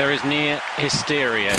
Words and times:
There 0.00 0.12
is 0.12 0.24
near 0.24 0.58
hysteria. 0.78 1.54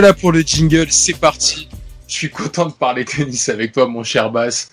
Voilà 0.00 0.14
pour 0.14 0.30
le 0.30 0.42
jingle, 0.42 0.86
c'est 0.90 1.18
parti. 1.18 1.68
Je 2.06 2.14
suis 2.14 2.30
content 2.30 2.66
de 2.66 2.72
parler 2.72 3.04
tennis 3.04 3.48
avec 3.48 3.72
toi, 3.72 3.88
mon 3.88 4.04
cher 4.04 4.30
Bass. 4.30 4.70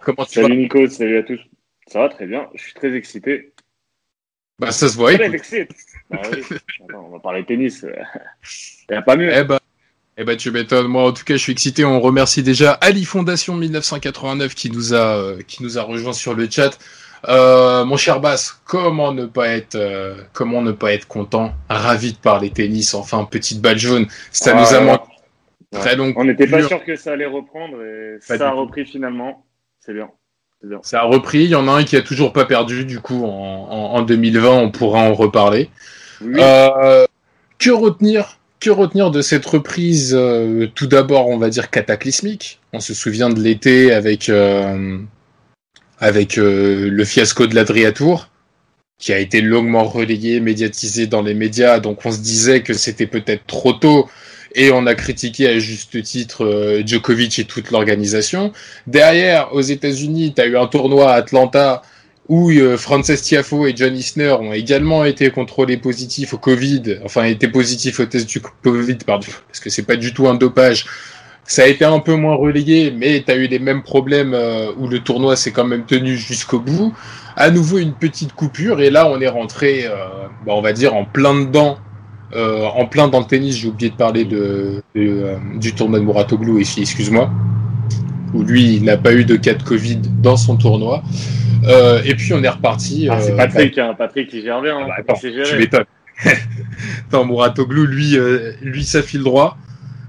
Comment 0.00 0.24
tu 0.24 0.34
Salut 0.34 0.48
vas 0.48 0.54
Nico, 0.54 0.86
salut 0.86 1.18
à 1.18 1.22
tous. 1.24 1.40
Ça 1.88 1.98
va 1.98 2.08
très 2.08 2.28
bien, 2.28 2.46
je 2.54 2.62
suis 2.62 2.74
très 2.74 2.94
excité. 2.94 3.52
Bah 4.60 4.70
ça 4.70 4.88
se 4.88 4.94
voit. 4.94 5.12
Très 5.14 5.34
excité. 5.34 5.66
Bah 6.08 6.22
oui. 6.32 6.44
Attends, 6.88 7.04
on 7.04 7.10
va 7.10 7.18
parler 7.18 7.44
tennis. 7.44 7.82
Il 8.88 8.92
n'y 8.92 8.96
a 8.96 9.02
pas 9.02 9.16
mieux. 9.16 9.32
Eh 9.34 9.42
bah, 9.42 9.58
eh 10.16 10.22
bah, 10.22 10.36
tu 10.36 10.52
m'étonnes. 10.52 10.86
Moi, 10.86 11.02
en 11.02 11.12
tout 11.12 11.24
cas, 11.24 11.34
je 11.34 11.42
suis 11.42 11.50
excité. 11.50 11.84
On 11.84 11.98
remercie 11.98 12.44
déjà 12.44 12.74
Ali 12.74 13.04
Fondation 13.04 13.56
1989 13.56 14.54
qui 14.54 14.70
nous 14.70 14.94
a, 14.94 15.16
euh, 15.16 15.42
qui 15.48 15.64
nous 15.64 15.78
a 15.78 15.82
rejoint 15.82 16.12
sur 16.12 16.34
le 16.34 16.48
chat. 16.48 16.78
Euh, 17.28 17.84
mon 17.84 17.96
cher 17.96 18.20
Bass, 18.20 18.60
comment 18.64 19.12
ne 19.12 19.26
pas 19.26 19.48
être, 19.48 19.74
euh, 19.74 20.14
comment 20.32 20.62
ne 20.62 20.72
pas 20.72 20.92
être 20.92 21.06
content, 21.06 21.52
ravi 21.68 22.12
de 22.12 22.18
parler 22.18 22.50
tennis. 22.50 22.94
Enfin, 22.94 23.24
petite 23.24 23.60
balle 23.60 23.78
jaune. 23.78 24.06
Ça 24.32 24.52
Ah, 24.54 24.60
nous 24.60 24.74
a 24.76 24.80
manqué 24.80 25.04
Ouais. 25.72 25.78
très 25.78 25.96
long. 25.96 26.12
On 26.16 26.24
n'était 26.24 26.46
pas 26.48 26.62
sûr 26.66 26.82
que 26.84 26.96
ça 26.96 27.12
allait 27.12 27.26
reprendre 27.26 27.76
et 27.82 28.18
Pas 28.26 28.38
ça 28.38 28.48
a 28.48 28.52
repris 28.52 28.84
finalement. 28.86 29.44
C'est 29.78 29.92
bien. 29.94 30.08
Bien. 30.64 30.80
Ça 30.82 31.00
a 31.00 31.04
repris. 31.04 31.44
Il 31.44 31.50
y 31.50 31.54
en 31.54 31.68
a 31.68 31.72
un 31.72 31.84
qui 31.84 31.96
a 31.96 32.02
toujours 32.02 32.32
pas 32.32 32.44
perdu. 32.44 32.84
Du 32.84 32.98
coup, 33.00 33.24
en, 33.24 33.68
en, 33.70 33.94
en 33.96 34.02
2020, 34.02 34.50
on 34.50 34.70
pourra 34.70 34.98
en 35.00 35.14
reparler. 35.14 35.70
Oui, 36.20 36.34
Euh, 36.40 37.06
que 37.58 37.70
retenir 37.70 38.38
que 38.58 38.68
retenir 38.68 39.10
de 39.10 39.22
cette 39.22 39.46
reprise 39.46 40.14
euh, 40.14 40.66
Tout 40.74 40.86
d'abord, 40.86 41.28
on 41.28 41.38
va 41.38 41.48
dire 41.48 41.70
cataclysmique? 41.70 42.60
On 42.74 42.80
se 42.80 42.92
souvient 42.92 43.30
de 43.30 43.40
l'été 43.40 43.92
avec 43.92 44.28
euh, 44.28 44.98
avec 46.00 46.38
euh, 46.38 46.88
le 46.90 47.04
fiasco 47.04 47.46
de 47.46 47.54
l'Adria 47.54 47.92
Tour, 47.92 48.28
qui 48.98 49.12
a 49.12 49.18
été 49.18 49.40
longuement 49.40 49.84
relayé, 49.84 50.40
médiatisé 50.40 51.06
dans 51.06 51.22
les 51.22 51.34
médias. 51.34 51.78
Donc, 51.78 52.04
on 52.04 52.10
se 52.10 52.18
disait 52.18 52.62
que 52.62 52.74
c'était 52.74 53.06
peut-être 53.06 53.46
trop 53.46 53.72
tôt. 53.72 54.08
Et 54.56 54.72
on 54.72 54.86
a 54.86 54.96
critiqué 54.96 55.46
à 55.46 55.58
juste 55.60 56.02
titre 56.02 56.44
euh, 56.44 56.82
Djokovic 56.84 57.38
et 57.38 57.44
toute 57.44 57.70
l'organisation. 57.70 58.52
Derrière, 58.86 59.54
aux 59.54 59.60
États-Unis, 59.60 60.34
tu 60.34 60.42
as 60.42 60.46
eu 60.46 60.56
un 60.56 60.66
tournoi 60.66 61.12
à 61.12 61.16
Atlanta 61.16 61.82
où 62.28 62.50
euh, 62.50 62.76
Frances 62.76 63.22
Tiafo 63.22 63.66
et 63.66 63.74
John 63.76 63.96
Isner 63.96 64.32
ont 64.32 64.52
également 64.52 65.04
été 65.04 65.30
contrôlés 65.30 65.76
positifs 65.76 66.32
au 66.32 66.38
Covid, 66.38 67.00
enfin 67.04 67.24
été 67.24 67.48
positifs 67.48 67.98
au 67.98 68.06
test 68.06 68.28
du 68.28 68.40
Covid, 68.40 68.98
parce 69.04 69.60
que 69.60 69.68
c'est 69.68 69.82
pas 69.82 69.96
du 69.96 70.14
tout 70.14 70.28
un 70.28 70.34
dopage. 70.34 70.86
Ça 71.50 71.64
a 71.64 71.66
été 71.66 71.84
un 71.84 71.98
peu 71.98 72.14
moins 72.14 72.36
relayé, 72.36 72.92
mais 72.92 73.24
tu 73.26 73.32
as 73.32 73.34
eu 73.34 73.48
les 73.48 73.58
mêmes 73.58 73.82
problèmes 73.82 74.34
euh, 74.34 74.70
où 74.78 74.86
le 74.86 75.00
tournoi 75.00 75.34
s'est 75.34 75.50
quand 75.50 75.64
même 75.64 75.84
tenu 75.84 76.16
jusqu'au 76.16 76.60
bout. 76.60 76.94
À 77.34 77.50
nouveau 77.50 77.78
une 77.78 77.92
petite 77.92 78.34
coupure, 78.34 78.80
et 78.80 78.88
là 78.88 79.08
on 79.10 79.20
est 79.20 79.26
rentré, 79.26 79.84
euh, 79.84 79.96
bah, 80.46 80.52
on 80.54 80.60
va 80.60 80.72
dire, 80.72 80.94
en 80.94 81.04
plein 81.04 81.34
dedans, 81.34 81.78
euh, 82.36 82.66
en 82.66 82.86
plein 82.86 83.08
dans 83.08 83.18
le 83.18 83.24
tennis. 83.24 83.56
J'ai 83.56 83.66
oublié 83.66 83.90
de 83.90 83.96
parler 83.96 84.24
de, 84.24 84.80
de, 84.94 85.00
euh, 85.08 85.36
du 85.56 85.74
tournoi 85.74 85.98
de 85.98 86.04
Mouratoglou 86.04 86.60
ici, 86.60 86.82
excuse-moi, 86.82 87.28
où 88.32 88.44
lui 88.44 88.76
il 88.76 88.84
n'a 88.84 88.96
pas 88.96 89.12
eu 89.12 89.24
de 89.24 89.34
cas 89.34 89.54
de 89.54 89.64
Covid 89.64 89.98
dans 90.22 90.36
son 90.36 90.56
tournoi. 90.56 91.02
Euh, 91.64 92.00
et 92.04 92.14
puis 92.14 92.32
on 92.32 92.44
est 92.44 92.48
reparti. 92.48 93.08
Ah, 93.10 93.20
c'est 93.20 93.32
euh, 93.32 93.36
Patrick, 93.36 93.76
hein. 93.76 93.96
Patrick 93.98 94.30
qui 94.30 94.42
gère 94.42 94.62
bien. 94.62 94.78
bah, 94.78 94.84
hein. 94.84 95.02
bah, 95.04 95.14
attends, 95.14 95.20
Il 95.24 95.42
tu 95.42 95.56
m'étonnes. 95.56 95.84
Attends, 97.08 97.24
Mouratoglou, 97.24 97.86
lui, 97.86 98.16
lui, 98.62 98.84
ça 98.84 99.02
file 99.02 99.24
droit. 99.24 99.56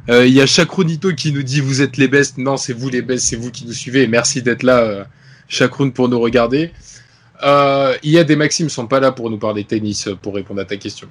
Euh, 0.10 0.26
Il 0.26 0.34
y 0.34 0.42
a 0.42 0.46
Chacronito 0.46 1.14
qui 1.14 1.32
nous 1.32 1.44
dit 1.44 1.62
vous 1.62 1.82
êtes 1.82 1.98
les 1.98 2.08
bestes. 2.08 2.38
Non, 2.38 2.58
c'est 2.58 2.74
vous 2.74 2.90
les 2.90 3.02
bestes, 3.02 3.26
c'est 3.26 3.36
vous 3.36 3.52
qui 3.52 3.66
nous 3.66 3.74
suivez. 3.74 4.08
Merci 4.08 4.42
d'être 4.42 4.64
là, 4.64 4.80
euh, 4.80 5.68
pour 5.94 6.10
nous 6.10 6.20
regarder. 6.20 6.72
Euh, 7.44 7.96
il 8.04 8.12
y 8.12 8.20
a 8.20 8.24
des 8.24 8.36
Maximes 8.36 8.70
sont 8.70 8.88
pas 8.88 9.00
là 9.00 9.12
pour 9.12 9.30
nous 9.30 9.40
parler 9.40 9.64
tennis, 9.64 10.08
euh, 10.08 10.16
pour 10.16 10.36
répondre 10.36 10.62
à 10.62 10.66
ta 10.66 10.78
question. 10.78 11.08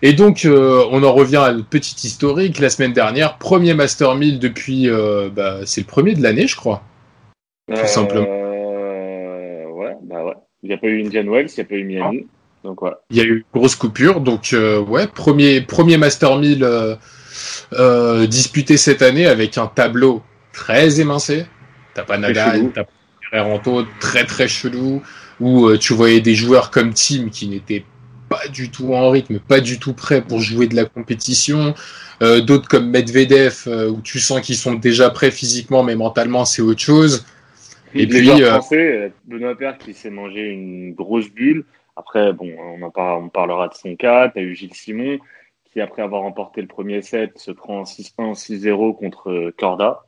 Et 0.00 0.12
donc, 0.12 0.46
on 0.46 1.02
en 1.02 1.12
revient 1.12 1.36
à 1.36 1.52
notre 1.52 1.68
petite 1.68 2.04
historique. 2.04 2.58
La 2.58 2.70
semaine 2.70 2.92
dernière, 2.92 3.38
premier 3.38 3.74
Master 3.74 4.14
1000 4.14 4.38
depuis, 4.38 4.88
bah, 5.34 5.60
c'est 5.64 5.80
le 5.80 5.86
premier 5.86 6.14
de 6.14 6.22
l'année, 6.22 6.46
je 6.46 6.56
crois. 6.56 6.82
Euh, 7.70 7.86
simplement. 7.86 8.26
Ouais, 9.72 9.94
bah 10.02 10.24
ouais. 10.24 10.34
Il 10.62 10.68
n'y 10.68 10.74
a 10.74 10.78
pas 10.78 10.86
eu 10.88 11.04
Indian 11.04 11.24
Wells, 11.24 11.48
il 11.48 11.60
n'y 11.60 11.60
a 11.60 11.64
pas 11.64 11.74
eu 11.74 11.84
Miami. 11.84 12.26
Donc 12.64 12.82
ouais. 12.82 12.92
Il 13.10 13.16
y 13.16 13.20
a 13.20 13.24
eu 13.24 13.38
une 13.38 13.44
grosse 13.60 13.76
coupure, 13.76 14.20
donc 14.20 14.52
euh, 14.52 14.80
ouais, 14.80 15.06
premier, 15.06 15.60
premier 15.60 15.96
Master 15.96 16.38
1000 16.38 16.62
euh, 16.62 16.94
euh, 17.72 18.26
disputé 18.26 18.76
cette 18.76 19.02
année 19.02 19.26
avec 19.26 19.58
un 19.58 19.66
tableau 19.66 20.22
très 20.52 21.00
émincé. 21.00 21.46
T'as 21.94 22.04
pas 22.04 22.18
Nadal, 22.18 22.70
t'as 22.74 22.84
pas 22.84 22.90
Ferrero, 23.30 23.82
très 23.98 24.24
très 24.24 24.48
chelou, 24.48 25.02
où 25.40 25.76
tu 25.76 25.94
voyais 25.94 26.20
des 26.20 26.34
joueurs 26.34 26.70
comme 26.70 26.92
Tim 26.92 27.28
qui 27.30 27.48
n'étaient 27.48 27.84
pas 28.28 28.46
du 28.48 28.70
tout 28.70 28.94
en 28.94 29.10
rythme, 29.10 29.38
pas 29.40 29.60
du 29.60 29.78
tout 29.78 29.92
prêts 29.92 30.22
pour 30.22 30.40
jouer 30.40 30.66
de 30.66 30.76
la 30.76 30.84
compétition. 30.84 31.74
Euh, 32.22 32.40
D'autres 32.40 32.68
comme 32.68 32.90
Medvedev, 32.90 33.66
où 33.90 34.00
tu 34.02 34.20
sens 34.20 34.40
qu'ils 34.40 34.56
sont 34.56 34.74
déjà 34.74 35.10
prêts 35.10 35.30
physiquement, 35.30 35.82
mais 35.82 35.96
mentalement 35.96 36.44
c'est 36.44 36.62
autre 36.62 36.80
chose. 36.80 37.24
Et 37.94 38.06
puis, 38.06 38.30
euh, 38.30 38.58
français, 38.58 39.12
Benoît 39.26 39.54
Père 39.56 39.78
qui 39.78 39.92
s'est 39.92 40.10
mangé 40.10 40.40
une 40.48 40.94
grosse 40.94 41.30
bulle. 41.30 41.64
Après, 41.96 42.32
bon, 42.32 42.50
on, 42.58 42.82
en 42.82 42.90
par- 42.90 43.18
on 43.18 43.28
parlera 43.28 43.68
de 43.68 43.74
son 43.74 43.96
cas. 43.96 44.28
Tu 44.30 44.38
as 44.38 44.42
eu 44.42 44.54
Gilles 44.54 44.74
Simon 44.74 45.18
qui, 45.64 45.80
après 45.80 46.02
avoir 46.02 46.22
remporté 46.22 46.60
le 46.60 46.66
premier 46.68 47.00
set, 47.02 47.38
se 47.38 47.50
prend 47.50 47.80
en 47.80 47.84
6-1, 47.84 48.34
6-0 48.34 48.96
contre 48.96 49.30
euh, 49.30 49.54
Corda. 49.56 50.02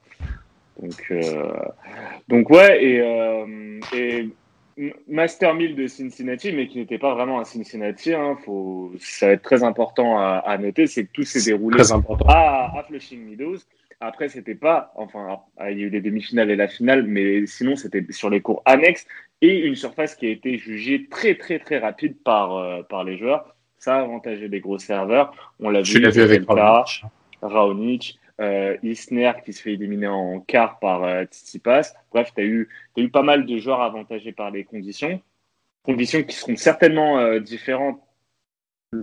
Donc, 0.80 1.06
euh, 1.10 1.52
donc 2.28 2.50
ouais, 2.50 2.84
et, 2.84 3.00
euh, 3.00 3.80
et 3.94 4.28
Master 5.08 5.54
1000 5.54 5.76
de 5.76 5.86
Cincinnati, 5.86 6.52
mais 6.52 6.66
qui 6.66 6.78
n'était 6.78 6.98
pas 6.98 7.14
vraiment 7.14 7.38
à 7.38 7.44
Cincinnati. 7.44 8.12
Hein, 8.12 8.36
faut, 8.44 8.92
ça 8.98 9.28
va 9.28 9.32
être 9.34 9.42
très 9.42 9.62
important 9.62 10.18
à, 10.18 10.42
à 10.44 10.58
noter, 10.58 10.86
c'est 10.86 11.04
que 11.04 11.12
tout 11.12 11.22
s'est 11.22 11.50
déroulé 11.50 11.80
à, 12.28 12.78
à 12.78 12.82
Flushing 12.82 13.24
Meadows. 13.24 13.58
Après, 14.00 14.28
c'était 14.28 14.56
pas, 14.56 14.92
enfin, 14.96 15.38
il 15.70 15.78
y 15.78 15.82
a 15.82 15.86
eu 15.86 15.88
les 15.90 16.00
demi-finales 16.00 16.50
et 16.50 16.56
la 16.56 16.68
finale, 16.68 17.04
mais 17.04 17.46
sinon, 17.46 17.76
c'était 17.76 18.04
sur 18.10 18.28
les 18.28 18.40
cours 18.40 18.60
annexes 18.66 19.06
et 19.40 19.58
une 19.60 19.74
surface 19.74 20.14
qui 20.14 20.26
a 20.26 20.30
été 20.30 20.58
jugée 20.58 21.06
très, 21.08 21.34
très, 21.36 21.58
très 21.58 21.78
rapide 21.78 22.16
par, 22.22 22.56
euh, 22.56 22.82
par 22.82 23.04
les 23.04 23.18
joueurs. 23.18 23.54
Ça 23.78 23.96
a 23.96 24.00
avantagé 24.00 24.48
les 24.48 24.60
gros 24.60 24.78
serveurs. 24.78 25.54
On 25.60 25.68
l'a 25.70 25.82
vu, 25.82 26.00
vu 26.00 26.22
avec 26.22 26.48
Raonic. 26.48 27.04
Raonic, 27.42 28.18
euh, 28.40 28.76
Isner 28.82 29.32
qui 29.44 29.52
se 29.52 29.62
fait 29.62 29.74
éliminer 29.74 30.08
en 30.08 30.40
quart 30.40 30.78
par 30.78 31.04
euh, 31.04 31.24
Tsitsipas. 31.24 31.92
Bref, 32.10 32.32
tu 32.34 32.40
as 32.40 32.44
eu 32.44 33.08
pas 33.10 33.22
mal 33.22 33.46
de 33.46 33.58
joueurs 33.58 33.82
avantagés 33.82 34.32
par 34.32 34.50
les 34.50 34.64
conditions. 34.64 35.20
Conditions 35.84 36.22
qui 36.22 36.34
seront 36.34 36.56
certainement 36.56 37.18
euh, 37.18 37.40
différentes 37.40 38.00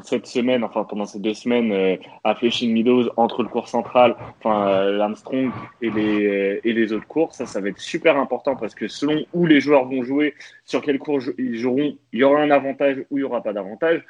cette 0.03 0.25
semaine, 0.25 0.63
enfin 0.63 0.83
pendant 0.83 1.05
ces 1.05 1.19
deux 1.19 1.33
semaines 1.33 1.71
euh, 1.71 1.97
à 2.23 2.35
Flushing 2.35 2.71
Meadows 2.71 3.09
entre 3.17 3.43
le 3.43 3.49
cours 3.49 3.67
central, 3.67 4.15
enfin 4.39 4.67
euh, 4.67 4.97
l'Armstrong 4.97 5.51
et 5.81 5.89
les 5.89 6.25
euh, 6.25 6.61
et 6.63 6.73
les 6.73 6.93
autres 6.93 7.07
cours, 7.07 7.33
ça 7.33 7.45
ça 7.45 7.61
va 7.61 7.69
être 7.69 7.79
super 7.79 8.17
important 8.17 8.55
parce 8.55 8.75
que 8.75 8.88
selon 8.88 9.25
où 9.33 9.45
les 9.45 9.59
joueurs 9.59 9.85
vont 9.85 10.03
jouer, 10.03 10.33
sur 10.65 10.81
quel 10.81 10.99
cours 10.99 11.21
ils 11.38 11.57
joueront, 11.57 11.97
il 12.13 12.19
y 12.19 12.23
aura 12.23 12.41
un 12.41 12.51
avantage 12.51 12.97
ou 13.09 13.17
il 13.17 13.21
y 13.21 13.23
aura 13.23 13.41
pas 13.41 13.53
d'avantage. 13.53 14.03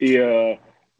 Et 0.00 0.18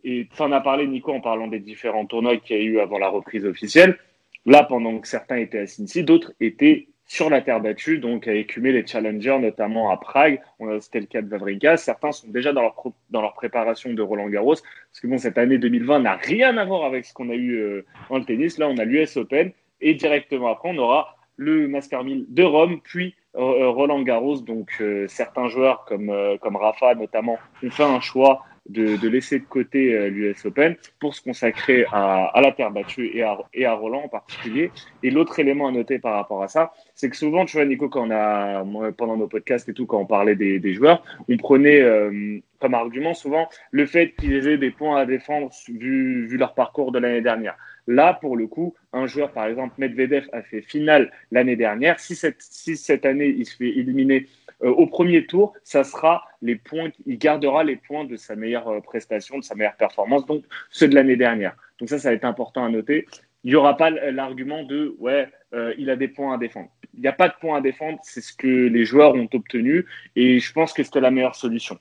et 0.05 0.29
tu 0.35 0.43
en 0.43 0.53
as 0.53 0.61
parlé 0.61 0.87
Nico 0.87 1.13
en 1.13 1.21
parlant 1.21 1.49
des 1.49 1.59
différents 1.59 2.07
tournois 2.07 2.37
qu'il 2.37 2.57
y 2.57 2.61
a 2.61 2.63
eu 2.63 2.79
avant 2.79 2.99
la 2.99 3.09
reprise 3.09 3.45
officielle. 3.45 3.99
Là, 4.47 4.63
pendant 4.65 4.99
que 4.99 5.09
certains 5.09 5.37
étaient 5.37 5.59
à 5.59 5.67
Cincy, 5.67 6.05
d'autres 6.05 6.33
étaient 6.41 6.89
sur 7.09 7.31
la 7.31 7.41
terre 7.41 7.61
battue, 7.61 7.99
donc 7.99 8.29
à 8.29 8.35
écumer 8.35 8.71
les 8.71 8.87
challengers, 8.87 9.39
notamment 9.41 9.91
à 9.91 9.97
Prague. 9.97 10.41
C'était 10.81 11.01
le 11.01 11.07
cas 11.07 11.23
de 11.23 11.29
Vavrinka. 11.29 11.77
Certains 11.77 12.13
sont 12.13 12.29
déjà 12.29 12.53
dans 12.53 12.63
leur, 12.63 12.77
dans 13.11 13.23
leur 13.23 13.35
préparation 13.35 13.93
de 13.93 14.03
Roland 14.03 14.29
Garros. 14.29 14.55
Parce 14.55 15.01
que 15.01 15.07
bon, 15.07 15.19
cette 15.19 15.39
année 15.39 15.59
2020 15.59 16.01
n'a 16.01 16.15
rien 16.17 16.57
à 16.59 16.65
voir 16.65 16.85
avec 16.85 17.07
ce 17.07 17.15
qu'on 17.15 17.31
a 17.31 17.35
eu 17.35 17.57
euh, 17.57 17.87
dans 18.11 18.19
le 18.19 18.25
tennis. 18.25 18.59
Là, 18.59 18.69
on 18.69 18.77
a 18.77 18.85
l'US 18.85 19.17
Open. 19.17 19.51
Et 19.81 19.95
directement 19.95 20.49
après, 20.49 20.71
on 20.73 20.79
aura 20.79 21.17
le 21.37 21.69
Master 21.69 22.05
1000 22.05 22.27
de 22.29 22.43
Rome, 22.43 22.81
puis 22.83 23.15
euh, 23.37 23.41
euh, 23.41 23.69
Roland 23.71 24.03
Garros. 24.03 24.41
Donc, 24.41 24.69
euh, 24.81 25.07
certains 25.09 25.49
joueurs 25.49 25.85
comme, 25.87 26.13
comme 26.43 26.57
Rafa, 26.57 26.95
notamment, 26.95 27.39
ont 27.63 27.71
fait 27.71 27.85
un 27.85 28.01
choix 28.01 28.45
de, 28.69 29.09
laisser 29.09 29.39
de 29.39 29.45
côté 29.45 29.95
euh, 29.95 30.09
l'US 30.09 30.45
Open 30.45 30.77
pour 30.99 31.15
se 31.15 31.23
consacrer 31.23 31.85
à, 31.93 32.27
à, 32.27 32.41
la 32.41 32.53
terre 32.53 32.71
battue 32.71 33.11
et 33.15 33.23
à, 33.23 33.39
et 33.55 33.65
à 33.67 33.75
Roland 33.75 34.03
en 34.05 34.09
particulier. 34.09 34.71
Et 35.03 35.11
l'autre 35.11 35.39
élément 35.39 35.69
à 35.69 35.73
noter 35.73 35.99
par 35.99 36.15
rapport 36.15 36.43
à 36.43 36.49
ça, 36.49 36.73
c'est 36.95 37.11
que 37.11 37.17
souvent, 37.17 37.45
tu 37.45 37.57
vois, 37.57 37.65
Nico, 37.65 37.89
quand 37.89 38.07
on 38.07 38.11
a, 38.11 38.65
pendant 38.93 39.17
nos 39.17 39.29
podcasts 39.29 39.69
et 39.69 39.75
tout, 39.75 39.87
quand 39.87 39.99
on 39.99 40.07
parlait 40.07 40.37
des, 40.37 40.59
des 40.59 40.75
joueurs, 40.75 41.03
on 41.29 41.37
prenait 41.37 41.81
euh, 41.81 42.41
comme 42.61 42.75
argument 42.75 43.15
souvent 43.15 43.49
le 43.71 43.87
fait 43.87 44.13
qu'ils 44.19 44.49
aient 44.49 44.59
des 44.59 44.71
points 44.71 45.01
à 45.01 45.07
défendre 45.07 45.51
vu, 45.69 46.27
vu 46.27 46.37
leur 46.37 46.55
parcours 46.55 46.93
de 46.93 46.99
l'année 46.99 47.23
dernière. 47.23 47.57
Là, 47.89 48.13
pour 48.13 48.37
le 48.37 48.47
coup, 48.47 48.75
un 48.93 49.07
joueur, 49.07 49.33
par 49.33 49.47
exemple, 49.47 49.75
Medvedev 49.79 50.29
a 50.33 50.43
fait 50.43 50.61
finale 50.61 51.11
l'année 51.31 51.57
dernière. 51.57 51.99
Si 51.99 52.15
cette, 52.15 52.37
si 52.39 52.77
cette 52.77 53.07
année, 53.07 53.35
il 53.37 53.47
se 53.47 53.57
fait 53.57 53.71
éliminer 53.71 54.27
euh, 54.63 54.69
au 54.69 54.87
premier 54.87 55.25
tour, 55.25 55.55
ça 55.65 55.85
sera 55.85 56.23
les 56.43 56.57
points, 56.57 56.91
il 57.07 57.17
gardera 57.17 57.65
les 57.65 57.77
points 57.77 58.05
de 58.05 58.17
sa 58.17 58.37
meilleure 58.37 58.69
euh, 58.69 58.81
prestation, 58.81 59.39
de 59.39 59.43
sa 59.43 59.55
meilleure 59.55 59.77
performance, 59.77 60.27
donc 60.27 60.45
ceux 60.69 60.87
de 60.87 60.95
l'année 60.95 61.17
dernière. 61.17 61.57
Donc 61.81 61.89
ça, 61.89 61.99
ça 61.99 62.11
va 62.11 62.15
être 62.15 62.27
important 62.27 62.63
à 62.63 62.69
noter. 62.69 63.07
Il 63.43 63.53
n'y 63.53 63.57
aura 63.57 63.79
pas 63.79 63.89
l'argument 63.89 64.65
de 64.65 64.95
ouais, 64.99 65.27
euh, 65.55 65.73
il 65.79 65.89
a 65.89 65.97
des 65.97 66.09
points 66.09 66.35
à 66.35 66.39
défendre. 66.39 66.69
Il 66.93 67.01
n'y 67.01 67.09
a 67.09 67.13
pas 67.13 67.29
de 67.29 67.35
points 67.41 67.57
à 67.57 67.61
défendre, 67.63 67.99
c'est 68.03 68.21
ce 68.21 68.35
que 68.35 68.47
les 68.67 68.85
joueurs 68.85 69.15
ont 69.15 69.29
obtenu 69.33 69.87
et 70.15 70.41
je 70.41 70.53
pense 70.53 70.75
que 70.75 70.83
c'était 70.83 71.01
la 71.01 71.11
meilleure 71.11 71.37
solution. 71.37 71.79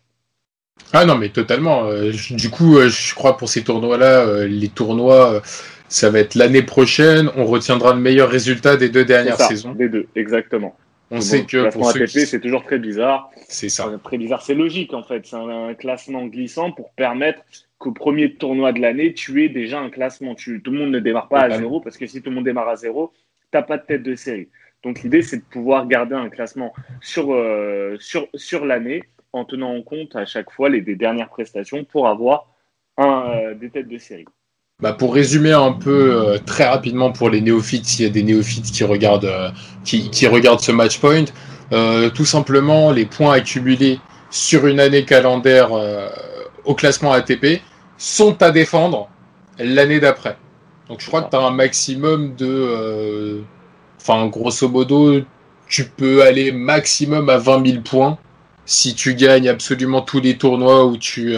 Ah 0.94 1.04
non, 1.04 1.18
mais 1.18 1.30
totalement. 1.30 1.89
du 2.30 2.50
coup, 2.51 2.80
je 2.80 3.15
crois 3.15 3.36
pour 3.36 3.50
ces 3.50 3.63
tournois-là, 3.63 4.45
les 4.45 4.69
tournois, 4.69 5.42
ça 5.89 6.10
va 6.10 6.19
être 6.19 6.36
l'année 6.36 6.63
prochaine. 6.63 7.30
On 7.36 7.45
retiendra 7.45 7.94
le 7.94 8.00
meilleur 8.00 8.30
résultat 8.30 8.78
des 8.78 8.89
deux 8.89 9.06
dernières 9.06 9.39
saisons. 9.39 9.74
Des 9.74 9.89
deux, 9.89 10.07
exactement. 10.16 10.75
On 11.10 11.22
sait 11.22 11.45
que 11.45 11.72
pour 11.72 11.89
ATP, 11.89 12.25
c'est 12.25 12.42
toujours 12.42 12.63
très 12.63 12.80
bizarre. 12.80 13.30
C'est 13.48 13.69
ça. 13.69 13.89
très 14.04 14.18
bizarre. 14.18 14.42
C'est 14.42 14.56
logique 14.56 14.94
en 14.94 15.04
fait. 15.04 15.25
C'est 15.25 15.36
un, 15.36 15.74
classement 15.74 16.25
glissant 16.25 16.72
pour 16.72 16.92
permettre 16.92 17.39
qu'au 17.78 17.92
premier 17.92 18.34
tournoi 18.34 18.74
de 18.74 18.81
l'année, 18.81 19.13
tu 19.13 19.44
aies 19.44 19.50
déjà 19.50 19.80
un 19.80 19.89
classement. 19.89 20.36
Tu, 20.36 20.62
tout 20.62 20.72
le 20.72 20.80
monde 20.80 20.92
ne 20.92 21.00
démarre 21.00 21.30
pas 21.30 21.42
à 21.42 21.57
zéro 21.57 21.80
parce 21.80 21.98
que 21.98 22.07
si 22.07 22.22
tout 22.22 22.30
le 22.30 22.36
monde 22.36 22.45
démarre 22.45 22.68
à 22.68 22.75
zéro, 22.75 23.13
t'as 23.51 23.62
pas 23.62 23.78
de 23.78 23.86
tête 23.86 24.04
de 24.04 24.16
série. 24.16 24.50
Donc 24.83 25.01
l'idée, 25.01 25.22
c'est 25.22 25.38
de 25.38 25.44
pouvoir 25.44 25.88
garder 25.88 26.16
un 26.16 26.30
classement 26.30 26.74
sur, 27.01 27.33
euh, 27.33 27.95
sur, 28.00 28.28
sur 28.36 28.66
l'année 28.66 29.04
en 29.33 29.45
tenant 29.45 29.75
en 29.75 29.81
compte 29.81 30.16
à 30.16 30.25
chaque 30.25 30.51
fois 30.51 30.69
les 30.69 30.81
dernières 30.81 31.30
prestations 31.30 31.83
pour 31.83 32.07
avoir 32.07 32.54
un, 32.98 33.30
euh, 33.30 33.54
des 33.54 33.69
têtes 33.69 33.88
de 33.88 33.98
série. 33.98 34.25
Bah 34.80 34.94
pour 34.94 35.16
résumer 35.16 35.54
un 35.54 35.72
peu 35.72 36.14
euh, 36.14 36.38
très 36.38 36.68
rapidement 36.68 37.12
pour 37.12 37.32
les 37.32 37.42
néophytes, 37.42 37.86
s'il 37.86 38.06
y 38.06 38.08
a 38.08 38.12
des 38.12 38.22
néophytes 38.22 38.72
qui 38.72 38.84
regardent, 38.84 39.26
euh, 39.26 39.50
qui, 39.84 40.12
qui, 40.12 40.28
regardent 40.28 40.60
ce 40.60 40.72
match 40.72 41.00
point, 41.00 41.26
euh, 41.72 42.12
tout 42.12 42.26
simplement 42.26 42.92
les 42.92 43.08
points 43.08 43.34
accumulés 43.34 44.00
sur 44.30 44.68
une 44.68 44.80
année 44.80 45.04
calendaire 45.04 45.72
au 46.64 46.76
classement 46.76 47.12
ATP 47.12 47.60
sont 47.98 48.40
à 48.44 48.52
défendre 48.52 49.10
l'année 49.58 50.00
d'après. 50.00 50.38
Donc 50.90 51.02
je 51.02 51.08
crois 51.08 51.24
que 51.24 51.32
tu 51.32 51.36
as 51.36 51.40
un 51.40 51.50
maximum 51.50 52.36
de... 52.36 53.42
Enfin, 54.00 54.28
grosso 54.28 54.70
modo, 54.70 55.22
tu 55.68 55.86
peux 55.86 56.22
aller 56.22 56.52
maximum 56.52 57.32
à 57.32 57.40
20 57.40 57.66
000 57.66 57.82
points 57.82 58.20
si 58.68 58.94
tu 58.94 59.16
gagnes 59.16 59.50
absolument 59.50 60.02
tous 60.02 60.20
les 60.20 60.38
tournois 60.38 60.86
où 60.86 60.98
tu 60.98 61.36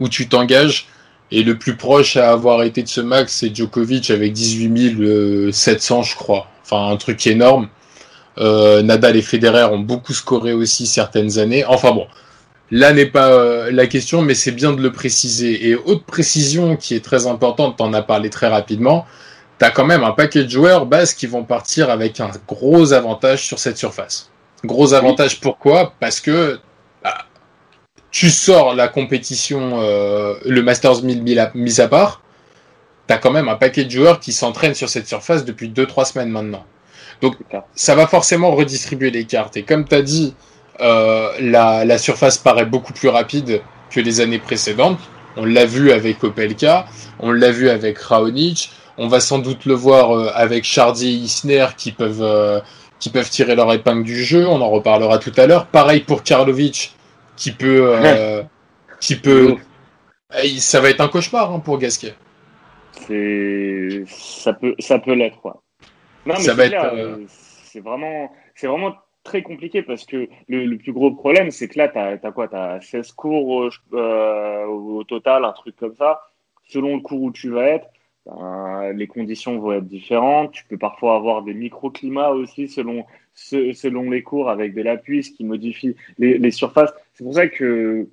où 0.00 0.08
tu 0.08 0.28
t'engages. 0.28 0.88
Et 1.34 1.42
le 1.42 1.58
plus 1.58 1.74
proche 1.74 2.16
à 2.16 2.30
avoir 2.30 2.62
été 2.62 2.84
de 2.84 2.88
ce 2.88 3.00
max, 3.00 3.32
c'est 3.32 3.52
Djokovic 3.52 4.08
avec 4.10 4.32
18 4.32 5.52
700, 5.52 6.04
je 6.04 6.14
crois. 6.14 6.46
Enfin, 6.62 6.92
un 6.92 6.96
truc 6.96 7.26
énorme. 7.26 7.66
Euh, 8.38 8.82
Nadal 8.82 9.16
et 9.16 9.22
Federer 9.22 9.64
ont 9.64 9.80
beaucoup 9.80 10.12
scoré 10.12 10.52
aussi 10.52 10.86
certaines 10.86 11.40
années. 11.40 11.64
Enfin 11.64 11.90
bon, 11.90 12.06
là 12.70 12.92
n'est 12.92 13.06
pas 13.06 13.30
euh, 13.30 13.72
la 13.72 13.88
question, 13.88 14.22
mais 14.22 14.34
c'est 14.34 14.52
bien 14.52 14.74
de 14.74 14.80
le 14.80 14.92
préciser. 14.92 15.68
Et 15.68 15.74
autre 15.74 16.04
précision 16.04 16.76
qui 16.76 16.94
est 16.94 17.04
très 17.04 17.26
importante, 17.26 17.78
t'en 17.78 17.92
as 17.94 18.02
parlé 18.02 18.30
très 18.30 18.46
rapidement, 18.46 19.04
t'as 19.58 19.70
quand 19.70 19.84
même 19.84 20.04
un 20.04 20.12
paquet 20.12 20.44
de 20.44 20.48
joueurs 20.48 20.86
bases 20.86 21.14
qui 21.14 21.26
vont 21.26 21.42
partir 21.42 21.90
avec 21.90 22.20
un 22.20 22.30
gros 22.46 22.92
avantage 22.92 23.44
sur 23.44 23.58
cette 23.58 23.76
surface. 23.76 24.30
Gros 24.64 24.94
avantage 24.94 25.40
pourquoi? 25.40 25.94
Parce 25.98 26.20
que 26.20 26.60
tu 28.14 28.30
sors 28.30 28.76
la 28.76 28.86
compétition, 28.86 29.80
euh, 29.82 30.36
le 30.44 30.62
Masters 30.62 31.02
1000 31.02 31.24
mis 31.56 31.80
à, 31.80 31.88
part, 31.88 32.22
tu 33.08 33.12
as 33.12 33.18
quand 33.18 33.32
même 33.32 33.48
un 33.48 33.56
paquet 33.56 33.84
de 33.84 33.90
joueurs 33.90 34.20
qui 34.20 34.32
s'entraînent 34.32 34.76
sur 34.76 34.88
cette 34.88 35.08
surface 35.08 35.44
depuis 35.44 35.68
2-3 35.68 36.12
semaines 36.12 36.28
maintenant. 36.28 36.64
Donc 37.20 37.34
ça 37.74 37.96
va 37.96 38.06
forcément 38.06 38.52
redistribuer 38.54 39.10
les 39.10 39.24
cartes. 39.24 39.56
Et 39.56 39.64
comme 39.64 39.84
tu 39.84 39.96
as 39.96 40.02
dit, 40.02 40.32
euh, 40.80 41.32
la, 41.40 41.84
la, 41.84 41.98
surface 41.98 42.38
paraît 42.38 42.66
beaucoup 42.66 42.92
plus 42.92 43.08
rapide 43.08 43.62
que 43.90 43.98
les 43.98 44.20
années 44.20 44.38
précédentes. 44.38 45.00
On 45.36 45.44
l'a 45.44 45.66
vu 45.66 45.90
avec 45.90 46.22
Opelka, 46.22 46.86
on 47.18 47.32
l'a 47.32 47.50
vu 47.50 47.68
avec 47.68 47.98
Raonic, 47.98 48.70
on 48.96 49.08
va 49.08 49.18
sans 49.18 49.40
doute 49.40 49.64
le 49.64 49.74
voir 49.74 50.16
euh, 50.16 50.30
avec 50.34 50.62
Chardy 50.62 51.08
et 51.08 51.14
Isner 51.14 51.66
qui 51.76 51.90
peuvent, 51.90 52.22
euh, 52.22 52.60
qui 53.00 53.10
peuvent 53.10 53.28
tirer 53.28 53.56
leur 53.56 53.72
épingle 53.72 54.04
du 54.04 54.24
jeu, 54.24 54.46
on 54.46 54.60
en 54.60 54.70
reparlera 54.70 55.18
tout 55.18 55.32
à 55.36 55.48
l'heure. 55.48 55.66
Pareil 55.66 55.98
pour 55.98 56.22
Karlovic, 56.22 56.94
qui 57.36 57.52
peut, 57.52 57.96
euh, 57.96 58.42
qui 59.00 59.16
peut, 59.16 59.56
ça 60.58 60.80
va 60.80 60.90
être 60.90 61.00
un 61.00 61.08
cauchemar 61.08 61.52
hein, 61.52 61.60
pour 61.60 61.78
Gasquet. 61.78 62.14
C'est, 62.92 64.04
ça 64.06 64.52
peut, 64.52 64.74
ça 64.78 64.98
peut 64.98 65.14
l'être. 65.14 65.42
Non 66.26 66.34
mais 66.34 66.40
ça 66.40 66.54
va 66.54 66.66
être, 66.66 66.94
euh, 66.94 67.24
c'est 67.28 67.80
vraiment, 67.80 68.32
c'est 68.54 68.66
vraiment 68.66 68.94
très 69.24 69.42
compliqué 69.42 69.82
parce 69.82 70.04
que 70.04 70.28
le, 70.48 70.76
plus 70.76 70.92
gros 70.92 71.10
problème, 71.10 71.50
c'est 71.50 71.68
que 71.68 71.78
là, 71.78 71.88
tu 71.88 71.98
as, 71.98 72.32
quoi? 72.32 72.48
Tu 72.48 72.56
as 72.56 72.80
16 72.80 73.12
cours 73.12 73.68
euh, 73.92 74.64
au 74.66 75.04
total, 75.04 75.44
un 75.44 75.52
truc 75.52 75.76
comme 75.76 75.94
ça. 75.96 76.20
Selon 76.68 76.96
le 76.96 77.02
cours 77.02 77.20
où 77.20 77.32
tu 77.32 77.50
vas 77.50 77.66
être, 77.66 77.88
ben, 78.26 78.92
les 78.94 79.06
conditions 79.06 79.58
vont 79.58 79.72
être 79.72 79.86
différentes. 79.86 80.52
Tu 80.52 80.64
peux 80.66 80.78
parfois 80.78 81.16
avoir 81.16 81.42
des 81.42 81.52
microclimats 81.52 82.30
aussi 82.30 82.68
selon, 82.68 83.04
selon 83.34 84.10
les 84.10 84.22
cours 84.22 84.48
avec 84.48 84.74
de 84.74 84.82
la 84.82 84.96
ce 84.96 85.30
qui 85.30 85.44
modifie 85.44 85.96
les, 86.18 86.50
surfaces. 86.50 86.92
C'est 87.12 87.24
pour 87.24 87.34
ça 87.34 87.48
que 87.48 88.08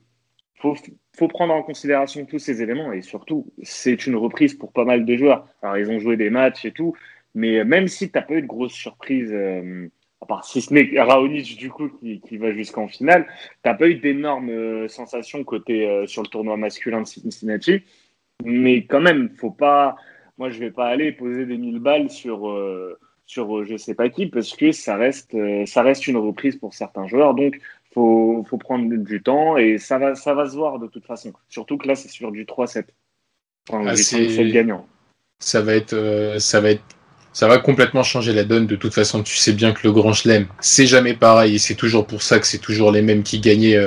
faut, 0.56 0.76
faut 1.16 1.28
prendre 1.28 1.54
en 1.54 1.64
considération 1.64 2.26
tous 2.26 2.40
ces 2.40 2.62
éléments 2.62 2.92
et 2.92 3.02
surtout, 3.02 3.48
c'est 3.64 4.06
une 4.08 4.16
reprise 4.16 4.54
pour 4.54 4.72
pas 4.72 4.86
mal 4.86 5.06
de 5.06 5.16
joueurs. 5.16 5.48
Alors, 5.62 5.78
ils 5.78 5.90
ont 5.90 6.00
joué 6.00 6.18
des 6.18 6.30
matchs 6.30 6.66
et 6.66 6.72
tout, 6.72 6.96
mais 7.36 7.64
même 7.64 7.88
si 7.88 8.12
tu 8.12 8.18
n'as 8.18 8.24
pas 8.24 8.36
eu 8.36 8.42
de 8.42 8.48
grosses 8.48 8.74
surprises, 8.74 9.32
euh, 9.32 9.88
à 10.22 10.26
part 10.26 10.46
si 10.46 10.62
ce 10.62 10.74
n'est 10.74 11.00
Raonic 11.00 11.58
du 11.58 11.70
coup 11.70 11.90
qui, 11.90 12.22
qui 12.22 12.38
va 12.38 12.52
jusqu'en 12.52 12.88
finale, 12.88 13.28
tu 13.64 13.70
n'as 13.70 13.74
pas 13.74 13.88
eu 13.88 13.96
d'énormes 13.96 14.50
euh, 14.50 14.88
sensations 14.88 15.44
côté 15.44 15.88
euh, 15.88 16.06
sur 16.08 16.22
le 16.22 16.28
tournoi 16.28 16.58
masculin 16.58 17.02
de 17.02 17.08
Cincinnati. 17.08 17.82
Mais 18.44 18.86
quand 18.86 19.02
même, 19.02 19.30
faut 19.38 19.52
pas. 19.52 19.96
Moi, 20.38 20.50
je 20.50 20.60
vais 20.60 20.72
pas 20.72 20.88
aller 20.88 21.12
poser 21.12 21.46
des 21.46 21.58
mille 21.58 21.80
balles 21.80 22.10
sur 22.10 22.48
sur 23.32 23.58
euh, 23.58 23.64
je 23.64 23.78
sais 23.78 23.94
pas 23.94 24.10
qui 24.10 24.26
parce 24.26 24.54
que 24.54 24.74
ça 24.74 24.98
reste 24.98 25.34
euh, 25.36 25.66
ça 25.66 25.84
reste 25.84 26.06
une 26.08 26.18
reprise 26.18 26.58
pour 26.58 26.74
certains 26.74 27.08
joueurs. 27.08 27.34
Donc 27.34 27.60
faut 27.94 28.46
faut 28.50 28.58
prendre 28.58 28.94
du 28.94 29.24
temps 29.24 29.56
et 29.56 29.78
ça 29.78 29.98
va 29.98 30.16
ça 30.16 30.34
va 30.34 30.50
se 30.50 30.56
voir 30.56 30.80
de 30.80 30.88
toute 30.88 31.06
façon. 31.06 31.32
Surtout 31.48 31.78
que 31.78 31.88
là 31.88 31.96
c'est 31.96 32.10
sur 32.10 32.32
du 32.32 32.44
3-7 32.44 32.84
enfin, 33.70 33.86
ah, 33.88 34.44
gagnant. 34.44 34.86
Ça 35.40 35.62
va 35.62 35.76
être 35.76 35.94
euh, 35.94 36.40
ça 36.40 36.60
va 36.60 36.72
être 36.72 36.84
ça 37.32 37.48
va 37.48 37.58
complètement 37.58 38.04
changer 38.04 38.34
la 38.34 38.44
donne. 38.44 38.68
De 38.68 38.76
toute 38.76 38.94
façon 38.94 39.24
tu 39.24 39.38
sais 39.38 39.54
bien 39.54 39.72
que 39.72 39.88
le 39.88 39.94
grand 39.94 40.12
chelem 40.12 40.48
c'est 40.60 40.86
jamais 40.86 41.14
pareil. 41.14 41.56
Et 41.56 41.60
c'est 41.60 41.76
toujours 41.76 42.08
pour 42.08 42.24
ça 42.24 42.38
que 42.38 42.46
c'est 42.46 42.60
toujours 42.60 42.92
les 42.92 43.02
mêmes 43.02 43.24
qui 43.24 43.40
gagnaient 43.40 43.80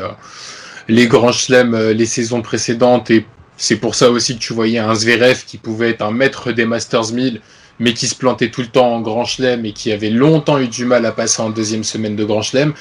les 0.88 1.06
grands 1.06 1.32
chelems 1.32 1.90
les 1.90 2.06
saisons 2.06 2.40
précédentes. 2.40 3.10
Et 3.10 3.26
c'est 3.58 3.76
pour 3.76 3.94
ça 3.94 4.10
aussi 4.10 4.38
que 4.38 4.42
tu 4.42 4.54
voyais 4.54 4.78
un 4.78 4.94
Zverev 4.94 5.44
qui 5.44 5.58
pouvait 5.58 5.90
être 5.90 6.02
un 6.02 6.12
maître 6.12 6.50
des 6.50 6.64
Masters 6.64 7.12
1000 7.12 7.42
mais 7.78 7.94
qui 7.94 8.06
se 8.06 8.14
plantait 8.14 8.50
tout 8.50 8.60
le 8.60 8.68
temps 8.68 8.94
en 8.94 9.00
Grand 9.00 9.24
Chelem 9.24 9.64
et 9.64 9.72
qui 9.72 9.92
avait 9.92 10.10
longtemps 10.10 10.58
eu 10.58 10.68
du 10.68 10.84
mal 10.84 11.04
à 11.06 11.12
passer 11.12 11.42
en 11.42 11.50
deuxième 11.50 11.84
semaine 11.84 12.16
de 12.16 12.24
Grand 12.24 12.42
Chelem, 12.42 12.72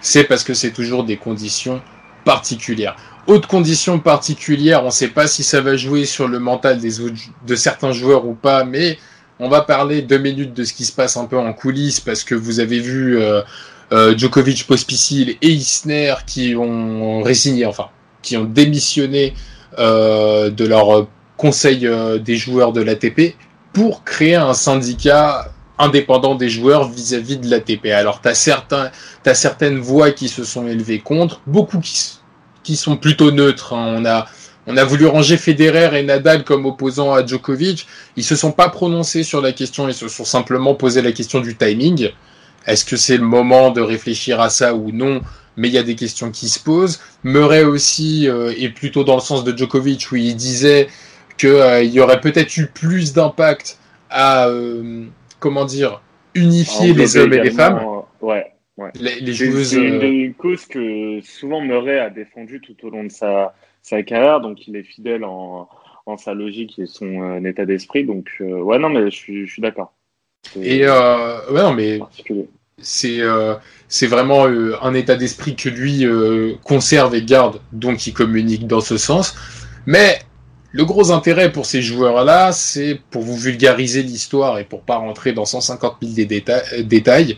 c'est 0.00 0.24
parce 0.24 0.44
que 0.44 0.54
c'est 0.54 0.70
toujours 0.70 1.04
des 1.04 1.16
conditions 1.16 1.80
particulières. 2.24 2.96
Autre 3.26 3.46
condition 3.46 3.98
particulière, 3.98 4.82
on 4.82 4.86
ne 4.86 4.90
sait 4.90 5.08
pas 5.08 5.26
si 5.26 5.42
ça 5.42 5.60
va 5.60 5.76
jouer 5.76 6.06
sur 6.06 6.28
le 6.28 6.38
mental 6.38 6.78
des 6.78 6.92
de 7.46 7.56
certains 7.56 7.92
joueurs 7.92 8.26
ou 8.26 8.34
pas, 8.34 8.64
mais 8.64 8.98
on 9.38 9.48
va 9.48 9.60
parler 9.60 10.02
deux 10.02 10.18
minutes 10.18 10.54
de 10.54 10.64
ce 10.64 10.72
qui 10.72 10.84
se 10.84 10.92
passe 10.92 11.16
un 11.16 11.26
peu 11.26 11.38
en 11.38 11.52
coulisses 11.52 12.00
parce 12.00 12.24
que 12.24 12.34
vous 12.34 12.60
avez 12.60 12.80
vu 12.80 13.18
euh, 13.18 13.42
euh, 13.92 14.16
Djokovic, 14.16 14.66
Pospisil 14.66 15.36
et 15.42 15.48
Isner 15.48 16.14
qui 16.26 16.56
ont 16.56 17.22
résigné, 17.22 17.66
enfin, 17.66 17.88
qui 18.22 18.36
ont 18.36 18.44
démissionné 18.44 19.34
euh, 19.78 20.50
de 20.50 20.64
leur 20.64 21.06
conseil 21.36 21.88
des 22.20 22.36
joueurs 22.36 22.72
de 22.72 22.80
l'ATP 22.80 23.36
pour 23.78 24.02
créer 24.02 24.34
un 24.34 24.54
syndicat 24.54 25.52
indépendant 25.78 26.34
des 26.34 26.48
joueurs 26.48 26.90
vis-à-vis 26.90 27.36
de 27.36 27.48
l'ATP. 27.48 27.86
Alors, 27.86 28.20
tu 28.20 28.28
as, 28.28 28.90
as 29.24 29.34
certaines 29.34 29.78
voix 29.78 30.10
qui 30.10 30.26
se 30.28 30.42
sont 30.42 30.66
élevées 30.66 30.98
contre, 30.98 31.40
beaucoup 31.46 31.78
qui, 31.78 32.18
qui 32.64 32.74
sont 32.74 32.96
plutôt 32.96 33.30
neutres. 33.30 33.74
Hein. 33.74 33.94
On, 33.98 34.04
a, 34.04 34.26
on 34.66 34.76
a 34.76 34.82
voulu 34.82 35.06
ranger 35.06 35.36
Federer 35.36 35.96
et 35.96 36.02
Nadal 36.02 36.42
comme 36.42 36.66
opposants 36.66 37.12
à 37.14 37.24
Djokovic. 37.24 37.86
Ils 38.16 38.24
se 38.24 38.34
sont 38.34 38.50
pas 38.50 38.68
prononcés 38.68 39.22
sur 39.22 39.40
la 39.40 39.52
question, 39.52 39.86
ils 39.86 39.94
se 39.94 40.08
sont 40.08 40.24
simplement 40.24 40.74
posé 40.74 41.00
la 41.00 41.12
question 41.12 41.38
du 41.38 41.56
timing. 41.56 42.10
Est-ce 42.66 42.84
que 42.84 42.96
c'est 42.96 43.16
le 43.16 43.22
moment 43.22 43.70
de 43.70 43.80
réfléchir 43.80 44.40
à 44.40 44.50
ça 44.50 44.74
ou 44.74 44.90
non? 44.90 45.20
Mais 45.56 45.68
il 45.68 45.74
y 45.74 45.78
a 45.78 45.84
des 45.84 45.94
questions 45.94 46.32
qui 46.32 46.48
se 46.48 46.58
posent. 46.58 46.98
Murray 47.22 47.62
aussi 47.62 48.28
euh, 48.28 48.52
est 48.58 48.70
plutôt 48.70 49.04
dans 49.04 49.14
le 49.14 49.20
sens 49.20 49.44
de 49.44 49.56
Djokovic 49.56 50.10
où 50.10 50.16
il 50.16 50.34
disait 50.34 50.88
qu'il 51.38 51.48
euh, 51.48 51.82
y 51.82 52.00
aurait 52.00 52.20
peut-être 52.20 52.56
eu 52.56 52.66
plus 52.66 53.12
d'impact 53.12 53.78
à 54.10 54.48
euh, 54.48 55.04
comment 55.40 55.64
dire 55.64 56.02
unifier 56.34 56.92
les 56.92 57.16
hommes 57.16 57.32
et 57.32 57.42
les 57.42 57.50
femmes. 57.50 57.80
ouais. 58.20 58.52
Ouais. 58.76 58.92
Les, 58.94 59.32
joueuses. 59.32 59.70
C'est 59.70 59.80
une, 59.80 60.34
cause 60.34 60.64
que 60.66 61.20
souvent 61.22 61.60
Murray 61.60 61.98
a 61.98 62.10
défendu 62.10 62.60
tout 62.60 62.76
au 62.84 62.90
long 62.90 63.02
de 63.02 63.10
sa, 63.10 63.52
sa 63.82 64.04
carrière, 64.04 64.40
donc 64.40 64.68
il 64.68 64.76
est 64.76 64.84
fidèle 64.84 65.24
en, 65.24 65.68
en 66.06 66.16
sa 66.16 66.32
logique 66.32 66.78
et 66.78 66.86
son 66.86 67.44
état 67.44 67.66
d'esprit. 67.66 68.04
Donc, 68.04 68.28
ouais, 68.38 68.78
non, 68.78 68.88
mais 68.88 69.10
je 69.10 69.16
suis, 69.16 69.46
je 69.48 69.52
suis 69.52 69.62
d'accord. 69.62 69.94
Et 70.54 70.86
ouais, 70.86 71.62
non, 71.62 71.72
mais 71.72 71.98
c'est 72.80 73.20
euh, 73.20 73.54
c'est 73.88 74.06
vraiment 74.06 74.46
euh, 74.46 74.76
un 74.82 74.94
état 74.94 75.16
d'esprit 75.16 75.56
que 75.56 75.68
lui 75.68 76.04
euh, 76.04 76.54
conserve 76.62 77.14
et 77.14 77.22
garde, 77.22 77.60
donc 77.72 78.06
il 78.06 78.12
communique 78.12 78.66
dans 78.66 78.80
ce 78.80 78.96
sens. 78.96 79.34
Mais 79.86 80.20
le 80.72 80.84
gros 80.84 81.10
intérêt 81.10 81.50
pour 81.50 81.66
ces 81.66 81.82
joueurs-là, 81.82 82.52
c'est 82.52 83.00
pour 83.10 83.22
vous 83.22 83.36
vulgariser 83.36 84.02
l'histoire 84.02 84.58
et 84.58 84.64
pour 84.64 84.82
pas 84.82 84.96
rentrer 84.96 85.32
dans 85.32 85.44
150 85.44 85.96
000 86.02 86.26
des 86.28 86.44
détails. 86.84 87.36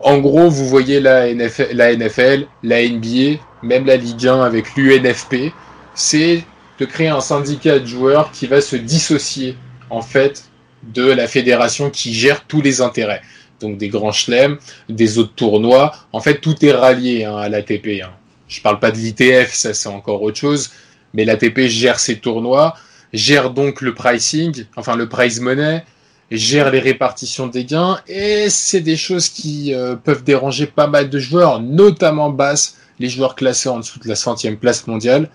En 0.00 0.18
gros, 0.18 0.50
vous 0.50 0.68
voyez 0.68 1.00
la 1.00 1.32
NFL, 1.32 1.68
la, 1.72 1.94
NFL, 1.94 2.46
la 2.62 2.86
NBA, 2.86 3.40
même 3.62 3.86
la 3.86 3.96
Ligue 3.96 4.26
1 4.26 4.42
avec 4.42 4.76
l'UNFP, 4.76 5.52
c'est 5.94 6.44
de 6.78 6.84
créer 6.84 7.08
un 7.08 7.20
syndicat 7.20 7.78
de 7.78 7.86
joueurs 7.86 8.32
qui 8.32 8.46
va 8.46 8.60
se 8.60 8.76
dissocier 8.76 9.56
en 9.90 10.02
fait 10.02 10.44
de 10.82 11.06
la 11.06 11.28
fédération 11.28 11.90
qui 11.90 12.12
gère 12.12 12.44
tous 12.44 12.60
les 12.60 12.80
intérêts 12.80 13.22
donc 13.60 13.78
des 13.78 13.88
grands 13.88 14.12
chelems, 14.12 14.58
des 14.88 15.18
autres 15.18 15.34
tournois. 15.34 15.92
En 16.12 16.20
fait, 16.20 16.40
tout 16.40 16.64
est 16.64 16.72
rallié 16.72 17.24
hein, 17.24 17.36
à 17.36 17.48
l'ATP. 17.48 18.02
Hein. 18.02 18.10
Je 18.48 18.60
parle 18.60 18.78
pas 18.78 18.90
de 18.90 18.96
l'ITF, 18.98 19.52
ça 19.52 19.74
c'est 19.74 19.88
encore 19.88 20.22
autre 20.22 20.38
chose, 20.38 20.70
mais 21.14 21.24
l'ATP 21.24 21.60
gère 21.60 21.98
ses 21.98 22.18
tournois, 22.18 22.74
gère 23.12 23.50
donc 23.50 23.80
le 23.80 23.94
pricing, 23.94 24.66
enfin 24.76 24.96
le 24.96 25.08
prize 25.08 25.40
money, 25.40 25.84
gère 26.30 26.70
les 26.70 26.80
répartitions 26.80 27.46
des 27.46 27.64
gains, 27.64 28.00
et 28.06 28.50
c'est 28.50 28.80
des 28.80 28.96
choses 28.96 29.28
qui 29.28 29.72
euh, 29.72 29.96
peuvent 29.96 30.24
déranger 30.24 30.66
pas 30.66 30.88
mal 30.88 31.08
de 31.08 31.18
joueurs, 31.18 31.60
notamment 31.60 32.30
basse, 32.30 32.76
les 32.98 33.08
joueurs 33.08 33.34
classés 33.34 33.68
en 33.68 33.78
dessous 33.78 33.98
de 34.00 34.08
la 34.08 34.16
centième 34.16 34.56
place 34.56 34.86
mondiale, 34.86 35.30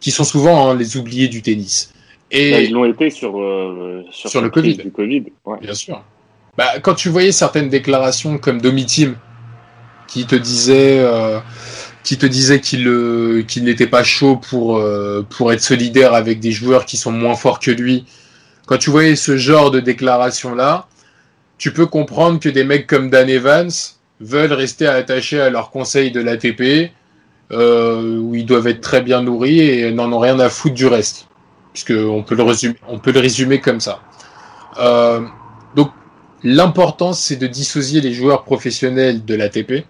qui 0.00 0.10
sont 0.10 0.24
souvent 0.24 0.68
hein, 0.68 0.74
les 0.74 0.96
oubliés 0.96 1.28
du 1.28 1.42
tennis. 1.42 1.92
Et 2.30 2.50
bah, 2.50 2.60
ils 2.60 2.72
l'ont 2.72 2.84
été 2.84 3.10
sur, 3.10 3.40
euh, 3.40 4.04
sur, 4.10 4.40
le 4.40 4.48
COVID. 4.48 4.76
Du 4.76 4.90
COVID 4.90 5.24
Bien 5.60 5.74
sûr. 5.74 6.02
Bah, 6.56 6.80
quand 6.80 6.94
tu 6.94 7.08
voyais 7.08 7.32
certaines 7.32 7.68
déclarations 7.68 8.38
comme 8.38 8.60
Domitim, 8.60 9.16
qui 10.08 10.26
te 10.26 10.34
disait, 10.34 10.98
euh, 10.98 11.38
qui 12.02 12.18
te 12.18 12.26
disait 12.26 12.60
qu'il 12.60 12.86
euh, 12.88 13.42
qu'il 13.42 13.64
n'était 13.64 13.86
pas 13.86 14.02
chaud 14.02 14.36
pour 14.36 14.78
euh, 14.78 15.24
pour 15.28 15.52
être 15.52 15.60
solidaire 15.60 16.14
avec 16.14 16.40
des 16.40 16.52
joueurs 16.52 16.84
qui 16.84 16.96
sont 16.96 17.12
moins 17.12 17.34
forts 17.34 17.60
que 17.60 17.70
lui. 17.70 18.04
Quand 18.66 18.78
tu 18.78 18.90
voyais 18.90 19.16
ce 19.16 19.36
genre 19.36 19.70
de 19.70 19.80
déclaration 19.80 20.54
là, 20.54 20.88
tu 21.58 21.72
peux 21.72 21.86
comprendre 21.86 22.40
que 22.40 22.48
des 22.48 22.64
mecs 22.64 22.86
comme 22.86 23.10
Dan 23.10 23.28
Evans 23.28 23.70
veulent 24.20 24.52
rester 24.52 24.86
attachés 24.86 25.40
à 25.40 25.50
leur 25.50 25.70
conseil 25.70 26.12
de 26.12 26.20
l'ATP, 26.20 26.92
euh, 27.52 28.18
où 28.18 28.34
ils 28.34 28.46
doivent 28.46 28.68
être 28.68 28.80
très 28.80 29.02
bien 29.02 29.22
nourris 29.22 29.60
et 29.60 29.90
n'en 29.92 30.12
ont 30.12 30.20
rien 30.20 30.38
à 30.38 30.48
foutre 30.48 30.74
du 30.74 30.86
reste, 30.86 31.26
puisque 31.72 31.92
on 31.92 32.22
peut 32.22 32.36
le 32.36 32.44
résumer, 32.44 32.76
on 32.88 32.98
peut 32.98 33.12
le 33.12 33.20
résumer 33.20 33.60
comme 33.60 33.80
ça. 33.80 34.00
Euh, 34.78 35.20
donc 35.74 35.90
L'important, 36.44 37.12
c'est 37.12 37.36
de 37.36 37.46
dissocier 37.46 38.00
les 38.00 38.12
joueurs 38.12 38.42
professionnels 38.42 39.24
de 39.24 39.34
l'ATP 39.34 39.84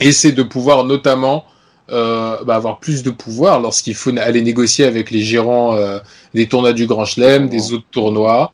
et 0.00 0.12
c'est 0.12 0.32
de 0.32 0.42
pouvoir 0.42 0.84
notamment 0.84 1.44
euh, 1.90 2.42
bah, 2.44 2.56
avoir 2.56 2.78
plus 2.78 3.02
de 3.02 3.10
pouvoir 3.10 3.60
lorsqu'il 3.60 3.94
faut 3.94 4.16
aller 4.16 4.42
négocier 4.42 4.84
avec 4.84 5.10
les 5.10 5.20
gérants 5.20 5.76
euh, 5.76 5.98
des 6.32 6.48
tournois 6.48 6.72
du 6.72 6.86
Grand 6.86 7.04
Chelem, 7.04 7.48
des 7.48 7.72
autres 7.72 7.86
tournois, 7.90 8.52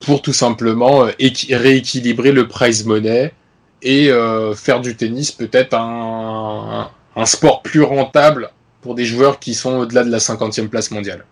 pour 0.00 0.22
tout 0.22 0.32
simplement 0.32 1.06
euh, 1.06 1.10
rééquilibrer 1.50 2.32
le 2.32 2.48
prize 2.48 2.84
money 2.84 3.32
et 3.82 4.10
euh, 4.10 4.54
faire 4.54 4.80
du 4.80 4.96
tennis 4.96 5.32
peut-être 5.32 5.74
un, 5.74 6.90
un, 7.14 7.26
sport 7.26 7.62
plus 7.62 7.82
rentable 7.82 8.50
pour 8.80 8.94
des 8.94 9.04
joueurs 9.04 9.38
qui 9.38 9.54
sont 9.54 9.78
au-delà 9.78 10.04
de 10.04 10.10
la 10.10 10.18
50e 10.18 10.68
place 10.68 10.90
mondiale. 10.90 11.24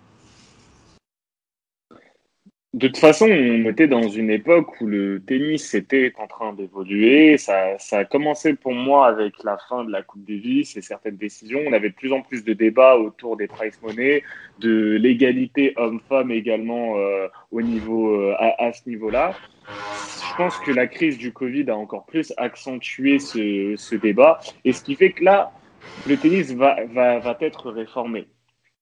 De 2.74 2.88
toute 2.88 2.96
façon, 2.96 3.26
on 3.26 3.70
était 3.70 3.86
dans 3.86 4.08
une 4.08 4.30
époque 4.30 4.80
où 4.80 4.86
le 4.86 5.22
tennis 5.24 5.74
était 5.74 6.12
en 6.18 6.26
train 6.26 6.52
d'évoluer. 6.54 7.38
Ça, 7.38 7.78
ça, 7.78 7.98
a 7.98 8.04
commencé 8.04 8.54
pour 8.54 8.72
moi 8.72 9.06
avec 9.06 9.44
la 9.44 9.56
fin 9.68 9.84
de 9.84 9.92
la 9.92 10.02
Coupe 10.02 10.24
Davis 10.24 10.76
et 10.76 10.82
certaines 10.82 11.16
décisions. 11.16 11.60
On 11.64 11.72
avait 11.72 11.90
de 11.90 11.94
plus 11.94 12.12
en 12.12 12.22
plus 12.22 12.42
de 12.42 12.52
débats 12.52 12.96
autour 12.96 13.36
des 13.36 13.46
price 13.46 13.80
money, 13.80 14.24
de 14.58 14.96
l'égalité 15.00 15.72
homme-femme 15.76 16.32
également 16.32 16.96
euh, 16.96 17.28
au 17.52 17.62
niveau 17.62 18.12
euh, 18.12 18.34
à, 18.40 18.72
ce 18.72 18.88
niveau-là. 18.88 19.36
Je 19.68 20.36
pense 20.36 20.58
que 20.58 20.72
la 20.72 20.88
crise 20.88 21.16
du 21.16 21.32
Covid 21.32 21.70
a 21.70 21.76
encore 21.76 22.06
plus 22.06 22.32
accentué 22.38 23.20
ce, 23.20 23.74
ce 23.76 23.94
débat 23.94 24.40
et 24.64 24.72
ce 24.72 24.82
qui 24.82 24.96
fait 24.96 25.12
que 25.12 25.22
là, 25.22 25.52
le 26.08 26.16
tennis 26.16 26.52
va, 26.52 26.78
va, 26.92 27.20
va 27.20 27.36
être 27.40 27.70
réformé. 27.70 28.26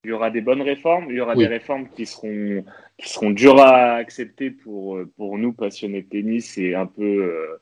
Il 0.05 0.09
y 0.09 0.13
aura 0.13 0.31
des 0.31 0.41
bonnes 0.41 0.63
réformes, 0.63 1.07
il 1.11 1.17
y 1.17 1.21
aura 1.21 1.37
des 1.37 1.47
réformes 1.47 1.89
qui 1.89 2.07
seront, 2.07 2.65
qui 2.99 3.09
seront 3.09 3.31
dures 3.31 3.61
à 3.61 3.95
accepter 3.95 4.51
pour, 4.51 4.99
pour 5.17 5.39
nous 5.39 5.53
passionnés 5.53 6.03
de 6.03 6.09
tennis 6.09 6.59
et 6.59 6.75
un 6.75 6.87
peu 6.87 7.03
euh, 7.03 7.61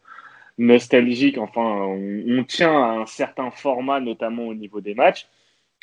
nostalgiques. 0.57 1.37
Enfin, 1.37 1.61
on, 1.61 2.43
tient 2.45 2.73
à 2.73 3.01
un 3.01 3.07
certain 3.07 3.51
format, 3.51 4.01
notamment 4.01 4.47
au 4.47 4.55
niveau 4.55 4.81
des 4.81 4.95
matchs. 4.95 5.29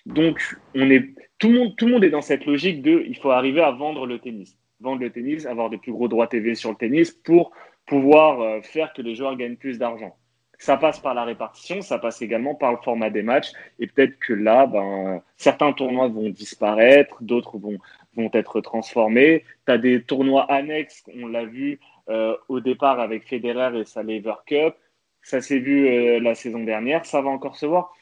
Donc, 0.07 0.57
on 0.73 0.89
est, 0.89 1.13
tout, 1.37 1.49
le 1.49 1.59
monde, 1.59 1.75
tout 1.75 1.85
le 1.85 1.91
monde 1.91 2.03
est 2.03 2.09
dans 2.09 2.21
cette 2.21 2.45
logique 2.47 2.81
de 2.81 3.03
il 3.07 3.17
faut 3.17 3.29
arriver 3.29 3.61
à 3.61 3.71
vendre 3.71 4.07
le 4.07 4.17
tennis. 4.17 4.57
Vendre 4.79 5.01
le 5.01 5.11
tennis, 5.11 5.45
avoir 5.45 5.69
des 5.69 5.77
plus 5.77 5.91
gros 5.91 6.07
droits 6.07 6.27
TV 6.27 6.55
sur 6.55 6.71
le 6.71 6.77
tennis 6.77 7.11
pour 7.11 7.51
pouvoir 7.85 8.41
euh, 8.41 8.61
faire 8.61 8.93
que 8.93 9.03
les 9.03 9.15
joueurs 9.15 9.35
gagnent 9.35 9.57
plus 9.57 9.77
d'argent. 9.77 10.17
Ça 10.59 10.75
passe 10.75 10.99
par 10.99 11.13
la 11.13 11.23
répartition, 11.23 11.81
ça 11.81 11.99
passe 11.99 12.21
également 12.21 12.55
par 12.55 12.71
le 12.71 12.77
format 12.83 13.11
des 13.11 13.21
matchs. 13.21 13.51
Et 13.79 13.87
peut-être 13.87 14.17
que 14.19 14.33
là, 14.33 14.65
ben, 14.65 15.21
certains 15.37 15.71
tournois 15.71 16.07
vont 16.07 16.29
disparaître, 16.29 17.15
d'autres 17.21 17.59
vont, 17.59 17.77
vont 18.15 18.29
être 18.33 18.59
transformés. 18.61 19.43
Tu 19.67 19.71
as 19.71 19.77
des 19.77 20.01
tournois 20.01 20.51
annexes, 20.51 21.03
on 21.15 21.27
l'a 21.27 21.45
vu 21.45 21.79
euh, 22.09 22.35
au 22.47 22.59
départ 22.59 22.99
avec 22.99 23.27
Federer 23.27 23.79
et 23.79 23.85
sa 23.85 24.01
Lever 24.01 24.33
Cup. 24.47 24.73
Ça 25.21 25.41
s'est 25.41 25.59
vu 25.59 25.87
euh, 25.87 26.19
la 26.19 26.33
saison 26.33 26.63
dernière, 26.63 27.05
ça 27.05 27.21
va 27.21 27.29
encore 27.29 27.55
se 27.55 27.65
voir. 27.65 27.93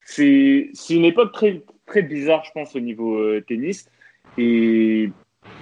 C'est 0.00 0.70
une 0.88 1.04
époque 1.04 1.32
très, 1.32 1.62
très 1.84 2.02
bizarre, 2.02 2.42
je 2.44 2.52
pense, 2.52 2.74
au 2.74 2.80
niveau 2.80 3.16
euh, 3.16 3.44
tennis. 3.46 3.90
Et 4.38 5.10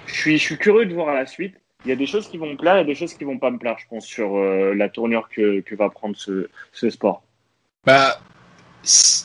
je 0.05 0.13
suis, 0.13 0.37
je 0.37 0.43
suis 0.43 0.57
curieux 0.57 0.85
de 0.85 0.93
voir 0.93 1.13
la 1.13 1.25
suite 1.25 1.55
il 1.87 1.91
y 1.91 1.93
a 1.93 1.95
des 1.95 2.05
choses 2.05 2.27
qui 2.27 2.37
vont 2.37 2.47
me 2.47 2.57
plaire 2.57 2.77
et 2.77 2.83
des 2.83 2.95
choses 2.95 3.13
qui 3.13 3.23
vont 3.23 3.37
pas 3.37 3.49
me 3.49 3.57
plaire, 3.57 3.77
je 3.79 3.85
pense, 3.89 4.05
sur 4.05 4.35
euh, 4.35 4.73
la 4.73 4.89
tournure 4.89 5.29
que, 5.33 5.61
que, 5.61 5.73
va 5.73 5.89
prendre 5.89 6.17
ce, 6.17 6.49
ce 6.73 6.89
sport. 6.89 7.23
Bah, 7.85 8.19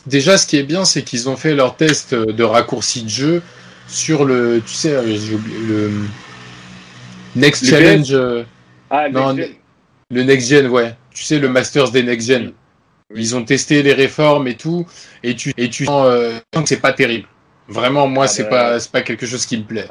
déjà, 0.07 0.38
ce 0.38 0.47
qui 0.47 0.59
est 0.59 0.62
bien, 0.62 0.85
c'est 0.85 1.02
qu'ils 1.02 1.28
ont 1.28 1.35
fait 1.35 1.54
leur 1.54 1.76
test 1.76 2.14
de 2.14 2.45
raccourci 2.45 3.02
de 3.02 3.09
jeu 3.09 3.42
sur 3.88 4.25
le, 4.25 4.62
tu 4.64 4.75
sais, 4.75 4.95
euh, 4.95 5.19
le 5.66 5.90
Next 7.35 7.66
Challenge. 7.66 8.12
Euh, 8.12 8.45
ah, 8.90 9.09
non, 9.09 9.37
le 10.11 10.23
Next 10.23 10.49
Gen, 10.49 10.69
ouais. 10.69 10.95
Tu 11.11 11.25
sais, 11.25 11.40
le 11.40 11.49
Masters 11.49 11.90
des 11.90 12.04
Next 12.04 12.28
Gen. 12.28 12.52
Ils 13.12 13.35
ont 13.35 13.45
testé 13.45 13.83
les 13.83 13.92
réformes 13.92 14.47
et 14.47 14.57
tout, 14.57 14.87
et 15.25 15.35
tu, 15.35 15.52
et 15.57 15.69
tu 15.69 15.85
sens 15.85 16.07
que 16.54 16.66
c'est 16.66 16.81
pas 16.81 16.92
terrible. 16.92 17.26
Vraiment, 17.69 18.07
moi, 18.07 18.25
ah 18.25 18.28
c'est 18.28 18.45
bah, 18.45 18.76
pas, 18.78 18.78
pas 18.92 19.02
quelque 19.02 19.26
chose 19.26 19.47
qui 19.47 19.57
me 19.57 19.64
plaît. 19.64 19.87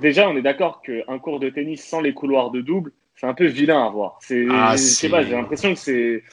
Déjà, 0.00 0.28
on 0.28 0.36
est 0.36 0.42
d'accord 0.42 0.82
qu'un 0.82 1.18
cours 1.18 1.40
de 1.40 1.50
tennis 1.50 1.84
sans 1.84 2.00
les 2.00 2.14
couloirs 2.14 2.50
de 2.50 2.60
double, 2.60 2.92
c'est 3.14 3.26
un 3.26 3.34
peu 3.34 3.46
vilain 3.46 3.86
à 3.86 3.90
voir. 3.90 4.18
C'est, 4.20 4.46
ah, 4.50 4.76
sais 4.76 5.08
pas, 5.08 5.22
j'ai 5.22 5.32
l'impression 5.32 5.74
que 5.74 5.80
c'est, 5.80 6.24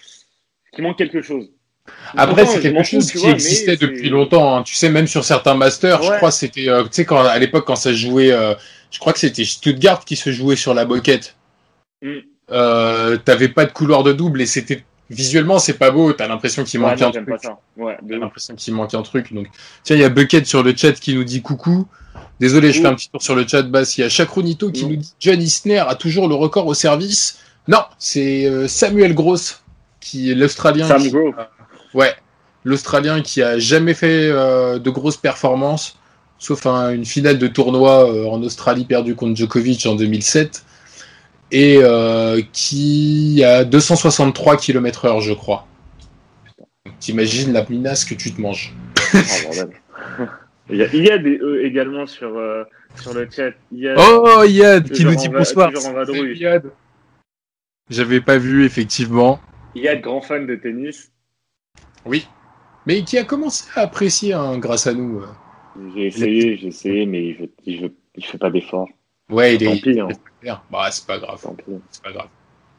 qu'il 0.73 0.83
manque 0.83 0.97
quelque 0.97 1.21
chose. 1.21 1.51
Après, 2.15 2.45
c'est 2.45 2.61
quelque 2.61 2.83
chose 2.83 3.11
qui 3.11 3.27
existait 3.27 3.77
depuis 3.77 4.09
longtemps. 4.09 4.57
Hein. 4.57 4.63
Tu 4.63 4.75
sais, 4.75 4.89
même 4.89 5.07
sur 5.07 5.23
certains 5.23 5.55
masters, 5.55 6.01
je 6.03 6.11
crois 6.13 6.31
c'était, 6.31 6.69
euh, 6.69 6.83
tu 6.83 6.89
sais, 6.91 7.05
quand, 7.05 7.23
à 7.23 7.37
l'époque, 7.39 7.65
quand 7.65 7.75
ça 7.75 7.93
jouait, 7.93 8.31
euh, 8.31 8.53
je 8.91 8.99
crois 8.99 9.13
que 9.13 9.19
c'était 9.19 9.45
Stuttgart 9.45 10.05
qui 10.05 10.15
se 10.15 10.31
jouait 10.31 10.55
sur 10.55 10.73
la 10.73 10.85
boquette. 10.85 11.35
Mm. 12.01 12.17
Euh, 12.51 13.17
T'avais 13.17 13.49
pas 13.49 13.65
de 13.65 13.71
couloir 13.71 14.03
de 14.03 14.13
double 14.13 14.41
et 14.41 14.45
c'était 14.45 14.83
visuellement 15.09 15.59
c'est 15.59 15.73
pas 15.73 15.91
beau, 15.91 16.13
t'as 16.13 16.27
l'impression 16.27 16.63
qu'il 16.63 16.79
manque 16.79 17.01
un 17.01 17.11
truc. 17.11 17.27
Ouais, 17.77 17.97
t'as 18.07 18.17
l'impression 18.17 18.55
qu'il 18.55 18.73
manque 18.73 18.93
un 18.93 19.01
truc. 19.01 19.33
Donc 19.33 19.47
tiens, 19.83 19.95
il 19.95 20.01
y 20.01 20.05
a 20.05 20.09
Bucket 20.09 20.45
sur 20.45 20.63
le 20.63 20.75
chat 20.75 20.93
qui 20.93 21.15
nous 21.15 21.23
dit 21.23 21.41
coucou. 21.41 21.87
Désolé, 22.39 22.71
je 22.71 22.81
fais 22.81 22.87
un 22.87 22.95
petit 22.95 23.09
tour 23.09 23.21
sur 23.21 23.35
le 23.35 23.47
chat 23.47 23.63
basse. 23.63 23.97
Il 23.97 24.01
y 24.01 24.03
a 24.03 24.09
Chacronito 24.09 24.71
qui 24.71 24.85
nous 24.85 24.95
dit 24.95 25.13
John 25.19 25.41
Isner 25.41 25.79
a 25.79 25.95
toujours 25.95 26.27
le 26.27 26.35
record 26.35 26.67
au 26.67 26.73
service. 26.73 27.39
Non, 27.67 27.83
c'est 27.97 28.45
euh, 28.45 28.67
Samuel 28.67 29.13
Gross 29.13 29.61
qui 29.99 30.31
est 30.31 30.35
l'Australien. 30.35 30.87
Sam 30.87 31.03
ouais, 31.93 32.13
l'Australien 32.63 33.21
qui 33.21 33.41
a 33.41 33.59
jamais 33.59 33.93
fait 33.93 34.29
euh, 34.29 34.79
de 34.79 34.89
grosses 34.89 35.17
performances, 35.17 35.97
sauf 36.37 36.65
une 36.65 37.05
finale 37.05 37.37
de 37.37 37.47
tournoi 37.47 38.09
euh, 38.09 38.25
en 38.25 38.41
Australie 38.41 38.85
perdue 38.85 39.15
contre 39.15 39.35
Djokovic 39.35 39.85
en 39.85 39.95
2007. 39.95 40.63
Et 41.51 41.77
euh, 41.81 42.41
qui 42.53 43.43
a 43.43 43.63
263 43.65 44.57
km/h, 44.57 45.21
je 45.21 45.33
crois. 45.33 45.67
T'imagines 46.99 47.53
la 47.53 47.65
menace 47.69 48.05
que 48.05 48.13
tu 48.13 48.31
te 48.31 48.41
manges. 48.41 48.73
Oh, 49.13 49.17
il 50.69 50.77
y 50.77 50.83
a, 50.83 50.87
il 50.93 51.03
y 51.05 51.11
a 51.11 51.17
des 51.17 51.37
E 51.37 51.65
également 51.65 52.05
sur, 52.05 52.37
euh, 52.37 52.63
sur 52.95 53.13
le 53.13 53.27
chat. 53.29 53.51
Yad, 53.71 53.97
Oh, 53.99 54.43
Yad 54.47 54.89
qui 54.91 55.05
nous 55.05 55.15
dit 55.15 55.29
bonsoir. 55.29 55.71
J'avais 57.89 58.21
pas 58.21 58.37
vu, 58.37 58.65
effectivement. 58.65 59.39
Yad, 59.75 60.01
grand 60.01 60.21
fan 60.21 60.45
de 60.45 60.55
tennis. 60.55 61.11
Oui. 62.05 62.27
Mais 62.85 63.03
qui 63.03 63.17
a 63.17 63.23
commencé 63.23 63.65
à 63.75 63.81
apprécier 63.81 64.33
hein, 64.33 64.57
grâce 64.57 64.87
à 64.87 64.93
nous. 64.93 65.21
euh. 65.21 65.27
J'ai 65.95 66.07
essayé, 66.07 66.57
j'ai 66.57 66.67
essayé, 66.67 67.05
mais 67.05 67.35
je, 67.35 67.71
je, 67.71 67.87
je 68.17 68.25
fais 68.25 68.37
pas 68.37 68.49
d'effort. 68.49 68.89
Ouais, 69.29 69.55
il 69.55 69.63
Tant 69.65 69.71
est. 69.73 69.81
pis, 69.81 69.99
hein. 69.99 70.07
Bah, 70.71 70.89
c'est 70.91 71.05
pas 71.05 71.17
grave. 71.19 71.39
Tant 71.41 71.53
pis. 71.53 71.63
C'est 71.91 72.01
pas 72.03 72.11
grave. 72.11 72.27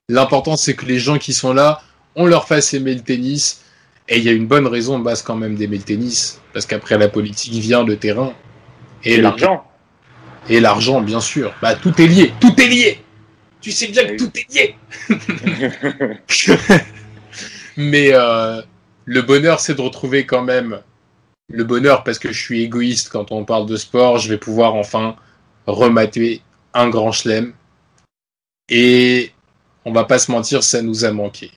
L'important, 0.08 0.56
c'est 0.56 0.74
que 0.74 0.84
les 0.86 0.98
gens 0.98 1.18
qui 1.18 1.32
sont 1.32 1.52
là, 1.52 1.82
on 2.16 2.26
leur 2.26 2.46
fasse 2.48 2.74
aimer 2.74 2.94
le 2.94 3.00
tennis. 3.02 3.62
Et 4.08 4.18
il 4.18 4.24
y 4.24 4.28
a 4.28 4.32
une 4.32 4.46
bonne 4.48 4.66
raison 4.66 4.98
de 4.98 5.04
base 5.04 5.22
quand 5.22 5.36
même 5.36 5.54
d'aimer 5.54 5.76
le 5.76 5.84
tennis. 5.84 6.40
Parce 6.52 6.66
qu'après 6.66 6.98
la 6.98 7.08
politique 7.08 7.52
vient 7.54 7.84
le 7.84 7.96
terrain. 7.96 8.32
Et 9.04 9.16
le- 9.16 9.22
l'argent. 9.22 9.64
Et 10.48 10.58
l'argent, 10.58 11.00
bien 11.00 11.20
sûr. 11.20 11.54
Bah, 11.62 11.74
tout 11.76 12.00
est 12.00 12.06
lié. 12.08 12.32
Tout 12.40 12.60
est 12.60 12.66
lié. 12.66 13.00
Tu 13.60 13.70
sais 13.70 13.86
bien 13.88 14.04
que 14.06 14.10
Oui. 14.12 14.16
tout 14.16 14.30
est 14.34 14.52
lié. 14.52 14.74
Mais 17.76 18.10
euh, 18.12 18.60
le 19.04 19.22
bonheur, 19.22 19.60
c'est 19.60 19.74
de 19.74 19.80
retrouver 19.80 20.26
quand 20.26 20.42
même 20.42 20.80
le 21.52 21.64
bonheur 21.64 22.04
parce 22.04 22.18
que 22.18 22.32
je 22.32 22.40
suis 22.42 22.62
égoïste 22.62 23.08
quand 23.10 23.32
on 23.32 23.44
parle 23.44 23.66
de 23.66 23.76
sport. 23.76 24.18
Je 24.18 24.28
vais 24.28 24.38
pouvoir 24.38 24.74
enfin 24.74 25.16
remater 25.70 26.42
un 26.74 26.88
grand 26.88 27.12
chelem. 27.12 27.52
Et 28.68 29.30
on 29.84 29.92
va 29.92 30.04
pas 30.04 30.18
se 30.18 30.30
mentir, 30.30 30.62
ça 30.62 30.82
nous 30.82 31.04
a 31.04 31.12
manqué. 31.12 31.50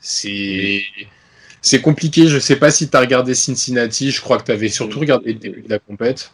C'est. 0.00 0.82
C'est 1.60 1.80
compliqué, 1.80 2.26
je 2.26 2.38
sais 2.38 2.58
pas 2.58 2.70
si 2.70 2.90
tu 2.90 2.96
as 2.96 3.00
regardé 3.00 3.34
Cincinnati, 3.34 4.10
je 4.10 4.20
crois 4.20 4.36
que 4.36 4.44
tu 4.44 4.52
avais 4.52 4.68
surtout 4.68 5.00
regardé 5.00 5.32
le 5.32 5.38
début 5.38 5.62
de 5.62 5.70
la 5.70 5.78
compète. 5.78 6.30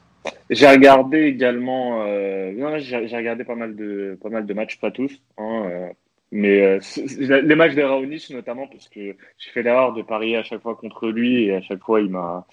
J'ai 0.50 0.66
regardé 0.66 1.22
également, 1.22 2.02
euh, 2.04 2.78
j'ai 2.80 3.16
regardé 3.16 3.44
pas 3.44 3.54
mal 3.54 3.76
de, 3.76 4.18
pas 4.20 4.28
mal 4.28 4.44
de 4.44 4.52
matchs, 4.52 4.80
pas 4.80 4.90
tous, 4.90 5.12
hein, 5.38 5.66
euh, 5.66 5.88
mais 6.32 6.60
euh, 6.60 6.80
les 7.42 7.54
matchs 7.54 7.74
de 7.74 7.82
Raonic 7.82 8.28
notamment 8.30 8.66
parce 8.66 8.88
que 8.88 9.14
j'ai 9.38 9.50
fait 9.52 9.62
l'erreur 9.62 9.92
de 9.92 10.02
parier 10.02 10.36
à 10.36 10.42
chaque 10.42 10.62
fois 10.62 10.74
contre 10.74 11.08
lui 11.08 11.44
et 11.44 11.54
à 11.54 11.60
chaque 11.62 11.80
fois 11.80 12.00
il 12.00 12.10
m'a, 12.10 12.46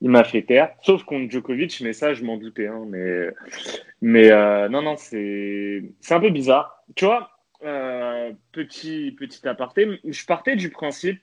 il 0.00 0.10
m'a 0.10 0.24
fait 0.24 0.42
taire. 0.42 0.74
Sauf 0.82 1.04
contre 1.04 1.30
Djokovic, 1.30 1.80
mais 1.82 1.92
ça 1.92 2.14
je 2.14 2.24
m'en 2.24 2.36
doutais, 2.36 2.66
hein, 2.66 2.84
mais, 2.88 3.28
mais 4.00 4.30
euh, 4.30 4.68
non 4.68 4.82
non 4.82 4.96
c'est, 4.96 5.82
un 6.10 6.20
peu 6.20 6.30
bizarre. 6.30 6.84
Tu 6.94 7.04
vois, 7.04 7.30
euh, 7.64 8.32
petit 8.52 9.14
petit 9.18 9.46
aparté, 9.48 9.88
je 10.04 10.26
partais 10.26 10.56
du 10.56 10.70
principe 10.70 11.20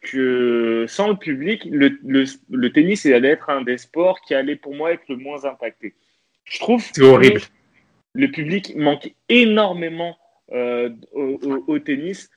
que 0.00 0.84
sans 0.88 1.08
le 1.08 1.16
public, 1.16 1.64
le, 1.70 1.98
le, 2.04 2.24
le 2.50 2.72
tennis 2.72 3.06
allait 3.06 3.30
être 3.30 3.50
un 3.50 3.62
des 3.62 3.78
sports 3.78 4.20
qui 4.20 4.34
allait 4.34 4.56
pour 4.56 4.74
moi 4.74 4.92
être 4.92 5.04
le 5.08 5.16
moins 5.16 5.44
impacté. 5.44 5.94
Je 6.44 6.58
trouve 6.58 6.82
C'est 6.92 7.02
horrible. 7.02 7.40
que 7.40 7.46
le 8.14 8.30
public 8.30 8.74
manque 8.76 9.14
énormément 9.28 10.16
euh, 10.52 10.90
au, 11.12 11.38
au- 11.44 11.64
au 11.66 11.78
tennis 11.78 12.30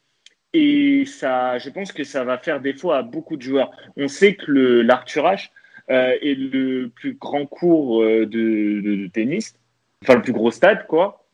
et 0.53 1.03
ça, 1.05 1.57
je 1.57 1.69
pense 1.69 1.91
que 1.91 2.03
ça 2.03 2.23
va 2.23 2.37
faire 2.37 2.61
défaut 2.61 2.91
à 2.91 3.01
beaucoup 3.03 3.35
de 3.35 3.41
joueurs. 3.41 3.71
On 3.97 4.07
sait 4.07 4.35
que 4.35 4.51
l'Arthur 4.81 5.25
Ashe 5.25 5.51
euh, 5.91 6.17
est 6.21 6.35
le 6.35 6.89
plus 6.89 7.13
grand 7.13 7.45
cours 7.45 8.01
euh, 8.01 8.25
de, 8.25 9.07
tennis, 9.13 9.55
enfin 10.01 10.15
le 10.15 10.21
plus 10.21 10.33
gros 10.33 10.51
stade 10.51 10.87
quoi. 10.87 11.25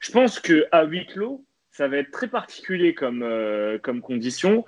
Je 0.00 0.12
pense 0.12 0.38
que 0.38 0.66
à 0.70 0.84
huis 0.84 1.06
clos, 1.06 1.44
ça 1.72 1.88
va 1.88 1.96
être 1.98 2.12
très 2.12 2.28
particulier 2.28 2.94
comme, 2.94 3.22
euh, 3.24 3.78
comme 3.78 4.00
condition 4.00 4.64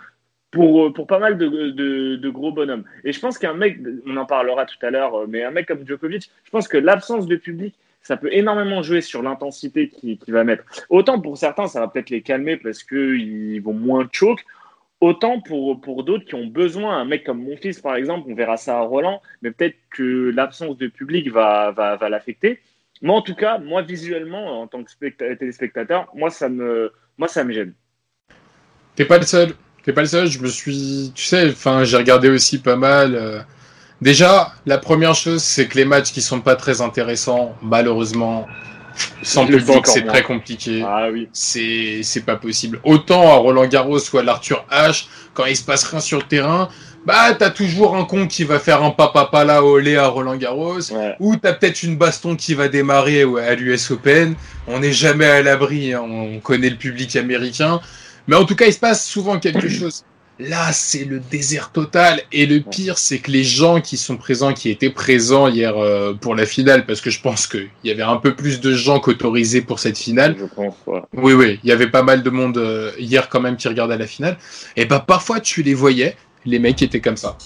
pour, 0.51 0.93
pour 0.93 1.07
pas 1.07 1.21
mal 1.21 1.39
de, 1.39 2.29
gros 2.31 2.51
bonhommes. 2.51 2.85
Et 3.05 3.13
je 3.13 3.21
pense 3.21 3.39
qu'un 3.39 3.55
mec, 3.55 3.79
on 4.05 4.17
en 4.17 4.27
parlera 4.27 4.67
tout 4.67 4.85
à 4.85 4.91
l'heure, 4.91 5.29
mais 5.29 5.45
un 5.45 5.53
mec 5.53 5.69
comme 5.69 5.87
Djokovic, 5.87 6.31
je 6.43 6.51
pense 6.51 6.67
que 6.67 6.77
l'absence 6.77 7.29
de 7.29 7.37
public, 7.37 7.77
ça 8.03 8.17
peut 8.17 8.33
énormément 8.33 8.83
jouer 8.83 9.01
sur 9.01 9.23
l'intensité 9.23 9.89
qu'il 9.89 10.19
va 10.29 10.45
mettre. 10.45 10.65
Autant 10.89 11.21
pour 11.21 11.37
certains, 11.37 11.67
ça 11.67 11.81
va 11.81 11.89
peut-être 11.89 12.11
les 12.11 12.23
calmer 12.23 12.57
parce 12.57 12.83
qu'ils 12.83 13.61
vont 13.63 13.75
moins 13.75 14.09
choke. 14.11 14.45
Autant 15.01 15.41
pour, 15.41 16.05
d'autres 16.05 16.27
qui 16.27 16.35
ont 16.35 16.47
besoin, 16.47 16.99
un 16.99 17.05
mec 17.05 17.25
comme 17.25 17.43
mon 17.43 17.57
fils 17.57 17.81
par 17.81 17.97
exemple, 17.97 18.29
on 18.31 18.35
verra 18.35 18.57
ça 18.57 18.79
à 18.79 18.83
Roland, 18.83 19.23
mais 19.43 19.51
peut-être 19.51 19.77
que 19.91 20.31
l'absence 20.35 20.77
de 20.77 20.89
public 20.89 21.31
va, 21.31 21.71
va, 21.71 21.97
va 21.97 22.09
l'affecter. 22.09 22.61
Moi 23.01 23.17
en 23.17 23.23
tout 23.23 23.35
cas, 23.35 23.59
moi 23.59 23.81
visuellement, 23.83 24.61
en 24.61 24.67
tant 24.67 24.85
que 24.85 24.91
specta- 24.91 25.35
téléspectateur, 25.37 26.09
moi 26.15 26.29
ça 26.29 26.51
me, 26.51 26.93
moi, 27.21 27.29
ça 27.29 27.47
gêne. 27.51 27.75
T'es 28.97 29.05
pas 29.05 29.19
le 29.19 29.27
seul. 29.27 29.53
T'es 29.85 29.93
pas 29.93 30.01
le 30.01 30.07
seul. 30.07 30.27
Je 30.27 30.39
me 30.39 30.49
suis, 30.49 31.13
tu 31.15 31.25
sais, 31.25 31.51
j'ai 31.85 31.97
regardé 31.99 32.31
aussi 32.31 32.63
pas 32.63 32.77
mal. 32.77 33.15
euh. 33.15 33.41
Déjà, 34.01 34.55
la 34.65 34.79
première 34.79 35.15
chose, 35.15 35.43
c'est 35.43 35.69
que 35.69 35.77
les 35.77 35.85
matchs 35.85 36.13
qui 36.13 36.23
sont 36.23 36.41
pas 36.41 36.57
très 36.57 36.81
intéressants, 36.81 37.55
malheureusement, 37.61 38.47
sans 39.23 39.45
le 39.45 39.59
public, 39.59 39.87
c'est 39.87 40.07
très 40.07 40.23
compliqué. 40.23 40.83
Ah 40.87 41.09
oui. 41.13 41.29
C'est, 41.33 42.01
c'est 42.03 42.25
pas 42.25 42.37
possible. 42.37 42.81
Autant 42.85 43.31
à 43.31 43.37
Roland 43.37 43.67
Garros 43.67 43.99
ou 44.13 44.19
à 44.19 44.23
l'Arthur 44.23 44.65
H, 44.71 45.07
quand 45.35 45.47
il 45.47 45.57
se 45.57 45.65
passe 45.65 45.85
rien 45.85 46.01
sur 46.01 46.19
le 46.19 46.25
terrain, 46.25 46.69
bah, 47.07 47.35
t'as 47.39 47.51
toujours 47.51 47.97
un 47.97 48.05
con 48.05 48.27
qui 48.27 48.45
va 48.45 48.59
faire 48.59 48.83
un 48.83 48.91
papa 48.91 49.45
là 49.45 49.65
au 49.65 49.79
lait 49.79 49.97
à 49.97 50.09
Roland 50.09 50.37
Garros. 50.37 50.93
Ouais. 50.93 51.17
Ou 51.19 51.37
t'as 51.37 51.55
peut-être 51.55 51.83
une 51.83 51.97
baston 51.97 52.37
qui 52.37 52.55
va 52.55 52.69
démarrer 52.69 53.23
à 53.23 53.55
l'US 53.55 53.91
Open. 53.91 54.35
On 54.67 54.81
n'est 54.81 54.93
jamais 54.93 55.27
à 55.27 55.43
l'abri, 55.43 55.95
hein, 55.95 56.03
on 56.03 56.41
connaît 56.41 56.71
le 56.71 56.77
public 56.77 57.17
américain. 57.17 57.81
Mais 58.27 58.37
en 58.37 58.45
tout 58.45 58.55
cas, 58.55 58.67
il 58.67 58.73
se 58.73 58.79
passe 58.79 59.07
souvent 59.07 59.39
quelque 59.39 59.69
chose. 59.69 60.05
Là, 60.41 60.73
c'est 60.73 61.05
le 61.05 61.21
désert 61.21 61.71
total. 61.71 62.23
Et 62.33 62.47
le 62.47 62.61
pire, 62.61 62.97
c'est 62.97 63.19
que 63.19 63.31
les 63.31 63.45
gens 63.45 63.83
qui 63.83 63.99
sont 63.99 64.17
présents, 64.17 64.55
qui 64.55 64.71
étaient 64.71 64.89
présents 64.89 65.49
hier 65.49 65.77
euh, 65.77 66.15
pour 66.15 66.35
la 66.35 66.47
finale, 66.47 66.87
parce 66.87 67.03
que 67.03 67.11
je 67.11 67.21
pense 67.21 67.47
qu'il 67.47 67.69
y 67.85 67.91
avait 67.91 68.03
un 68.03 68.17
peu 68.17 68.35
plus 68.35 68.59
de 68.61 68.73
gens 68.73 69.01
qu'autorisés 69.01 69.61
pour 69.61 69.79
cette 69.81 69.99
finale. 69.99 70.37
Je 70.39 70.47
pense, 70.47 70.75
ouais. 70.87 71.03
Oui, 71.13 71.35
oui, 71.35 71.61
il 71.63 71.69
y 71.69 71.73
avait 71.73 71.91
pas 71.91 72.03
mal 72.03 72.23
de 72.23 72.31
monde 72.31 72.57
euh, 72.57 72.91
hier 72.99 73.29
quand 73.29 73.41
même 73.41 73.59
qui 73.59 73.69
regardait 73.69 73.99
la 73.99 74.07
finale. 74.07 74.39
Et 74.77 74.87
bah 74.87 75.05
parfois, 75.07 75.41
tu 75.41 75.63
les 75.63 75.75
voyais, 75.75 76.17
les 76.47 76.59
mecs 76.59 76.81
étaient 76.81 77.03
comme 77.03 77.19
ça. 77.19 77.37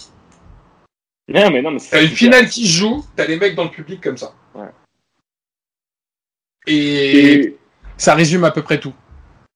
Non, 1.27 1.51
mais 1.51 1.63
non, 1.63 1.73
mais 1.73 1.81
c'est 1.81 1.91
T'as 1.91 2.03
une 2.03 2.11
finale 2.11 2.49
qui 2.49 2.69
joue, 2.69 3.05
t'as 3.17 3.27
les 3.27 3.37
mecs 3.37 3.57
dans 3.57 3.65
le 3.65 3.71
public 3.71 4.01
comme 4.01 4.17
ça. 4.17 4.35
Ouais. 4.55 4.69
Et, 6.69 7.33
Et, 7.33 7.57
ça 7.97 8.15
résume 8.15 8.45
à 8.45 8.53
peu 8.53 8.63
près 8.63 8.79
tout. 8.79 8.95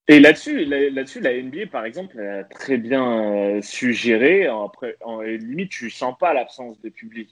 Et 0.09 0.21
là-dessus, 0.21 0.65
là- 0.65 0.91
là-dessus, 0.91 1.21
la 1.21 1.33
NBA, 1.35 1.67
par 1.71 1.85
exemple, 1.85 2.19
a 2.21 2.45
très 2.45 2.79
bien 2.79 3.33
euh, 3.35 3.63
su 3.63 3.93
gérer. 3.93 4.47
Après, 4.47 4.97
en, 5.05 5.23
et 5.23 5.39
limite, 5.39 5.71
tu 5.71 5.91
sens 5.91 6.15
pas 6.19 6.33
l'absence 6.35 6.81
de 6.81 6.89
public. 6.89 7.31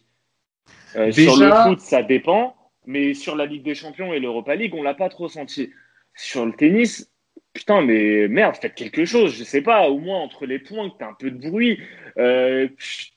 Euh, 0.97 1.11
sur 1.13 1.37
le 1.37 1.45
Déjà- 1.47 1.65
foot, 1.65 1.81
ça 1.81 2.03
dépend, 2.03 2.57
mais 2.87 3.15
sur 3.15 3.37
la 3.37 3.47
Ligue 3.47 3.63
des 3.65 3.75
Champions 3.75 4.13
et 4.13 4.21
l'Europa 4.21 4.55
League, 4.55 4.75
on 4.75 4.83
l'a 4.83 4.95
pas 4.95 5.09
trop 5.09 5.29
senti. 5.29 5.71
Sur 6.15 6.47
le 6.47 6.53
tennis, 6.53 7.11
putain, 7.53 7.83
mais 7.83 8.29
merde, 8.29 8.57
faites 8.61 8.75
quelque 8.75 9.05
chose. 9.05 9.35
Je 9.37 9.45
sais 9.45 9.63
pas, 9.63 9.89
au 9.89 9.99
moins 9.99 10.19
entre 10.21 10.47
les 10.47 10.59
points, 10.59 10.89
que 10.91 10.97
t'as 10.99 11.09
un 11.09 11.15
peu 11.19 11.31
de 11.31 11.39
bruit. 11.51 11.81
Euh, 12.19 12.69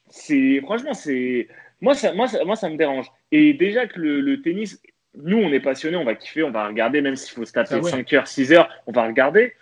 c'est 0.10 0.60
franchement, 0.62 0.94
c'est 0.94 1.48
moi 1.82 1.94
ça, 1.96 2.14
moi, 2.14 2.28
ça, 2.28 2.44
moi, 2.44 2.56
ça 2.56 2.70
me 2.70 2.76
dérange. 2.78 3.08
Et 3.32 3.54
déjà 3.54 3.88
que 3.88 4.00
le, 4.00 4.20
le 4.22 4.42
tennis, 4.42 4.82
nous, 5.24 5.38
on 5.38 5.52
est 5.52 5.60
passionnés, 5.60 5.98
on 5.98 6.06
va 6.06 6.16
kiffer, 6.16 6.44
on 6.44 6.52
va 6.52 6.68
regarder, 6.68 7.02
même 7.02 7.16
s'il 7.16 7.34
faut 7.36 7.46
se 7.46 7.52
taper 7.52 7.76
Ah 7.76 7.80
ouais. 7.80 7.92
5 7.92 8.14
heures, 8.14 8.28
6 8.28 8.54
heures, 8.54 8.70
on 8.88 8.92
va 8.92 9.06
regarder. 9.06 9.54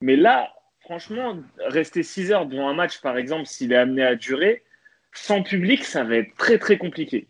Mais 0.00 0.16
là, 0.16 0.52
franchement, 0.80 1.36
rester 1.58 2.02
6 2.02 2.32
heures 2.32 2.46
devant 2.46 2.68
un 2.68 2.74
match, 2.74 3.00
par 3.00 3.16
exemple, 3.16 3.46
s'il 3.46 3.72
est 3.72 3.76
amené 3.76 4.02
à 4.02 4.14
durer, 4.16 4.62
sans 5.12 5.42
public, 5.42 5.84
ça 5.84 6.04
va 6.04 6.16
être 6.16 6.34
très 6.36 6.58
très 6.58 6.78
compliqué. 6.78 7.28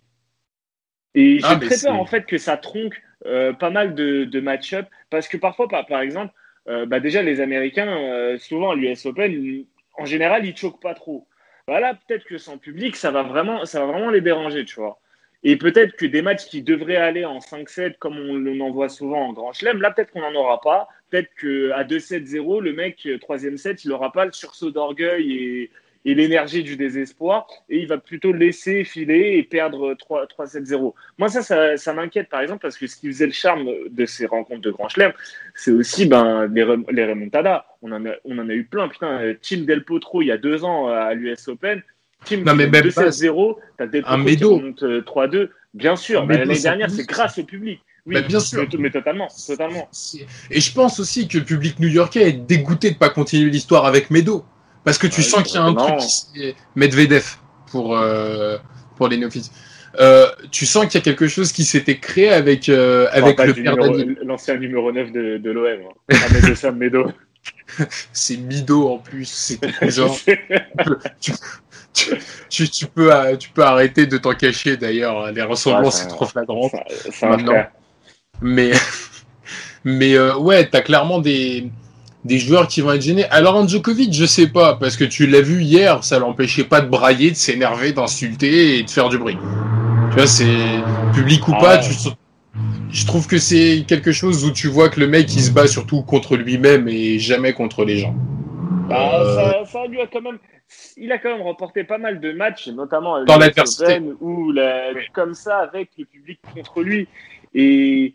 Et 1.15 1.39
j'ai 1.39 1.47
Ah, 1.47 1.59
mais 1.61 1.67
très 1.69 1.79
peur 1.81 1.95
en 1.95 2.07
fait 2.07 2.27
que 2.27 2.39
ça 2.39 2.57
tronque 2.57 3.01
euh, 3.27 3.53
pas 3.53 3.71
mal 3.71 3.95
de, 3.95 4.25
de 4.25 4.41
match-up 4.41 4.87
parce 5.11 5.29
que 5.29 5.37
parfois, 5.37 5.69
par, 5.69 5.87
par 5.87 6.01
exemple, 6.01 6.33
euh, 6.69 6.87
bah 6.87 6.99
déjà 7.01 7.23
les 7.23 7.41
Américains, 7.41 7.87
euh, 7.97 8.39
souvent 8.39 8.71
à 8.71 8.75
l'US 8.75 9.07
Open, 9.07 9.31
ils- 9.33 9.67
en 9.97 10.07
général, 10.07 10.45
ils 10.45 10.57
choquent 10.57 10.83
pas 10.83 10.95
trop. 10.95 11.29
Bah 11.69 11.79
là, 11.79 11.95
peut-être 11.95 12.25
que 12.25 12.37
sans 12.37 12.59
public, 12.59 12.97
ça 12.97 13.11
va 13.13 13.23
vraiment, 13.23 13.65
ça 13.65 13.81
va 13.81 13.93
vraiment 13.93 14.11
les 14.11 14.21
déranger, 14.21 14.65
tu 14.65 14.75
vois. 14.77 15.01
Et 15.47 15.57
peut-être 15.57 15.95
que 15.97 16.07
des 16.07 16.23
matchs 16.23 16.47
qui 16.47 16.63
devraient 16.63 16.97
aller 16.97 17.27
en 17.27 17.39
5-7, 17.39 17.99
comme 17.99 18.19
on 18.19 18.61
en 18.61 18.71
voit 18.71 18.89
souvent 18.89 19.29
en 19.29 19.33
Grand 19.35 19.53
Chelem, 19.53 19.81
là, 19.83 19.91
peut-être 19.91 20.11
qu'on 20.11 20.23
n'en 20.23 20.35
aura 20.35 20.61
pas. 20.63 20.89
Peut-être 21.11 21.29
qu'à 21.39 21.85
2-7-0, 21.85 22.63
le 22.63 22.73
mec, 22.73 23.07
euh, 23.07 23.19
troisième 23.19 23.59
set, 23.59 23.85
il 23.85 23.91
n'aura 23.91 24.11
pas 24.11 24.25
le 24.25 24.33
sursaut 24.33 24.71
d'orgueil 24.71 25.33
et, 25.33 25.71
l'énergie 26.07 26.63
du 26.63 26.77
désespoir. 26.77 27.47
Et 27.69 27.79
il 27.79 27.87
va 27.87 27.99
plutôt 27.99 28.33
laisser 28.33 28.85
filer 28.85 29.37
et 29.37 29.43
perdre 29.43 29.95
3 29.95 30.27
3-7-0. 30.27 30.95
Moi, 31.19 31.29
ça, 31.29 31.43
ça, 31.43 31.77
ça 31.77 31.93
m'inquiète, 31.93 32.29
par 32.31 32.41
exemple, 32.41 32.61
parce 32.61 32.77
que 32.77 32.87
ce 32.87 32.97
qui 32.97 33.09
faisait 33.09 33.27
le 33.27 33.33
charme 33.33 33.69
de 33.91 34.07
ces 34.07 34.27
rencontres 34.27 34.63
de 34.63 34.71
Grand 34.71 34.89
Chelem, 34.89 35.13
c'est 35.55 35.71
aussi 35.71 36.07
ben, 36.07 36.47
les, 36.47 36.65
les 36.91 37.05
remontadas. 37.07 37.67
On 37.83 37.93
en, 37.93 38.05
a, 38.07 38.15
on 38.25 38.39
en 38.39 38.49
a 38.49 38.53
eu 38.55 38.65
plein. 38.65 38.89
Putain, 38.89 39.21
euh, 39.21 39.35
Tim 39.41 39.63
Del 39.63 39.85
Potro, 39.85 40.23
il 40.23 40.27
y 40.27 40.33
a 40.33 40.39
deux 40.39 40.65
ans 40.65 40.89
euh, 40.89 40.93
à 40.93 41.15
l'US 41.15 41.49
Open. 41.49 41.83
Tim 42.25 42.39
Non, 42.39 42.55
mais 42.55 42.67
même 42.67 42.93
pas- 42.93 43.09
2-7-0, 43.09 43.57
t'as 43.79 43.87
Del 43.87 44.05
Un 44.07 44.19
qui 44.19 44.25
médo. 44.25 44.57
remonte 44.57 44.83
euh, 44.83 45.03
3-2. 45.03 45.51
Bien 45.75 45.97
sûr, 45.97 46.27
médo 46.27 46.41
l'année 46.41 46.61
dernière, 46.61 46.91
c'est 46.91 47.07
grâce 47.07 47.39
au 47.39 47.45
public. 47.45 47.81
Oui, 48.07 48.15
bah, 48.15 48.23
bien 48.23 48.41
sûr. 48.41 48.67
Mais, 48.79 48.91
totalement, 48.91 49.29
totalement. 49.47 49.89
Et 50.51 50.61
je 50.61 50.73
pense 50.73 51.01
aussi 51.01 51.27
que 51.27 51.39
le 51.39 51.45
public 51.45 51.79
new-yorkais 51.81 52.29
est 52.29 52.33
dégoûté 52.33 52.91
de 52.91 52.97
pas 52.97 53.09
continuer 53.09 53.51
l'histoire 53.51 53.87
avec 53.87 54.11
Medo. 54.11 54.45
Parce 54.85 54.99
que 54.99 55.07
tu 55.07 55.23
sens 55.23 55.43
qu'il 55.43 55.55
y 55.55 55.59
a 55.59 55.65
un 55.65 55.75
truc 55.75 55.97
qui 55.99 56.55
Medvedev 56.77 57.37
pour, 57.71 57.97
euh, 57.97 58.59
pour 58.97 59.09
les 59.09 59.17
néophytes. 59.17 59.51
Euh, 60.01 60.27
tu 60.51 60.67
sens 60.67 60.87
qu'il 60.87 60.97
y 60.97 60.99
a 60.99 61.05
quelque 61.05 61.29
chose 61.29 61.53
qui 61.53 61.65
s'était 61.65 61.99
créé 61.99 62.29
avec, 62.29 62.69
euh, 62.69 63.07
avec 63.13 63.39
le 63.39 63.55
père 63.55 63.77
L'ancien 64.25 64.57
numéro 64.57 64.93
9 64.93 65.13
de, 65.13 65.39
de 65.39 65.51
l'OM. 65.51 65.67
Hein. 66.11 66.73
Medo. 66.73 67.07
c'est 68.13 68.37
Mido 68.37 68.89
en 68.89 68.99
plus. 68.99 69.29
C'est 69.29 69.91
genre. 69.91 70.17
tu, 71.21 71.33
tu, 72.49 72.69
tu, 72.69 72.87
peux, 72.87 73.15
euh, 73.15 73.37
tu 73.37 73.49
peux 73.51 73.63
arrêter 73.63 74.07
de 74.07 74.19
t'en 74.19 74.35
cacher 74.35 74.77
d'ailleurs. 74.77 75.31
Les 75.33 75.43
ressemblances, 75.43 76.03
c'est 76.03 76.09
trop 76.09 76.27
flagrant. 76.27 76.71
maintenant. 77.23 77.65
Mais, 78.43 78.73
mais 79.85 80.15
euh, 80.15 80.37
ouais, 80.37 80.67
t'as 80.67 80.81
clairement 80.81 81.21
des, 81.21 81.71
des 82.25 82.39
joueurs 82.39 82.69
qui 82.69 82.81
vont 82.81 82.93
être 82.93 83.03
gênés. 83.03 83.27
Alors, 83.27 83.67
Djokovic, 83.67 84.13
je 84.13 84.25
sais 84.27 84.49
pas, 84.49 84.75
parce 84.75 84.97
que 84.97 85.05
tu 85.05 85.27
l'as 85.27 85.41
vu 85.41 85.63
hier, 85.63 86.03
ça 86.05 86.19
l'empêchait 86.19 86.65
pas 86.65 86.81
de 86.81 86.89
brailler, 86.89 87.31
de 87.31 87.37
s'énerver, 87.37 87.93
d'insulter 87.93 88.79
et 88.79 88.83
de 88.83 88.91
faire 88.91 89.09
du 89.09 89.19
bruit. 89.19 89.39
Tu 90.11 90.17
vois, 90.17 90.27
c'est 90.27 90.47
public 91.15 91.47
ou 91.49 91.53
ah 91.57 91.61
pas, 91.61 91.79
tu, 91.79 91.93
je 92.95 93.07
trouve 93.07 93.27
que 93.27 93.39
c'est 93.39 93.85
quelque 93.87 94.13
chose 94.13 94.45
où 94.45 94.53
tu 94.53 94.69
vois 94.69 94.89
que 94.89 95.01
le 95.01 95.09
mec 95.09 95.35
il 95.35 95.43
se 95.43 95.51
bat 95.51 95.67
surtout 95.67 96.03
contre 96.03 96.37
lui-même 96.37 96.87
et 96.89 97.19
jamais 97.19 97.53
contre 97.53 97.85
les 97.85 97.99
gens. 97.99 98.15
Bah, 98.89 99.21
euh, 99.21 99.65
ça, 99.65 99.87
lui 99.87 100.01
a 100.01 100.07
quand 100.07 100.21
même, 100.21 100.39
il 100.97 101.11
a 101.11 101.19
quand 101.19 101.31
même 101.31 101.43
remporté 101.43 101.85
pas 101.85 101.99
mal 101.99 102.21
de 102.21 102.33
matchs, 102.33 102.69
notamment 102.69 103.25
dans 103.25 103.39
l'adversité 103.39 104.01
ou 104.21 104.53
comme 105.13 105.35
ça 105.35 105.59
avec 105.59 105.91
le 105.97 106.05
public 106.05 106.39
contre 106.55 106.83
lui. 106.83 107.09
Et 107.55 108.15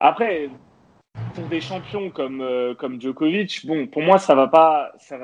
après, 0.00 0.48
pour 1.34 1.44
des 1.44 1.60
champions 1.60 2.10
comme 2.10 2.40
euh, 2.40 2.74
comme 2.74 3.00
Djokovic, 3.00 3.66
bon, 3.66 3.86
pour 3.86 4.02
moi 4.02 4.18
ça 4.18 4.34
va 4.34 4.48
pas, 4.48 4.92
ça 4.98 5.18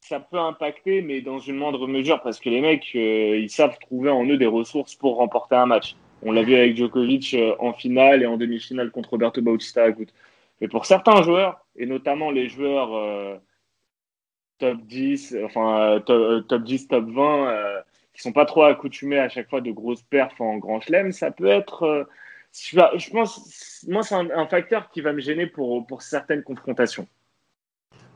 ça 0.00 0.20
peut 0.20 0.38
impacter, 0.38 1.02
mais 1.02 1.20
dans 1.20 1.38
une 1.38 1.56
moindre 1.56 1.86
mesure 1.86 2.22
parce 2.22 2.38
que 2.38 2.48
les 2.48 2.60
mecs, 2.60 2.92
euh, 2.94 3.38
ils 3.38 3.50
savent 3.50 3.76
trouver 3.80 4.10
en 4.10 4.24
eux 4.24 4.38
des 4.38 4.46
ressources 4.46 4.94
pour 4.94 5.16
remporter 5.16 5.56
un 5.56 5.66
match. 5.66 5.96
On 6.22 6.32
l'a 6.32 6.42
vu 6.42 6.54
avec 6.54 6.76
Djokovic 6.76 7.36
en 7.58 7.74
finale 7.74 8.22
et 8.22 8.26
en 8.26 8.38
demi-finale 8.38 8.90
contre 8.90 9.10
Roberto 9.10 9.42
Bautista 9.42 9.82
Agut. 9.82 10.06
Mais 10.60 10.68
pour 10.68 10.86
certains 10.86 11.22
joueurs, 11.22 11.60
et 11.76 11.84
notamment 11.84 12.30
les 12.30 12.48
joueurs 12.48 13.38
top 14.58 14.78
10, 14.86 15.36
enfin 15.44 16.00
euh, 16.08 16.40
top, 16.40 16.64
10, 16.64 16.88
top 16.88 17.08
20, 17.08 17.82
qui 18.14 18.22
sont 18.22 18.32
pas 18.32 18.46
trop 18.46 18.64
accoutumés 18.64 19.18
à 19.18 19.28
chaque 19.28 19.48
fois 19.48 19.60
de 19.60 19.70
grosses 19.70 20.02
perfs 20.02 20.40
en 20.40 20.56
grand 20.56 20.80
chelem, 20.80 21.12
ça 21.12 21.30
peut 21.30 21.46
être. 21.46 22.06
je 22.52 23.10
pense, 23.10 23.84
moi, 23.88 24.02
c'est 24.02 24.14
un, 24.14 24.46
facteur 24.46 24.90
qui 24.90 25.00
va 25.00 25.12
me 25.12 25.20
gêner 25.20 25.46
pour, 25.46 25.86
pour 25.86 26.02
certaines 26.02 26.42
confrontations. 26.42 27.06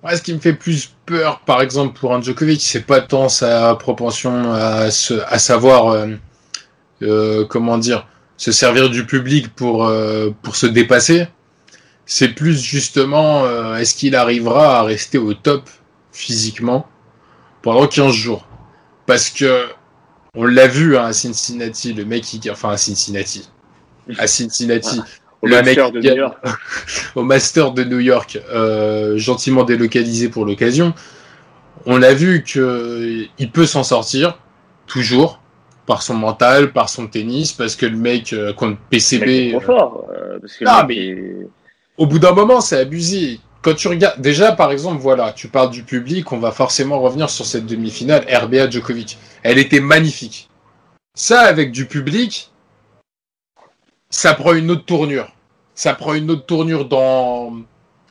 ce 0.09 0.23
qui 0.23 0.33
me 0.33 0.41
fait 0.41 0.55
plus 0.55 0.95
peur, 1.07 1.41
par 1.41 1.61
exemple, 1.61 1.99
pour 1.99 2.15
un 2.15 2.23
Djokovic, 2.23 2.61
c'est 2.61 2.87
pas 2.87 3.01
tant 3.01 3.29
sa 3.29 3.75
propension 3.75 4.53
à, 4.53 4.87
à 4.87 5.39
savoir 5.39 6.07
euh, 7.03 7.47
comment 7.47 7.79
dire, 7.79 8.07
se 8.37 8.53
servir 8.53 8.91
du 8.91 9.07
public 9.07 9.55
pour, 9.55 9.87
euh, 9.87 10.31
pour 10.43 10.57
se 10.57 10.67
dépasser. 10.67 11.29
C'est 12.07 12.29
plus 12.29 12.61
justement, 12.61 13.45
euh, 13.45 13.77
est-ce 13.77 13.95
qu'il 13.95 14.15
arrivera 14.17 14.81
à 14.81 14.83
rester 14.83 15.17
au 15.17 15.33
top 15.35 15.69
physiquement 16.21 16.87
pendant 17.63 17.87
15 17.87 18.13
jours 18.13 18.47
Parce 19.07 19.31
que 19.31 19.67
on 20.35 20.45
l'a 20.45 20.69
vu 20.69 20.97
hein, 20.97 21.07
à 21.07 21.13
Cincinnati, 21.13 21.93
le 21.93 22.05
mec 22.05 22.23
qui, 22.23 22.41
enfin 22.51 22.71
à 22.71 22.77
Cincinnati, 22.77 23.51
à 24.19 24.27
Cincinnati, 24.29 25.01
au 25.43 25.49
le 25.49 25.63
mec 25.63 25.77
de 25.77 26.01
New 26.01 26.17
York. 26.17 26.39
au 27.17 27.23
Master 27.23 27.73
de 27.73 27.83
New 27.83 27.99
York, 27.99 28.39
euh, 28.51 29.17
gentiment 29.17 29.65
délocalisé 29.65 30.29
pour 30.29 30.45
l'occasion. 30.45 30.95
On 31.87 31.97
l'a 31.97 32.15
vu 32.15 32.45
que 32.45 33.27
il 33.39 33.51
peut 33.51 33.67
s'en 33.67 33.83
sortir 33.83 34.39
toujours 34.87 35.41
par 35.87 36.03
son 36.03 36.15
mental, 36.15 36.73
par 36.73 36.89
son 36.89 37.09
tennis, 37.09 37.53
parce 37.53 37.75
que 37.75 37.87
le 37.87 37.97
mec 37.97 38.33
euh, 38.33 38.53
contre 38.53 38.79
PCB. 38.91 39.51
trop 39.53 39.61
fort. 39.61 40.07
Euh, 40.15 40.39
mais 40.87 41.17
au 41.97 42.07
bout 42.07 42.21
d'un 42.21 42.33
moment, 42.33 42.61
c'est 42.61 42.79
abusé. 42.79 43.41
Quand 43.63 43.75
tu 43.75 43.89
regardes, 43.89 44.21
déjà 44.21 44.53
par 44.53 44.73
exemple, 44.73 45.01
voilà, 45.01 45.33
tu 45.33 45.49
parles 45.49 45.71
du 45.71 45.83
public, 45.83 46.33
on 46.33 46.39
va 46.39 46.51
forcément 46.51 47.01
revenir 47.01 47.29
sur 47.29 47.45
cette 47.45 47.67
demi-finale 47.67 48.27
RBA 48.33 48.71
Djokovic. 48.71 49.19
Elle 49.43 49.59
était 49.59 49.81
magnifique. 49.81 50.49
Ça, 51.15 51.43
avec 51.43 51.71
du 51.73 51.87
public, 51.87 52.51
ça 54.09 54.35
prend 54.35 54.55
une 54.55 54.71
autre 54.71 54.85
tournure. 54.85 55.33
Ça 55.75 55.95
prend 55.95 56.15
une 56.15 56.31
autre 56.31 56.47
tournure 56.47 56.87
dans 56.89 57.65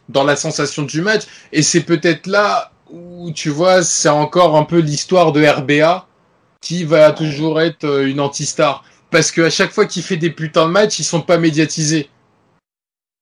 la 0.09 0.35
sensation 0.35 0.83
du 0.83 1.01
match, 1.01 1.23
et 1.51 1.61
c'est 1.61 1.83
peut-être 1.83 2.27
là 2.27 2.71
où 2.91 3.31
tu 3.31 3.49
vois, 3.49 3.83
c'est 3.83 4.09
encore 4.09 4.55
un 4.55 4.63
peu 4.63 4.79
l'histoire 4.79 5.31
de 5.31 5.45
RBA 5.45 6.07
qui 6.61 6.83
va 6.83 7.11
toujours 7.11 7.61
être 7.61 7.85
euh, 7.85 8.07
une 8.07 8.19
anti-star. 8.19 8.83
Parce 9.11 9.31
qu'à 9.31 9.49
chaque 9.49 9.71
fois 9.71 9.85
qu'il 9.85 10.03
fait 10.03 10.17
des 10.17 10.29
putains 10.29 10.67
de 10.67 10.71
matchs, 10.71 10.99
ils 10.99 11.03
sont 11.03 11.21
pas 11.21 11.37
médiatisés. 11.37 12.09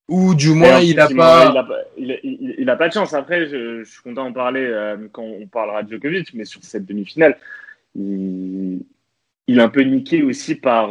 Ou 0.08 0.34
du 0.34 0.54
moins, 0.54 0.80
il 0.80 0.98
a 0.98 1.08
pas. 1.08 1.54
Il 1.98 2.70
a, 2.70 2.76
pas 2.76 2.88
de 2.88 2.92
chance. 2.94 3.12
Après, 3.12 3.46
je, 3.46 3.84
suis 3.84 4.02
content 4.02 4.24
d'en 4.24 4.32
parler 4.32 4.64
euh, 4.64 4.96
quand 5.12 5.22
on 5.22 5.46
parlera 5.46 5.82
de 5.82 5.90
Djokovic, 5.90 6.32
mais 6.32 6.46
sur 6.46 6.64
cette 6.64 6.86
demi-finale, 6.86 7.36
il, 7.94 8.80
est 9.48 9.60
un 9.60 9.68
peu 9.68 9.82
niqué 9.82 10.22
aussi 10.22 10.54
par 10.54 10.88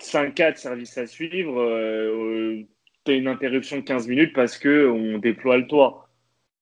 5-4 0.00 0.52
euh, 0.52 0.54
services 0.56 0.98
à 0.98 1.06
suivre. 1.06 1.60
Euh, 1.60 2.64
tu 3.04 3.12
as 3.12 3.14
une 3.14 3.28
interruption 3.28 3.76
de 3.76 3.82
15 3.82 4.08
minutes 4.08 4.32
parce 4.34 4.58
qu'on 4.58 5.18
déploie 5.18 5.58
le 5.58 5.68
toit. 5.68 6.08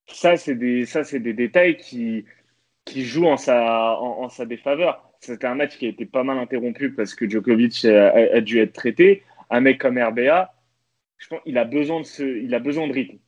Ça, 0.09 0.37
c'est 0.37 0.55
des, 0.55 0.85
ça, 0.85 1.05
c'est 1.05 1.21
des 1.21 1.33
détails 1.33 1.79
qui, 1.79 2.27
qui 2.85 3.03
joue 3.05 3.27
en 3.27 3.39
sa, 3.39 3.99
en, 3.99 4.29
sa 4.29 4.45
défaveur. 4.45 5.11
C'était 5.21 5.47
un 5.47 5.55
match 5.55 5.79
qui 5.79 5.87
a 5.87 5.89
été 5.89 6.05
pas 6.05 6.23
mal 6.23 6.37
interrompu 6.39 6.93
parce 6.93 7.15
que 7.15 7.29
Djokovic 7.29 7.87
a, 7.87 8.41
dû 8.43 8.61
être 8.61 8.75
traité. 8.75 9.23
Un 9.49 9.61
mec 9.61 9.81
comme 9.81 9.99
RBA, 9.99 10.53
je 11.19 11.29
pense 11.29 11.41
il 11.47 11.59
a 11.59 11.65
besoin 11.65 12.01
de 12.01 12.07
ce, 12.07 12.23
il 12.23 12.55
a 12.55 12.59
besoin 12.59 12.87
de 12.89 12.93
rythme. 12.93 13.19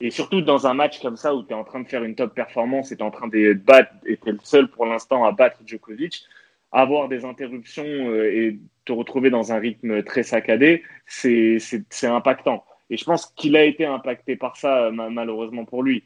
Et 0.00 0.10
surtout 0.10 0.40
dans 0.40 0.66
un 0.66 0.74
match 0.74 1.00
comme 1.00 1.16
ça 1.16 1.34
où 1.34 1.42
tu 1.42 1.50
es 1.50 1.54
en 1.54 1.64
train 1.64 1.80
de 1.80 1.88
faire 1.88 2.04
une 2.04 2.14
top 2.14 2.34
performance 2.34 2.90
et 2.90 2.96
tu 2.96 3.02
es 3.02 3.06
en 3.06 3.10
train 3.10 3.28
de 3.28 3.52
battre, 3.52 3.92
et 4.06 4.18
le 4.24 4.38
seul 4.42 4.68
pour 4.68 4.86
l'instant 4.86 5.24
à 5.24 5.32
battre 5.32 5.60
Djokovic, 5.66 6.24
avoir 6.72 7.08
des 7.08 7.24
interruptions 7.24 7.84
euh, 7.84 8.32
et 8.32 8.58
te 8.84 8.92
retrouver 8.92 9.30
dans 9.30 9.52
un 9.52 9.58
rythme 9.58 10.02
très 10.02 10.22
saccadé, 10.22 10.84
c'est 11.06 11.58
impactant. 12.04 12.64
Et 12.88 12.96
je 12.96 13.04
pense 13.04 13.26
qu'il 13.36 13.56
a 13.56 13.64
été 13.64 13.84
impacté 13.84 14.36
par 14.36 14.56
ça, 14.56 14.90
malheureusement 14.90 15.64
pour 15.64 15.82
lui. 15.82 16.04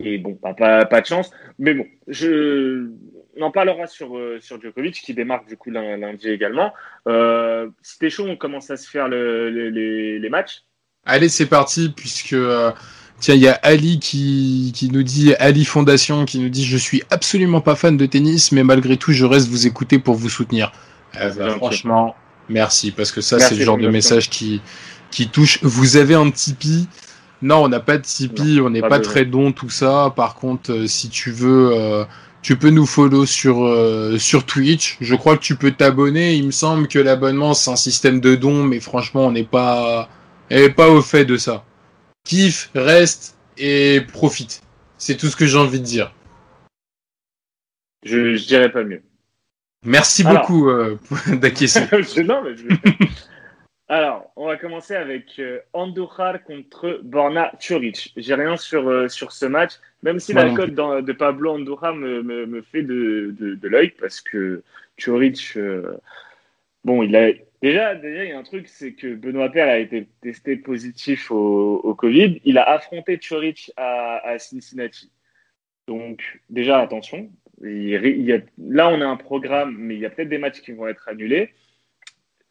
Et 0.00 0.18
bon, 0.18 0.34
pas, 0.34 0.54
pas, 0.54 1.00
de 1.00 1.06
chance. 1.06 1.30
Mais 1.58 1.74
bon, 1.74 1.86
je, 2.08 2.90
on 3.36 3.42
en 3.42 3.50
parlera 3.50 3.86
sur, 3.86 4.16
euh, 4.16 4.38
sur 4.40 4.60
Djokovic 4.60 4.94
qui 4.94 5.14
démarque 5.14 5.48
du 5.48 5.56
coup 5.56 5.70
lundi 5.70 6.28
également. 6.28 6.72
Euh, 7.08 7.68
C'était 7.82 8.10
chaud, 8.10 8.26
on 8.28 8.36
commence 8.36 8.70
à 8.70 8.76
se 8.76 8.88
faire 8.88 9.08
le, 9.08 9.48
les, 9.48 10.18
les, 10.18 10.28
matchs. 10.28 10.62
Allez, 11.04 11.28
c'est 11.28 11.46
parti, 11.46 11.92
puisque 11.94 12.34
euh, 12.34 12.70
tiens, 13.18 13.34
il 13.34 13.40
y 13.40 13.48
a 13.48 13.58
Ali 13.62 13.98
qui, 13.98 14.72
qui 14.74 14.90
nous 14.90 15.02
dit, 15.02 15.34
Ali 15.38 15.64
Fondation, 15.64 16.24
qui 16.24 16.38
nous 16.38 16.48
dit 16.48 16.64
Je 16.64 16.76
suis 16.76 17.02
absolument 17.10 17.60
pas 17.60 17.74
fan 17.74 17.96
de 17.96 18.06
tennis, 18.06 18.52
mais 18.52 18.64
malgré 18.64 18.96
tout, 18.96 19.12
je 19.12 19.24
reste 19.24 19.48
vous 19.48 19.66
écouter 19.66 19.98
pour 19.98 20.14
vous 20.14 20.28
soutenir. 20.28 20.72
Ben, 21.14 21.50
franchement, 21.56 22.14
merci, 22.48 22.90
parce 22.90 23.12
que 23.12 23.20
ça, 23.20 23.38
c'est 23.38 23.54
le 23.54 23.64
genre 23.64 23.78
de 23.78 23.88
message 23.88 24.30
qui, 24.30 24.60
qui 25.10 25.28
touche. 25.28 25.58
Vous 25.62 25.96
avez 25.96 26.14
un 26.14 26.30
Tipeee? 26.30 26.88
Non, 27.42 27.64
on 27.64 27.68
n'a 27.68 27.80
pas 27.80 27.98
de 27.98 28.02
Tipeee, 28.02 28.60
on 28.60 28.70
n'est 28.70 28.82
pas, 28.82 29.00
très 29.00 29.24
don, 29.24 29.50
tout 29.52 29.68
ça. 29.68 30.12
Par 30.14 30.36
contre, 30.36 30.72
euh, 30.72 30.86
si 30.86 31.10
tu 31.10 31.32
veux, 31.32 31.72
euh, 31.72 32.04
tu 32.42 32.56
peux 32.56 32.70
nous 32.70 32.86
follow 32.86 33.24
sur, 33.24 33.64
euh, 33.64 34.18
sur 34.18 34.44
Twitch. 34.44 34.98
Je 35.00 35.14
crois 35.14 35.36
que 35.36 35.42
tu 35.42 35.56
peux 35.56 35.70
t'abonner. 35.70 36.34
Il 36.34 36.46
me 36.46 36.50
semble 36.50 36.88
que 36.88 36.98
l'abonnement, 36.98 37.54
c'est 37.54 37.70
un 37.70 37.76
système 37.76 38.20
de 38.20 38.34
dons, 38.34 38.64
mais 38.64 38.80
franchement, 38.80 39.26
on 39.26 39.32
n'est 39.32 39.44
pas, 39.44 40.08
pas 40.76 40.88
au 40.90 41.02
fait 41.02 41.24
de 41.24 41.36
ça. 41.36 41.64
Kiffe, 42.24 42.70
reste 42.74 43.36
et 43.58 44.00
profite. 44.12 44.62
C'est 44.98 45.16
tout 45.16 45.28
ce 45.28 45.36
que 45.36 45.46
j'ai 45.46 45.58
envie 45.58 45.80
de 45.80 45.84
dire. 45.84 46.12
Je, 48.04 48.34
je 48.34 48.46
dirais 48.46 48.70
pas 48.70 48.82
mieux. 48.82 49.02
Merci 49.84 50.24
beaucoup 50.24 50.68
d'acquiescer. 51.32 51.80
non, 52.24 52.42
mais 52.44 52.56
je... 52.56 52.64
Alors, 53.92 54.32
on 54.36 54.46
va 54.46 54.56
commencer 54.56 54.94
avec 54.94 55.38
euh, 55.38 55.60
contre 56.46 57.00
Borna 57.02 57.52
Churic. 57.60 58.14
J'ai 58.16 58.34
rien 58.34 58.56
sur, 58.56 58.88
euh, 58.88 59.06
sur 59.08 59.32
ce 59.32 59.44
match, 59.44 59.72
même 60.02 60.18
si 60.18 60.32
la 60.32 60.48
cote 60.54 60.70
de 60.70 61.12
Pablo 61.12 61.50
Andújar 61.50 61.94
me, 61.94 62.22
me, 62.22 62.62
fait 62.62 62.80
de, 62.80 63.34
de, 63.38 63.68
l'œil, 63.68 63.90
parce 63.90 64.22
que 64.22 64.62
Churic, 64.96 65.58
euh, 65.58 65.98
bon, 66.84 67.02
il 67.02 67.14
a 67.14 67.32
déjà, 67.60 67.94
déjà, 67.94 68.24
il 68.24 68.30
y 68.30 68.32
a 68.32 68.38
un 68.38 68.42
truc, 68.44 68.66
c'est 68.66 68.94
que 68.94 69.14
Benoît 69.14 69.50
Père 69.50 69.68
a 69.68 69.76
été 69.76 70.08
testé 70.22 70.56
positif 70.56 71.30
au, 71.30 71.76
au 71.84 71.94
Covid. 71.94 72.40
Il 72.46 72.56
a 72.56 72.62
affronté 72.70 73.18
Churic 73.20 73.72
à, 73.76 74.26
à 74.26 74.38
Cincinnati. 74.38 75.10
Donc, 75.86 76.40
déjà, 76.48 76.80
attention. 76.80 77.30
Il, 77.62 77.90
il 78.06 78.22
y 78.22 78.32
a, 78.32 78.38
là, 78.56 78.88
on 78.88 79.02
a 79.02 79.06
un 79.06 79.18
programme, 79.18 79.76
mais 79.76 79.96
il 79.96 80.00
y 80.00 80.06
a 80.06 80.10
peut-être 80.10 80.30
des 80.30 80.38
matchs 80.38 80.62
qui 80.62 80.72
vont 80.72 80.88
être 80.88 81.10
annulés 81.10 81.52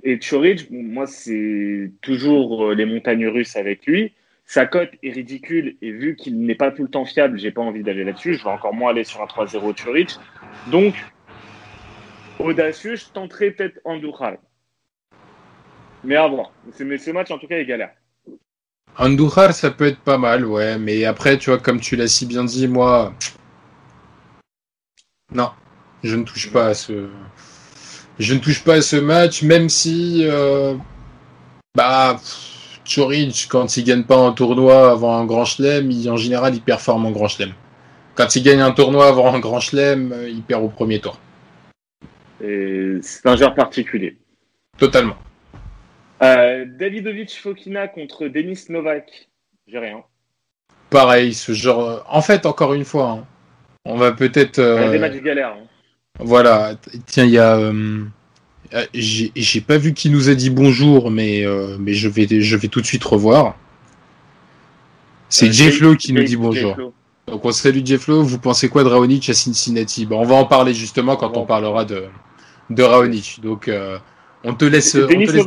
Et 0.03 0.19
Chorich, 0.19 0.67
moi, 0.71 1.05
c'est 1.07 1.91
toujours 2.01 2.65
euh, 2.65 2.75
les 2.75 2.85
montagnes 2.85 3.27
russes 3.27 3.55
avec 3.55 3.85
lui. 3.85 4.13
Sa 4.45 4.65
cote 4.65 4.89
est 5.03 5.11
ridicule 5.11 5.77
et 5.81 5.91
vu 5.91 6.15
qu'il 6.15 6.41
n'est 6.41 6.55
pas 6.55 6.71
tout 6.71 6.83
le 6.83 6.89
temps 6.89 7.05
fiable, 7.05 7.39
j'ai 7.39 7.51
pas 7.51 7.61
envie 7.61 7.83
d'aller 7.83 8.03
là-dessus. 8.03 8.35
Je 8.35 8.43
vais 8.43 8.49
encore 8.49 8.73
moins 8.73 8.91
aller 8.91 9.03
sur 9.03 9.21
un 9.21 9.25
3-0 9.25 9.73
Chorich. 9.81 10.17
Donc, 10.71 10.95
audacieux, 12.39 12.95
je 12.95 13.05
tenterai 13.13 13.51
peut-être 13.51 13.79
Andoural. 13.85 14.39
Mais 16.03 16.15
à 16.15 16.27
voir. 16.27 16.51
Mais 16.79 16.97
ce 16.97 17.11
match, 17.11 17.31
en 17.31 17.37
tout 17.37 17.47
cas, 17.47 17.57
est 17.57 17.65
galère. 17.65 17.91
Andoural, 18.97 19.53
ça 19.53 19.71
peut 19.71 19.85
être 19.85 20.01
pas 20.01 20.17
mal, 20.17 20.45
ouais. 20.45 20.77
Mais 20.77 21.05
après, 21.05 21.37
tu 21.37 21.51
vois, 21.51 21.59
comme 21.59 21.79
tu 21.79 21.95
l'as 21.95 22.07
si 22.07 22.25
bien 22.25 22.43
dit, 22.43 22.67
moi. 22.67 23.13
Non, 25.33 25.51
je 26.03 26.15
ne 26.15 26.23
touche 26.23 26.51
pas 26.51 26.67
à 26.67 26.73
ce. 26.73 27.07
Je 28.21 28.33
ne 28.35 28.39
touche 28.39 28.63
pas 28.63 28.75
à 28.75 28.81
ce 28.81 28.95
match, 28.95 29.41
même 29.41 29.67
si. 29.67 30.21
Euh... 30.25 30.75
Bah. 31.75 32.19
Chorich, 32.83 33.47
quand 33.47 33.77
il 33.77 33.83
gagne 33.83 34.03
pas 34.03 34.17
un 34.17 34.31
tournoi 34.31 34.91
avant 34.91 35.17
un 35.17 35.25
grand 35.25 35.45
chelem, 35.45 35.89
en 36.09 36.17
général, 36.17 36.55
il 36.55 36.61
performe 36.61 37.05
en 37.05 37.11
grand 37.11 37.27
chelem. 37.27 37.53
Quand 38.15 38.35
il 38.35 38.43
gagne 38.43 38.59
un 38.59 38.71
tournoi 38.71 39.07
avant 39.07 39.33
un 39.33 39.39
grand 39.39 39.59
chelem, 39.59 40.13
il 40.27 40.41
perd 40.41 40.63
au 40.63 40.67
premier 40.67 40.99
tour. 40.99 41.17
C'est 42.39 43.25
un 43.25 43.35
genre 43.35 43.53
particulier. 43.53 44.17
Totalement. 44.77 45.15
Euh, 46.23 46.65
Davidovic 46.67 47.39
Fokina 47.39 47.87
contre 47.87 48.27
Denis 48.27 48.65
Novak. 48.69 49.29
J'ai 49.67 49.79
rien. 49.79 50.03
Pareil, 50.89 51.33
ce 51.33 51.53
genre. 51.53 52.03
En 52.09 52.21
fait, 52.21 52.45
encore 52.45 52.73
une 52.73 52.85
fois, 52.85 53.11
hein, 53.11 53.25
on 53.85 53.95
va 53.95 54.11
peut-être. 54.11 54.59
Euh... 54.59 54.91
des 54.91 54.99
matchs 54.99 55.21
galères. 55.21 55.55
Hein. 55.57 55.67
Voilà. 56.21 56.75
Tiens, 57.05 57.25
il 57.25 57.31
y 57.31 57.37
a. 57.37 57.57
Euh... 57.57 58.03
J'ai 58.93 59.61
pas 59.61 59.77
vu 59.77 59.93
qui 59.93 60.09
nous 60.09 60.29
a 60.29 60.35
dit 60.35 60.49
bonjour, 60.49 61.11
mais, 61.11 61.45
euh, 61.45 61.75
mais 61.77 61.93
je, 61.93 62.07
vais, 62.07 62.27
je 62.41 62.55
vais 62.55 62.69
tout 62.69 62.79
de 62.79 62.85
suite 62.85 63.03
revoir. 63.03 63.57
C'est 65.27 65.49
euh, 65.49 65.51
Jefflo 65.51 65.95
qui 65.95 66.13
nous 66.13 66.23
dit 66.23 66.37
bonjour. 66.37 66.93
Donc 67.27 67.45
on 67.45 67.51
salue 67.51 67.81
Jefflo. 67.83 68.23
Vous 68.23 68.39
pensez 68.39 68.69
quoi 68.69 68.83
de 68.83 68.89
Raonic 68.89 69.29
à 69.29 69.33
Cincinnati? 69.33 70.07
On 70.09 70.23
va 70.23 70.35
en 70.35 70.45
parler 70.45 70.73
justement 70.73 71.15
quand 71.17 71.35
on 71.37 71.45
parlera 71.45 71.85
de, 71.85 72.05
de 72.69 72.83
Raonic. 72.83 73.39
Donc 73.41 73.67
euh, 73.67 73.97
on 74.43 74.53
te 74.53 74.65
laisse. 74.65 74.95
On 74.95 75.07
te 75.07 75.13
laisse... 75.13 75.45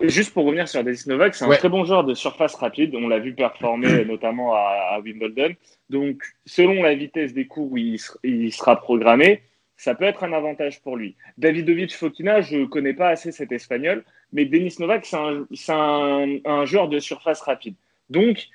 Juste 0.00 0.34
pour 0.34 0.46
revenir 0.46 0.66
sur 0.66 0.82
Denis 0.82 0.98
Novak, 1.06 1.34
c'est 1.34 1.44
un 1.44 1.50
très 1.50 1.68
bon 1.68 1.84
joueur 1.84 2.02
de 2.02 2.14
surface 2.14 2.56
rapide. 2.56 2.94
On 2.96 3.06
l'a 3.06 3.20
vu 3.20 3.34
performer 3.34 4.04
notamment 4.08 4.52
à, 4.54 4.98
Wimbledon. 5.04 5.54
Donc, 5.90 6.22
selon 6.44 6.82
la 6.82 6.94
vitesse 6.94 7.32
des 7.32 7.46
coups 7.46 7.72
où 7.72 7.76
il, 7.76 8.00
il, 8.24 8.52
sera 8.52 8.80
programmé, 8.80 9.42
ça 9.82 9.96
peut 9.96 10.04
être 10.04 10.22
un 10.22 10.32
avantage 10.32 10.80
pour 10.80 10.96
lui. 10.96 11.16
Davidovic 11.38 11.92
Fokina, 11.92 12.40
je 12.40 12.56
ne 12.58 12.66
connais 12.66 12.92
pas 12.94 13.08
assez 13.08 13.32
cet 13.32 13.50
espagnol, 13.50 14.04
mais 14.32 14.44
Denis 14.44 14.76
Novak, 14.78 15.04
c'est 15.04 15.16
un, 15.16 15.44
un, 15.70 16.38
un, 16.44 16.64
joueur 16.66 16.88
de 16.88 17.00
surface 17.00 17.40
rapide. 17.40 17.74
Donc, 18.08 18.46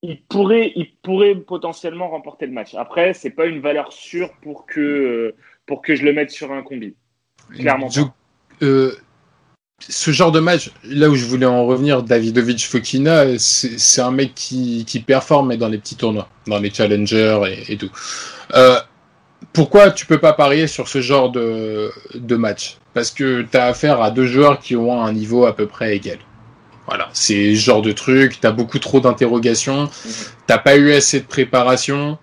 il 0.00 0.22
pourrait, 0.22 0.72
il 0.74 0.94
pourrait 1.02 1.34
potentiellement 1.34 2.08
remporter 2.08 2.46
le 2.46 2.52
match. 2.52 2.74
Après, 2.74 3.12
c'est 3.12 3.28
pas 3.28 3.44
une 3.44 3.60
valeur 3.60 3.92
sûre 3.92 4.30
pour 4.40 4.64
que, 4.64 5.34
pour 5.66 5.82
que 5.82 5.94
je 5.94 6.06
le 6.06 6.14
mette 6.14 6.30
sur 6.30 6.50
un 6.50 6.62
combi. 6.62 6.94
Clairement. 7.50 7.90
Euh, 8.62 8.92
ce 9.78 10.10
genre 10.10 10.32
de 10.32 10.40
match, 10.40 10.70
là 10.84 11.10
où 11.10 11.16
je 11.16 11.26
voulais 11.26 11.44
en 11.44 11.66
revenir, 11.66 12.02
Davidovic 12.02 12.66
Fokina, 12.66 13.38
c'est 13.38 14.00
un 14.00 14.10
mec 14.10 14.34
qui, 14.34 14.86
qui 14.86 15.00
performe 15.00 15.54
dans 15.56 15.68
les 15.68 15.76
petits 15.76 15.96
tournois, 15.96 16.30
dans 16.46 16.58
les 16.58 16.70
challengers 16.70 17.42
et, 17.46 17.74
et 17.74 17.76
tout. 17.76 17.90
Euh, 18.54 18.80
pourquoi 19.52 19.90
tu 19.90 20.06
peux 20.06 20.18
pas 20.18 20.32
parier 20.32 20.66
sur 20.66 20.88
ce 20.88 21.00
genre 21.00 21.30
de, 21.30 21.90
de 22.14 22.36
match? 22.36 22.78
Parce 22.94 23.10
que 23.10 23.42
tu 23.42 23.56
as 23.56 23.66
affaire 23.66 24.02
à 24.02 24.10
deux 24.10 24.26
joueurs 24.26 24.58
qui 24.58 24.76
ont 24.76 25.02
un 25.02 25.12
niveau 25.12 25.46
à 25.46 25.54
peu 25.54 25.66
près 25.66 25.96
égal. 25.96 26.18
Voilà, 26.86 27.08
c'est 27.12 27.54
ce 27.54 27.60
genre 27.60 27.82
de 27.82 27.92
truc, 27.92 28.40
tu 28.40 28.46
as 28.46 28.52
beaucoup 28.52 28.78
trop 28.78 29.00
d'interrogations, 29.00 29.84
mhm. 29.84 30.12
t'as 30.46 30.58
pas 30.58 30.76
eu 30.76 30.92
assez 30.92 31.20
de 31.20 31.26
préparation, 31.26 32.16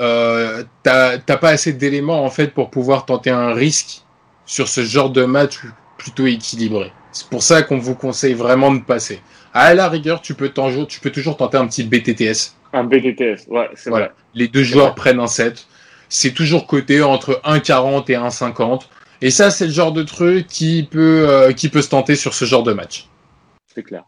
euh, 0.00 0.64
t'as 0.82 1.18
pas 1.18 1.48
assez 1.48 1.72
d'éléments 1.72 2.24
en 2.24 2.30
fait 2.30 2.48
pour 2.52 2.70
pouvoir 2.70 3.06
tenter 3.06 3.30
un 3.30 3.54
risque 3.54 4.02
sur 4.44 4.68
ce 4.68 4.82
genre 4.82 5.10
de 5.10 5.24
match 5.24 5.60
plutôt 5.96 6.26
équilibré. 6.26 6.92
C'est 7.12 7.28
pour 7.28 7.42
ça 7.42 7.62
qu'on 7.62 7.78
vous 7.78 7.94
conseille 7.94 8.34
vraiment 8.34 8.74
de 8.74 8.80
passer. 8.80 9.20
À 9.54 9.72
la 9.72 9.88
rigueur, 9.88 10.20
tu 10.20 10.34
peux, 10.34 10.52
tu 10.86 11.00
peux 11.00 11.10
toujours 11.10 11.38
tenter 11.38 11.56
un 11.56 11.66
petit 11.66 11.82
BTTS. 11.82 12.54
Un 12.74 12.84
BTTS, 12.84 13.48
ouais, 13.48 13.70
c'est 13.74 13.88
voilà. 13.88 14.06
vrai. 14.06 14.14
Les 14.34 14.48
deux 14.48 14.62
joueurs 14.62 14.94
prennent 14.94 15.20
un 15.20 15.26
set. 15.26 15.66
C'est 16.08 16.32
toujours 16.32 16.66
coté 16.66 17.02
entre 17.02 17.40
1,40 17.44 18.10
et 18.10 18.14
1,50. 18.14 18.82
Et 19.22 19.30
ça, 19.30 19.50
c'est 19.50 19.66
le 19.66 19.72
genre 19.72 19.92
de 19.92 20.02
truc 20.02 20.46
qui 20.46 20.86
peut, 20.90 21.28
euh, 21.28 21.52
qui 21.52 21.68
peut 21.68 21.82
se 21.82 21.88
tenter 21.88 22.16
sur 22.16 22.34
ce 22.34 22.44
genre 22.44 22.62
de 22.62 22.72
match. 22.72 23.08
C'est 23.74 23.82
clair. 23.82 24.04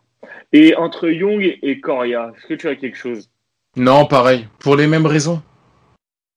Et 0.52 0.74
entre 0.76 1.08
Young 1.08 1.58
et 1.62 1.80
Coria, 1.80 2.32
est-ce 2.36 2.46
que 2.46 2.54
tu 2.54 2.68
as 2.68 2.76
quelque 2.76 2.96
chose? 2.96 3.30
Non, 3.76 4.06
pareil. 4.06 4.48
Pour 4.58 4.76
les 4.76 4.86
mêmes 4.86 5.06
raisons. 5.06 5.42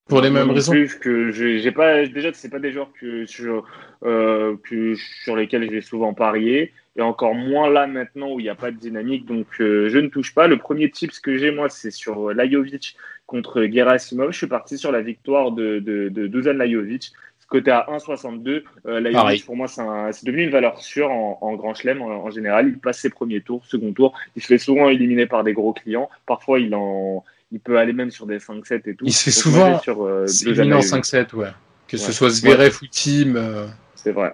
Pour 0.10 0.21
les 0.21 0.30
mêmes 0.30 0.52
raisons. 0.52 0.74
Plus 0.74 0.95
que 0.95 1.32
j'ai 1.32 1.71
pas 1.71 2.06
déjà 2.06 2.34
c'est 2.34 2.50
pas 2.50 2.60
des 2.60 2.74
joueurs 2.74 2.91
que 3.00 3.26
sur 3.26 3.65
euh, 4.04 4.58
que 4.69 4.95
sur 5.24 5.38
lesquels 5.38 5.69
j'ai 5.71 5.80
souvent 5.80 6.13
parié 6.13 6.74
et 6.97 7.02
encore 7.02 7.34
moins 7.34 7.69
là 7.69 7.88
maintenant 7.88 8.34
où 8.34 8.39
il 8.39 8.43
n'y 8.43 8.50
a 8.50 8.56
pas 8.56 8.71
de 8.71 8.78
dynamique 8.78 9.26
donc 9.26 9.47
euh, 9.62 9.88
je 9.89 10.00
ne 10.00 10.10
touche 10.10 10.34
pas. 10.34 10.47
Le 10.47 10.58
premier 10.58 10.91
tips 10.91 11.19
que 11.21 11.38
j'ai 11.38 11.52
moi 11.52 11.69
c'est 11.69 11.91
sur 11.91 12.34
Lajovic 12.34 12.97
contre 13.32 13.63
Gerasimov. 13.63 14.32
Je 14.32 14.38
suis 14.38 14.48
parti 14.48 14.78
sur 14.78 14.91
la 14.91 15.02
victoire 15.02 15.52
de 15.52 15.80
de, 15.80 16.10
de 16.10 16.28
Dusan 16.28 16.54
Lajovic 16.54 17.13
côté 17.52 17.70
à 17.70 17.86
1,62. 17.89 18.63
Euh, 18.88 19.38
pour 19.46 19.56
moi, 19.56 19.67
c'est 19.67 20.26
devenu 20.26 20.44
une 20.44 20.50
valeur 20.50 20.82
sûre 20.82 21.12
en, 21.12 21.56
grand 21.56 21.76
chelem 21.76 22.02
en, 22.02 22.32
général. 22.32 22.70
Il 22.70 22.80
passe 22.80 23.00
ses 23.00 23.10
premiers 23.10 23.41
tours, 23.41 23.63
second 23.65 23.94
tour. 23.94 24.17
Il 24.36 24.41
se 24.41 24.48
fait 24.48 24.58
souvent 24.58 24.89
éliminer 24.89 25.28
par 25.28 25.44
des 25.44 25.54
gros 25.54 25.74
clients. 25.74 26.10
Parfois, 26.26 26.60
il 26.60 26.74
en, 26.74 27.24
il 27.52 27.60
peut 27.60 27.78
aller 27.78 27.94
même 27.94 28.10
sur 28.10 28.26
des 28.26 28.39
5-7 28.39 28.89
et 28.89 28.96
tout. 28.96 29.06
Il 29.06 29.13
se 29.13 29.26
fait 29.26 29.32
souvent 29.32 29.80
sur, 29.80 30.04
euh, 30.04 30.26
éliminer 30.46 30.76
en 30.76 30.80
5-7, 30.80 31.36
ouais. 31.36 31.50
Que 31.88 31.98
ce 31.98 32.13
soit 32.13 32.30
Zverev 32.30 32.78
ou 32.82 32.88
Team. 32.88 33.36
Euh, 33.36 33.67
c'est 33.96 34.13
vrai. 34.13 34.34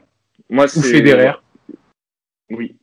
Moi, 0.50 0.68
c'est. 0.68 0.82
Federer. 0.82 1.34
Oui, 2.52 2.76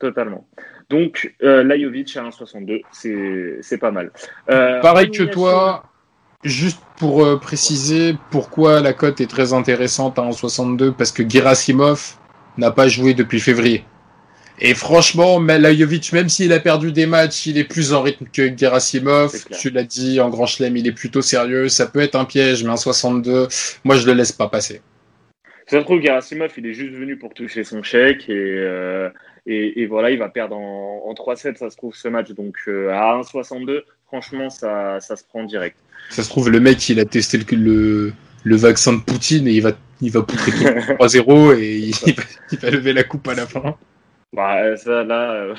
totalement. 0.00 0.48
Donc, 0.92 1.34
euh, 1.42 1.64
Lajovic 1.64 2.14
à 2.18 2.22
1,62, 2.22 2.82
c'est 3.62 3.78
pas 3.78 3.90
mal. 3.90 4.12
Euh, 4.50 4.78
Pareil 4.82 5.10
que 5.10 5.22
toi, 5.22 5.84
Juste 6.44 6.80
pour 6.98 7.24
euh, 7.24 7.38
préciser 7.38 8.16
pourquoi 8.30 8.80
la 8.80 8.92
cote 8.92 9.20
est 9.20 9.28
très 9.28 9.52
intéressante 9.52 10.18
à 10.18 10.22
1,62, 10.22 10.92
parce 10.92 11.12
que 11.12 11.26
Gerasimov 11.26 12.16
n'a 12.58 12.72
pas 12.72 12.88
joué 12.88 13.14
depuis 13.14 13.40
février. 13.40 13.84
Et 14.60 14.74
franchement, 14.74 15.40
Lajovic, 15.40 16.12
même 16.12 16.28
s'il 16.28 16.52
a 16.52 16.60
perdu 16.60 16.92
des 16.92 17.06
matchs, 17.06 17.46
il 17.46 17.58
est 17.58 17.64
plus 17.64 17.94
en 17.94 18.02
rythme 18.02 18.26
que 18.26 18.54
Gerasimov. 18.54 19.32
Tu 19.58 19.70
l'as 19.70 19.84
dit, 19.84 20.20
en 20.20 20.28
grand 20.28 20.46
chelem, 20.46 20.76
il 20.76 20.86
est 20.86 20.92
plutôt 20.92 21.22
sérieux. 21.22 21.68
Ça 21.68 21.86
peut 21.86 22.00
être 22.00 22.16
un 22.16 22.26
piège, 22.26 22.64
mais 22.64 22.70
un 22.70 22.76
62, 22.76 23.48
moi, 23.84 23.96
je 23.96 24.06
le 24.06 24.12
laisse 24.12 24.32
pas 24.32 24.48
passer. 24.48 24.82
Ça 25.68 25.78
se 25.78 25.84
trouve, 25.84 26.02
Gerasimov, 26.02 26.50
il 26.58 26.66
est 26.66 26.74
juste 26.74 26.92
venu 26.92 27.16
pour 27.16 27.32
toucher 27.32 27.64
son 27.64 27.82
chèque 27.82 28.28
et, 28.28 28.34
euh, 28.58 29.08
et, 29.44 29.86
voilà, 29.86 30.10
il 30.10 30.18
va 30.18 30.28
perdre 30.28 30.56
en, 30.56 31.02
en 31.04 31.14
3-7, 31.14 31.56
ça 31.56 31.70
se 31.70 31.76
trouve, 31.76 31.94
ce 31.96 32.06
match. 32.08 32.30
Donc, 32.30 32.56
euh, 32.68 32.90
à 32.90 33.20
1,62, 33.20 33.82
franchement, 34.06 34.50
ça, 34.50 35.00
ça 35.00 35.16
se 35.16 35.24
prend 35.24 35.42
direct. 35.42 35.76
Ça 36.10 36.22
se 36.22 36.28
trouve, 36.28 36.48
le 36.50 36.60
mec, 36.60 36.88
il 36.88 37.00
a 37.00 37.04
testé 37.04 37.38
le, 37.38 38.12
le, 38.44 38.56
vaccin 38.56 38.92
de 38.92 39.00
Poutine 39.00 39.48
et 39.48 39.52
il 39.52 39.62
va, 39.62 39.72
il 40.00 40.12
va 40.12 40.22
poutrer 40.22 40.52
3-0 40.52 41.58
et 41.58 41.78
il 42.52 42.58
va, 42.60 42.70
lever 42.70 42.92
la 42.92 43.02
coupe 43.02 43.26
à 43.26 43.34
la 43.34 43.46
fin. 43.46 43.76
Bah, 44.32 44.76
ça, 44.76 45.02
là. 45.02 45.32
Euh, 45.32 45.54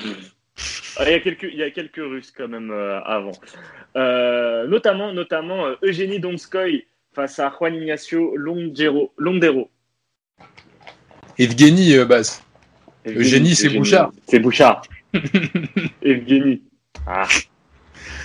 il, 1.00 1.10
y 1.10 1.14
a 1.14 1.20
quelques, 1.20 1.42
il 1.52 1.58
y 1.58 1.62
a 1.62 1.70
quelques 1.70 1.96
Russes 1.96 2.32
quand 2.36 2.48
même 2.48 2.70
euh, 2.70 3.00
avant. 3.02 3.32
Euh, 3.96 4.66
notamment 4.66 5.12
notamment 5.12 5.66
Eugénie 5.82 6.20
Donskoy 6.20 6.86
face 7.12 7.38
à 7.38 7.50
Juan 7.50 7.74
Ignacio 7.74 8.34
Londero. 8.36 9.12
Londero. 9.18 9.70
Evgeny 11.38 12.04
Baz. 12.04 12.43
Eugénie, 13.06 13.54
c'est 13.54 13.68
Bouchard. 13.70 14.12
C'est 14.26 14.38
Bouchard. 14.38 14.82
Evgeny. 16.02 16.62
Ah. 17.06 17.26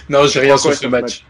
Non, 0.10 0.26
j'ai 0.26 0.40
rien 0.40 0.58
sur 0.58 0.74
ce 0.74 0.88
match. 0.88 1.26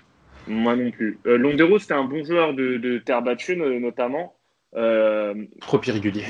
Moi 0.47 0.75
non 0.75 0.91
plus. 0.91 1.19
Euh, 1.27 1.37
Londero, 1.37 1.77
c'était 1.79 1.93
un 1.93 2.05
bon 2.05 2.23
joueur 2.23 2.53
de, 2.53 2.97
terre 3.05 3.21
battue, 3.21 3.55
notamment. 3.55 4.35
Euh, 4.75 5.33
Trop 5.61 5.81
irrégulier. 5.85 6.23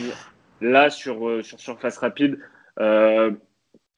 Là, 0.61 0.89
sur, 0.89 1.27
euh, 1.27 1.41
sur 1.41 1.59
surface 1.59 1.97
rapide, 1.97 2.39
euh, 2.79 3.31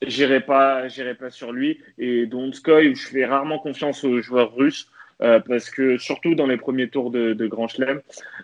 j'irai 0.05 0.41
pas, 0.41 0.87
j'irai 0.87 1.15
pas 1.15 1.29
sur 1.29 1.51
lui. 1.51 1.79
Et 1.97 2.27
Donskoy, 2.27 2.95
je 2.95 3.07
fais 3.07 3.25
rarement 3.25 3.59
confiance 3.59 4.03
aux 4.03 4.21
joueurs 4.21 4.55
russes. 4.55 4.89
parce 5.19 5.69
que 5.69 5.99
surtout 5.99 6.33
dans 6.33 6.47
les 6.47 6.57
premiers 6.57 6.89
tours 6.89 7.11
de, 7.11 7.47
Grand 7.47 7.67
Chelem. 7.67 8.01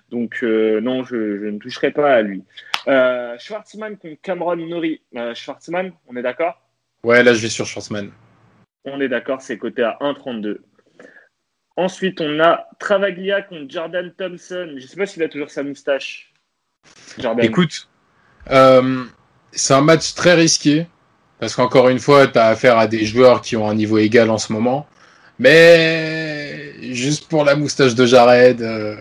Donc 0.10 0.42
non, 0.44 1.04
je, 1.04 1.50
ne 1.50 1.58
toucherai 1.58 1.92
pas 1.92 2.14
à 2.14 2.22
lui. 2.22 2.44
Schwartzmann 3.40 3.98
contre 3.98 4.22
Cameron 4.22 4.58
Nori. 4.58 5.02
Schwartzmann, 5.34 5.92
on 6.08 6.16
est 6.16 6.22
d'accord? 6.22 6.62
Ouais, 7.04 7.24
là 7.24 7.34
je 7.34 7.40
vais 7.40 7.50
sur 7.50 7.66
Schwartzmann. 7.66 8.12
On 8.86 9.02
est 9.02 9.10
d'accord, 9.10 9.42
c'est 9.42 9.58
coté 9.58 9.84
à 9.84 9.98
1,32. 10.00 10.60
Ensuite, 11.76 12.22
on 12.22 12.40
a 12.40 12.68
Travaglia 12.80 13.44
contre 13.44 13.70
Jordan 13.70 14.12
Thompson. 14.18 14.68
Je 14.78 14.82
ne 14.84 14.88
sais 14.88 14.98
pas 14.98 15.06
s'il 15.06 15.22
a 15.22 15.30
toujours 15.30 15.52
sa 15.52 15.62
moustache. 15.62 16.34
Jordan. 17.20 17.46
Écoute, 17.46 17.88
euh, 18.50 19.04
c'est 19.52 19.76
un 19.76 19.82
match 19.82 20.16
très 20.16 20.34
risqué. 20.34 20.88
Parce 21.40 21.56
qu'encore 21.56 21.90
une 21.90 22.00
fois, 22.00 22.26
tu 22.26 22.40
as 22.40 22.48
affaire 22.48 22.80
à 22.80 22.88
des 22.88 23.06
joueurs 23.06 23.42
qui 23.42 23.56
ont 23.56 23.70
un 23.70 23.76
niveau 23.76 24.00
égal 24.00 24.32
en 24.32 24.40
ce 24.40 24.52
moment. 24.52 24.88
Mais 25.38 26.74
juste 26.94 27.28
pour 27.28 27.44
la 27.44 27.56
moustache 27.56 27.94
de 27.94 28.08
Jared. 28.08 28.60
euh, 28.62 28.96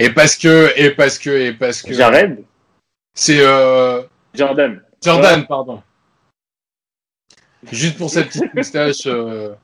et 0.00 0.10
parce 0.10 0.36
que, 0.36 0.72
et 0.76 0.90
parce 0.90 1.18
que, 1.18 1.30
et 1.30 1.52
parce 1.52 1.82
que. 1.82 1.94
Jared? 1.94 2.42
C'est 3.20 3.40
euh, 3.40 4.00
Jordan. 4.32 4.80
Jordan, 5.02 5.44
pardon. 5.48 5.82
Juste 7.72 7.98
pour 7.98 8.10
sa 8.10 8.22
petite 8.22 8.54
moustache. 8.54 9.06
euh, 9.06 9.54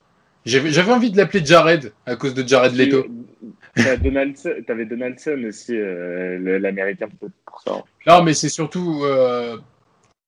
J'avais 0.44 0.90
envie 0.92 1.12
de 1.12 1.16
l'appeler 1.16 1.46
Jared 1.46 1.92
à 2.04 2.16
cause 2.16 2.34
de 2.34 2.46
Jared 2.46 2.74
Leto. 2.74 3.06
T'avais 3.76 3.96
Donaldson, 4.86 5.44
aussi, 5.46 5.76
euh, 5.76 6.58
l'américain, 6.58 7.06
pour 7.46 7.60
ça. 7.62 7.84
Non, 8.08 8.24
mais 8.24 8.34
c'est 8.34 8.48
surtout 8.48 9.04
euh, 9.04 9.56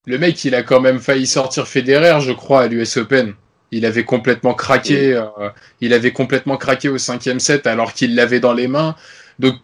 le 0.07 0.19
mec, 0.19 0.45
il 0.45 0.55
a 0.55 0.62
quand 0.62 0.81
même 0.81 1.01
failli 1.01 1.27
sortir 1.27 1.67
Federer, 1.67 2.21
je 2.21 2.31
crois, 2.31 2.62
à 2.62 2.67
l'US 2.69 2.97
Open. 2.97 3.35
Il 3.73 3.87
avait 3.87 4.05
complètement 4.05 4.55
craqué. 4.55 5.15
euh, 5.15 5.51
il 5.81 5.93
avait 5.95 6.12
complètement 6.12 6.59
craqué 6.59 6.89
au 6.89 6.99
cinquième 6.99 7.41
set 7.41 7.67
alors 7.67 7.93
qu'il 7.93 8.15
l'avait 8.15 8.39
dans 8.39 8.55
les 8.55 8.69
mains. 8.69 8.95
Donc, 9.41 9.57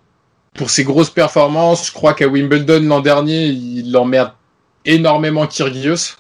pour 0.55 0.71
ses 0.71 0.85
grosses 0.85 1.11
performances, 1.11 1.87
je 1.89 1.93
crois 1.93 2.15
qu'à 2.15 2.27
Wimbledon 2.29 2.81
l'an 2.83 3.01
dernier, 3.01 3.47
il 3.47 3.97
emmerde 3.97 4.33
énormément 4.85 5.47
Kyrgios. 5.47 6.17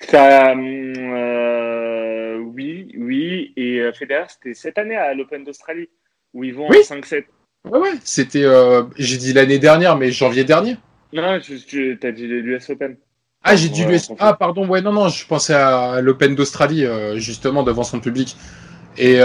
Ça, 0.00 0.50
euh, 0.54 2.38
oui, 2.38 2.92
oui. 2.98 3.52
Et 3.56 3.78
euh, 3.80 3.92
Federer, 3.92 4.24
c'était 4.28 4.54
cette 4.54 4.78
année 4.78 4.96
à 4.96 5.14
l'Open 5.14 5.44
d'Australie, 5.44 5.88
où 6.32 6.44
ils 6.44 6.54
vont 6.54 6.68
Oui. 6.68 6.78
en 6.90 6.94
5-7. 6.96 7.24
Ouais, 7.70 7.78
ouais. 7.78 7.92
C'était, 8.02 8.44
euh, 8.44 8.82
j'ai 8.98 9.16
dit 9.16 9.32
l'année 9.32 9.58
dernière, 9.58 9.96
mais 9.96 10.10
janvier 10.10 10.44
dernier. 10.44 10.76
Non, 11.12 11.38
tu, 11.40 11.58
tu 11.64 11.98
as 12.02 12.12
dit 12.12 12.26
l'US 12.26 12.68
Open. 12.70 12.96
Ah, 13.42 13.56
j'ai 13.56 13.68
dit 13.68 13.84
l'US. 13.84 14.10
Ah, 14.18 14.34
pardon, 14.34 14.66
ouais, 14.66 14.80
non, 14.82 14.92
non, 14.92 15.08
je 15.08 15.26
pensais 15.26 15.54
à 15.54 16.00
l'Open 16.00 16.34
d'Australie, 16.34 16.84
euh, 16.84 17.18
justement, 17.18 17.62
devant 17.62 17.84
son 17.84 18.00
public. 18.00 18.36
Et 18.98 19.20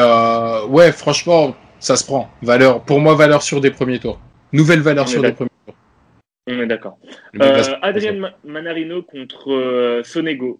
ouais, 0.69 0.91
franchement, 0.91 1.55
ça 1.79 1.95
se 1.95 2.03
prend. 2.05 2.29
Valeur, 2.41 2.83
pour 2.83 2.99
moi, 2.99 3.15
valeur 3.15 3.41
sur 3.43 3.61
des 3.61 3.71
premiers 3.71 3.99
tours. 3.99 4.19
Nouvelle 4.53 4.81
valeur 4.81 5.05
On 5.05 5.07
sur 5.07 5.21
des 5.21 5.31
premiers 5.31 5.49
tours. 5.65 5.75
On 6.47 6.59
est 6.61 6.67
d'accord. 6.67 6.97
Euh, 7.41 7.63
Adrien 7.81 8.13
Ma- 8.13 8.33
Manarino 8.43 9.03
contre 9.03 9.51
euh, 9.51 10.03
Sonego. 10.03 10.59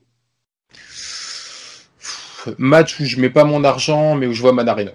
Match 2.58 3.00
où 3.00 3.04
je 3.06 3.20
mets 3.20 3.30
pas 3.30 3.44
mon 3.44 3.64
argent, 3.64 4.16
mais 4.16 4.28
où 4.28 4.34
je 4.34 4.42
vois 4.42 4.54
Manarino. 4.54 4.92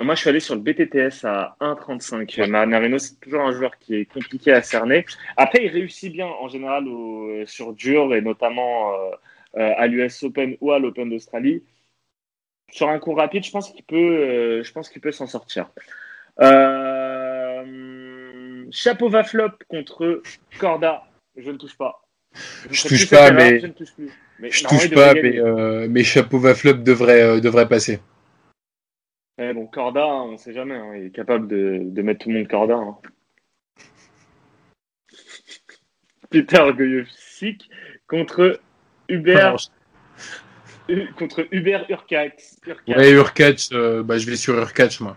Moi, 0.00 0.14
je 0.16 0.20
suis 0.20 0.28
allé 0.30 0.40
sur 0.40 0.54
le 0.56 0.60
BTTS 0.60 1.24
à 1.24 1.56
1,35. 1.60 2.48
Manarino, 2.48 2.98
c'est 2.98 3.18
toujours 3.20 3.42
un 3.42 3.52
joueur 3.52 3.78
qui 3.78 3.94
est 3.94 4.04
compliqué 4.06 4.52
à 4.52 4.62
cerner. 4.62 5.04
Après, 5.36 5.64
il 5.64 5.68
réussit 5.70 6.12
bien 6.12 6.26
en 6.26 6.48
général 6.48 6.86
au- 6.88 7.46
sur 7.46 7.72
dur 7.72 8.14
et 8.14 8.20
notamment 8.20 8.92
euh, 8.92 8.96
euh, 9.58 9.72
à 9.76 9.86
l'US 9.86 10.22
Open 10.24 10.56
ou 10.60 10.72
à 10.72 10.78
l'Open 10.78 11.08
d'Australie. 11.10 11.62
Sur 12.74 12.88
un 12.88 12.98
cours 12.98 13.16
rapide, 13.18 13.44
je 13.44 13.52
pense 13.52 13.70
qu'il 13.70 13.84
peut, 13.84 13.94
euh, 13.94 14.64
je 14.64 14.72
pense 14.72 14.88
qu'il 14.88 15.00
peut 15.00 15.12
s'en 15.12 15.28
sortir. 15.28 15.70
Euh, 16.40 17.64
Chapeau 18.72 19.08
va 19.08 19.22
flop 19.22 19.50
contre 19.68 20.20
Corda. 20.58 21.04
Je 21.36 21.52
ne 21.52 21.56
touche 21.56 21.76
pas. 21.76 22.02
Je 22.68 22.84
ne 22.84 22.88
touche 22.88 23.08
pas, 23.08 23.30
mais- 23.30 23.60
je 23.60 23.66
ne 23.68 23.72
touche 23.72 23.94
plus. 23.94 24.10
Mais 24.40 24.50
Je 24.50 24.64
touche 24.64 24.90
pas, 24.90 25.14
mais, 25.14 25.38
euh, 25.38 25.86
mais 25.88 26.02
Chapeau 26.02 26.40
va 26.40 26.56
flop 26.56 26.72
devrait, 26.78 27.22
euh, 27.22 27.38
devrait 27.38 27.68
passer. 27.68 28.00
Eh 29.38 29.52
bon, 29.52 29.68
Corda, 29.68 30.04
on 30.04 30.36
sait 30.36 30.52
jamais. 30.52 30.74
hein, 30.74 30.96
il 30.96 31.06
est 31.06 31.10
capable 31.14 31.46
de, 31.46 31.78
de 31.80 32.02
mettre 32.02 32.24
tout 32.24 32.30
le 32.30 32.38
monde 32.38 32.48
Corda. 32.48 32.74
hein. 32.74 32.98
Peter 36.30 36.64
Gojovcic 36.76 37.70
contre 38.08 38.58
Hubert, 39.08 39.56
contre 41.18 41.46
Hubert 41.50 41.86
Urcax. 41.88 42.58
Urcax. 42.66 42.98
Ouais, 42.98 43.10
Urkach, 43.12 43.68
euh, 43.72 44.02
bah, 44.02 44.18
je 44.18 44.26
vais 44.28 44.36
sur 44.36 44.54
Urkach, 44.58 45.00
moi. 45.00 45.16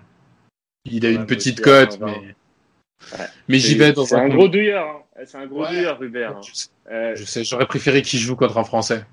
Il 0.85 1.05
a 1.05 1.09
Ouais, 1.09 1.15
une 1.15 1.25
petite 1.25 1.61
cote, 1.61 1.99
mais, 1.99 2.11
Ouais. 2.11 3.25
mais 3.47 3.59
j'y 3.59 3.73
C'est- 3.73 3.77
vais 3.77 3.93
dans 3.93 4.05
C'est 4.05 4.15
un, 4.15 4.19
un 4.19 4.21
combi. 4.23 4.35
gros 4.35 4.47
douilleur. 4.47 4.87
hein. 4.87 5.23
C'est 5.25 5.37
un 5.37 5.45
gros 5.47 5.63
Ouais. 5.63 5.69
douilleur, 5.69 6.01
Hubert. 6.01 6.37
hein. 6.37 6.41
Je 6.47 6.53
sais, 6.53 6.69
Euh, 6.89 7.15
je 7.15 7.23
sais, 7.25 7.43
j'aurais 7.43 7.65
préféré 7.65 8.01
qu'il 8.01 8.19
joue 8.19 8.35
contre 8.35 8.57
un 8.57 8.63
Français. 8.63 9.03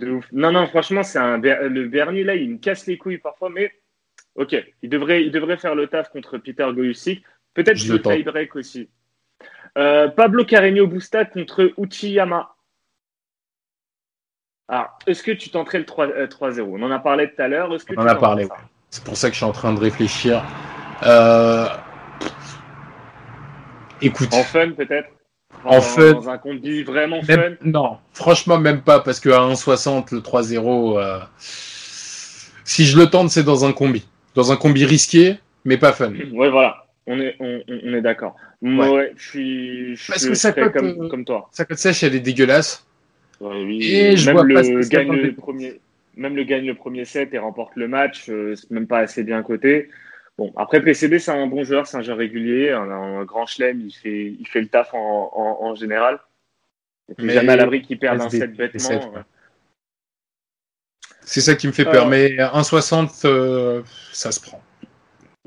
de 0.00 0.10
ouf. 0.10 0.26
Non, 0.32 0.50
non, 0.50 0.66
franchement, 0.66 1.04
c'est 1.04 1.18
un 1.20 1.38
le 1.38 1.86
Bernier 1.88 2.24
là, 2.24 2.34
il 2.34 2.50
me 2.50 2.58
casse 2.58 2.86
les 2.88 2.98
couilles 2.98 3.18
parfois, 3.18 3.48
mais 3.48 3.72
ok, 4.34 4.56
il 4.82 4.90
devrait, 4.90 5.24
il 5.24 5.30
devrait 5.30 5.56
faire 5.56 5.76
le 5.76 5.86
taf 5.86 6.10
contre 6.10 6.36
Peter 6.38 6.66
Gojusik. 6.74 7.24
Peut-être 7.54 7.76
Je 7.76 7.92
le 7.92 8.02
tie-break 8.02 8.56
aussi. 8.56 8.88
Euh, 9.78 10.08
Pablo 10.08 10.44
Carreño 10.44 10.88
Busta 10.88 11.24
contre 11.24 11.72
Uchiyama. 11.78 12.53
Alors, 14.68 14.98
est-ce 15.06 15.22
que 15.22 15.30
tu 15.32 15.50
tenterais 15.50 15.78
le 15.78 15.84
3 15.84 16.06
euh, 16.08 16.26
3-0 16.26 16.62
On 16.62 16.82
en 16.82 16.90
a 16.90 16.98
parlé 16.98 17.28
tout 17.28 17.40
à 17.42 17.48
l'heure. 17.48 17.68
On 17.70 18.00
en 18.02 18.06
a 18.06 18.14
parlé, 18.14 18.46
ça? 18.46 18.56
C'est 18.90 19.04
pour 19.04 19.16
ça 19.16 19.28
que 19.28 19.34
je 19.34 19.38
suis 19.38 19.44
en 19.44 19.52
train 19.52 19.74
de 19.74 19.80
réfléchir. 19.80 20.42
Euh... 21.02 21.66
Écoute, 24.00 24.32
En 24.32 24.42
fun, 24.42 24.70
peut-être? 24.70 25.08
En 25.64 25.80
fun. 25.80 26.12
Dans 26.12 26.28
un 26.30 26.38
combi 26.38 26.82
vraiment 26.82 27.20
même- 27.28 27.56
fun? 27.58 27.64
non, 27.64 27.98
franchement 28.12 28.58
même 28.58 28.82
pas, 28.82 29.00
parce 29.00 29.20
qu'à 29.20 29.40
1,60, 29.40 30.12
le 30.14 30.20
3-0, 30.20 30.98
euh, 30.98 31.18
si 31.38 32.84
je 32.86 32.98
le 32.98 33.06
tente, 33.06 33.30
c'est 33.30 33.42
dans 33.42 33.64
un 33.64 33.72
combi. 33.72 34.06
Dans 34.34 34.52
un 34.52 34.56
combi 34.56 34.84
risqué, 34.84 35.38
mais 35.64 35.76
pas 35.76 35.92
fun. 35.92 36.12
Ouais, 36.32 36.50
voilà. 36.50 36.86
On 37.06 37.20
est, 37.20 37.36
on, 37.38 37.60
est 37.94 38.00
d'accord. 38.00 38.34
Moi, 38.62 38.86
Ouais. 38.86 38.96
ouais, 38.96 39.12
je 39.16 39.28
suis, 39.28 39.96
je, 39.96 40.06
Parce 40.10 40.26
que 40.26 40.34
ça 40.34 40.52
cote, 40.52 40.72
comme, 40.72 40.86
euh, 41.04 41.08
comme 41.08 41.24
toi. 41.26 41.48
Sa 41.52 41.66
cote 41.66 41.76
sèche, 41.76 42.02
elle 42.02 42.14
est 42.14 42.20
dégueulasse. 42.20 42.86
Ouais, 43.44 43.62
oui. 43.62 43.94
Et 43.94 44.16
je 44.16 44.26
même 44.26 44.36
vois 44.36 44.44
le 44.44 44.54
pas 44.54 44.88
gagne 44.88 45.12
le 45.12 45.34
premier, 45.34 45.80
même 46.16 46.34
le 46.34 46.44
gagne 46.44 46.66
le 46.66 46.74
premier 46.74 47.04
set 47.04 47.34
et 47.34 47.38
remporte 47.38 47.76
le 47.76 47.88
match, 47.88 48.28
euh, 48.30 48.54
c'est 48.56 48.70
même 48.70 48.86
pas 48.86 49.00
assez 49.00 49.22
bien 49.22 49.42
coté. 49.42 49.90
Bon, 50.38 50.52
après 50.56 50.82
PCB 50.82 51.18
c'est 51.18 51.30
un 51.30 51.46
bon 51.46 51.62
joueur, 51.62 51.86
c'est 51.86 51.96
un 51.96 52.02
joueur 52.02 52.18
régulier, 52.18 52.70
un, 52.70 52.90
un 52.90 53.24
grand 53.24 53.46
chelem, 53.46 53.80
il 53.80 53.92
fait, 53.92 54.34
il 54.38 54.46
fait 54.48 54.60
le 54.62 54.68
taf 54.68 54.94
en, 54.94 55.30
en, 55.34 55.66
en 55.66 55.74
général. 55.74 56.18
Mais 57.18 57.34
jamais 57.34 57.52
à 57.52 57.56
l'abri 57.56 57.82
qu'il 57.82 57.98
perde 57.98 58.20
un 58.20 58.30
set 58.30 58.56
bêtement. 58.56 58.88
ouais. 58.88 59.20
C'est 61.20 61.40
ça 61.40 61.54
qui 61.54 61.66
me 61.66 61.72
fait 61.72 61.84
peur. 61.84 62.06
Euh. 62.06 62.10
Mais 62.10 62.28
1,60, 62.36 63.26
euh, 63.26 63.82
ça 64.12 64.32
se 64.32 64.40
prend. 64.40 64.62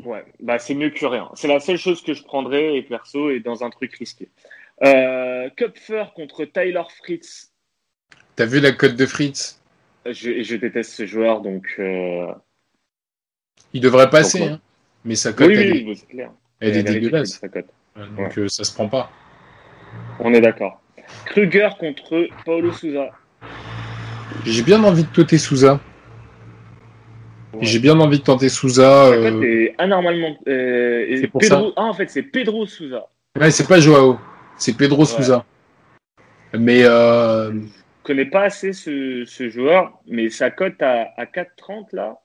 Ouais, 0.04 0.24
bah 0.40 0.60
c'est 0.60 0.76
mieux 0.76 0.92
que 0.92 1.06
rien. 1.06 1.30
C'est 1.34 1.48
la 1.48 1.60
seule 1.60 1.78
chose 1.78 2.04
que 2.04 2.14
je 2.14 2.24
prendrais 2.24 2.78
et 2.78 2.84
perso 2.84 3.32
et 3.32 3.40
dans 3.40 3.64
un 3.64 3.70
truc 3.72 3.96
risqué. 3.96 4.30
Euh, 4.84 5.50
Kupfer 5.58 6.06
contre 6.16 6.46
Tyler 6.46 6.84
Fritz. 7.00 7.52
T'as 8.38 8.45
vu 8.45 8.60
la 8.62 8.71
cote 8.71 8.95
de 8.95 9.06
Fritz? 9.08 9.60
Je, 10.06 10.43
je 10.43 10.56
déteste 10.56 10.91
ce 10.93 11.06
joueur 11.08 11.41
donc. 11.41 11.65
euh, 11.80 12.28
Il 13.73 13.82
devrait 13.82 14.10
passer, 14.12 14.38
Donc, 14.39 14.47
ouais. 14.47 14.54
hein. 14.54 14.62
mais 15.04 15.15
sa 15.15 15.34
cote, 15.34 15.47
Oui, 15.47 15.56
elle, 15.58 15.71
oui, 15.71 15.78
est- 15.80 15.86
oui, 15.86 15.95
c'est 15.97 16.08
clair. 16.08 16.32
elle 16.62 16.84
dégueulasse. 16.84 17.39
sa 17.39 17.50
cote. 17.50 17.65
Donc 18.15 18.38
euh, 18.38 18.47
ça 18.47 18.63
se 18.63 18.71
prend 18.73 18.88
pas. 18.88 19.12
On 20.19 20.32
est 20.36 20.39
d'accord. 20.39 20.80
Kruger 21.26 21.69
contre 21.80 22.28
Paulo 22.45 22.71
Souza. 22.71 23.10
J'ai 24.45 24.62
bien 24.62 24.84
envie 24.84 25.04
de 25.04 25.10
tenter 25.10 25.39
Souza. 25.39 25.80
Ouais. 27.54 27.60
J'ai 27.65 27.80
bien 27.80 28.00
envie 28.00 28.19
de 28.19 28.23
tenter 28.23 28.50
Souza. 28.50 28.84
Sa 28.84 29.13
euh, 29.13 29.32
cote 29.32 29.43
est 29.45 29.76
anormalement. 29.80 30.38
C'est 30.45 31.28
pour 31.32 31.41
Pedro... 31.41 31.73
Ah, 31.76 31.86
en 31.86 31.93
fait, 31.93 32.10
c'est 32.12 32.21
Pedro 32.21 32.67
Souza. 32.67 33.08
Ouais, 33.39 33.50
c'est 33.50 33.67
pas 33.67 33.80
Joao, 33.80 34.19
c'est 34.58 34.78
Pedro 34.78 35.06
Souza. 35.06 35.43
Mais 36.54 36.84
euh, 36.84 37.52
connais 38.08 38.26
pas 38.26 38.43
assez 38.43 38.74
ce, 38.74 39.24
ce 39.26 39.50
joueur, 39.50 40.00
mais 40.08 40.30
sa 40.30 40.50
cote 40.50 40.82
à, 40.82 41.12
à 41.17 41.26
4,30 41.26 41.88
là. 41.96 42.17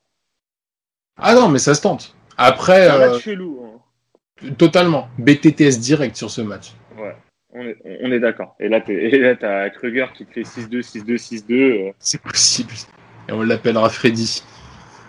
ah 1.18 1.34
non, 1.34 1.48
mais 1.48 1.58
ça 1.58 1.74
se 1.74 1.82
tente. 1.82 2.14
Après, 2.38 2.88
un 2.88 2.94
euh, 3.00 3.10
match 3.12 3.22
chelou. 3.22 3.62
hein. 3.64 4.50
totalement 4.58 5.08
BTTS 5.18 5.78
direct 5.78 6.16
sur 6.16 6.30
ce 6.30 6.40
match. 6.40 6.72
Ouais, 6.96 7.16
on 7.50 7.62
est, 7.62 7.76
on 8.02 8.10
est 8.12 8.20
d'accord. 8.20 8.54
Et 8.60 8.68
là, 8.68 8.82
là, 8.86 9.36
t'as 9.36 9.70
Kruger 9.70 10.06
qui 10.14 10.24
te 10.24 10.32
fait 10.32 10.42
6-2, 10.42 10.80
6-2, 10.80 11.16
6-2. 11.18 11.52
euh. 11.88 11.92
C'est 11.98 12.22
possible. 12.22 12.72
Et 13.28 13.32
on 13.32 13.42
l'appellera 13.42 13.90
Freddy. 13.90 14.42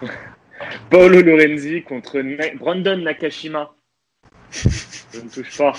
Paolo 0.89 1.21
Lorenzi 1.21 1.83
contre 1.83 2.19
Na- 2.19 2.53
Brandon 2.55 2.97
Nakashima. 2.97 3.73
Je 4.51 5.19
ne 5.19 5.29
touche 5.29 5.57
pas. 5.57 5.73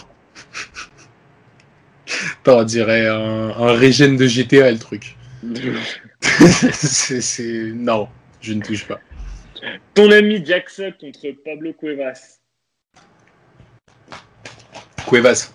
Attends, 2.41 2.59
on 2.61 2.65
dirait 2.65 3.07
un, 3.07 3.51
un 3.51 3.73
régène 3.73 4.17
de 4.17 4.27
GTA 4.27 4.71
le 4.71 4.79
truc. 4.79 5.17
c'est, 6.21 7.73
Non, 7.75 8.09
je 8.41 8.53
ne 8.55 8.63
touche 8.63 8.87
pas. 8.87 9.01
Ton 9.95 10.11
ami 10.11 10.45
Jackson 10.45 10.93
contre 11.01 11.31
Pablo 11.45 11.73
Cuevas. 11.73 12.39
Cuevas. 15.07 15.53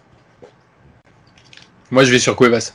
Moi, 1.91 2.03
je 2.03 2.11
vais 2.11 2.19
sur 2.19 2.35
Cuevas. 2.35 2.73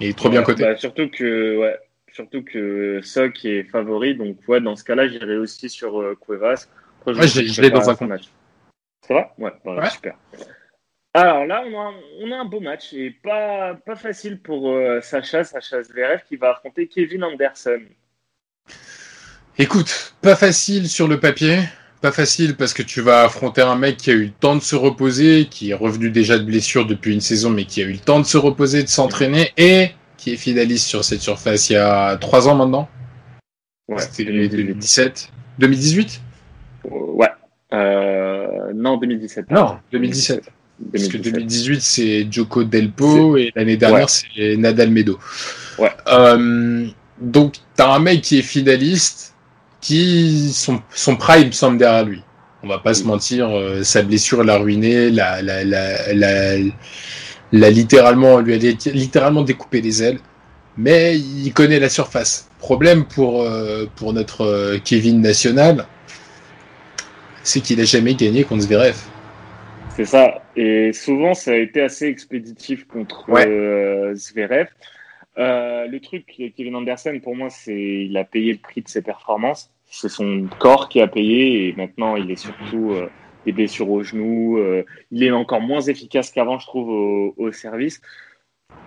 Il 0.00 0.08
est 0.08 0.18
trop 0.18 0.28
bien 0.28 0.42
coté. 0.42 0.62
bah, 0.64 0.76
surtout 0.76 1.08
que, 1.08 1.58
ouais, 1.58 1.78
surtout 2.12 2.42
que 2.42 3.00
Sock 3.02 3.44
est 3.44 3.62
favori, 3.64 4.16
donc 4.16 4.36
ouais, 4.48 4.60
dans 4.60 4.74
ce 4.76 4.82
cas-là, 4.84 5.06
j'irai 5.08 5.36
aussi 5.36 5.68
sur 5.70 6.00
euh, 6.00 6.18
Cuevas. 6.20 6.66
Après, 7.00 7.14
Ouais, 7.20 7.28
je- 7.28 7.60
l'ai 7.60 7.70
dans 7.70 7.88
un 7.88 8.06
match. 8.06 8.24
Ouais, 9.08 9.26
voilà, 9.64 9.82
Ouais. 9.82 9.90
super. 9.90 10.16
Alors 11.16 11.46
là, 11.46 11.62
on 11.64 11.80
a, 11.80 11.92
on 12.22 12.32
a, 12.32 12.36
un 12.38 12.44
beau 12.44 12.58
match 12.58 12.92
et 12.92 13.10
pas, 13.10 13.74
pas 13.86 13.94
facile 13.94 14.40
pour 14.40 14.72
euh, 14.72 15.00
Sacha, 15.00 15.44
Sacha 15.44 15.80
Zverev 15.80 16.22
qui 16.28 16.34
va 16.34 16.50
affronter 16.50 16.88
Kevin 16.88 17.22
Anderson. 17.22 17.82
Écoute, 19.56 20.16
pas 20.20 20.34
facile 20.34 20.88
sur 20.88 21.06
le 21.06 21.20
papier, 21.20 21.60
pas 22.00 22.10
facile 22.10 22.56
parce 22.56 22.74
que 22.74 22.82
tu 22.82 23.00
vas 23.00 23.22
affronter 23.22 23.62
un 23.62 23.76
mec 23.76 23.98
qui 23.98 24.10
a 24.10 24.14
eu 24.14 24.24
le 24.24 24.30
temps 24.32 24.56
de 24.56 24.60
se 24.60 24.74
reposer, 24.74 25.46
qui 25.48 25.70
est 25.70 25.74
revenu 25.74 26.10
déjà 26.10 26.36
de 26.36 26.42
blessure 26.42 26.84
depuis 26.84 27.14
une 27.14 27.20
saison, 27.20 27.50
mais 27.50 27.64
qui 27.64 27.80
a 27.80 27.84
eu 27.84 27.92
le 27.92 27.98
temps 27.98 28.18
de 28.18 28.26
se 28.26 28.36
reposer, 28.36 28.82
de 28.82 28.88
s'entraîner 28.88 29.52
et 29.56 29.90
qui 30.16 30.32
est 30.32 30.36
finaliste 30.36 30.88
sur 30.88 31.04
cette 31.04 31.20
surface 31.20 31.70
il 31.70 31.74
y 31.74 31.76
a 31.76 32.16
trois 32.16 32.48
ans 32.48 32.56
maintenant. 32.56 32.88
Ouais, 33.86 33.98
C'était 33.98 34.24
2017. 34.24 35.30
2018 35.60 36.20
Ouais. 36.90 37.28
Euh, 37.72 38.72
non, 38.74 38.96
2017. 38.96 39.52
Non, 39.52 39.78
2017. 39.92 40.50
Parce 40.92 41.08
que 41.08 41.16
2018, 41.16 41.80
c'est 41.80 42.26
Joko 42.30 42.64
Delpo 42.64 43.36
et 43.36 43.52
l'année 43.54 43.76
dernière, 43.76 44.10
c'est 44.10 44.56
Nadal 44.56 44.90
Medo. 44.90 45.18
Ouais. 45.78 45.92
Euh, 46.08 46.86
donc, 47.20 47.56
t'as 47.76 47.92
un 47.92 48.00
mec 48.00 48.22
qui 48.22 48.38
est 48.38 48.42
finaliste, 48.42 49.34
qui 49.80 50.50
son, 50.52 50.82
son 50.90 51.16
prime 51.16 51.52
semble 51.52 51.78
derrière 51.78 52.04
lui. 52.04 52.22
On 52.62 52.68
va 52.68 52.78
pas 52.78 52.94
se 52.94 53.04
mentir, 53.04 53.50
euh, 53.50 53.82
sa 53.82 54.02
blessure 54.02 54.42
l'a 54.42 54.56
ruiné, 54.56 55.10
l'a, 55.10 55.42
la, 55.42 55.64
la, 55.64 56.12
la, 56.14 56.56
la, 57.52 57.70
littéralement, 57.70 58.40
lui 58.40 58.54
a 58.54 58.90
littéralement 58.90 59.42
découpé 59.42 59.80
les 59.80 60.02
ailes. 60.02 60.18
Mais 60.76 61.16
il 61.18 61.52
connaît 61.52 61.78
la 61.78 61.88
surface. 61.88 62.48
Problème 62.58 63.04
pour, 63.04 63.42
euh, 63.42 63.86
pour 63.94 64.12
notre 64.12 64.44
euh, 64.44 64.78
Kevin 64.82 65.20
national, 65.20 65.86
c'est 67.44 67.60
qu'il 67.60 67.80
a 67.80 67.84
jamais 67.84 68.14
gagné 68.14 68.42
contre 68.42 68.62
Zverev. 68.62 68.96
C'est 69.94 70.06
ça. 70.06 70.43
Et 70.56 70.92
souvent, 70.92 71.34
ça 71.34 71.52
a 71.52 71.56
été 71.56 71.80
assez 71.80 72.06
expéditif 72.06 72.86
contre 72.86 73.26
euh, 73.30 74.14
Zverev. 74.14 74.68
Euh, 75.36 75.86
le 75.88 76.00
truc, 76.00 76.26
Kevin 76.56 76.76
Anderson, 76.76 77.18
pour 77.22 77.34
moi, 77.34 77.50
c'est 77.50 78.04
il 78.04 78.16
a 78.16 78.24
payé 78.24 78.52
le 78.52 78.58
prix 78.58 78.82
de 78.82 78.88
ses 78.88 79.02
performances. 79.02 79.72
C'est 79.86 80.08
son 80.08 80.48
corps 80.60 80.88
qui 80.88 81.00
a 81.00 81.08
payé 81.08 81.68
et 81.68 81.72
maintenant, 81.72 82.16
il 82.16 82.30
est 82.30 82.36
surtout 82.36 82.92
euh, 82.92 83.08
des 83.44 83.52
blessures 83.52 83.90
au 83.90 84.02
genou. 84.02 84.58
Il 85.10 85.22
est 85.22 85.30
encore 85.32 85.60
moins 85.60 85.80
efficace 85.80 86.30
qu'avant, 86.30 86.58
je 86.58 86.66
trouve, 86.66 86.88
au, 86.88 87.34
au, 87.36 87.52
service. 87.52 88.00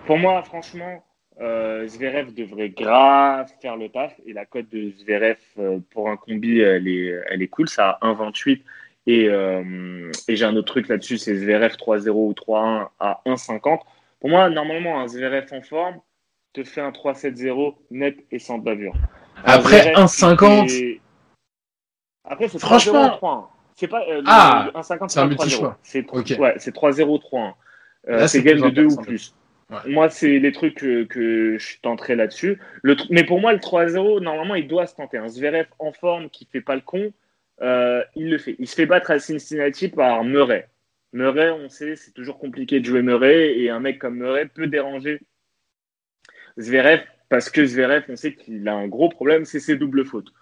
Pour 0.06 0.16
moi, 0.16 0.42
franchement, 0.42 1.04
Zverev 1.38 2.34
devrait 2.34 2.70
grave 2.70 3.48
faire 3.60 3.76
le 3.76 3.90
taf 3.90 4.18
et 4.26 4.32
la 4.32 4.46
cote 4.46 4.68
de 4.70 4.90
Zverev 4.90 5.36
pour 5.90 6.08
un 6.08 6.16
combi, 6.16 6.60
elle 6.60 6.88
est, 6.88 7.14
elle 7.30 7.42
est 7.42 7.48
cool. 7.48 7.68
Ça 7.68 7.98
a 8.00 8.12
1,28 8.12 8.60
et, 9.08 9.26
euh, 9.30 10.12
et 10.28 10.36
j'ai 10.36 10.44
un 10.44 10.54
autre 10.54 10.70
truc 10.70 10.86
là-dessus, 10.88 11.16
c'est 11.16 11.34
Zverev 11.34 11.76
3-0 11.76 12.10
ou 12.10 12.34
3-1 12.34 12.88
à 13.00 13.22
1,50. 13.24 13.80
Pour 14.20 14.28
moi, 14.28 14.50
normalement, 14.50 15.00
un 15.00 15.08
Zverev 15.08 15.46
en 15.50 15.62
forme 15.62 15.96
te 16.52 16.62
fait 16.62 16.82
un 16.82 16.90
3-7-0 16.90 17.74
net 17.90 18.18
et 18.30 18.38
sans 18.38 18.58
bavure. 18.58 18.92
Après 19.44 19.94
1,50 19.94 21.00
Après, 22.22 22.48
c'est 22.48 22.58
3-0 22.58 23.46
C'est 23.74 23.88
pas 23.88 24.04
euh, 24.10 24.20
ah, 24.26 24.70
1,50 24.74 25.08
c'est 25.08 25.20
un 25.20 25.26
multi-choix. 25.26 25.78
C'est 25.82 26.04
okay. 26.12 26.38
ouais, 26.38 26.56
3-0 26.56 27.22
3-1. 27.22 27.52
Euh, 28.10 28.26
c'est 28.26 28.42
game 28.42 28.60
de 28.60 28.68
2 28.68 28.92
ou 28.92 28.96
plus. 29.00 29.34
Ouais. 29.70 29.90
Moi, 29.90 30.10
c'est 30.10 30.38
les 30.38 30.52
trucs 30.52 30.74
que, 30.74 31.04
que 31.04 31.56
je 31.56 31.80
tenterai 31.80 32.14
là-dessus. 32.14 32.60
Mais 33.08 33.24
pour 33.24 33.40
moi, 33.40 33.54
le 33.54 33.58
3-0, 33.58 34.20
normalement, 34.20 34.54
il 34.54 34.68
doit 34.68 34.86
se 34.86 34.94
tenter. 34.96 35.16
Un 35.16 35.28
Zverev 35.28 35.66
en 35.78 35.92
forme 35.92 36.28
qui 36.28 36.46
fait 36.50 36.60
pas 36.60 36.74
le 36.74 36.82
con, 36.82 37.10
euh, 37.62 38.04
il 38.14 38.30
le 38.30 38.38
fait. 38.38 38.56
Il 38.58 38.68
se 38.68 38.74
fait 38.74 38.86
battre 38.86 39.10
à 39.10 39.18
Cincinnati 39.18 39.88
par 39.88 40.24
Murray. 40.24 40.68
Murray, 41.12 41.50
on 41.50 41.68
sait, 41.68 41.96
c'est 41.96 42.12
toujours 42.12 42.38
compliqué 42.38 42.80
de 42.80 42.84
jouer 42.84 43.02
Murray 43.02 43.58
et 43.58 43.70
un 43.70 43.80
mec 43.80 43.98
comme 43.98 44.18
Murray 44.18 44.46
peut 44.46 44.66
déranger 44.66 45.20
Zverev 46.58 47.02
parce 47.28 47.50
que 47.50 47.64
Zverev, 47.64 48.04
on 48.08 48.16
sait 48.16 48.34
qu'il 48.34 48.66
a 48.68 48.74
un 48.74 48.88
gros 48.88 49.08
problème, 49.08 49.44
c'est 49.44 49.60
ses 49.60 49.76
doubles 49.76 50.04
fautes. 50.04 50.32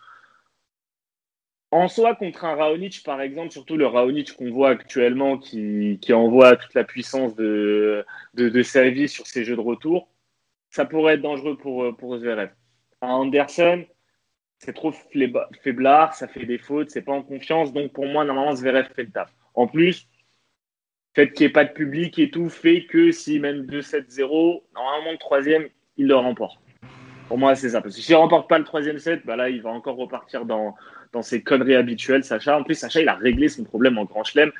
En 1.73 1.89
soi, 1.89 2.15
contre 2.15 2.45
un 2.45 2.55
Raonic, 2.55 3.03
par 3.05 3.21
exemple, 3.21 3.51
surtout 3.51 3.77
le 3.77 3.87
Raonic 3.87 4.37
qu'on 4.37 4.51
voit 4.51 4.71
actuellement 4.71 5.37
qui, 5.37 5.99
qui, 6.01 6.13
envoie 6.13 6.57
toute 6.57 6.75
la 6.75 6.85
puissance 6.85 7.35
de, 7.35 8.05
de, 8.35 8.63
sa 8.63 8.89
vie 8.89 9.09
sur 9.09 9.27
ses 9.27 9.45
jeux 9.45 9.57
de 9.57 9.61
retour, 9.61 10.09
ça 10.71 10.85
pourrait 10.85 11.15
être 11.15 11.23
dangereux 11.23 11.57
pour, 11.57 11.97
pour 11.97 12.19
Zverev. 12.19 12.51
À 13.01 13.09
Anderson, 13.09 13.85
c'est 14.59 14.73
trop 14.73 14.93
faiblard, 15.63 16.15
ça 16.15 16.29
fait 16.29 16.47
des 16.47 16.59
fautes, 16.59 16.91
c'est 16.91 17.03
pas 17.03 17.13
en 17.13 17.23
confiance. 17.23 17.73
Donc 17.73 17.93
pour 17.93 18.07
moi, 18.07 18.25
normalement, 18.25 18.55
Zverev 18.55 18.89
fait 18.95 19.05
le 19.05 19.11
taf. 19.11 19.31
En 19.55 19.67
plus, 19.67 20.09
le 21.17 21.25
fait 21.25 21.33
qu'il 21.33 21.45
n'y 21.45 21.51
ait 21.51 21.53
pas 21.53 21.65
de 21.65 21.73
public 21.73 22.19
et 22.19 22.31
tout 22.31 22.49
fait 22.49 22.85
que 22.87 23.11
s'il 23.13 23.43
mène 23.43 23.67
2-7-0, 23.67 24.63
normalement 24.75 25.13
le 25.13 25.19
troisième, 25.19 25.67
il 25.97 26.07
le 26.07 26.17
remporte. 26.17 26.59
Pour 27.29 27.39
moi, 27.39 27.55
c'est 27.55 27.71
ça. 27.71 27.81
Parce 27.81 27.97
que 27.97 28.01
s'il 28.01 28.15
ne 28.15 28.21
remporte 28.21 28.49
pas 28.49 28.59
le 28.59 28.65
troisième 28.65 28.99
set, 28.99 29.23
bah 29.27 29.37
là, 29.37 29.49
il 29.49 29.61
va 29.61 29.71
encore 29.71 29.97
repartir 29.97 30.45
dans, 30.45 30.75
dans 31.13 31.23
ses 31.23 31.43
conneries 31.43 31.75
habituelles, 31.75 32.25
Sacha. 32.25 32.59
En 32.59 32.63
plus, 32.63 32.77
Sacha, 32.77 33.01
il 33.01 33.09
a 33.09 33.15
réglé 33.15 33.49
son 33.49 33.65
problème 33.65 33.99
en 33.99 34.05
Grand 34.05 34.25
Chelem. 34.25 34.53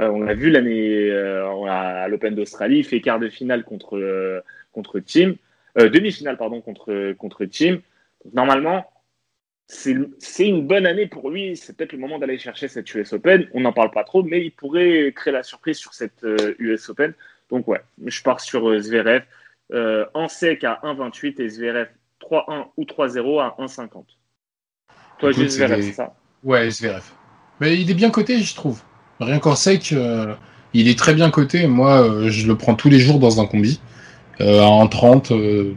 Euh, 0.00 0.08
on 0.08 0.22
l'a 0.22 0.34
vu 0.34 0.50
l'année 0.50 1.10
euh, 1.10 1.64
à 1.68 2.08
l'Open 2.08 2.34
d'Australie, 2.34 2.78
il 2.78 2.84
fait 2.84 3.00
quart 3.00 3.20
de 3.20 3.28
finale 3.28 3.62
contre, 3.62 3.96
euh, 3.96 4.40
contre 4.72 4.98
Team, 4.98 5.36
demi-finale 5.76 6.36
pardon 6.36 6.60
contre, 6.60 7.12
contre 7.12 7.44
Team. 7.44 7.80
Normalement, 8.32 8.86
c'est 9.66 10.46
une 10.46 10.66
bonne 10.66 10.86
année 10.86 11.06
pour 11.06 11.30
lui. 11.30 11.56
C'est 11.56 11.76
peut-être 11.76 11.92
le 11.92 11.98
moment 11.98 12.18
d'aller 12.18 12.38
chercher 12.38 12.68
cette 12.68 12.92
US 12.94 13.12
Open. 13.12 13.48
On 13.54 13.60
n'en 13.60 13.72
parle 13.72 13.90
pas 13.90 14.04
trop, 14.04 14.22
mais 14.22 14.44
il 14.44 14.50
pourrait 14.50 15.12
créer 15.16 15.32
la 15.32 15.42
surprise 15.42 15.78
sur 15.78 15.94
cette 15.94 16.24
US 16.58 16.88
Open. 16.88 17.14
Donc 17.50 17.68
ouais, 17.68 17.80
je 18.04 18.22
pars 18.22 18.40
sur 18.40 18.78
Zverev 18.80 19.22
euh, 19.72 20.04
en 20.14 20.28
sec 20.28 20.64
à 20.64 20.80
1,28 20.82 21.40
et 21.40 21.48
Zverev 21.48 21.88
3-1 22.20 22.66
ou 22.76 22.84
3-0 22.84 23.40
à 23.40 23.56
1,50. 23.58 24.04
Toi, 25.18 25.32
Zverev, 25.32 25.82
c'est 25.82 25.92
ça? 25.92 26.14
Ouais, 26.42 26.70
Zverev. 26.70 27.02
Mais 27.60 27.80
il 27.80 27.90
est 27.90 27.94
bien 27.94 28.10
coté, 28.10 28.40
je 28.40 28.54
trouve. 28.54 28.82
Rien 29.20 29.38
qu'en 29.38 29.54
sec, 29.54 29.92
euh, 29.92 30.34
il 30.74 30.88
est 30.88 30.98
très 30.98 31.14
bien 31.14 31.30
coté. 31.30 31.66
Moi, 31.66 32.02
euh, 32.02 32.28
je 32.30 32.46
le 32.46 32.56
prends 32.56 32.74
tous 32.74 32.88
les 32.88 32.98
jours 32.98 33.18
dans 33.18 33.40
un 33.40 33.46
combi. 33.46 33.80
Euh, 34.40 34.60
à 34.60 34.66
1,30 34.84 35.76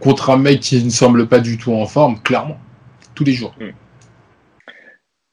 contre 0.00 0.30
un 0.30 0.38
mec 0.38 0.60
qui 0.60 0.82
ne 0.82 0.90
semble 0.90 1.28
pas 1.28 1.38
du 1.38 1.58
tout 1.58 1.74
en 1.74 1.86
forme, 1.86 2.20
clairement. 2.22 2.58
Tous 3.14 3.24
les 3.24 3.32
jours. 3.32 3.54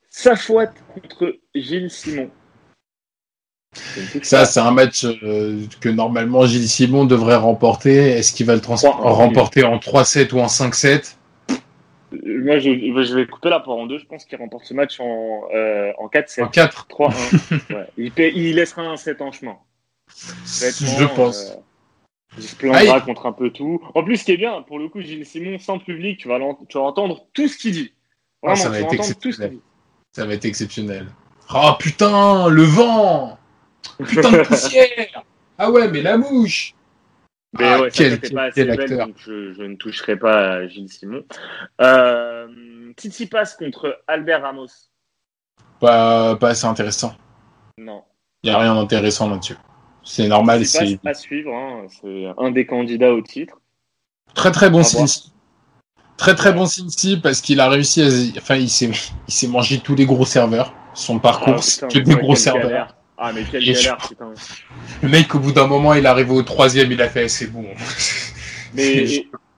Safouette 0.09 0.83
contre 0.93 1.37
Gilles 1.55 1.91
Simon. 1.91 2.29
Ça, 4.23 4.45
c'est 4.45 4.59
un 4.59 4.71
match 4.71 5.05
euh, 5.05 5.63
que 5.79 5.89
normalement 5.89 6.45
Gilles 6.45 6.67
Simon 6.67 7.05
devrait 7.05 7.35
remporter. 7.35 7.95
Est-ce 7.95 8.33
qu'il 8.33 8.45
va 8.45 8.55
le 8.55 8.61
remporter 8.65 9.63
en 9.63 9.77
3-7 9.77 10.33
ou 10.33 10.39
en 10.39 10.47
5-7 10.47 11.15
Moi, 12.11 12.59
je, 12.59 12.69
je, 12.71 13.15
vais 13.15 13.27
couper 13.27 13.49
la 13.49 13.59
part 13.59 13.75
en 13.75 13.85
deux. 13.85 13.99
Je 13.99 14.05
pense 14.05 14.25
qu'il 14.25 14.37
remporte 14.39 14.65
ce 14.65 14.73
match 14.73 14.99
en, 14.99 15.43
euh, 15.53 15.91
en 15.99 16.07
4-7. 16.07 16.43
En 16.43 16.47
4 16.47 16.87
3-1. 16.89 17.73
ouais. 17.75 17.87
il, 17.97 18.11
paie, 18.11 18.31
il, 18.35 18.55
laissera 18.55 18.81
un 18.81 18.97
7 18.97 19.21
en 19.21 19.31
chemin. 19.31 19.57
je 20.07 21.15
pense. 21.15 21.51
Euh, 21.51 21.59
il 22.37 22.43
se 22.43 22.55
plaindra 22.55 22.95
ah, 22.95 23.01
contre 23.01 23.25
un 23.25 23.31
peu 23.31 23.49
tout. 23.49 23.81
En 23.95 24.03
plus, 24.03 24.17
ce 24.17 24.25
qui 24.25 24.31
est 24.33 24.37
bien, 24.37 24.61
pour 24.61 24.79
le 24.79 24.87
coup, 24.89 25.01
Gilles 25.01 25.25
Simon, 25.25 25.57
sans 25.59 25.79
public, 25.79 26.19
tu 26.19 26.27
vas, 26.27 26.39
tu 26.67 26.77
vas 26.77 26.83
entendre 26.83 27.25
tout 27.33 27.47
ce 27.47 27.57
qu'il 27.57 27.71
dit. 27.71 27.93
Vraiment, 28.41 28.59
ah, 28.59 28.63
ça, 28.63 28.69
va 28.69 28.79
être 28.79 28.93
exceptionnel. 28.93 29.57
ça 30.11 30.25
va 30.25 30.33
être 30.33 30.45
exceptionnel. 30.45 31.07
Oh 31.53 31.71
putain, 31.79 32.47
le 32.49 32.63
vent 32.63 33.37
Putain 33.97 34.31
de 34.31 34.43
poussière 34.47 35.23
Ah 35.57 35.71
ouais, 35.71 35.89
mais 35.89 36.01
la 36.01 36.17
mouche 36.17 36.75
mais 37.57 37.65
ah, 37.65 37.81
ouais, 37.81 37.89
quel, 37.91 38.19
quel, 38.19 38.33
pas 38.33 38.51
quel 38.51 38.69
acteur. 38.69 38.87
Belle, 38.87 39.07
donc 39.07 39.15
je, 39.17 39.53
je, 39.53 39.63
ne 39.63 39.75
toucherai 39.75 40.15
pas 40.17 40.49
à 40.51 40.67
Gilles 40.67 40.87
Simon. 40.87 41.23
Euh, 41.81 42.93
Titi 42.95 43.25
passe 43.25 43.55
contre 43.55 44.03
Albert 44.07 44.43
Ramos. 44.43 44.67
Pas, 45.79 46.35
pas 46.35 46.49
assez 46.49 46.67
intéressant. 46.67 47.15
Non. 47.77 48.03
Il 48.43 48.51
n'y 48.51 48.55
a 48.55 48.59
rien 48.59 48.75
d'intéressant 48.75 49.29
là-dessus. 49.29 49.55
C'est 50.03 50.27
normal. 50.27 50.65
C'est 50.65 50.99
à 51.05 51.13
suivre. 51.13 51.53
Hein. 51.53 51.87
C'est 52.01 52.27
un 52.37 52.51
des 52.51 52.65
candidats 52.65 53.13
au 53.13 53.21
titre. 53.21 53.59
Très 54.33 54.51
très 54.51 54.69
bon 54.69 54.83
Cincy. 54.83 55.31
Très 56.17 56.35
très 56.35 56.53
bon 56.53 56.65
Cincy 56.65 57.17
parce 57.17 57.41
qu'il 57.41 57.59
a 57.59 57.69
réussi 57.69 58.01
à. 58.01 58.07
Enfin, 58.37 58.55
il 58.55 58.69
s'est 58.69 59.47
mangé 59.47 59.79
tous 59.79 59.95
les 59.95 60.05
gros 60.05 60.25
serveurs. 60.25 60.73
Son 60.93 61.19
parcours, 61.19 61.55
ah, 61.57 61.61
putain, 61.61 61.87
tous 61.87 62.09
les 62.09 62.15
gros 62.15 62.35
serveurs. 62.35 62.63
Galère. 62.63 62.95
Ah, 63.17 63.31
mais 63.33 63.43
quelle 63.43 63.63
galère, 63.63 63.97
putain. 63.97 64.33
Le 65.01 65.09
mec, 65.09 65.33
au 65.35 65.39
bout 65.39 65.51
d'un 65.51 65.67
moment, 65.67 65.93
il 65.93 66.05
est 66.05 66.07
arrivé 66.07 66.31
au 66.31 66.41
troisième, 66.41 66.91
il 66.91 67.01
a 67.01 67.09
fait, 67.09 67.27
c'est 67.27 67.47
bon. 67.47 67.65
Mais, 68.73 69.25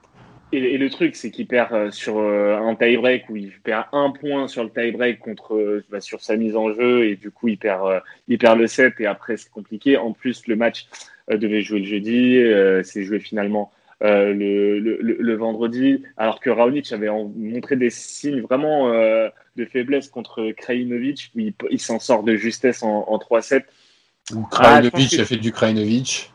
et, 0.52 0.78
le 0.78 0.90
truc, 0.90 1.16
c'est 1.16 1.30
qu'il 1.30 1.46
perd 1.46 1.72
euh, 1.72 1.90
sur 1.90 2.18
euh, 2.18 2.56
un 2.56 2.74
tie-break 2.74 3.28
où 3.28 3.36
il 3.36 3.52
perd 3.62 3.86
un 3.92 4.10
point 4.10 4.48
sur 4.48 4.64
le 4.64 4.70
tie-break 4.70 5.20
contre, 5.20 5.54
euh, 5.54 5.84
bah, 5.90 6.00
sur 6.00 6.20
sa 6.20 6.36
mise 6.36 6.56
en 6.56 6.72
jeu 6.72 7.06
et 7.06 7.16
du 7.16 7.30
coup, 7.30 7.48
il 7.48 7.58
perd, 7.58 8.02
il 8.28 8.38
perd 8.38 8.58
le 8.58 8.66
set 8.66 8.94
et 9.00 9.06
après, 9.06 9.36
c'est 9.36 9.50
compliqué. 9.50 9.96
En 9.96 10.12
plus, 10.12 10.46
le 10.46 10.56
match 10.56 10.86
devait 11.30 11.62
jouer 11.62 11.80
le 11.80 11.86
jeudi, 11.86 12.42
c'est 12.84 13.04
joué 13.04 13.20
finalement 13.20 13.72
euh, 14.02 14.32
le, 14.34 14.80
le, 14.80 14.98
le, 15.00 15.36
vendredi, 15.36 16.02
alors 16.16 16.40
que 16.40 16.50
Raonic 16.50 16.90
avait 16.90 17.08
montré 17.08 17.76
des 17.76 17.90
signes 17.90 18.40
vraiment 18.40 18.92
euh, 18.92 19.28
de 19.54 19.64
faiblesse 19.64 20.08
contre 20.08 20.50
Krajinovic, 20.56 21.30
où 21.36 21.38
il, 21.38 21.54
il 21.70 21.80
s'en 21.80 22.00
sort 22.00 22.24
de 22.24 22.34
justesse 22.34 22.82
en, 22.82 23.04
en 23.06 23.18
3-7. 23.18 23.62
Ou 24.34 24.44
Ah, 24.50 24.80
Krajinovic 24.80 25.20
a 25.20 25.24
fait 25.24 25.36
du 25.36 25.52
Krajinovic. 25.52 26.32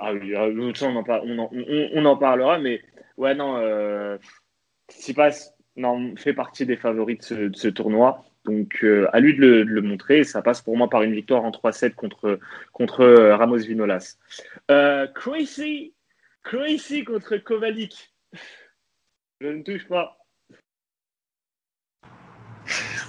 Ah 0.00 0.12
oui, 0.12 0.36
en 0.36 0.42
on, 0.42 0.96
en, 0.96 1.50
on- 1.52 1.88
on 1.92 2.04
en 2.04 2.16
parlera, 2.16 2.58
mais 2.60 2.80
ouais, 3.16 3.34
non, 3.34 3.56
euh, 3.58 4.18
non, 5.76 6.14
fait 6.16 6.34
partie 6.34 6.66
des 6.66 6.76
favoris 6.76 7.18
de 7.18 7.22
ce, 7.22 7.34
de 7.34 7.56
ce 7.56 7.68
tournoi. 7.68 8.24
Donc, 8.44 8.80
euh, 8.82 9.08
à 9.12 9.20
lui 9.20 9.34
de 9.34 9.40
le, 9.40 9.64
de 9.64 9.70
le 9.70 9.82
montrer. 9.82 10.24
Ça 10.24 10.42
passe 10.42 10.60
pour 10.60 10.76
moi 10.76 10.90
par 10.90 11.02
une 11.02 11.14
victoire 11.14 11.44
en 11.44 11.50
3-7 11.50 11.94
contre, 11.94 12.40
contre 12.72 13.02
euh, 13.02 13.36
Ramos 13.36 13.58
Vinolas. 13.58 14.16
Euh, 14.70 15.06
Crazy, 15.06 15.94
Crazy 16.42 17.04
contre 17.04 17.36
Kovalik. 17.36 18.12
Je 19.40 19.48
ne 19.48 19.62
touche 19.62 19.86
pas. 19.86 20.18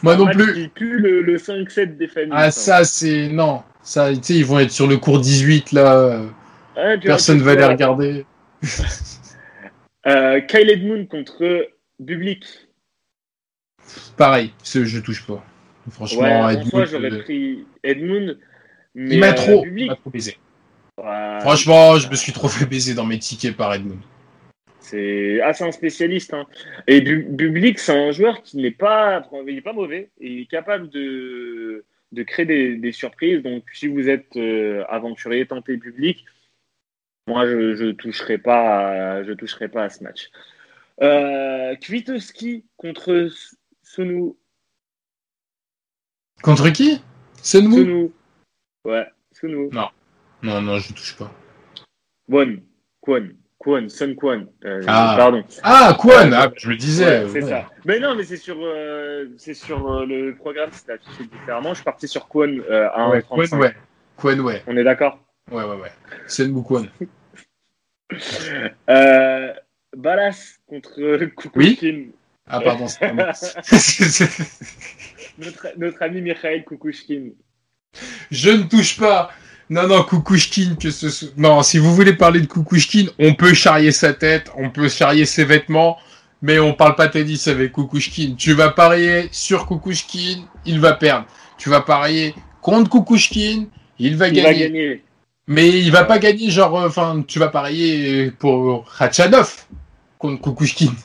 Moi 0.04 0.16
non 0.16 0.28
plus. 0.28 0.54
Qui 0.54 0.68
pue 0.68 0.99
le, 0.99 1.22
le 1.22 1.38
5-7 1.38 1.97
des 1.97 2.08
familles. 2.08 2.34
Ah, 2.34 2.51
ça, 2.51 2.84
c'est. 2.84 3.30
Non. 3.30 3.64
Ça, 3.82 4.12
ils 4.12 4.45
vont 4.45 4.60
être 4.60 4.72
sur 4.72 4.88
le 4.88 4.97
cours 4.97 5.20
18, 5.20 5.72
là. 5.74 6.22
Ouais, 6.76 6.97
Personne 6.99 7.39
vois, 7.39 7.56
va 7.56 7.60
les 7.60 7.66
regarder. 7.66 8.26
Euh, 10.08 10.41
Kyle 10.41 10.70
Edmund 10.70 11.08
contre 11.08 11.70
Bublik. 11.99 12.45
Pareil, 14.18 14.51
ce, 14.64 14.86
je 14.86 14.99
touche 14.99 15.26
pas. 15.26 15.43
Franchement, 15.89 16.45
Ouais, 16.45 16.54
Edmund, 16.54 16.86
j'aurais 16.88 17.12
euh, 17.12 17.24
pris 17.24 17.66
Edmund. 17.84 18.39
Mais 18.95 19.16
il 19.16 19.20
m'a 19.20 19.32
euh, 19.32 19.34
trop, 19.34 19.66
il 19.66 19.88
m'a 19.88 19.95
trop 19.95 20.10
baisé. 20.10 20.38
ouais, 20.97 21.39
Franchement, 21.41 21.97
je 21.97 22.10
me 22.10 22.16
suis 22.16 22.32
trop 22.32 22.47
fait 22.47 22.66
baiser 22.66 22.93
dans 22.93 23.06
mes 23.06 23.20
tickets 23.20 23.56
par 23.58 23.74
Edmund. 23.74 23.99
c'est 24.80 25.41
ah, 25.41 25.51
un 25.60 25.72
spécialiste. 25.72 26.34
Hein. 26.34 26.45
Et 26.88 27.01
Bu- 27.01 27.26
Bublik, 27.30 27.80
c'est 27.80 27.97
un 27.97 28.12
joueur 28.12 28.43
qui 28.43 28.58
n'est 28.58 28.72
pas, 28.72 29.28
il 29.47 29.58
est 29.58 29.62
pas 29.62 29.74
mauvais 29.74 30.10
il 30.20 30.41
est 30.41 30.45
capable 30.49 30.89
de, 30.89 31.84
de 32.12 32.24
créer 32.24 32.45
des, 32.45 32.76
des 32.78 32.91
surprises. 32.91 33.41
Donc, 33.41 33.64
si 33.74 33.88
vous 33.88 34.08
êtes 34.10 34.36
euh, 34.38 34.84
aventurier, 34.89 35.45
tentez 35.45 35.76
Bublik. 35.78 36.26
Moi, 37.28 37.46
je, 37.48 37.74
je 37.76 37.92
toucherai 37.92 38.38
pas, 38.38 38.90
à, 39.18 39.24
je 39.24 39.32
toucherai 39.32 39.70
pas 39.70 39.84
à 39.86 39.90
ce 39.90 40.04
match. 40.04 40.30
Euh, 41.02 41.76
Kvitowski 41.78 42.66
contre 42.78 43.30
Sonu. 43.82 44.34
Contre 46.42 46.70
qui? 46.70 47.02
Senmu 47.42 47.76
Sonu. 47.78 48.12
Ouais, 48.86 49.08
Sonu. 49.32 49.70
Non, 49.72 50.62
non, 50.62 50.78
je 50.80 50.94
touche 50.94 51.16
pas. 51.18 51.32
Kwon, 52.30 52.58
Kwon, 53.02 53.30
Kwon, 53.58 53.88
Sun 53.90 54.16
Kwon. 54.16 54.48
Euh, 54.66 54.82
Ah. 54.88 55.16
Pardon. 55.18 55.44
Ah, 55.64 55.98
Ouais, 56.04 56.14
ah, 56.34 56.52
Je 56.58 56.70
me 56.70 56.76
disais. 56.76 57.24
Ouais, 57.24 57.30
c'est 57.30 57.44
ouais. 57.44 57.50
ça. 57.50 57.70
Mais 57.86 58.00
non, 58.00 58.16
mais 58.16 58.24
c'est 58.26 58.38
sur, 58.38 58.58
euh, 58.62 59.28
c'est 59.38 59.54
sur 59.54 59.90
euh, 59.90 60.06
le 60.06 60.36
programme, 60.36 60.70
c'est 60.74 60.92
affiché 60.92 61.24
différemment. 61.24 61.70
Je 61.70 61.76
suis 61.76 61.84
parti 61.86 62.08
sur 62.10 62.28
Kwon 62.28 62.60
à 62.70 63.10
Ouais, 63.10 63.20
1,35. 63.22 63.50
Quan, 63.50 63.60
ouais. 63.60 63.76
Quan, 64.18 64.40
ouais. 64.42 64.64
On 64.68 64.76
est 64.76 64.84
d'accord? 64.84 65.23
Ouais, 65.52 65.64
ouais, 65.64 65.76
ouais. 65.82 65.91
Senmu 66.28 66.64
Quan. 66.64 66.86
euh, 68.89 69.54
Balas 69.96 70.58
contre 70.68 71.26
Kukushkin. 71.36 72.06
Ah, 72.48 72.60
pardon, 72.62 72.88
c'est 72.88 73.00
pas 73.00 73.14
moi. 73.14 73.32
Notre, 75.39 75.68
notre 75.78 76.02
ami 76.04 76.22
Mikhail 76.22 76.64
Kukushkin. 76.64 77.32
Je 78.32 78.50
ne 78.52 78.64
touche 78.64 78.98
pas. 79.00 79.32
Non, 79.70 79.88
non, 79.88 80.04
Kukushkin, 80.04 80.76
que 80.76 80.91
ce. 80.91 81.26
Non, 81.38 81.64
si 81.64 81.78
vous 81.80 81.96
voulez 81.96 82.14
parler 82.14 82.41
de 82.41 82.46
Kukushkin, 82.48 83.06
on 83.18 83.34
peut 83.34 83.54
charrier 83.54 83.91
sa 83.91 84.14
tête, 84.14 84.52
on 84.58 84.70
peut 84.70 84.89
charrier 84.89 85.26
ses 85.26 85.46
vêtements, 85.46 85.98
mais 86.41 86.60
on 86.60 86.74
parle 86.74 86.96
pas 86.96 87.08
tennis 87.08 87.48
avec 87.48 87.72
Kukushkin. 87.74 88.36
Tu 88.38 88.54
vas 88.54 88.70
parier 88.70 89.30
sur 89.32 89.66
Kukushkin, 89.68 90.46
il 90.66 90.80
va 90.80 90.94
perdre. 90.94 91.26
Tu 91.58 91.70
vas 91.70 91.82
parier 91.82 92.36
contre 92.62 92.89
Kukushkin, 92.91 93.66
il 93.98 94.18
va 94.18 94.28
Il 94.28 94.34
gagner. 94.36 94.44
va 94.44 94.54
gagner. 94.54 95.04
Mais 95.48 95.68
il 95.70 95.91
va 95.91 96.06
pas 96.06 96.20
gagner, 96.20 96.50
genre, 96.50 96.80
euh, 96.80 96.88
enfin, 96.88 97.24
tu 97.28 97.38
vas 97.39 97.50
parier 97.50 98.32
pour 98.32 98.89
Khachanov 98.98 99.66
contre 100.18 100.41
Kukushkin. 100.41 100.91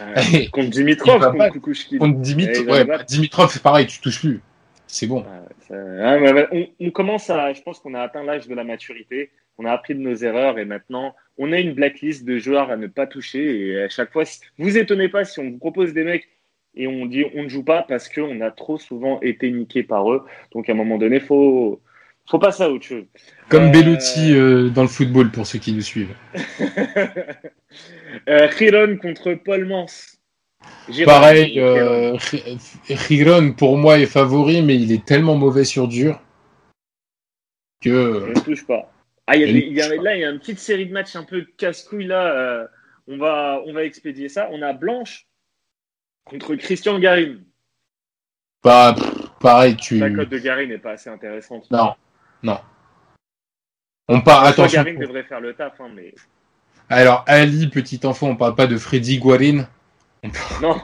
Euh, 0.00 0.46
contre 0.52 0.70
Dimitrov, 0.70 1.20
contre 1.20 1.36
pas- 1.38 1.50
Kukushkin. 1.50 1.98
Contre 1.98 2.20
Dimitrov, 2.20 2.68
ouais. 2.68 2.86
Dimitrov, 3.08 3.50
c'est 3.52 3.60
pareil, 3.60 3.88
tu 3.88 4.00
touches 4.00 4.20
plus. 4.20 4.40
C'est 4.86 5.08
bon. 5.08 5.24
Ah, 5.28 5.42
ça- 5.66 5.74
ouais, 5.74 6.46
on, 6.52 6.86
on 6.86 6.90
commence 6.92 7.28
à, 7.30 7.52
je 7.52 7.60
pense 7.62 7.80
qu'on 7.80 7.94
a 7.94 8.00
atteint 8.02 8.22
l'âge 8.22 8.46
de 8.46 8.54
la 8.54 8.62
maturité. 8.62 9.30
On 9.58 9.64
a 9.64 9.72
appris 9.72 9.96
de 9.96 10.00
nos 10.00 10.14
erreurs 10.14 10.60
et 10.60 10.64
maintenant 10.64 11.16
on 11.36 11.50
a 11.50 11.58
une 11.58 11.72
blacklist 11.72 12.24
de 12.24 12.38
joueurs 12.38 12.70
à 12.70 12.76
ne 12.76 12.86
pas 12.86 13.08
toucher. 13.08 13.70
Et 13.70 13.82
à 13.82 13.88
chaque 13.88 14.12
fois, 14.12 14.22
vous 14.58 14.78
étonnez 14.78 15.08
pas 15.08 15.24
si 15.24 15.40
on 15.40 15.50
vous 15.50 15.58
propose 15.58 15.92
des 15.92 16.04
mecs 16.04 16.28
et 16.76 16.86
on 16.86 17.04
dit 17.06 17.24
on 17.34 17.42
ne 17.42 17.48
joue 17.48 17.64
pas 17.64 17.82
parce 17.82 18.08
qu'on 18.08 18.40
a 18.40 18.52
trop 18.52 18.78
souvent 18.78 19.20
été 19.20 19.50
niqué 19.50 19.82
par 19.82 20.12
eux. 20.12 20.24
Donc 20.52 20.68
à 20.68 20.72
un 20.74 20.76
moment 20.76 20.98
donné, 20.98 21.18
faut 21.18 21.80
faut 22.28 22.38
passer 22.38 22.62
à 22.64 22.70
autre 22.70 22.84
chose. 22.84 23.04
Comme 23.48 23.64
Euh, 23.64 23.70
Bellotti 23.70 24.34
euh, 24.34 24.68
dans 24.70 24.82
le 24.82 24.88
football, 24.88 25.30
pour 25.30 25.46
ceux 25.46 25.58
qui 25.58 25.72
nous 25.72 25.80
suivent. 25.82 26.14
euh, 28.28 28.48
Chiron 28.56 28.96
contre 28.98 29.34
Paul 29.34 29.64
Mans. 29.66 29.86
Giron. 30.88 31.06
Pareil, 31.10 31.58
euh, 31.60 32.16
Riron, 32.88 33.52
pour 33.52 33.76
moi, 33.78 33.98
est 33.98 34.06
favori, 34.06 34.62
mais 34.62 34.76
il 34.76 34.92
est 34.92 35.04
tellement 35.04 35.36
mauvais 35.36 35.64
sur 35.64 35.88
dur 35.88 36.20
que... 37.80 38.24
Je 38.34 38.40
ne 38.40 38.44
touche 38.44 38.66
pas. 38.66 38.90
Ah, 39.26 39.36
il 39.36 39.40
y 39.42 39.44
a 39.44 39.52
des- 39.52 39.66
y 39.68 39.80
a- 39.80 39.86
touche 39.88 39.96
pas. 39.98 40.02
là, 40.02 40.16
il 40.16 40.20
y 40.20 40.24
a 40.24 40.30
une 40.30 40.38
petite 40.40 40.58
série 40.58 40.86
de 40.86 40.92
matchs 40.92 41.16
un 41.16 41.24
peu 41.24 41.46
casse-couille 41.56 42.06
là. 42.06 42.26
euh, 42.34 42.66
on, 43.06 43.18
va, 43.18 43.62
on 43.66 43.72
va 43.72 43.84
expédier 43.84 44.28
ça. 44.28 44.48
On 44.50 44.60
a 44.62 44.72
Blanche 44.72 45.26
contre 46.24 46.54
Christian 46.56 46.98
Garin. 46.98 47.36
Pas, 48.62 48.94
pff, 48.94 49.28
pareil, 49.40 49.76
tu... 49.76 49.98
La 49.98 50.10
cote 50.10 50.28
de 50.30 50.38
Garin 50.38 50.66
n'est 50.66 50.78
pas 50.78 50.92
assez 50.92 51.08
intéressante. 51.08 51.70
Non, 51.70 51.94
non. 52.42 52.58
On 54.08 54.20
part... 54.20 54.52
François 54.52 54.80
Attention. 54.80 54.98
Devrait 55.00 55.24
faire 55.24 55.40
le 55.40 55.54
taf, 55.54 55.80
hein, 55.80 55.90
mais 55.94 56.14
Alors, 56.88 57.24
Ali, 57.26 57.68
petit 57.68 58.00
enfant, 58.04 58.28
on 58.30 58.36
parle 58.36 58.54
pas 58.54 58.66
de 58.66 58.76
Freddy 58.78 59.18
Guarin, 59.18 59.66
non. 60.62 60.80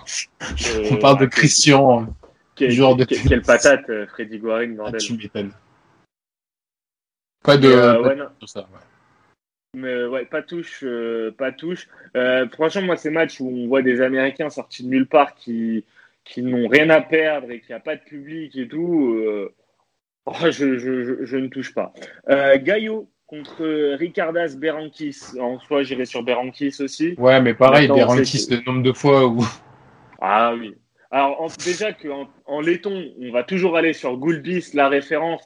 on 0.90 0.96
parle 0.98 1.18
de 1.20 1.26
Christian. 1.26 2.14
Quel, 2.54 2.70
genre 2.70 2.94
de 2.94 3.04
quel- 3.04 3.18
tennis. 3.18 3.28
quelle 3.30 3.42
patate, 3.42 3.88
euh, 3.90 4.06
Freddy 4.06 4.38
Guarin, 4.38 4.72
Ah, 4.74 4.76
bordel. 4.76 5.00
tu 5.00 5.14
m'étonnes. 5.16 5.52
Pas 7.42 7.56
de... 7.56 7.68
Euh, 7.68 7.94
pas 7.94 8.00
ouais, 8.08 8.14
de- 8.16 8.20
non. 8.22 8.28
tout 8.40 8.46
ça, 8.46 8.60
ouais. 8.60 8.78
Mais 9.76 10.04
ouais, 10.04 10.24
pas 10.24 10.42
touche, 10.42 10.80
euh, 10.84 11.32
pas 11.32 11.50
touche. 11.50 11.88
Euh, 12.16 12.48
franchement, 12.50 12.82
moi, 12.82 12.96
ces 12.96 13.10
matchs 13.10 13.40
où 13.40 13.48
on 13.48 13.66
voit 13.66 13.82
des 13.82 14.00
Américains 14.00 14.48
sortis 14.50 14.84
de 14.84 14.88
nulle 14.88 15.08
part 15.08 15.34
qui, 15.34 15.84
qui 16.22 16.42
n'ont 16.42 16.68
rien 16.68 16.88
à 16.90 17.00
perdre 17.00 17.50
et 17.50 17.58
qu'il 17.60 17.70
n'y 17.70 17.74
a 17.74 17.80
pas 17.80 17.96
de 17.96 18.02
public 18.02 18.54
et 18.56 18.68
tout, 18.68 19.14
euh, 19.16 19.52
oh, 20.26 20.32
je, 20.50 20.78
je, 20.78 21.04
je, 21.04 21.24
je 21.24 21.36
ne 21.36 21.48
touche 21.48 21.74
pas. 21.74 21.92
Euh, 22.30 22.58
Gaillot 22.58 23.08
contre 23.26 23.94
Ricardas 23.96 24.54
Berankis. 24.56 25.18
En 25.40 25.58
soi, 25.60 25.82
j'irai 25.82 26.04
sur 26.04 26.22
Berankis 26.22 26.76
aussi. 26.80 27.14
Ouais, 27.18 27.40
mais 27.40 27.54
pareil, 27.54 27.88
Maintenant, 27.88 28.06
Berankis, 28.06 28.46
le 28.50 28.62
nombre 28.66 28.82
de 28.82 28.92
fois 28.92 29.26
où... 29.26 29.44
Ah 30.20 30.54
oui. 30.58 30.74
Alors, 31.10 31.40
en- 31.42 31.48
déjà 31.64 31.92
qu'en 31.92 32.28
en 32.46 32.60
laiton, 32.60 33.10
on 33.20 33.30
va 33.32 33.42
toujours 33.44 33.76
aller 33.76 33.92
sur 33.92 34.16
Goulbis, 34.16 34.70
la 34.74 34.88
référence. 34.88 35.42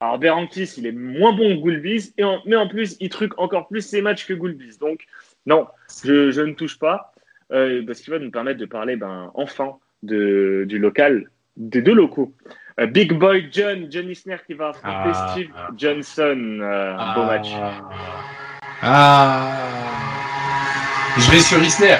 Alors, 0.00 0.18
Berankis, 0.18 0.74
il 0.76 0.86
est 0.86 0.92
moins 0.92 1.32
bon 1.32 1.56
que 1.56 1.60
Goulbis, 1.60 2.12
et 2.18 2.24
en- 2.24 2.40
mais 2.46 2.56
en 2.56 2.68
plus, 2.68 2.96
il 3.00 3.08
truque 3.08 3.38
encore 3.38 3.66
plus 3.68 3.80
ses 3.82 4.02
matchs 4.02 4.26
que 4.26 4.34
Goulbis. 4.34 4.78
Donc, 4.78 5.06
non, 5.46 5.66
je, 6.04 6.30
je 6.30 6.42
ne 6.42 6.52
touche 6.52 6.78
pas, 6.78 7.12
euh, 7.52 7.82
parce 7.86 8.00
qu'il 8.00 8.12
va 8.12 8.18
nous 8.18 8.30
permettre 8.30 8.58
de 8.60 8.66
parler, 8.66 8.96
ben, 8.96 9.30
enfin, 9.34 9.76
de, 10.02 10.64
du 10.68 10.78
local, 10.78 11.30
des 11.56 11.80
deux 11.82 11.94
locaux. 11.94 12.34
Euh, 12.78 12.86
Big 12.86 13.12
Boy 13.12 13.48
John, 13.52 13.86
John 13.90 14.10
Isner 14.10 14.36
qui 14.46 14.52
va 14.54 14.68
affronter 14.68 15.10
Ah. 15.14 15.28
Steve 15.32 15.50
Johnson. 15.76 16.58
Euh, 16.60 16.96
un 16.98 17.14
beau 17.14 17.24
match. 17.24 17.48
Ah. 18.82 19.52
Je 21.18 21.30
vais 21.30 21.40
sur 21.40 21.62
Isner. 21.62 21.96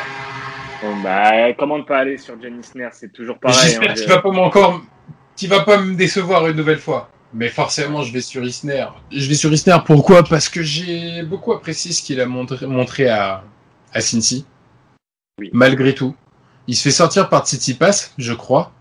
Bon, 0.83 0.95
bah, 1.03 1.53
comment 1.55 1.79
ne 1.79 1.83
pas 1.85 1.99
aller 2.01 2.19
sur 2.19 2.35
John 2.43 2.61
Isner 2.61 2.89
C'est 2.93 3.13
toujours 3.13 3.39
pareil. 3.39 3.57
J'espère 3.63 3.91
hein, 3.91 3.95
qu'il 3.95 4.03
je- 4.05 4.09
va 4.09 4.19
pas 4.21 4.31
m'encore, 4.31 4.83
qu'il 5.35 5.49
va 5.49 5.61
pas 5.61 5.79
me 5.79 5.95
décevoir 5.95 6.47
une 6.49 6.57
nouvelle 6.57 6.79
fois. 6.79 7.09
Mais 7.33 7.49
forcément, 7.49 8.03
je 8.03 8.13
vais 8.13 8.21
sur 8.21 8.45
Isner. 8.45 8.87
Je 9.11 9.27
vais 9.29 9.35
sur 9.35 9.53
Isner. 9.53 9.77
Pourquoi? 9.85 10.23
Parce 10.23 10.49
que 10.49 10.63
j'ai 10.63 11.23
beaucoup 11.23 11.53
apprécié 11.53 11.93
ce 11.93 12.03
qu'il 12.03 12.21
a 12.21 12.27
montré, 12.27 12.67
montré 12.67 13.09
à, 13.09 13.43
à 13.93 14.01
Cincy. 14.01 14.47
Oui. 15.41 15.51
Malgré 15.53 15.95
tout. 15.95 16.15
Il 16.69 16.75
se 16.77 16.83
fait 16.83 16.91
sortir 16.91 17.29
par 17.29 17.47
Tsitsipas, 17.47 18.13
je 18.19 18.33
crois. 18.35 18.73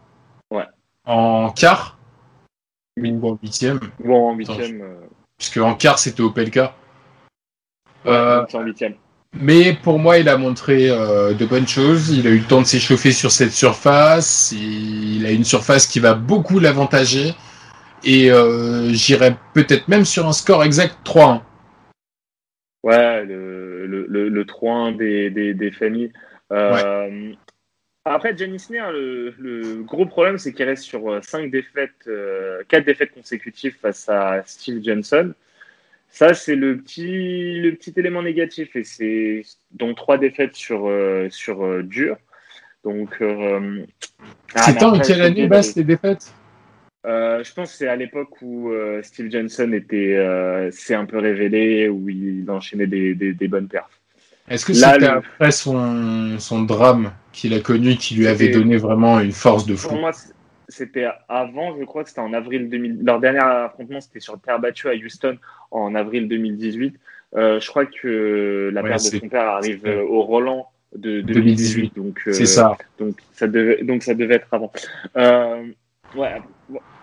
Ouais. 1.07 1.13
En 1.13 1.49
quart. 1.51 1.97
Ou 2.97 3.29
en 3.29 3.37
huitième. 3.41 3.79
Bon, 4.03 4.29
en 4.29 4.33
huitième. 4.35 4.81
euh, 4.81 4.95
Puisque 5.37 5.57
en 5.57 5.75
quart, 5.75 5.99
c'était 5.99 6.21
Opelka. 6.21 6.75
Euh, 8.05 8.45
c'est 8.49 8.57
en 8.57 8.61
huitième. 8.61 8.95
Mais 9.37 9.73
pour 9.73 9.99
moi, 9.99 10.17
il 10.17 10.29
a 10.29 10.37
montré 10.37 10.89
euh, 10.89 11.33
de 11.33 11.45
bonnes 11.45 11.67
choses. 11.67 12.09
Il 12.09 12.25
a 12.25 12.29
eu 12.29 12.39
le 12.39 12.45
temps 12.45 12.61
de 12.61 12.65
s'échauffer 12.65 13.11
sur 13.11 13.31
cette 13.31 13.51
surface. 13.51 14.53
Il 14.53 15.25
a 15.25 15.31
une 15.31 15.43
surface 15.43 15.87
qui 15.87 15.99
va 15.99 16.13
beaucoup 16.13 16.59
l'avantager. 16.59 17.33
Et 18.05 18.31
euh, 18.31 18.93
j'irais 18.93 19.35
peut-être 19.53 19.87
même 19.89 20.05
sur 20.05 20.25
un 20.27 20.31
score 20.31 20.63
exact 20.63 20.95
3-1. 21.05 21.41
Ouais, 22.83 23.25
le, 23.25 23.87
le, 23.87 24.05
le, 24.07 24.29
le 24.29 24.45
3-1 24.45 24.95
des, 24.95 25.29
des, 25.31 25.53
des 25.53 25.71
familles. 25.71 26.13
Euh, 26.53 27.33
Après, 28.05 28.37
Jenny 28.37 28.55
Isner, 28.55 28.83
le, 28.91 29.83
gros 29.83 30.05
problème, 30.05 30.37
c'est 30.37 30.53
qu'il 30.53 30.65
reste 30.65 30.83
sur 30.83 31.23
5 31.23 31.49
défaites, 31.49 32.09
4 32.69 32.85
défaites 32.85 33.11
consécutives 33.11 33.75
face 33.81 34.07
à 34.07 34.43
Steve 34.45 34.83
Johnson. 34.83 35.33
Ça, 36.15 36.33
c'est 36.33 36.55
le 36.55 36.77
petit, 36.77 37.59
le 37.59 37.75
petit 37.75 37.93
élément 37.97 38.21
négatif. 38.21 38.73
Et 38.77 38.85
c'est 38.85 39.41
donc 39.71 39.97
trois 39.97 40.17
défaites 40.17 40.55
sur, 40.55 40.87
euh, 40.87 41.27
sur 41.29 41.65
euh, 41.65 41.83
dur. 41.83 42.15
Donc. 42.85 43.17
Euh, 43.19 43.85
c'est 44.55 44.81
en 44.81 44.97
quelle 44.97 45.21
année 45.21 45.47
basse 45.47 45.75
les 45.75 45.83
défaites? 45.83 46.33
Je 47.03 47.53
pense 47.53 47.71
que 47.71 47.77
c'est 47.77 47.89
à 47.89 47.97
l'époque 47.97 48.41
où 48.41 48.71
Steve 49.03 49.29
Johnson 49.29 49.73
était, 49.73 50.17
s'est 50.71 50.95
un 50.95 51.05
peu 51.05 51.19
révélé, 51.19 51.89
où 51.89 52.07
il 52.07 52.49
enchaînait 52.49 52.87
des, 52.87 53.13
des, 53.13 53.47
bonnes 53.49 53.67
perfs. 53.67 53.94
Est-ce 54.47 54.65
que 54.65 54.73
c'était 54.73 55.07
après 55.07 55.51
son, 55.51 56.37
son 56.39 56.61
drame 56.61 57.11
qu'il 57.31 57.53
a 57.53 57.59
connu 57.59 57.95
qui 57.95 58.15
lui 58.15 58.27
avait 58.27 58.49
donné 58.49 58.77
vraiment 58.77 59.19
une 59.19 59.31
force 59.31 59.65
de 59.65 59.75
fou? 59.75 59.89
Pour 59.89 59.97
moi, 59.97 60.11
c'était 60.69 61.07
avant, 61.27 61.75
je 61.77 61.83
crois 61.83 62.03
que 62.03 62.09
c'était 62.09 62.21
en 62.21 62.33
avril 62.33 62.69
2000. 62.69 63.03
Leur 63.03 63.19
dernier 63.19 63.39
affrontement, 63.39 64.01
c'était 64.01 64.19
sur 64.19 64.39
terre 64.39 64.59
battue 64.59 64.87
à 64.87 64.93
Houston 64.93 65.37
en 65.71 65.95
avril 65.95 66.27
2018. 66.27 66.95
Euh, 67.35 67.59
je 67.59 67.67
crois 67.67 67.85
que 67.85 68.69
la 68.73 68.83
perte 68.83 69.11
de 69.11 69.19
son 69.19 69.29
père 69.29 69.47
arrive 69.47 69.85
euh, 69.85 70.03
au 70.03 70.21
Roland 70.21 70.67
de 70.95 71.21
2018. 71.21 71.95
Donc, 71.95 72.21
euh, 72.27 72.33
c'est 72.33 72.45
ça. 72.45 72.77
Donc 72.99 73.17
ça, 73.33 73.47
devait, 73.47 73.83
donc 73.83 74.03
ça 74.03 74.13
devait 74.13 74.35
être 74.35 74.47
avant. 74.51 74.71
ouais, 75.15 76.41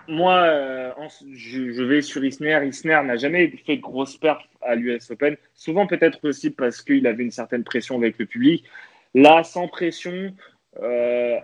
moi, 0.07 0.93
je, 1.33 1.83
vais 1.83 2.01
sur 2.01 2.23
Isner. 2.23 2.59
Isner 2.65 3.01
n'a 3.03 3.15
jamais 3.15 3.49
fait 3.65 3.77
de 3.77 3.81
grosse 3.81 4.17
perte 4.17 4.45
à 4.61 4.75
l'US 4.75 5.09
Open. 5.11 5.37
Souvent, 5.53 5.87
peut-être 5.87 6.19
aussi 6.23 6.49
parce 6.49 6.81
qu'il 6.81 7.07
avait 7.07 7.23
une 7.23 7.31
certaine 7.31 7.63
pression 7.63 7.97
avec 7.97 8.17
le 8.17 8.25
public. 8.25 8.65
Là, 9.13 9.43
sans 9.43 9.67
pression, 9.67 10.33
il 10.81 11.41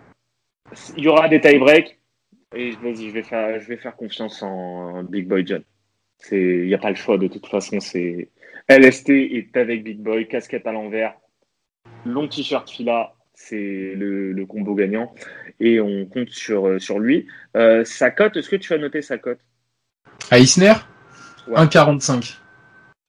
y 0.97 1.07
aura 1.07 1.29
des 1.29 1.39
tie-breaks. 1.39 1.99
Et 2.55 2.71
vas-y, 2.71 3.09
je 3.09 3.13
vais 3.13 3.23
faire, 3.23 3.59
je 3.59 3.67
vais 3.67 3.77
faire 3.77 3.95
confiance 3.95 4.41
en 4.41 5.03
Big 5.03 5.27
Boy 5.27 5.45
John. 5.45 5.63
Il 6.31 6.65
n'y 6.65 6.73
a 6.73 6.79
pas 6.79 6.89
le 6.89 6.95
choix 6.95 7.17
de 7.17 7.27
toute 7.27 7.45
façon. 7.45 7.79
C'est 7.79 8.29
LST 8.67 9.09
est 9.09 9.57
avec 9.57 9.83
Big 9.83 9.99
Boy, 9.99 10.27
casquette 10.27 10.67
à 10.67 10.71
l'envers, 10.71 11.15
long 12.05 12.27
t-shirt 12.27 12.69
fila, 12.69 13.15
c'est 13.39 13.93
le, 13.95 14.45
combo 14.45 14.75
gagnant. 14.75 15.13
Et 15.59 15.79
on 15.79 16.05
compte 16.05 16.29
sur, 16.29 16.67
euh, 16.67 16.79
sur 16.79 16.99
lui. 16.99 17.27
Euh, 17.55 17.83
sa 17.85 18.11
cote, 18.11 18.35
est-ce 18.37 18.49
que 18.49 18.57
tu 18.57 18.73
as 18.73 18.77
noté 18.77 19.01
sa 19.01 19.17
cote? 19.17 19.39
À 20.29 20.39
Isner? 20.39 20.73
1,45. 21.49 22.37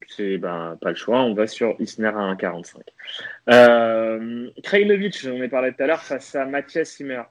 C'est 0.09 0.39
ben, 0.39 0.77
pas 0.81 0.91
le 0.91 0.97
choix, 0.97 1.21
on 1.21 1.35
va 1.35 1.47
sur 1.47 1.75
Isner 1.79 2.09
à 2.09 2.35
1,45. 2.35 2.77
Euh, 3.49 4.51
Krajinovic, 4.63 5.21
j'en 5.21 5.35
ai 5.35 5.49
parlé 5.49 5.73
tout 5.73 5.83
à 5.83 5.87
l'heure, 5.87 6.03
face 6.03 6.35
à 6.35 6.47
Mathias 6.47 6.91
Simmer. 6.91 7.23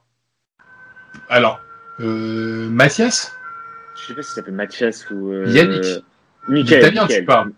Alors, 1.29 1.59
euh, 1.99 2.69
Mathias? 2.69 3.35
Je 3.95 4.07
sais 4.07 4.13
pas 4.13 4.21
si 4.21 4.29
ça 4.29 4.35
s'appelle 4.35 4.53
Mathias 4.53 5.09
ou. 5.09 5.31
Euh, 5.31 5.47
Yannick. 5.47 6.03
Michael. 6.47 6.79
Italien, 6.79 7.07
tu 7.07 7.25
parles. 7.25 7.51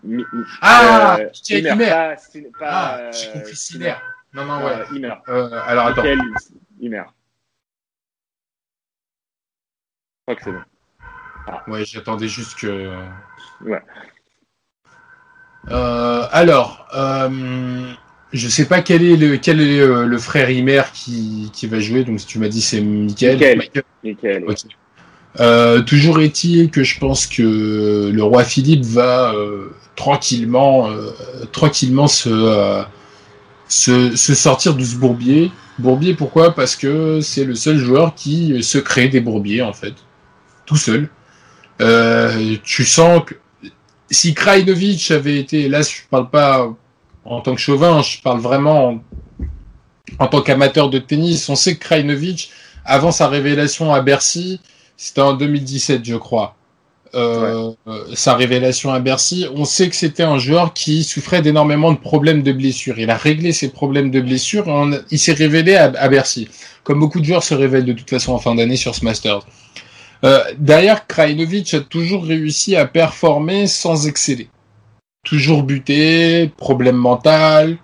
ah, 0.61 1.19
Michael 1.19 1.77
Pas, 1.77 2.15
pas, 2.59 2.67
ah, 2.67 3.11
j'ai 3.11 3.31
compris 3.31 3.55
Sinner. 3.55 3.93
Non, 4.33 4.45
non, 4.45 4.65
ouais. 4.65 4.85
Imer. 4.95 5.13
Euh, 5.29 5.49
alors, 5.65 5.87
attends. 5.87 6.03
Michael 6.03 6.19
Imer. 6.79 7.03
Je 10.27 10.33
crois 10.33 10.35
que 10.35 10.43
c'est 10.43 10.51
bon. 10.51 10.61
Ah. 11.47 11.63
Ouais, 11.67 11.83
j'attendais 11.85 12.27
juste 12.27 12.57
que. 12.57 12.95
Ouais. 13.61 13.81
Euh, 15.69 16.27
alors, 16.31 16.87
euh, 16.95 17.91
je 18.33 18.47
sais 18.47 18.67
pas 18.67 18.81
quel 18.81 19.03
est 19.03 19.17
le, 19.17 19.37
quel 19.37 19.61
est 19.61 19.85
le, 19.85 20.17
frère 20.17 20.49
Imer 20.49 20.83
qui, 20.93 21.49
qui, 21.53 21.67
va 21.67 21.79
jouer. 21.79 22.03
Donc, 22.03 22.19
si 22.19 22.25
tu 22.25 22.39
m'as 22.39 22.47
dit 22.47 22.61
c'est 22.61 22.81
Michael. 22.81 23.57
Michael. 24.03 24.45
Euh, 25.39 25.81
toujours 25.81 26.19
est-il 26.19 26.71
que 26.71 26.83
je 26.83 26.99
pense 26.99 27.25
que 27.25 28.11
le 28.13 28.23
roi 28.23 28.43
Philippe 28.43 28.83
va 28.83 29.33
euh, 29.33 29.69
tranquillement, 29.95 30.89
euh, 30.89 31.11
tranquillement 31.53 32.07
se, 32.07 32.83
se, 33.71 34.15
se, 34.15 34.33
sortir 34.35 34.75
de 34.75 34.83
ce 34.83 34.95
bourbier. 34.95 35.51
Bourbier, 35.79 36.13
pourquoi? 36.13 36.53
Parce 36.53 36.75
que 36.75 37.21
c'est 37.21 37.45
le 37.45 37.55
seul 37.55 37.77
joueur 37.77 38.15
qui 38.15 38.61
se 38.63 38.77
crée 38.77 39.07
des 39.07 39.21
bourbiers, 39.21 39.61
en 39.61 39.73
fait. 39.73 39.93
Tout 40.65 40.77
seul. 40.77 41.09
tu 42.63 42.85
sens 42.85 43.23
que 43.25 43.35
si 44.11 44.33
Krajinovic 44.33 45.09
avait 45.11 45.39
été, 45.39 45.69
là 45.69 45.81
je 45.81 46.01
parle 46.09 46.29
pas 46.29 46.69
en 47.23 47.41
tant 47.41 47.55
que 47.55 47.61
chauvin, 47.61 48.01
je 48.01 48.21
parle 48.21 48.39
vraiment 48.39 49.01
en, 50.19 50.27
tant 50.27 50.41
qu'amateur 50.41 50.89
de 50.89 50.99
tennis. 50.99 51.47
On 51.49 51.55
sait 51.55 51.75
que 51.75 51.79
Krajinovic, 51.79 52.51
avant 52.85 53.11
sa 53.11 53.29
révélation 53.29 53.93
à 53.93 54.01
Bercy, 54.01 54.59
c'était 54.97 55.21
en 55.21 55.33
2017, 55.33 56.03
je 56.03 56.15
crois. 56.15 56.55
Euh, 57.13 57.71
sa 58.13 58.35
révélation 58.35 58.91
à 58.91 58.99
Bercy, 58.99 59.45
on 59.53 59.65
sait 59.65 59.89
que 59.89 59.95
c'était 59.95 60.23
un 60.23 60.37
joueur 60.37 60.73
qui 60.73 61.03
souffrait 61.03 61.41
d'énormément 61.41 61.91
de 61.91 61.97
problèmes 61.97 62.41
de 62.41 62.51
blessures. 62.53 62.99
Il 62.99 63.09
a 63.09 63.17
réglé 63.17 63.51
ses 63.51 63.69
problèmes 63.69 64.11
de 64.11 64.21
blessures 64.21 64.67
et 64.67 64.99
il 65.11 65.19
s'est 65.19 65.33
révélé 65.33 65.75
à, 65.75 66.07
Bercy, 66.07 66.47
comme 66.83 66.99
beaucoup 66.99 67.19
de 67.19 67.25
joueurs 67.25 67.43
se 67.43 67.53
révèlent 67.53 67.85
de 67.85 67.93
toute 67.93 68.09
façon 68.09 68.33
en 68.33 68.39
fin 68.39 68.55
d'année 68.55 68.77
sur 68.77 68.95
ce 68.95 69.03
Masters. 69.03 69.45
Euh, 70.23 70.41
derrière, 70.57 71.05
a 71.17 71.79
toujours 71.89 72.23
réussi 72.23 72.75
à 72.75 72.85
performer 72.85 73.67
sans 73.67 74.07
exceller 74.07 74.47
toujours 75.23 75.63
buté, 75.63 76.51
problème 76.57 76.95
mental, 76.95 77.77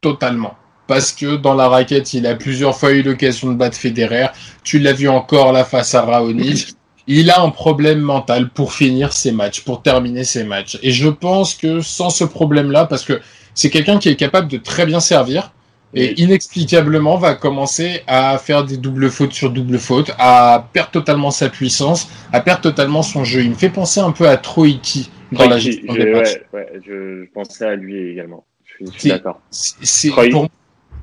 totalement. 0.00 0.56
Parce 0.86 1.12
que 1.12 1.36
dans 1.36 1.54
la 1.54 1.68
raquette, 1.68 2.14
il 2.14 2.26
a 2.26 2.34
plusieurs 2.34 2.76
fois 2.76 2.92
eu 2.92 3.02
l'occasion 3.02 3.48
de 3.52 3.56
battre 3.56 3.76
Federer. 3.76 4.28
Tu 4.64 4.78
l'as 4.78 4.94
vu 4.94 5.08
encore 5.08 5.52
là 5.52 5.64
face 5.64 5.94
à 5.94 6.02
Raonic. 6.02 6.74
Il 7.08 7.30
a 7.30 7.40
un 7.40 7.50
problème 7.50 8.00
mental 8.00 8.50
pour 8.50 8.74
finir 8.74 9.12
ses 9.14 9.32
matchs, 9.32 9.62
pour 9.62 9.82
terminer 9.82 10.24
ses 10.24 10.44
matchs. 10.44 10.78
Et 10.82 10.90
je 10.90 11.08
pense 11.08 11.54
que 11.54 11.80
sans 11.80 12.10
ce 12.10 12.24
problème-là, 12.24 12.84
parce 12.84 13.02
que 13.02 13.20
c'est 13.54 13.70
quelqu'un 13.70 13.98
qui 13.98 14.10
est 14.10 14.16
capable 14.16 14.46
de 14.46 14.58
très 14.58 14.84
bien 14.84 15.00
servir, 15.00 15.52
et 15.94 16.20
inexplicablement 16.20 17.16
va 17.16 17.34
commencer 17.34 18.02
à 18.06 18.36
faire 18.36 18.62
des 18.64 18.76
doubles 18.76 19.10
fautes 19.10 19.32
sur 19.32 19.50
double 19.50 19.78
fautes, 19.78 20.12
à 20.18 20.68
perdre 20.72 20.90
totalement 20.90 21.30
sa 21.30 21.48
puissance, 21.48 22.10
à 22.30 22.40
perdre 22.40 22.60
totalement 22.60 23.02
son 23.02 23.24
jeu. 23.24 23.40
Il 23.40 23.50
me 23.50 23.54
fait 23.54 23.70
penser 23.70 24.00
un 24.00 24.12
peu 24.12 24.28
à 24.28 24.36
Troiki 24.36 25.10
dans 25.32 25.48
la 25.48 25.58
gestion 25.58 25.94
des 25.94 26.12
matchs. 26.12 26.40
Ouais, 26.52 26.68
je, 26.86 27.24
pensais 27.32 27.64
à 27.64 27.74
lui 27.74 28.10
également. 28.10 28.44
Je 28.64 28.86
suis, 28.98 29.08
d'accord. 29.08 29.40
C'est 29.50 30.10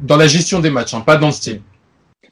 dans 0.01 0.17
la 0.17 0.27
gestion 0.27 0.59
des 0.59 0.69
matchs, 0.69 0.93
hein, 0.93 1.01
pas 1.01 1.17
dans 1.17 1.27
le 1.27 1.33
style. 1.33 1.61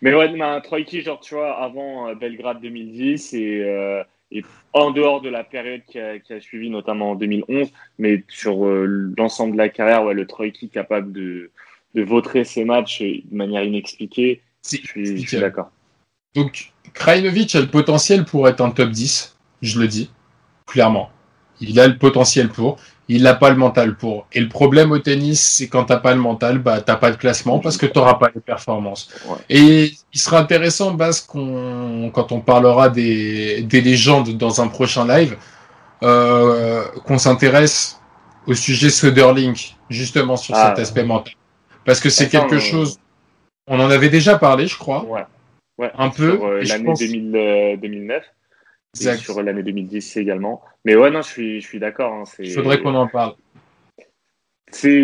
Mais 0.04 0.14
ouais, 0.14 0.62
Troiki, 0.62 1.02
genre, 1.02 1.22
tu 1.22 1.36
vois, 1.36 1.58
avant 1.64 2.10
euh, 2.10 2.16
Belgrade 2.16 2.60
2010 2.62 3.34
et, 3.36 3.64
euh, 3.64 4.04
et 4.32 4.44
en 4.74 4.92
dehors 4.92 5.22
de 5.22 5.30
la 5.30 5.46
période 5.46 5.82
qui 5.88 5.98
a, 5.98 6.20
qui 6.20 6.34
a, 6.34 6.42
suivi, 6.42 6.70
notamment 6.70 7.12
en 7.12 7.16
2011, 7.16 7.70
mais 8.00 8.22
sur 8.28 8.66
euh, 8.66 9.14
l'ensemble 9.18 9.54
de 9.54 9.58
la 9.60 9.70
carrière, 9.70 10.04
ouais, 10.04 10.14
le 10.14 10.28
Troiki 10.28 10.68
capable 10.68 11.14
de, 11.14 11.52
de 11.96 12.04
vautrer 12.04 12.44
ses 12.44 12.66
matchs 12.66 13.02
de 13.02 13.24
manière 13.32 13.64
inexpliquée, 13.64 14.42
je 14.70 14.76
suis, 14.76 15.40
d'accord. 15.40 15.72
Donc, 16.36 16.74
Krajinovic 16.94 17.56
a 17.56 17.62
le 17.62 17.68
potentiel 17.68 18.26
pour 18.26 18.50
être 18.50 18.60
un 18.60 18.72
top 18.72 18.90
10, 18.90 19.38
je 19.62 19.80
le 19.80 19.88
dis, 19.88 20.12
clairement. 20.68 21.12
Il 21.62 21.80
a 21.80 21.88
le 21.88 21.98
potentiel 21.98 22.50
pour, 22.50 22.78
il 23.10 23.24
n'a 23.24 23.34
pas 23.34 23.50
le 23.50 23.58
mental 23.58 23.96
pour. 23.96 24.28
Et 24.32 24.40
le 24.40 24.48
problème 24.48 24.92
au 24.92 25.00
tennis, 25.00 25.42
c'est 25.42 25.68
quand 25.68 25.86
t'as 25.86 25.98
pas 25.98 26.14
le 26.14 26.22
mental, 26.22 26.60
bah 26.60 26.82
t'as 26.82 26.96
pas 26.96 27.12
de 27.12 27.18
classement 27.18 27.60
parce 27.60 27.78
que 27.78 27.86
tu 27.86 27.98
n'auras 27.98 28.16
pas 28.16 28.30
les 28.34 28.42
performances. 28.42 29.10
Et 29.50 29.92
il 30.14 30.20
sera 30.20 30.40
intéressant, 30.40 30.92
Bas, 30.92 31.12
qu'on, 31.28 32.12
quand 32.14 32.32
on 32.32 32.40
parlera 32.40 32.90
des, 32.90 33.62
des 33.64 33.82
légendes 33.82 34.38
dans 34.38 34.62
un 34.62 34.68
prochain 34.68 35.06
live, 35.06 35.38
euh, 36.04 36.84
qu'on 37.06 37.18
s'intéresse 37.18 38.00
au 38.48 38.54
sujet 38.54 38.90
Soderling, 38.90 39.58
justement 39.90 40.38
sur 40.38 40.56
cet 40.56 40.76
ah. 40.78 40.82
aspect 40.82 41.04
mental. 41.04 41.34
Parce 41.86 42.00
que 42.00 42.10
c'est 42.10 42.30
quelque 42.30 42.60
chose. 42.60 43.00
On 43.68 43.80
en 43.80 43.90
avait 43.90 44.10
déjà 44.10 44.38
parlé, 44.38 44.68
je 44.68 44.78
crois. 44.78 45.06
Ouais. 45.06 45.26
ouais. 45.78 45.92
Un 45.98 46.10
peu. 46.10 46.40
Euh, 46.42 46.64
l'année 46.64 46.94
2009. 47.78 48.24
Et 49.02 49.18
sur 49.18 49.42
l'année 49.42 49.64
2010 49.64 50.18
également. 50.18 50.62
Mais 50.86 50.96
ouais, 50.96 51.10
non, 51.10 51.22
je 51.22 51.30
suis, 51.30 51.62
je 51.62 51.68
suis 51.68 51.80
d'accord. 51.80 52.14
Hein, 52.14 52.24
Il 52.40 52.52
faudrait 52.52 52.80
qu'on 52.80 52.94
en 52.94 53.08
parle. 53.08 53.36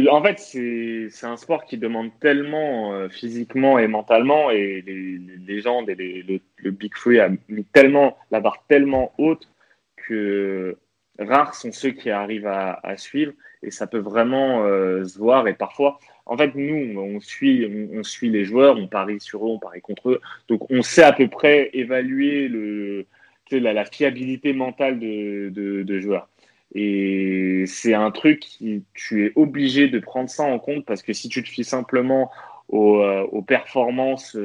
En 0.09 0.23
fait, 0.23 0.39
c'est, 0.39 1.25
un 1.25 1.37
sport 1.37 1.65
qui 1.65 1.77
demande 1.77 2.09
tellement 2.19 2.93
euh, 2.93 3.07
physiquement 3.07 3.77
et 3.77 3.87
mentalement, 3.87 4.49
et 4.49 4.83
les, 4.85 5.17
les 5.17 5.37
légendes 5.37 5.89
et 5.89 5.95
les, 5.95 6.41
le, 6.57 6.71
Big 6.71 6.95
Free 6.95 7.19
a 7.19 7.29
mis 7.47 7.65
tellement 7.65 8.17
la 8.31 8.39
barre 8.39 8.63
tellement 8.67 9.13
haute 9.17 9.47
que 9.95 10.77
rares 11.19 11.53
sont 11.53 11.71
ceux 11.71 11.91
qui 11.91 12.09
arrivent 12.09 12.47
à, 12.47 12.79
à 12.83 12.97
suivre, 12.97 13.33
et 13.61 13.71
ça 13.71 13.87
peut 13.87 13.99
vraiment 13.99 14.63
euh, 14.63 15.05
se 15.05 15.17
voir. 15.19 15.47
Et 15.47 15.53
parfois, 15.53 15.99
en 16.25 16.37
fait, 16.37 16.55
nous, 16.55 16.99
on 16.99 17.19
suit, 17.19 17.89
on, 17.93 18.03
suit 18.03 18.29
les 18.29 18.45
joueurs, 18.45 18.77
on 18.77 18.87
parie 18.87 19.19
sur 19.19 19.45
eux, 19.45 19.49
on 19.49 19.59
parie 19.59 19.81
contre 19.81 20.11
eux. 20.11 20.21
Donc, 20.47 20.69
on 20.71 20.81
sait 20.81 21.03
à 21.03 21.13
peu 21.13 21.27
près 21.27 21.69
évaluer 21.73 22.47
le, 22.47 23.05
la, 23.57 23.73
la 23.73 23.85
fiabilité 23.85 24.53
mentale 24.53 24.99
de, 24.99 25.51
de, 25.51 25.99
joueurs. 25.99 26.29
Et 26.75 27.63
c'est 27.65 27.93
un 27.93 28.11
truc 28.11 28.39
qui 28.39 28.83
tu 28.93 29.25
es 29.25 29.31
obligé 29.35 29.87
de 29.87 29.99
prendre 29.99 30.29
ça 30.29 30.43
en 30.43 30.59
compte 30.59 30.85
parce 30.85 31.01
que 31.01 31.13
si 31.13 31.29
tu 31.29 31.43
te 31.43 31.49
fies 31.49 31.63
simplement 31.63 32.29
aux, 32.67 33.41
performances, 33.41 34.37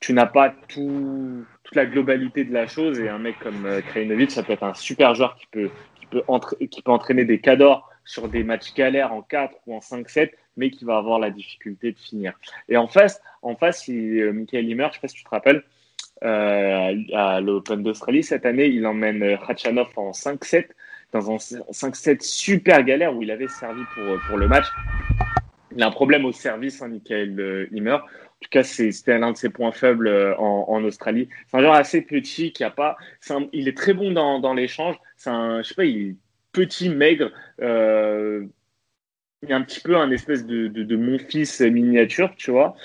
tu 0.00 0.12
n'as 0.12 0.26
pas 0.26 0.54
tout, 0.68 1.44
toute 1.62 1.74
la 1.74 1.86
globalité 1.86 2.44
de 2.44 2.52
la 2.52 2.66
chose. 2.66 3.00
Et 3.00 3.08
un 3.08 3.18
mec 3.18 3.38
comme 3.38 3.66
Krajinovic, 3.88 4.30
ça 4.30 4.42
peut 4.42 4.52
être 4.52 4.64
un 4.64 4.74
super 4.74 5.14
joueur 5.14 5.36
qui 5.36 5.46
peut, 5.46 5.70
qui 5.98 6.06
peut, 6.06 6.22
qui 6.66 6.82
peut 6.82 6.92
entraîner 6.92 7.24
des 7.24 7.40
cadors 7.40 7.88
sur 8.08 8.28
des 8.28 8.42
matchs 8.42 8.74
galères 8.74 9.12
en 9.12 9.20
4 9.20 9.54
ou 9.66 9.76
en 9.76 9.80
5-7, 9.80 10.30
mais 10.56 10.70
qui 10.70 10.84
va 10.86 10.96
avoir 10.96 11.18
la 11.18 11.30
difficulté 11.30 11.92
de 11.92 11.98
finir. 11.98 12.32
Et 12.68 12.76
en 12.78 12.88
face, 12.88 13.20
en 13.42 13.54
face 13.54 13.86
il, 13.86 14.32
Michael 14.32 14.68
Himmer, 14.68 14.84
je 14.84 14.88
ne 14.88 14.92
sais 14.94 15.00
pas 15.00 15.08
si 15.08 15.14
tu 15.14 15.24
te 15.24 15.28
rappelles, 15.28 15.58
euh, 15.58 15.77
à 16.22 17.40
l'Open 17.40 17.82
d'Australie 17.82 18.22
cette 18.22 18.46
année, 18.46 18.66
il 18.66 18.86
emmène 18.86 19.38
Khachanov 19.46 19.88
en 19.96 20.10
5-7 20.10 20.66
dans 21.12 21.30
un 21.30 21.36
5-7 21.36 22.20
super 22.20 22.82
galère 22.82 23.16
où 23.16 23.22
il 23.22 23.30
avait 23.30 23.48
servi 23.48 23.82
pour, 23.94 24.18
pour 24.26 24.36
le 24.36 24.48
match. 24.48 24.66
Il 25.74 25.82
a 25.82 25.86
un 25.86 25.90
problème 25.90 26.24
au 26.24 26.32
service, 26.32 26.82
hein, 26.82 26.88
Michael 26.88 27.68
Himmer. 27.72 27.98
En 28.38 28.44
tout 28.44 28.50
cas, 28.50 28.62
c'était 28.62 29.18
l'un 29.18 29.32
de 29.32 29.36
ses 29.36 29.50
points 29.50 29.72
faibles 29.72 30.06
euh, 30.06 30.36
en, 30.36 30.84
Australie. 30.84 31.28
C'est 31.48 31.56
un 31.56 31.60
joueur 31.60 31.74
assez 31.74 32.02
petit 32.02 32.52
qui 32.52 32.62
a 32.62 32.70
pas. 32.70 32.96
il 33.52 33.66
est 33.66 33.76
très 33.76 33.94
bon 33.94 34.12
dans, 34.12 34.38
dans 34.38 34.54
l'échange. 34.54 34.94
C'est 35.16 35.30
un, 35.30 35.60
je 35.62 35.68
sais 35.68 35.74
pas, 35.74 35.84
il 35.84 36.10
est 36.10 36.16
petit, 36.52 36.88
maigre. 36.88 37.32
Euh, 37.60 38.46
il 39.42 39.48
y 39.48 39.52
a 39.52 39.56
un 39.56 39.62
petit 39.62 39.80
peu 39.80 39.96
un 39.96 40.10
espèce 40.12 40.46
de, 40.46 40.68
de, 40.68 40.84
de 40.84 40.96
mon 40.96 41.18
fils 41.18 41.60
miniature, 41.60 42.32
tu 42.36 42.52
vois 42.52 42.76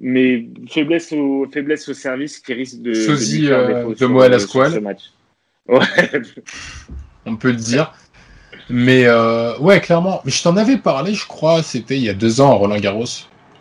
mais 0.00 0.46
faiblesse 0.68 1.12
au, 1.12 1.46
faiblesse 1.52 1.88
au 1.88 1.94
service 1.94 2.38
qui 2.38 2.52
risque 2.52 2.80
de, 2.80 2.94
Sosie, 2.94 3.46
de, 3.46 3.52
euh, 3.52 3.94
de 3.94 4.06
moi 4.06 4.26
à 4.26 4.28
la 4.28 4.38
squale. 4.38 4.82
Ouais. 5.68 5.80
On 7.26 7.36
peut 7.36 7.50
le 7.50 7.56
dire. 7.56 7.94
Mais 8.68 9.04
euh, 9.06 9.56
ouais, 9.58 9.80
clairement. 9.80 10.20
Mais 10.24 10.30
je 10.30 10.42
t'en 10.42 10.56
avais 10.56 10.78
parlé, 10.78 11.14
je 11.14 11.26
crois, 11.26 11.62
c'était 11.62 11.96
il 11.96 12.02
y 12.02 12.08
a 12.08 12.14
deux 12.14 12.40
ans 12.40 12.50
à 12.50 12.54
Roland 12.54 12.78
Garros. 12.78 13.04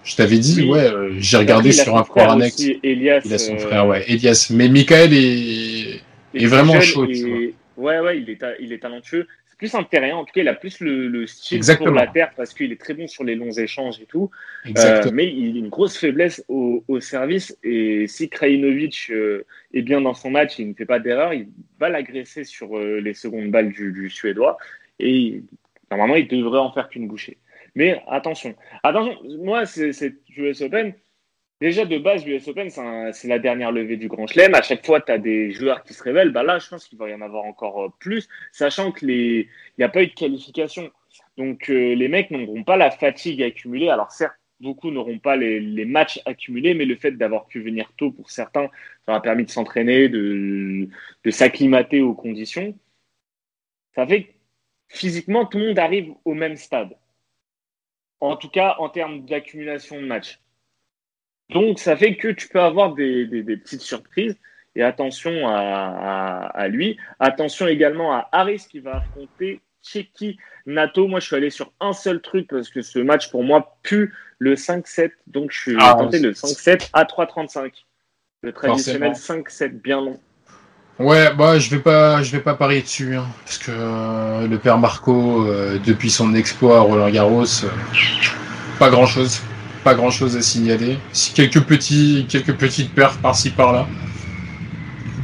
Je 0.04 0.16
t'avais 0.18 0.38
dit, 0.38 0.68
ouais, 0.70 0.92
euh, 0.92 1.16
j'ai 1.20 1.38
regardé 1.38 1.72
sur 1.72 1.96
un 1.96 2.04
cours 2.04 2.24
annexe. 2.24 2.62
Elias, 2.84 3.22
il 3.24 3.34
a 3.34 3.38
son 3.38 3.58
frère, 3.58 3.88
ouais, 3.88 4.04
Elias. 4.10 4.52
Mais 4.54 4.68
Michael 4.68 5.14
est, 5.14 6.02
est 6.34 6.46
vraiment 6.46 6.82
chaud. 6.82 7.06
Et... 7.06 7.54
Ouais, 7.78 8.00
ouais, 8.00 8.20
il 8.20 8.30
est, 8.30 8.40
il 8.60 8.74
est 8.74 8.80
talentueux 8.80 9.28
plus 9.64 9.76
un 9.76 9.84
terrien. 9.86 10.18
En 10.18 10.26
tout 10.26 10.34
cas, 10.34 10.42
il 10.42 10.48
a 10.50 10.56
plus 10.56 10.82
le, 10.82 11.26
style 11.26 11.62
pour 11.78 11.90
la 11.90 12.06
terre 12.06 12.32
parce 12.36 12.54
qu'il 12.54 12.74
est 12.74 12.82
très 12.82 12.94
bon 12.94 13.08
sur 13.08 13.24
les 13.24 13.36
longs 13.36 13.54
échanges 13.54 14.02
et 14.02 14.06
tout. 14.06 14.30
Euh, 14.78 15.10
mais 15.14 15.34
il 15.34 15.56
a 15.56 15.60
une 15.60 15.70
grosse 15.70 15.98
faiblesse 15.98 16.44
au, 16.50 16.84
service. 17.00 17.58
Et 17.64 18.06
si 18.08 18.28
Krajinovic 18.28 19.10
euh, 19.10 19.46
est 19.74 19.82
bien 19.82 20.02
dans 20.02 20.14
son 20.14 20.32
match, 20.32 20.60
il 20.60 20.68
ne 20.68 20.74
fait 20.74 20.86
pas 20.86 21.00
d'erreur, 21.00 21.34
il 21.34 21.48
va 21.80 21.88
l'agresser 21.88 22.44
sur 22.44 22.78
euh, 22.78 23.00
les 23.00 23.14
secondes 23.14 23.52
balles 23.52 23.72
du, 23.72 24.10
Suédois. 24.10 24.58
Et 25.00 25.42
normalement, 25.90 26.18
il 26.18 26.28
devrait 26.28 26.60
en 26.60 26.74
faire 26.74 26.90
qu'une 26.90 27.08
bouchée. 27.08 27.38
Mais 27.76 28.04
attention, 28.10 28.56
attention, 28.84 29.18
moi, 29.40 29.66
c'est 29.66 30.14
US 30.36 30.62
Open. 30.62 30.94
Déjà, 31.64 31.86
de 31.86 31.98
base, 31.98 32.26
l'US 32.26 32.46
Open, 32.50 32.70
c'est 32.70 33.30
la 33.30 33.40
dernière 33.40 33.72
levée 33.72 33.96
du 33.96 34.10
Grand 34.10 34.28
Chelem. 34.28 34.54
À 34.54 34.62
chaque 34.62 34.86
fois, 34.86 35.00
tu 35.00 35.14
as 35.14 35.18
des 35.18 35.54
joueurs 35.54 35.82
qui 35.86 35.94
se 35.94 36.04
révèlent. 36.04 36.32
Bah 36.34 36.44
là, 36.44 36.60
je 36.60 36.68
pense 36.68 36.86
qu'il 36.86 36.98
va 36.98 37.08
y 37.08 37.14
en 37.14 37.22
avoir 37.22 37.46
encore 37.46 37.86
euh, 37.86 37.90
plus, 38.00 38.28
sachant 38.52 38.92
qu'il 38.92 39.48
n'y 39.78 39.84
a 39.86 39.88
pas 39.88 40.04
eu 40.04 40.08
de 40.08 40.14
qualification. 40.14 40.92
Donc, 41.38 41.70
euh, 41.70 41.96
les 41.96 42.10
mecs 42.10 42.32
n'auront 42.32 42.66
pas 42.66 42.76
la 42.76 42.92
fatigue 42.92 43.42
accumulée. 43.42 43.88
Alors, 43.88 44.12
certes, 44.12 44.36
beaucoup 44.60 44.92
n'auront 44.92 45.20
pas 45.20 45.38
les, 45.38 45.86
matchs 45.86 46.20
accumulés, 46.26 46.74
mais 46.74 46.84
le 46.84 46.98
fait 46.98 47.14
d'avoir 47.14 47.46
pu 47.46 47.62
venir 47.62 47.94
tôt 47.96 48.12
pour 48.12 48.30
certains, 48.30 48.70
ça 49.06 49.16
a 49.16 49.22
permis 49.22 49.46
de 49.46 49.50
s'entraîner, 49.50 50.10
de, 50.10 50.90
de 51.24 51.32
s'acclimater 51.32 52.02
aux 52.02 52.14
conditions. 52.14 52.78
Ça 53.96 54.06
fait 54.06 54.24
que 54.26 54.32
physiquement, 54.90 55.46
tout 55.46 55.60
le 55.60 55.68
monde 55.68 55.80
arrive 55.80 56.14
au 56.26 56.34
même 56.34 56.58
stade. 56.58 56.98
En 58.20 58.36
tout 58.36 58.50
cas, 58.50 58.76
en 58.80 58.90
termes 58.90 59.24
d'accumulation 59.24 60.02
de 60.02 60.06
matchs. 60.06 60.43
Donc, 61.54 61.80
ça 61.80 61.96
fait 61.96 62.16
que 62.16 62.28
tu 62.30 62.48
peux 62.48 62.60
avoir 62.60 62.94
des, 62.94 63.26
petites 63.44 63.82
surprises. 63.82 64.36
Et 64.76 64.82
attention 64.82 65.48
à, 65.48 66.68
lui. 66.68 66.98
Attention 67.20 67.68
également 67.68 68.14
à 68.14 68.28
Harris 68.32 68.66
qui 68.70 68.80
va 68.80 68.98
affronter 68.98 69.62
Cheki 69.84 70.38
Nato. 70.66 71.08
Moi, 71.08 71.20
je 71.20 71.28
suis 71.28 71.36
allé 71.36 71.50
sur 71.52 71.72
un 71.80 71.94
seul 71.94 72.22
truc 72.22 72.48
parce 72.50 72.70
que 72.70 72.82
ce 72.82 73.00
match, 73.00 73.30
pour 73.30 73.44
moi, 73.44 73.78
pue 73.84 74.14
le 74.40 74.56
5-7. 74.56 75.12
Donc, 75.28 75.52
je 75.52 75.60
suis 75.60 75.78
ah, 75.80 75.96
tenté 75.98 76.20
le 76.20 76.32
5-7 76.32 76.90
à 76.94 77.04
3-35. 77.04 77.72
Le 78.42 78.52
traditionnel 78.52 79.12
5-7 79.12 79.82
bien 79.82 80.02
long. 80.02 80.20
Ouais, 81.00 81.34
bah 81.34 81.58
je 81.58 81.72
vais 81.72 81.82
pas, 81.82 82.22
je 82.22 82.32
vais 82.32 82.42
pas 82.42 82.54
parier 82.54 82.84
dessus, 82.84 83.16
hein, 83.16 83.26
parce 83.46 83.58
que 83.58 83.72
euh, 83.72 84.48
le 84.48 84.60
père 84.60 84.78
Marco, 84.78 85.48
euh, 85.48 85.80
depuis 85.84 86.12
son 86.12 86.36
exploit 86.36 86.78
à 86.78 86.82
Roland 86.82 87.10
Garros, 87.10 87.64
euh, 87.64 87.70
pas 88.78 88.92
grand 88.92 89.08
chose 89.08 89.42
pas 89.84 89.96
grand 89.96 90.10
chose 90.12 90.36
à 90.38 90.42
signaler. 90.42 90.98
Quelques, 91.36 91.62
petits, 91.62 92.26
quelques 92.30 92.56
petites 92.56 92.94
perfs 92.94 93.20
par-ci 93.20 93.50
par-là. 93.50 93.88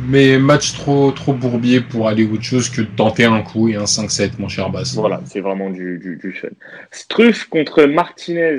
Mais 0.07 0.39
match 0.39 0.73
trop, 0.73 1.11
trop 1.11 1.33
bourbier 1.33 1.81
pour 1.81 2.07
aller 2.07 2.25
autre 2.25 2.43
chose 2.43 2.69
que 2.69 2.81
de 2.81 2.87
tenter 2.87 3.25
un 3.25 3.41
coup 3.41 3.69
et 3.69 3.75
un 3.75 3.83
5-7, 3.83 4.31
mon 4.39 4.47
cher 4.47 4.69
Bass. 4.71 4.95
Voilà, 4.95 5.21
c'est 5.25 5.41
vraiment 5.41 5.69
du, 5.69 5.99
du, 5.99 6.33
fun. 6.33 6.47
Struff 6.91 7.45
contre 7.45 7.83
Martinez. 7.83 8.57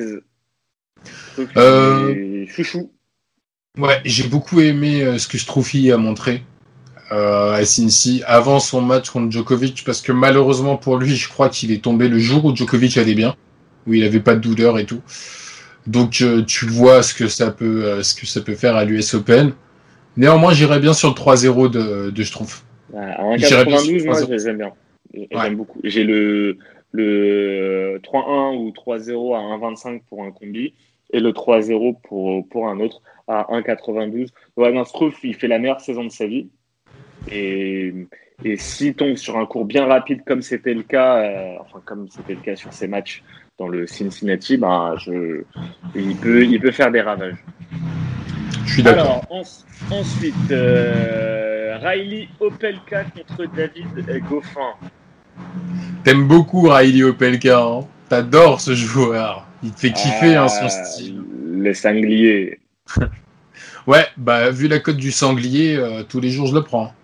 Euh, 1.57 2.47
chouchou. 2.47 2.93
Ouais, 3.79 4.01
j'ai 4.05 4.29
beaucoup 4.29 4.61
aimé 4.61 5.03
euh, 5.03 5.19
ce 5.19 5.29
que 5.29 5.39
Struffy 5.39 5.91
a 5.91 5.97
montré 5.97 6.43
euh, 7.13 7.53
à 7.53 7.65
Cincy 7.65 8.23
avant 8.27 8.61
son 8.61 8.81
match 8.83 9.11
contre 9.11 9.33
Djokovic 9.33 9.85
parce 9.85 10.03
que 10.03 10.13
malheureusement 10.13 10.77
pour 10.77 10.97
lui, 10.97 11.17
je 11.17 11.29
crois 11.29 11.49
qu'il 11.49 11.73
est 11.73 11.83
tombé 11.83 12.09
le 12.09 12.19
jour 12.19 12.45
où 12.45 12.55
Djokovic 12.55 12.97
allait 12.97 13.15
bien, 13.15 13.35
où 13.87 13.95
il 13.95 14.05
avait 14.05 14.21
pas 14.21 14.35
de 14.35 14.41
douleur 14.41 14.79
et 14.79 14.87
tout. 14.87 15.01
Donc 15.87 16.21
euh, 16.21 16.43
tu 16.43 16.67
vois 16.67 17.03
ce 17.03 17.15
que 17.15 17.29
ça 17.29 17.51
peut, 17.51 17.85
euh, 17.85 18.03
ce 18.03 18.15
que 18.15 18.27
ça 18.27 18.41
peut 18.41 18.55
faire 18.55 18.77
à 18.77 18.85
l'US 18.85 19.15
Open. 19.15 19.53
Néanmoins, 20.17 20.53
j'irais 20.53 20.81
bien 20.81 20.93
sur 20.93 21.09
le 21.09 21.15
3-0 21.15 21.71
de, 21.71 22.11
de 22.11 22.31
trouve. 22.31 22.61
À 22.95 23.23
1,92, 23.37 24.05
moi 24.05 24.39
j'aime 24.39 24.59
bien. 24.59 24.73
J'aime 25.31 25.57
beaucoup. 25.57 25.81
J'ai 25.85 26.05
le, 26.05 26.59
le 26.93 28.01
3-1 28.03 28.57
ou 28.57 28.71
3-0 28.71 29.37
à 29.37 29.57
1,25 29.59 30.03
pour 30.09 30.25
un 30.25 30.31
combi 30.31 30.75
et 31.13 31.21
le 31.21 31.31
3-0 31.31 31.97
pour, 32.03 32.47
pour 32.49 32.69
un 32.69 32.81
autre 32.81 33.01
à 33.29 33.47
1,92. 33.51 34.29
Ouais, 34.57 34.85
Struff, 34.85 35.19
il 35.23 35.35
fait 35.35 35.49
la 35.49 35.59
meilleure 35.59 35.81
saison 35.81 36.05
de 36.05 36.11
sa 36.11 36.27
vie. 36.27 36.49
Et, 37.31 37.93
et 38.45 38.57
s'il 38.57 38.95
tombe 38.95 39.17
sur 39.17 39.37
un 39.37 39.47
cours 39.47 39.65
bien 39.65 39.87
rapide 39.87 40.23
comme 40.25 40.43
c'était 40.43 40.75
le 40.75 40.83
cas, 40.83 41.19
euh, 41.19 41.57
enfin 41.61 41.81
comme 41.85 42.09
c'était 42.09 42.35
le 42.35 42.41
cas 42.41 42.57
sur 42.57 42.73
ces 42.73 42.89
matchs 42.89 43.23
dans 43.61 43.69
le 43.69 43.87
Cincinnati, 43.87 44.59
je, 44.59 45.43
il, 45.95 46.17
peut, 46.17 46.45
il 46.45 46.59
peut 46.61 46.71
faire 46.71 46.91
des 46.91 47.03
ravages. 47.03 47.37
Je 48.65 48.73
suis 48.73 48.83
d'accord. 48.83 49.23
Alors, 49.31 49.45
ensuite, 49.91 50.51
euh, 50.51 51.77
Riley 51.79 52.29
Opelka 52.41 53.05
contre 53.05 53.45
David 53.55 54.23
Goffin. 54.31 54.73
T'aimes 56.05 56.27
beaucoup 56.27 56.71
Riley 56.71 57.03
Opelka, 57.03 57.61
hein 57.61 57.81
T'adores 58.09 58.63
ce 58.63 58.75
joueur. 58.75 59.47
Il 59.63 59.73
te 59.73 59.81
fait 59.81 59.93
kiffer 59.93 60.37
hein, 60.37 60.49
son 60.49 60.65
ah, 60.65 60.69
style. 60.71 61.23
Le 61.53 61.75
sanglier. 61.75 62.61
ouais, 63.87 64.07
bah 64.17 64.51
vu 64.51 64.69
la 64.69 64.79
cote 64.79 64.97
du 64.97 65.13
sanglier, 65.13 65.77
euh, 65.77 66.03
tous 66.03 66.21
les 66.21 66.31
jours 66.31 66.47
je 66.47 66.55
le 66.55 66.63
prends. 66.63 66.95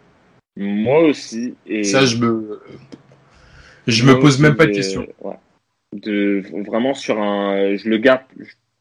Moi 0.57 1.01
aussi. 1.01 1.55
Et... 1.67 1.85
Ça, 1.85 2.07
je 2.07 2.17
me, 2.17 2.63
je 3.87 4.07
me 4.07 4.19
pose 4.19 4.41
même 4.41 4.57
pas 4.57 4.65
de 4.65 4.73
questions. 4.73 5.07
Ouais 5.21 5.37
de 6.01 6.43
vraiment 6.67 6.95
sur 6.95 7.21
un, 7.21 7.77
je 7.77 7.89
le 7.89 7.99
garde 7.99 8.23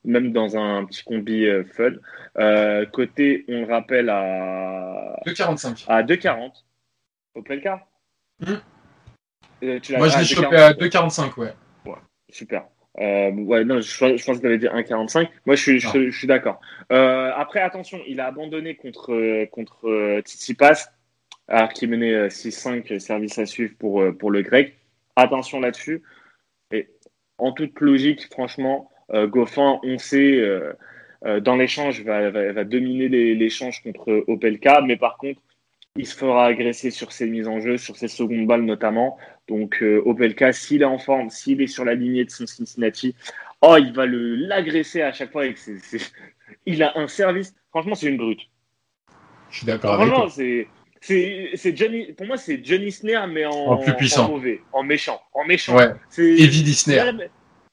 même 0.06 0.32
dans 0.32 0.58
un 0.58 0.86
petit 0.86 1.04
combi 1.04 1.46
euh, 1.46 1.64
fun. 1.64 1.92
Euh, 2.38 2.86
côté, 2.86 3.46
on 3.48 3.62
le 3.62 3.66
rappelle 3.66 4.10
à 4.10 5.16
2,45. 5.26 5.86
À 5.88 6.04
2,40. 6.04 6.52
Opelka 7.36 7.86
mmh. 8.40 8.54
euh, 9.64 9.80
Moi, 9.98 10.08
je 10.08 10.20
l'ai 10.20 10.26
chopé 10.26 10.56
à 10.56 10.74
2,45, 10.74 11.40
ouais. 11.40 11.54
ouais. 11.86 11.94
Super. 12.30 12.66
Euh, 13.00 13.32
ouais, 13.32 13.66
non, 13.66 13.82
je, 13.82 14.16
je 14.16 14.26
pense 14.26 14.38
que 14.38 14.42
tu 14.42 14.48
avais 14.48 14.58
dit 14.58 14.68
1,45. 14.68 15.28
Moi, 15.46 15.56
je 15.56 15.62
suis, 15.62 15.80
je, 15.80 16.12
suis 16.12 16.28
d'accord. 16.28 16.62
Après, 16.90 17.60
attention, 17.60 18.00
il 18.08 18.20
a 18.22 18.28
abandonné 18.28 18.76
contre, 18.76 19.46
contre 19.46 20.22
Tsitsipas, 20.22 20.92
alors 21.48 21.70
qu'il 21.70 21.90
menait 21.90 22.28
6-5 22.28 23.00
service 23.00 23.38
à 23.38 23.46
suivre 23.46 23.74
pour, 23.78 24.04
pour 24.18 24.32
le 24.32 24.42
grec. 24.42 24.78
Attention 25.18 25.60
là-dessus 25.60 26.04
en 27.38 27.52
toute 27.52 27.80
logique, 27.82 28.28
franchement, 28.32 28.92
euh, 29.14 29.28
Goffin, 29.28 29.80
on 29.84 29.98
sait, 29.98 30.38
euh, 30.38 30.74
euh, 31.26 31.40
dans 31.40 31.56
l'échange, 31.56 32.02
va, 32.04 32.30
va, 32.30 32.64
dominer 32.64 33.08
l'échange 33.08 33.82
contre 33.84 34.24
Opelka, 34.28 34.82
mais 34.82 34.98
par 34.98 35.18
contre, 35.18 35.42
il 35.98 36.06
se 36.06 36.16
fera 36.16 36.48
agresser 36.48 36.92
sur 36.92 37.12
ses 37.12 37.28
mises 37.28 37.48
en 37.48 37.62
jeu, 37.62 37.78
sur 37.78 37.96
ses 37.96 38.10
secondes 38.10 38.48
balles 38.48 38.64
notamment. 38.64 39.18
Donc, 39.48 39.82
Opelka, 40.06 40.52
s'il 40.52 40.82
est 40.82 40.86
en 40.86 40.98
forme, 40.98 41.30
s'il 41.30 41.62
est 41.62 41.68
sur 41.68 41.86
la 41.86 41.96
lignée 41.96 42.26
de 42.26 42.32
son 42.32 42.46
Cincinnati, 42.46 43.16
oh, 43.62 43.78
il 43.80 43.94
va 43.94 44.06
l'agresser 44.06 45.02
à 45.02 45.14
chaque 45.14 45.32
fois. 45.32 45.44
Avec 45.44 45.58
Il 46.66 46.84
a 46.84 46.98
un 46.98 47.08
service. 47.08 47.56
Franchement, 47.70 47.96
c'est 47.96 48.08
une 48.08 48.18
brute. 48.18 48.42
Je 49.52 49.58
suis 49.58 49.66
d'accord 49.66 50.02
avec 50.02 50.14
toi. 50.14 50.30
c'est. 50.30 50.68
C'est 51.06 51.76
Johnny, 51.76 52.14
pour 52.14 52.26
moi, 52.26 52.38
c'est 52.38 52.64
Johnny 52.64 52.92
Snare, 52.92 53.28
mais 53.28 53.46
en, 53.46 53.78
plus 53.78 53.94
puissant. 53.94 54.26
En 54.26 54.30
mauvais, 54.30 54.62
en 54.74 54.84
méchant. 54.84 55.22
En 55.34 55.46
méchant. 55.46 55.76
Ouais. 55.76 55.94
Disney. 56.18 57.00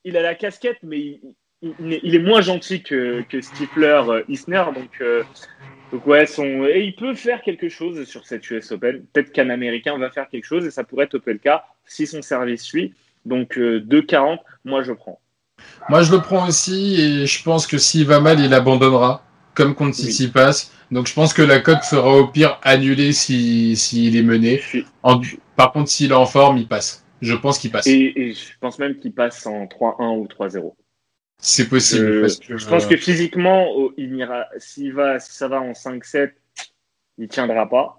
Il, 0.05 0.17
a 0.17 0.23
la 0.23 0.35
casquette, 0.35 0.79
mais 0.83 1.21
il, 1.63 2.15
est 2.15 2.19
moins 2.19 2.41
gentil 2.41 2.83
que, 2.83 3.23
que 3.29 3.41
Stifler 3.41 4.03
euh, 4.09 4.23
Isner, 4.29 4.65
donc, 4.75 4.91
euh, 5.01 5.23
donc 5.93 6.07
ouais, 6.07 6.27
son, 6.27 6.65
et 6.67 6.83
il 6.83 6.97
peut 6.97 7.15
faire 7.15 7.41
quelque 7.43 7.69
chose 7.69 8.05
sur 8.05 8.27
cette 8.27 8.51
US 8.51 8.73
Open. 8.73 9.05
Peut-être 9.13 9.33
qu'un 9.33 9.49
Américain 9.49 9.97
va 9.97 10.11
faire 10.11 10.29
quelque 10.29 10.45
chose 10.45 10.67
et 10.67 10.71
ça 10.71 10.85
pourrait 10.85 11.05
être 11.05 11.21
le 11.25 11.39
cas 11.39 11.65
si 11.87 12.07
son 12.07 12.21
service 12.21 12.63
suit. 12.63 12.95
Donc 13.25 13.57
2,40, 13.57 14.39
moi 14.65 14.83
je 14.83 14.93
prends. 14.93 15.21
Moi 15.89 16.03
je 16.03 16.11
le 16.11 16.21
prends 16.21 16.49
aussi 16.49 17.01
et 17.01 17.27
je 17.27 17.43
pense 17.45 17.69
que 17.69 17.79
s'il 17.79 18.07
va 18.07 18.19
mal, 18.19 18.41
il 18.41 18.53
abandonnera, 18.53 19.25
comme 19.55 19.75
contre 19.75 19.97
City 19.97 20.29
Pass. 20.29 20.73
Donc 20.91 21.07
je 21.07 21.15
pense 21.15 21.33
que 21.33 21.43
la 21.43 21.61
cote 21.61 21.83
sera 21.85 22.17
au 22.17 22.27
pire 22.27 22.59
annulée 22.63 23.13
s'il 23.13 23.77
si, 23.77 24.17
est 24.17 24.23
mené. 24.23 24.61
par 25.57 25.73
contre, 25.73 25.89
s'il 25.89 26.11
est 26.11 26.15
en 26.15 26.27
forme, 26.27 26.59
il 26.59 26.69
passe. 26.69 27.05
Je 27.21 27.35
pense 27.35 27.59
qu'il 27.59 27.71
passe. 27.71 27.87
Et, 27.87 28.35
je 28.35 28.59
pense 28.61 28.79
même 28.79 28.99
qu'il 28.99 29.13
passe 29.13 29.47
en 29.47 29.65
3-1 29.65 30.19
ou 30.19 30.27
3-0. 30.27 30.75
C'est 31.39 31.69
possible. 31.69 32.29
Je, 32.49 32.67
pense 32.67 32.87
que 32.87 32.97
physiquement, 32.97 33.67
il 33.97 34.15
ira. 34.17 34.45
S'il 34.59 34.93
va, 34.93 35.19
si 35.19 35.33
ça 35.33 35.49
va 35.49 35.61
en 35.61 35.73
5-7, 35.73 36.33
il 37.19 37.29
tiendra 37.29 37.69
pas. 37.69 37.99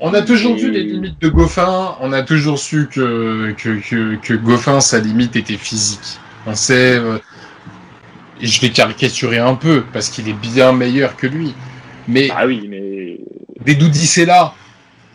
On 0.00 0.12
a 0.12 0.22
toujours 0.22 0.56
vu 0.56 0.70
les 0.70 0.82
limites 0.82 1.20
de 1.20 1.28
Goffin. 1.28 1.96
On 2.00 2.12
a 2.12 2.22
toujours 2.22 2.58
su 2.58 2.88
que, 2.88 3.52
que, 3.52 4.16
que, 4.16 4.34
Goffin, 4.34 4.80
sa 4.80 5.00
limite 5.00 5.36
était 5.36 5.56
physique. 5.56 6.18
On 6.46 6.54
sait. 6.54 6.98
Je 8.40 8.60
vais 8.60 8.70
caricaturer 8.70 9.38
un 9.38 9.54
peu 9.54 9.84
parce 9.92 10.10
qu'il 10.10 10.28
est 10.28 10.34
bien 10.34 10.72
meilleur 10.72 11.16
que 11.16 11.26
lui. 11.26 11.54
Mais. 12.08 12.28
Ah 12.34 12.46
oui, 12.46 12.66
mais. 12.68 13.18
Des 13.64 13.74
Doudis 13.74 14.24
là 14.26 14.54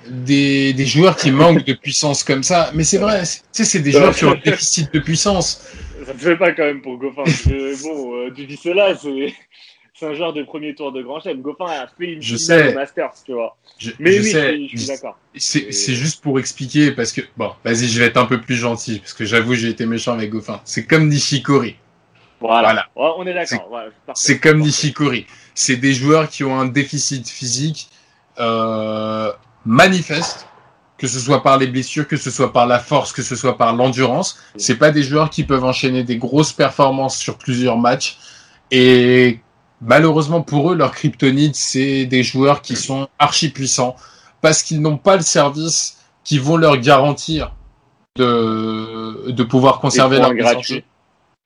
des, 0.08 0.74
des, 0.74 0.86
joueurs 0.86 1.16
qui 1.16 1.32
manquent 1.32 1.66
de 1.66 1.74
puissance 1.74 2.24
comme 2.24 2.44
ça. 2.44 2.72
Mais 2.74 2.84
c'est 2.84 2.98
vrai, 2.98 3.22
tu 3.22 3.28
sais, 3.52 3.64
c'est 3.64 3.80
des 3.80 3.92
joueurs 3.92 4.16
qui 4.16 4.26
ont 4.26 4.32
un 4.32 4.42
déficit 4.44 4.94
de 4.94 5.00
puissance. 5.00 5.66
Ça 6.06 6.14
ne 6.14 6.18
fait 6.18 6.36
pas 6.36 6.52
quand 6.52 6.64
même 6.64 6.82
pour 6.82 6.98
Goffin. 6.98 7.24
bon, 7.84 8.16
euh, 8.16 8.32
du 8.32 8.48
là, 8.74 8.96
c'est 8.96 10.06
un 10.06 10.14
joueur 10.16 10.34
de 10.34 10.44
premier 10.44 10.74
tour 10.74 10.92
de 10.92 11.02
grand 11.02 11.22
chef. 11.22 11.38
Goffin 11.38 11.66
a 11.66 11.88
fait 11.88 12.14
une 12.14 12.22
je 12.22 12.36
sais. 12.36 12.74
Masters, 12.74 13.14
tu 13.26 13.34
vois. 13.34 13.56
mais 14.00 14.20
oui, 14.20 14.70
je, 14.72 14.78
suis 14.78 14.88
d'accord. 14.88 15.18
C'est 15.36 15.94
juste 15.94 16.22
pour 16.22 16.40
expliquer, 16.40 16.92
parce 16.92 17.12
que, 17.12 17.22
bon, 17.38 17.52
vas-y, 17.64 17.88
je 17.88 18.00
vais 18.00 18.08
être 18.08 18.18
un 18.18 18.26
peu 18.26 18.42
plus 18.42 18.56
gentil, 18.56 19.00
parce 19.00 19.14
que 19.14 19.26
j'avoue, 19.26 19.54
j'ai 19.54 19.70
été 19.70 19.86
méchant 19.86 20.14
avec 20.14 20.32
Goffin. 20.32 20.60
C'est 20.66 20.86
comme 20.86 21.08
Nishikori. 21.08 21.76
Voilà. 22.42 22.88
on 22.96 23.26
est 23.26 23.34
d'accord. 23.34 23.70
c'est 24.16 24.40
comme 24.40 24.60
Nishikori. 24.60 25.28
C'est 25.54 25.76
des 25.76 25.94
joueurs 25.94 26.28
qui 26.28 26.44
ont 26.44 26.60
un 26.60 26.66
déficit 26.66 27.30
physique 27.30 27.90
euh, 28.40 29.32
manifeste, 29.66 30.48
que 30.98 31.08
ce 31.08 31.20
soit 31.20 31.44
par 31.44 31.58
les 31.58 31.68
blessures, 31.68 32.08
que 32.08 32.18
ce 32.18 32.32
soit 32.32 32.52
par 32.52 32.66
la 32.66 32.80
force, 32.80 33.14
que 33.14 33.22
ce 33.22 33.36
soit 33.36 33.58
par 33.58 33.76
l'endurance. 33.76 34.40
C'est 34.58 34.78
pas 34.78 34.92
des 34.92 35.04
joueurs 35.04 35.30
qui 35.30 35.44
peuvent 35.44 35.64
enchaîner 35.64 36.04
des 36.04 36.18
grosses 36.18 36.54
performances 36.54 37.18
sur 37.18 37.38
plusieurs 37.38 37.78
matchs. 37.78 38.18
Et 38.72 39.40
malheureusement 39.82 40.42
pour 40.42 40.72
eux, 40.72 40.76
leur 40.76 40.92
kryptonite, 40.92 41.56
c'est 41.56 42.06
des 42.06 42.24
joueurs 42.24 42.62
qui 42.62 42.76
sont 42.76 43.08
archi 43.20 43.50
puissants 43.50 43.96
parce 44.42 44.64
qu'ils 44.64 44.82
n'ont 44.82 44.98
pas 44.98 45.16
le 45.16 45.22
service 45.22 45.98
qui 46.24 46.40
vont 46.40 46.58
leur 46.58 46.78
garantir 46.78 47.54
de, 48.16 49.32
de 49.32 49.44
pouvoir 49.44 49.80
conserver 49.80 50.18
leur 50.18 50.34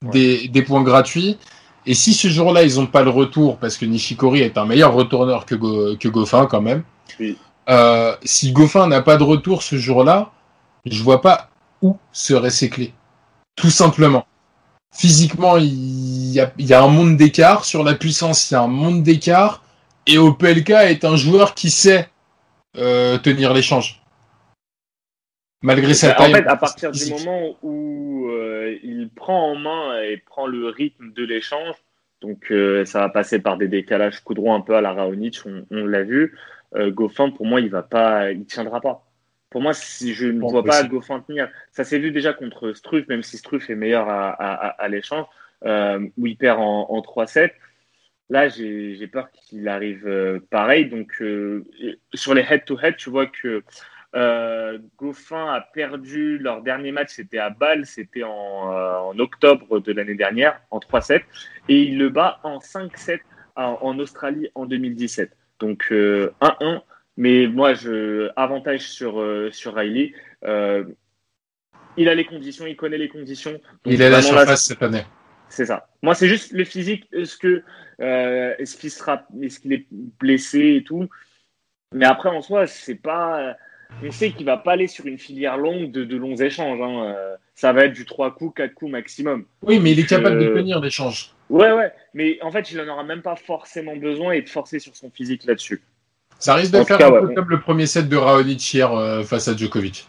Des, 0.02 0.48
des, 0.50 0.62
points 0.62 0.84
gratuits. 0.84 1.38
Et 1.86 1.94
si 1.94 2.14
ce 2.14 2.28
jour-là, 2.28 2.64
ils 2.64 2.76
n'ont 2.76 2.86
pas 2.86 3.02
le 3.04 3.10
retour, 3.10 3.58
parce 3.58 3.78
que 3.78 3.86
Nishikori 3.86 4.42
est 4.42 4.58
un 4.58 4.66
meilleur 4.66 4.94
retourneur 4.94 5.46
que, 5.46 5.56
Go, 5.56 5.96
que 5.98 6.08
Goffin 6.08 6.46
quand 6.46 6.62
même, 6.62 6.84
oui. 7.20 7.38
Euh, 7.70 8.16
si 8.24 8.52
Goffin 8.52 8.88
n'a 8.88 9.02
pas 9.02 9.18
de 9.18 9.24
retour 9.24 9.64
ce 9.64 9.78
jour-là, 9.78 10.32
je 10.86 11.02
vois 11.02 11.22
pas 11.22 11.50
où 11.82 11.98
seraient 12.12 12.52
ses 12.52 12.70
clés. 12.70 12.94
Tout 13.56 13.70
simplement. 13.70 14.26
Physiquement, 14.94 15.58
il 15.58 16.32
y 16.32 16.40
a, 16.74 16.84
un 16.84 16.88
monde 16.88 17.18
d'écart. 17.18 17.66
Sur 17.66 17.84
la 17.84 17.96
puissance, 17.96 18.50
il 18.50 18.54
y 18.54 18.58
a 18.58 18.62
un 18.62 18.68
monde 18.68 19.04
d'écart. 19.04 19.64
Et 20.08 20.18
OPLK 20.18 20.70
est 20.70 21.04
un 21.04 21.16
joueur 21.16 21.56
qui 21.56 21.72
sait 21.72 22.10
euh, 22.78 23.18
tenir 23.18 23.54
l'échange. 23.54 24.02
Malgré 25.62 25.94
sa 25.94 26.14
taille. 26.14 26.32
En 26.32 26.36
fait, 26.36 26.48
à 26.48 26.58
partir 26.58 26.92
du 26.92 27.10
moment 27.10 27.58
où 27.64 28.28
euh, 28.30 28.78
il 28.84 29.10
prend 29.10 29.52
en 29.52 29.56
main 29.56 30.02
et 30.02 30.18
prend 30.18 30.48
le 30.48 30.68
rythme 30.68 31.12
de 31.14 31.24
l'échange, 31.24 31.76
donc 32.22 32.52
ça 32.86 33.00
va 33.00 33.10
passer 33.10 33.40
par 33.40 33.58
des 33.58 33.68
décalages 33.68 34.20
coup 34.22 34.34
un 34.52 34.62
peu 34.62 34.76
à 34.76 34.82
la 34.82 34.94
Raonic, 34.94 35.42
on 35.46 35.86
l'a 35.86 36.04
vu. 36.04 36.34
Euh, 36.76 36.92
Goffin, 36.92 37.30
pour 37.30 37.46
moi, 37.46 37.62
il 37.62 37.70
va 37.70 37.84
pas, 37.84 38.32
il 38.32 38.46
tiendra 38.46 38.82
pas. 38.82 39.06
Pour 39.50 39.62
moi, 39.62 39.74
si 39.74 40.14
je 40.14 40.28
ne 40.28 40.40
vois 40.40 40.64
pas 40.64 40.84
Goffin 40.84 41.22
tenir, 41.22 41.50
ça 41.72 41.84
s'est 41.84 42.00
vu 42.00 42.12
déjà 42.12 42.34
contre 42.34 42.74
Struff, 42.74 43.08
même 43.08 43.24
si 43.24 43.38
Struff 43.38 43.70
est 43.70 43.76
meilleur 43.76 44.10
à, 44.10 44.88
l'échange, 44.90 45.26
euh, 45.64 46.06
où 46.18 46.28
il 46.28 46.36
perd 46.36 46.60
en, 46.60 47.02
3-7. 47.02 47.52
Là, 48.30 48.50
j'ai 48.50 49.08
peur 49.08 49.32
qu'il 49.32 49.68
arrive 49.70 50.08
euh, 50.08 50.40
pareil. 50.50 50.90
Donc, 50.90 51.24
sur 52.14 52.34
les 52.34 52.42
head-to-head, 52.42 52.98
tu 52.98 53.10
vois 53.10 53.28
que 53.28 53.64
Goffin 54.98 55.54
a 55.54 55.62
perdu 55.62 56.38
leur 56.38 56.62
dernier 56.62 56.92
match, 56.92 57.10
c'était 57.16 57.38
à 57.38 57.50
Bâle, 57.50 57.86
c'était 57.86 58.24
en, 58.24 58.30
en, 58.32 59.20
octobre 59.20 59.80
de 59.80 59.92
l'année 59.92 60.16
dernière, 60.16 60.62
en 60.72 60.80
3-7, 60.80 61.22
et 61.68 61.82
il 61.84 61.98
le 61.98 62.10
bat 62.10 62.40
en 62.44 62.60
5-7 62.60 63.20
en 63.56 64.00
Australie 64.00 64.50
en 64.56 64.66
2017. 64.66 65.36
Donc 65.60 65.88
1-1. 65.92 65.94
Euh, 65.94 66.80
mais 67.18 67.48
moi, 67.48 67.74
je 67.74 68.30
avantage 68.36 68.90
sur, 68.90 69.22
euh, 69.22 69.50
sur 69.52 69.76
Riley. 69.76 70.14
Euh, 70.44 70.84
il 71.98 72.10
a 72.10 72.16
les 72.16 72.26
conditions, 72.26 72.66
il 72.66 72.76
connaît 72.76 72.98
les 72.98 73.08
conditions. 73.08 73.60
il 73.86 74.02
est 74.02 74.06
à 74.06 74.10
la 74.10 74.22
surface 74.22 74.66
cette 74.66 74.84
année. 74.84 75.06
C'est 75.48 75.66
ça. 75.66 75.88
Moi, 76.02 76.14
c'est 76.14 76.28
juste 76.28 76.52
le 76.52 76.66
physique. 76.66 77.08
Est-ce 77.14 77.38
que 77.38 77.64
est-ce 78.00 78.76
qu'il 78.76 78.92
sera, 78.92 79.26
est-ce 79.42 79.62
qu'il 79.62 79.72
est 79.72 79.88
blessé 79.92 80.76
et 80.78 80.84
tout. 80.84 81.08
Mais 81.94 82.06
après, 82.06 82.30
en 82.30 82.42
soi, 82.42 82.68
c'est 82.68 82.96
pas. 82.96 83.56
On 84.04 84.12
sait 84.12 84.32
qu'il 84.32 84.46
va 84.46 84.58
pas 84.58 84.74
aller 84.74 84.88
sur 84.88 85.06
une 85.06 85.18
filière 85.18 85.58
longue 85.58 85.92
de, 85.92 86.04
de 86.04 86.18
longs 86.18 86.36
échanges. 86.36 86.80
Hein. 86.82 87.16
Ça 87.56 87.72
va 87.72 87.86
être 87.86 87.94
du 87.94 88.06
3 88.06 88.36
coups, 88.36 88.54
4 88.56 88.74
coups 88.74 88.92
maximum. 88.92 89.46
Oui, 89.62 89.80
mais 89.80 89.92
il 89.92 90.00
est 90.00 90.06
capable 90.06 90.40
de 90.40 90.54
tenir 90.54 90.80
l'échange. 90.80 91.32
Ouais, 91.50 91.72
ouais. 91.72 91.92
Mais 92.14 92.38
en 92.42 92.52
fait, 92.52 92.72
il 92.72 92.78
n'en 92.78 92.88
aura 92.92 93.04
même 93.04 93.22
pas 93.22 93.36
forcément 93.36 93.96
besoin 93.96 94.34
et 94.34 94.42
de 94.42 94.50
forcer 94.50 94.80
sur 94.80 94.96
son 94.96 95.10
physique 95.10 95.46
là-dessus. 95.46 95.82
Ça 96.40 96.56
risque 96.56 96.74
de 96.74 96.84
faire 96.84 97.02
un 97.02 97.22
peu 97.22 97.34
comme 97.34 97.50
le 97.50 97.60
premier 97.60 97.86
set 97.86 98.10
de 98.10 98.18
Raonic 98.18 98.74
hier 98.74 98.92
euh, 98.94 99.24
face 99.24 99.48
à 99.48 99.56
Djokovic. 99.56 100.06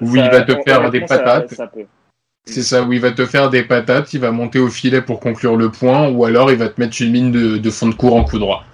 où 0.00 0.16
il 0.16 0.22
va 0.22 0.42
te 0.42 0.54
faire 0.62 0.90
des 0.90 1.00
patates. 1.00 1.54
c'est 2.44 2.62
ça, 2.62 2.82
où 2.82 2.92
il 2.92 3.00
va 3.00 3.12
te 3.12 3.24
faire 3.24 3.50
des 3.50 3.62
patates, 3.62 4.12
il 4.12 4.20
va 4.20 4.30
monter 4.30 4.58
au 4.58 4.68
filet 4.68 5.00
pour 5.00 5.20
conclure 5.20 5.56
le 5.56 5.70
point, 5.70 6.08
ou 6.08 6.24
alors 6.24 6.50
il 6.50 6.58
va 6.58 6.68
te 6.68 6.80
mettre 6.80 7.00
une 7.00 7.12
mine 7.12 7.32
de, 7.32 7.70
fond 7.70 7.88
de 7.88 7.94
cours 7.94 8.14
en 8.14 8.24
coup 8.24 8.38
droit. 8.38 8.64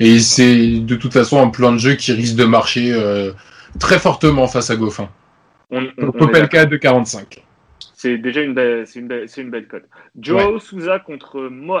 Et 0.00 0.18
c'est 0.18 0.80
de 0.80 0.96
toute 0.96 1.12
façon 1.12 1.40
un 1.40 1.48
plan 1.48 1.72
de 1.72 1.78
jeu 1.78 1.94
qui 1.94 2.12
risque 2.12 2.36
de 2.36 2.44
marcher 2.44 2.92
euh, 2.92 3.32
très 3.78 3.98
fortement 3.98 4.46
face 4.46 4.70
à 4.70 4.76
Goffin. 4.76 5.08
On, 5.70 5.86
Popelka 6.12 6.66
de 6.66 6.76
45. 6.76 7.42
C'est 7.94 8.18
déjà 8.18 8.42
une 8.42 8.54
belle, 8.54 8.86
c'est 8.86 8.98
une 9.00 9.08
belle, 9.08 9.28
c'est 9.28 9.40
une 9.40 9.50
belle 9.50 9.66
cote. 9.66 9.84
Joe 10.18 10.62
Souza 10.62 10.98
contre 10.98 11.40
Moh. 11.40 11.80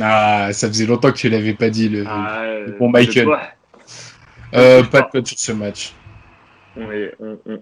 Ah, 0.00 0.52
ça 0.52 0.68
faisait 0.68 0.86
longtemps 0.86 1.10
que 1.10 1.16
tu 1.16 1.28
l'avais 1.28 1.54
pas 1.54 1.70
dit, 1.70 1.88
le, 1.88 2.04
ah, 2.06 2.44
bon 2.78 2.90
Michael. 2.90 3.28
Euh, 4.54 4.82
pas 4.84 5.02
de 5.02 5.10
cote 5.10 5.26
sur 5.26 5.38
ce 5.38 5.52
match. 5.52 5.94
On 6.76 6.90
est, 6.92 7.14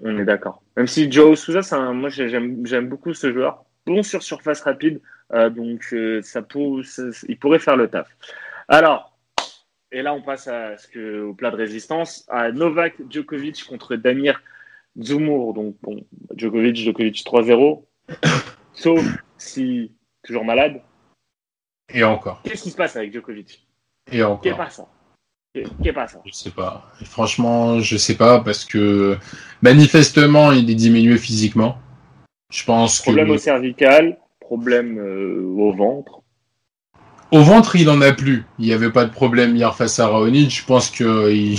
on, 0.03 0.19
est 0.19 0.25
d'accord. 0.25 0.63
Même 0.77 0.89
si 0.89 1.11
Joe 1.11 1.39
Souza, 1.39 1.63
c'est 1.63 1.77
un, 1.77 1.93
moi 1.93 2.09
j'aime, 2.09 2.67
j'aime 2.67 2.89
beaucoup 2.89 3.15
ce 3.15 3.33
joueur. 3.33 3.65
Bon 3.87 4.03
sur 4.03 4.23
surface 4.23 4.63
rapide, 4.63 5.01
euh, 5.33 5.51
donc 5.51 5.83
euh, 5.93 6.21
ça, 6.23 6.43
peut, 6.43 6.83
il 7.29 7.39
pourrait 7.39 7.59
faire 7.59 7.77
le 7.77 7.89
taf. 7.89 8.09
Alors, 8.67 9.14
et 9.95 10.03
là 10.03 10.13
on 10.13 10.21
passe 10.21 10.49
à 10.49 10.77
ce 10.77 10.89
que, 10.89 11.23
au 11.23 11.35
plat 11.35 11.51
de 11.51 11.57
résistance, 11.57 12.27
à 12.29 12.51
Novak 12.51 12.95
Djokovic 13.09 13.65
contre 13.65 13.95
Damir 13.95 14.43
Zumur, 15.01 15.55
donc 15.55 15.77
bon, 15.83 16.05
Djokovic, 16.37 16.77
Djokovic 16.77 17.25
3-0. 17.25 17.85
Sauf 18.75 19.05
si 19.39 19.93
toujours 20.23 20.45
malade. 20.45 20.83
Et 21.93 22.03
encore. 22.03 22.43
Qu'est-ce 22.43 22.65
qui 22.65 22.71
se 22.71 22.77
passe 22.77 22.97
avec 22.97 23.13
Djokovic? 23.13 23.67
Et 24.11 24.23
encore. 24.23 24.41
Qu'est-ce 24.41 24.57
pas 24.57 24.71
ça? 24.71 24.89
Qu'est-ce 25.55 25.95
pas 25.95 26.09
ça? 26.09 26.21
Je 26.25 26.33
sais 26.33 26.51
pas. 26.51 26.91
Franchement, 27.05 27.79
je 27.79 27.97
sais 27.97 28.17
pas 28.17 28.41
parce 28.41 28.65
que 28.65 29.17
manifestement, 29.63 30.51
il 30.51 30.69
est 30.69 30.75
diminué 30.75 31.17
physiquement. 31.19 31.79
Je 32.53 32.65
pense 32.65 33.01
problème 33.01 33.31
au 33.31 33.39
cervical, 33.39 34.19
problème 34.41 34.99
euh, 34.99 35.45
au 35.57 35.73
ventre. 35.73 36.24
Au 37.35 37.43
ventre, 37.43 37.75
il 37.75 37.91
en 37.91 38.01
a 38.01 38.13
plus. 38.13 38.45
Il 38.61 38.67
n'y 38.67 38.73
avait 38.73 38.93
pas 38.93 39.05
de 39.05 39.11
problème 39.11 39.57
hier 39.57 39.75
face 39.75 39.99
à 39.99 40.07
Raonic. 40.07 40.57
Je 40.57 40.65
pense 40.65 40.89
que 40.89 41.33
il... 41.33 41.59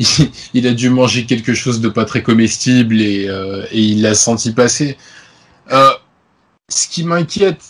il, 0.52 0.66
a 0.66 0.72
dû 0.72 0.90
manger 0.90 1.26
quelque 1.26 1.54
chose 1.54 1.80
de 1.80 1.88
pas 1.88 2.04
très 2.04 2.24
comestible 2.24 3.00
et, 3.00 3.28
euh, 3.28 3.64
il 3.70 4.02
l'a 4.02 4.16
senti 4.16 4.50
passer. 4.50 4.96
Euh, 5.70 5.92
ce 6.68 6.88
qui 6.88 7.04
m'inquiète 7.04 7.62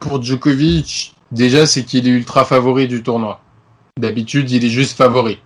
pour 0.00 0.20
Djokovic, 0.20 1.14
déjà, 1.30 1.66
c'est 1.66 1.84
qu'il 1.84 2.08
est 2.08 2.10
ultra 2.10 2.44
favori 2.44 2.88
du 2.88 3.04
tournoi. 3.04 3.40
D'habitude, 3.96 4.50
il 4.50 4.64
est 4.64 4.70
juste 4.70 4.96
favori. 4.96 5.38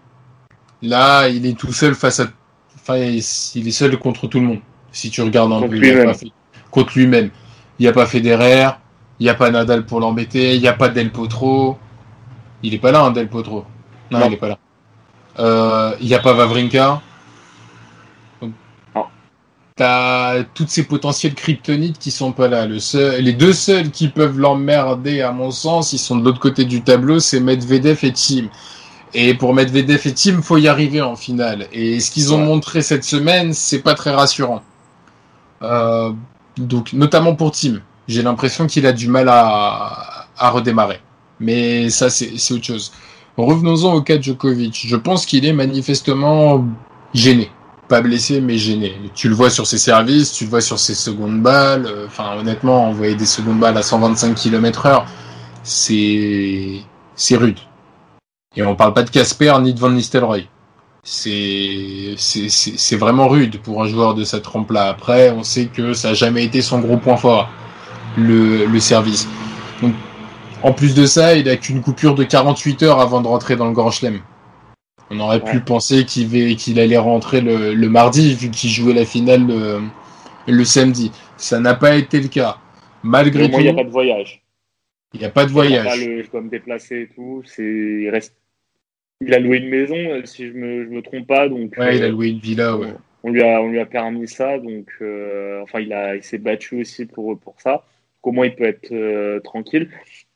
Là, 0.81 1.29
il 1.29 1.45
est 1.45 1.59
tout 1.59 1.75
seul 1.75 1.95
face 1.95 2.21
à. 2.21 2.29
Enfin, 2.77 2.97
il 2.97 3.19
est 3.69 3.71
seul 3.73 3.99
contre 3.99 4.27
tout 4.27 4.41
le 4.41 4.47
monde. 4.47 4.61
Si 4.91 5.11
tu 5.11 5.21
regardes 5.21 5.53
un 5.53 5.61
contre 5.61 5.73
peu, 5.73 5.77
lui-même. 5.81 6.15
contre 6.71 6.93
lui-même. 6.97 7.29
Il 7.79 7.83
n'y 7.83 7.89
a 7.89 7.93
pas 7.93 8.07
Federer, 8.07 8.71
il 9.21 9.25
n'y 9.25 9.31
a 9.31 9.35
pas 9.35 9.51
Nadal 9.51 9.87
pour 9.87 10.01
l'embêter, 10.01 10.55
il 10.55 10.61
n'y 10.61 10.69
a 10.69 10.73
pas 10.75 10.89
Del 10.89 11.11
Potro. 11.13 11.79
Il 12.63 12.75
est 12.75 12.79
pas 12.79 12.93
là, 12.93 13.03
hein, 13.03 13.11
Del 13.13 13.29
Potro. 13.29 13.65
Non, 14.11 14.19
Non. 14.21 14.27
il 14.27 14.33
est 14.35 14.37
pas 14.37 14.49
là. 14.49 14.59
Euh, 15.39 15.95
Il 16.01 16.07
n'y 16.07 16.15
a 16.15 16.19
pas 16.21 16.33
Vavrinka. 16.33 17.01
T'as 19.77 20.43
toutes 20.55 20.71
ces 20.71 20.85
potentiels 20.85 21.35
kryptonites 21.35 21.99
qui 21.99 22.11
sont 22.11 22.33
pas 22.33 22.49
là. 22.49 22.65
Le 22.67 22.79
seul, 22.79 23.21
les 23.23 23.35
deux 23.35 23.53
seuls 23.53 23.91
qui 23.91 24.09
peuvent 24.09 24.39
l'emmerder, 24.39 25.21
à 25.21 25.33
mon 25.33 25.51
sens, 25.51 25.93
ils 25.93 25.99
sont 25.99 26.17
de 26.17 26.25
l'autre 26.25 26.41
côté 26.41 26.65
du 26.65 26.81
tableau, 26.83 27.19
c'est 27.21 27.41
Medvedev 27.41 27.99
et 28.03 28.13
Tim. 28.15 28.47
Et 29.13 29.35
pour 29.35 29.53
Medvedev 29.53 30.01
et 30.07 30.15
Tim, 30.15 30.41
faut 30.41 30.57
y 30.57 30.67
arriver 30.67 31.03
en 31.03 31.15
finale. 31.15 31.67
Et 31.73 32.01
ce 32.01 32.11
qu'ils 32.11 32.33
ont 32.33 32.39
Ouais. 32.39 32.47
montré 32.47 32.81
cette 32.81 33.05
semaine, 33.05 33.53
c'est 33.53 33.81
pas 33.83 33.95
très 33.95 34.15
rassurant. 34.15 34.63
Euh, 35.63 36.11
donc, 36.57 36.95
notamment 36.95 37.35
pour 37.35 37.51
Tim, 37.51 37.81
j'ai 38.09 38.23
l'impression 38.23 38.67
qu'il 38.67 38.87
a 38.87 38.93
du 38.93 39.09
mal 39.09 39.29
à, 39.29 40.27
à 40.39 40.51
redémarrer. 40.51 41.01
Mais 41.41 41.91
ça, 41.91 42.09
c'est 42.11 42.53
autre 42.53 42.65
chose. 42.65 42.93
Revenons-en 43.37 43.95
au 43.95 44.03
cas 44.03 44.17
de 44.17 44.23
Djokovic. 44.23 44.87
Je 44.87 44.97
pense 44.97 45.27
qu'il 45.27 45.45
est 45.45 45.53
manifestement 45.53 46.65
gêné. 47.13 47.51
Pas 47.89 48.01
blessé, 48.01 48.41
mais 48.41 48.57
gêné. 48.57 48.97
Tu 49.15 49.29
le 49.29 49.35
vois 49.35 49.51
sur 49.51 49.67
ses 49.67 49.79
services, 49.79 50.33
tu 50.33 50.45
le 50.45 50.51
vois 50.51 50.61
sur 50.61 50.79
ses 50.79 50.95
secondes 50.95 51.41
balles. 51.43 51.87
Euh, 51.87 52.07
Enfin, 52.07 52.37
honnêtement, 52.39 52.89
envoyer 52.89 53.15
des 53.15 53.27
secondes 53.27 53.61
balles 53.61 53.77
à 53.77 53.83
125 53.83 54.35
km 54.35 54.87
heure, 54.87 55.07
c'est, 55.63 56.81
c'est 57.15 57.37
rude. 57.37 57.59
Et 58.57 58.63
on 58.65 58.75
parle 58.75 58.95
pas 58.95 59.03
de 59.03 59.11
Casper 59.11 59.55
ni 59.61 59.75
de 59.75 59.79
Van 59.79 59.91
Nistelrooy. 59.91 60.49
C'est, 61.05 62.15
c'est, 62.19 62.97
vraiment 62.97 63.29
rude 63.29 63.61
pour 63.61 63.83
un 63.83 63.87
joueur 63.87 64.15
de 64.15 64.25
cette 64.25 64.43
trempe-là. 64.43 64.89
Après, 64.89 65.31
on 65.31 65.45
sait 65.45 65.67
que 65.67 65.93
ça 65.93 66.09
a 66.11 66.15
jamais 66.15 66.43
été 66.43 66.63
son 66.63 66.81
gros 66.81 66.97
point 66.97 67.17
fort, 67.17 67.49
le, 68.17 68.67
le 68.67 68.81
service. 68.81 69.29
Donc, 69.83 69.95
en 70.63 70.73
plus 70.73 70.95
de 70.95 71.07
ça, 71.07 71.35
il 71.37 71.49
a 71.49 71.57
qu'une 71.57 71.83
coupure 71.83 72.15
de 72.15 72.25
48 72.25 72.83
heures 72.83 73.01
avant 73.01 73.21
de 73.21 73.27
rentrer 73.27 73.57
dans 73.57 73.67
le 73.67 73.73
Grand 73.73 73.91
Chelem. 73.91 74.21
On 75.11 75.21
aurait 75.21 75.43
pu 75.45 75.61
penser 75.61 76.05
qu'il 76.05 76.81
allait 76.81 76.97
rentrer 76.97 77.41
le, 77.41 77.75
le 77.75 77.89
mardi, 77.89 78.35
vu 78.35 78.51
qu'il 78.51 78.71
jouait 78.71 78.95
la 78.95 79.05
finale 79.05 79.47
le, 79.47 79.81
le 80.49 80.65
samedi. 80.65 81.13
Ça 81.37 81.61
n'a 81.61 81.75
pas 81.75 81.95
été 81.97 82.21
le 82.21 82.29
cas. 82.29 82.57
Malgré 83.05 83.45
Au 83.45 83.49
moins, 83.49 83.59
tout, 83.59 83.65
il 83.65 83.65
n'y 83.65 83.71
a 83.71 83.75
pas 83.75 83.85
de 83.85 83.91
voyage. 83.93 84.43
il 85.15 85.21
n'y 85.21 85.27
a 85.27 85.31
pas 85.31 85.45
de 85.45 85.51
Il 85.51 85.55
pas 85.55 85.61
voyage. 85.63 86.05
le- 86.07 86.25
dois 86.25 86.41
me 86.41 86.49
déplacer 86.51 87.03
et 87.03 87.15
tout. 87.15 87.43
Il 87.59 88.09
reste. 88.11 88.35
Il 89.21 89.33
a 89.33 89.39
loué 89.39 89.59
une 89.59 89.69
maison, 89.69 89.97
si 90.25 90.49
je 90.49 90.53
me, 90.53 90.85
je 90.85 90.89
me 90.91 91.01
trompe 91.03 91.27
pas. 91.29 91.49
Donc, 91.49 91.75
Ouais, 91.79 91.97
il 91.99 92.03
a 92.03 92.07
euh, 92.07 92.11
loué 92.11 92.29
une 92.31 92.39
villa, 92.41 92.77
ouais. 92.77 92.93
on 93.23 93.31
lui 93.31 93.43
a, 93.43 93.63
on 93.63 93.69
lui 93.69 93.79
a 93.79 93.87
permis 93.87 94.27
ça. 94.27 94.59
Donc, 94.59 94.89
euh, 95.03 95.63
enfin, 95.63 95.79
il 95.81 95.93
a, 95.93 96.17
il 96.17 96.23
s'est 96.25 96.39
battu 96.39 96.81
aussi 96.81 97.07
pour 97.07 97.39
pour 97.39 97.55
ça. 97.61 97.85
Moins, 98.33 98.47
il 98.47 98.55
peut 98.57 98.65
être 98.65 98.93
euh, 98.93 99.41
tranquille. 99.41 99.91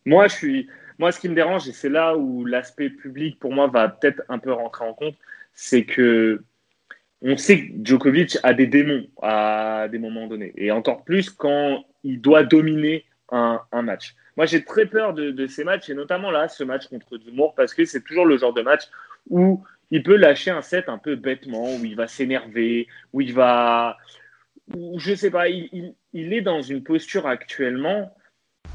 Moi, 0.06 0.28
je 0.28 0.34
suis, 0.34 0.68
moi, 0.98 1.12
ce 1.12 1.20
qui 1.20 1.28
me 1.28 1.34
dérange, 1.34 1.68
et 1.68 1.72
c'est 1.72 1.88
là 1.88 2.16
où 2.16 2.44
l'aspect 2.44 2.90
public 2.90 3.38
pour 3.38 3.52
moi 3.52 3.66
va 3.66 3.88
peut-être 3.88 4.22
un 4.28 4.38
peu 4.38 4.52
rentrer 4.52 4.84
en 4.84 4.94
compte, 4.94 5.16
c'est 5.52 5.84
que 5.84 6.42
on 7.22 7.36
sait 7.36 7.66
que 7.66 7.72
Djokovic 7.82 8.38
a 8.42 8.54
des 8.54 8.66
démons 8.66 9.06
à 9.20 9.88
des 9.90 9.98
moments 9.98 10.26
donnés, 10.26 10.52
et 10.56 10.70
encore 10.70 11.04
plus 11.04 11.30
quand 11.30 11.84
il 12.02 12.20
doit 12.20 12.44
dominer 12.44 13.04
un, 13.30 13.60
match. 13.82 14.14
Moi, 14.36 14.46
j'ai 14.46 14.64
très 14.64 14.86
peur 14.86 15.14
de, 15.14 15.46
ces 15.46 15.64
matchs, 15.64 15.90
et 15.90 15.94
notamment 15.94 16.30
là, 16.30 16.48
ce 16.48 16.64
match 16.64 16.88
contre 16.88 17.18
Dumour, 17.18 17.54
parce 17.54 17.74
que 17.74 17.84
c'est 17.84 18.02
toujours 18.02 18.26
le 18.26 18.38
genre 18.38 18.52
de 18.52 18.62
match 18.62 18.82
où 19.28 19.62
il 19.90 20.02
peut 20.02 20.16
lâcher 20.16 20.50
un 20.50 20.62
set 20.62 20.88
un 20.88 20.98
peu 20.98 21.16
bêtement, 21.16 21.76
où 21.76 21.84
il 21.84 21.94
va 21.94 22.08
s'énerver, 22.08 22.88
où 23.12 23.20
il 23.20 23.32
va, 23.32 23.98
où 24.74 24.98
je 24.98 25.14
sais 25.14 25.30
pas, 25.30 25.44
il 26.12 26.32
est 26.32 26.40
dans 26.40 26.62
une 26.62 26.82
posture 26.82 27.26
actuellement 27.26 28.14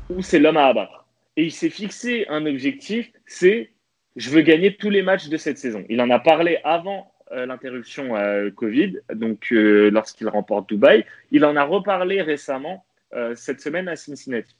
où 0.09 0.21
c'est 0.21 0.39
l'homme 0.39 0.57
à 0.57 0.65
abattre. 0.65 1.05
Et 1.37 1.43
il 1.43 1.51
s'est 1.51 1.69
fixé 1.69 2.25
un 2.29 2.45
objectif, 2.45 3.11
c'est 3.25 3.71
je 4.15 4.29
veux 4.29 4.41
gagner 4.41 4.77
tous 4.77 4.89
les 4.89 5.01
matchs 5.01 5.27
de 5.27 5.37
cette 5.37 5.57
saison. 5.57 5.83
Il 5.89 6.01
en 6.01 6.09
a 6.09 6.19
parlé 6.19 6.59
avant 6.63 7.11
euh, 7.31 7.45
l'interruption 7.45 8.15
euh, 8.15 8.49
Covid, 8.51 8.99
donc 9.13 9.51
euh, 9.51 9.89
lorsqu'il 9.89 10.29
remporte 10.29 10.69
Dubaï. 10.69 11.05
Il 11.31 11.43
en 11.43 11.55
a 11.55 11.63
reparlé 11.63 12.21
récemment 12.21 12.85
cette 13.35 13.61
semaine 13.61 13.87
à 13.87 13.95
Cincinnati, 13.95 14.57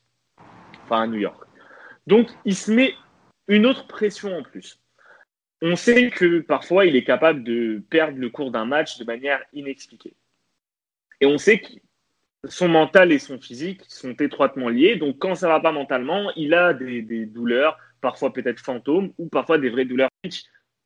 enfin 0.85 1.01
à 1.01 1.07
New 1.07 1.19
York. 1.19 1.43
Donc 2.07 2.29
il 2.45 2.55
se 2.55 2.71
met 2.71 2.93
une 3.49 3.65
autre 3.65 3.85
pression 3.85 4.33
en 4.33 4.43
plus. 4.43 4.79
On 5.61 5.75
sait 5.75 6.09
que 6.09 6.39
parfois 6.39 6.85
il 6.85 6.95
est 6.95 7.03
capable 7.03 7.43
de 7.43 7.83
perdre 7.89 8.17
le 8.17 8.29
cours 8.29 8.51
d'un 8.51 8.63
match 8.63 8.97
de 8.97 9.03
manière 9.03 9.43
inexpliquée. 9.51 10.15
Et 11.19 11.25
on 11.25 11.37
sait 11.37 11.59
que 11.59 11.67
son 12.47 12.67
mental 12.67 13.11
et 13.11 13.19
son 13.19 13.39
physique 13.39 13.81
sont 13.87 14.13
étroitement 14.13 14.69
liés. 14.69 14.95
Donc, 14.95 15.17
quand 15.19 15.35
ça 15.35 15.47
va 15.47 15.59
pas 15.59 15.71
mentalement, 15.71 16.31
il 16.35 16.53
a 16.53 16.73
des, 16.73 17.25
douleurs, 17.25 17.77
parfois 18.01 18.33
peut-être 18.33 18.59
fantômes, 18.59 19.11
ou 19.17 19.27
parfois 19.27 19.57
des 19.57 19.69
vraies 19.69 19.85
douleurs. 19.85 20.09
Pitch 20.21 20.43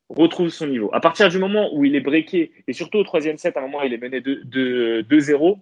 retrouve 0.08 0.48
son 0.48 0.66
niveau. 0.66 0.90
À 0.92 1.00
partir 1.00 1.28
du 1.28 1.38
moment 1.38 1.74
où 1.74 1.84
il 1.84 1.94
est 1.94 2.00
breaké, 2.00 2.52
et 2.66 2.72
surtout 2.72 2.98
au 2.98 3.04
troisième 3.04 3.38
set, 3.38 3.56
à 3.56 3.60
un 3.60 3.62
moment, 3.62 3.82
il 3.82 3.92
est 3.92 3.98
mené 3.98 4.20
de, 4.20 4.42
de 4.44 5.04
2-0, 5.08 5.60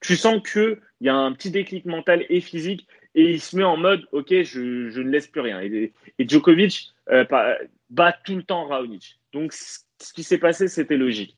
tu 0.00 0.16
sens 0.16 0.42
qu'il 0.42 0.78
y 1.00 1.08
a 1.08 1.14
un 1.14 1.32
petit 1.32 1.50
déclic 1.50 1.84
mental 1.84 2.26
et 2.28 2.40
physique, 2.40 2.86
et 3.14 3.30
il 3.30 3.40
se 3.40 3.56
met 3.56 3.64
en 3.64 3.76
mode, 3.76 4.06
OK, 4.12 4.30
je, 4.42 4.98
ne 4.98 5.10
laisse 5.10 5.28
plus 5.28 5.40
rien. 5.40 5.60
Et, 5.60 5.92
Djokovic 6.18 6.92
euh, 7.10 7.24
bat 7.90 8.12
tout 8.24 8.36
le 8.36 8.42
temps 8.42 8.66
Raonic. 8.66 9.20
Donc, 9.32 9.52
ce 9.52 10.12
qui 10.12 10.24
s'est 10.24 10.38
passé, 10.38 10.68
c'était 10.68 10.96
logique. 10.96 11.36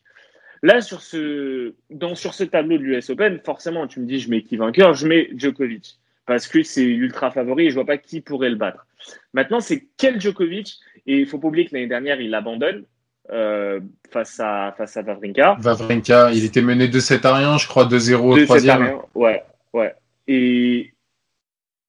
Là, 0.62 0.80
sur 0.80 1.02
ce, 1.02 1.74
dans, 1.90 2.14
sur 2.14 2.34
ce 2.34 2.44
tableau 2.44 2.78
de 2.78 2.82
l'US 2.82 3.10
Open, 3.10 3.40
forcément, 3.44 3.86
tu 3.86 4.00
me 4.00 4.06
dis, 4.06 4.20
je 4.20 4.30
mets 4.30 4.42
qui 4.42 4.56
vainqueur, 4.56 4.94
je 4.94 5.06
mets 5.06 5.28
Djokovic. 5.36 5.98
Parce 6.24 6.48
que 6.48 6.62
c'est 6.62 6.84
l'ultra 6.84 7.30
favori 7.30 7.66
et 7.66 7.70
je 7.70 7.74
vois 7.74 7.84
pas 7.84 7.98
qui 7.98 8.20
pourrait 8.20 8.50
le 8.50 8.56
battre. 8.56 8.86
Maintenant, 9.32 9.60
c'est 9.60 9.86
quel 9.96 10.20
Djokovic? 10.20 10.78
Et 11.06 11.20
il 11.20 11.26
faut 11.26 11.38
pas 11.38 11.48
oublier 11.48 11.66
que 11.66 11.74
l'année 11.74 11.86
dernière, 11.86 12.20
il 12.20 12.34
abandonne 12.34 12.84
euh, 13.30 13.80
face 14.10 14.40
à 14.40 14.74
face 14.76 14.96
à 14.96 15.02
Wawrinka. 15.02 15.56
Vavrinka, 15.60 16.32
il 16.32 16.44
était 16.44 16.62
mené 16.62 16.88
2-7 16.88 17.26
à 17.26 17.34
rien, 17.36 17.58
je 17.58 17.68
crois 17.68 17.86
2-0 17.86 18.14
au 18.16 18.44
troisième. 18.44 18.98
Ouais, 19.14 19.44
ouais. 19.72 19.94
Et 20.26 20.92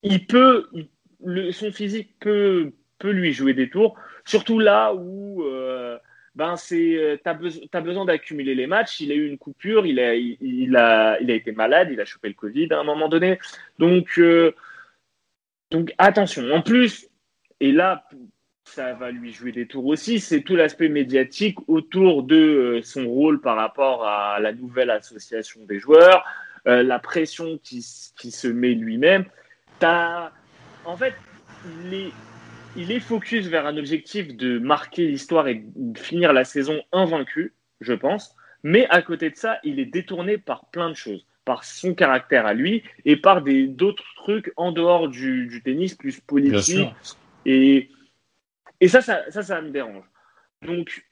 il 0.03 0.27
peut, 0.27 0.67
il- 0.73 0.89
le, 1.25 1.51
son 1.51 1.71
physique 1.71 2.15
peut, 2.19 2.73
peut 2.99 3.09
lui 3.11 3.33
jouer 3.33 3.53
des 3.55 3.69
tours, 3.69 3.95
surtout 4.25 4.59
là 4.59 4.93
où 4.93 5.43
euh, 5.43 5.97
ben 6.37 6.55
c'est, 6.55 6.95
euh, 6.95 7.17
t'as, 7.23 7.33
beso- 7.33 7.67
t'as 7.71 7.81
besoin 7.81 8.05
d'accumuler 8.05 8.53
les 8.53 8.67
matchs. 8.67 8.99
Il 8.99 9.11
a 9.11 9.15
eu 9.15 9.27
une 9.27 9.39
coupure, 9.39 9.87
il 9.87 9.99
a, 9.99 10.13
il, 10.13 10.75
a, 10.77 11.19
il 11.19 11.31
a 11.31 11.33
été 11.33 11.51
malade, 11.51 11.89
il 11.91 11.99
a 11.99 12.05
chopé 12.05 12.27
le 12.27 12.35
Covid 12.35 12.67
à 12.71 12.79
un 12.79 12.83
moment 12.83 13.09
donné. 13.09 13.39
Donc, 13.79 14.19
euh, 14.19 14.53
donc 15.71 15.93
attention. 15.97 16.43
En 16.51 16.61
plus, 16.61 17.09
et 17.59 17.71
là, 17.71 18.07
ça 18.65 18.93
va 18.93 19.09
lui 19.09 19.33
jouer 19.33 19.51
des 19.51 19.65
tours 19.65 19.87
aussi. 19.87 20.19
C'est 20.19 20.41
tout 20.41 20.55
l'aspect 20.55 20.89
médiatique 20.89 21.57
autour 21.67 22.21
de 22.21 22.35
euh, 22.35 22.81
son 22.83 23.07
rôle 23.07 23.41
par 23.41 23.55
rapport 23.57 24.05
à 24.05 24.39
la 24.39 24.53
nouvelle 24.53 24.91
association 24.91 25.65
des 25.65 25.79
joueurs, 25.79 26.23
la 26.65 26.99
pression 26.99 27.57
qui, 27.63 27.79
qui 28.19 28.29
se 28.29 28.47
met 28.49 28.75
lui-même. 28.75 29.25
En 29.81 30.97
fait, 30.97 31.15
il 31.85 31.93
est, 31.93 32.11
il 32.77 32.91
est 32.91 32.99
focus 32.99 33.47
vers 33.47 33.65
un 33.65 33.77
objectif 33.77 34.35
de 34.35 34.59
marquer 34.59 35.07
l'histoire 35.07 35.47
et 35.47 35.63
de 35.75 35.97
finir 35.99 36.31
la 36.33 36.43
saison 36.43 36.81
invaincu, 36.91 37.53
je 37.81 37.93
pense. 37.93 38.35
Mais 38.63 38.87
à 38.89 39.01
côté 39.01 39.29
de 39.29 39.35
ça, 39.35 39.59
il 39.63 39.79
est 39.79 39.85
détourné 39.85 40.37
par 40.37 40.69
plein 40.71 40.89
de 40.89 40.95
choses, 40.95 41.25
par 41.45 41.63
son 41.63 41.93
caractère 41.93 42.45
à 42.45 42.53
lui 42.53 42.83
et 43.05 43.15
par 43.17 43.41
des 43.41 43.67
d'autres 43.67 44.03
trucs 44.15 44.51
en 44.57 44.71
dehors 44.71 45.07
du, 45.09 45.47
du 45.47 45.61
tennis, 45.61 45.95
plus 45.95 46.19
politique, 46.21 46.87
et, 47.45 47.89
et 48.81 48.87
ça, 48.87 49.01
ça, 49.01 49.23
ça, 49.29 49.41
ça 49.43 49.61
me 49.61 49.69
dérange. 49.69 50.03
Donc, 50.65 51.05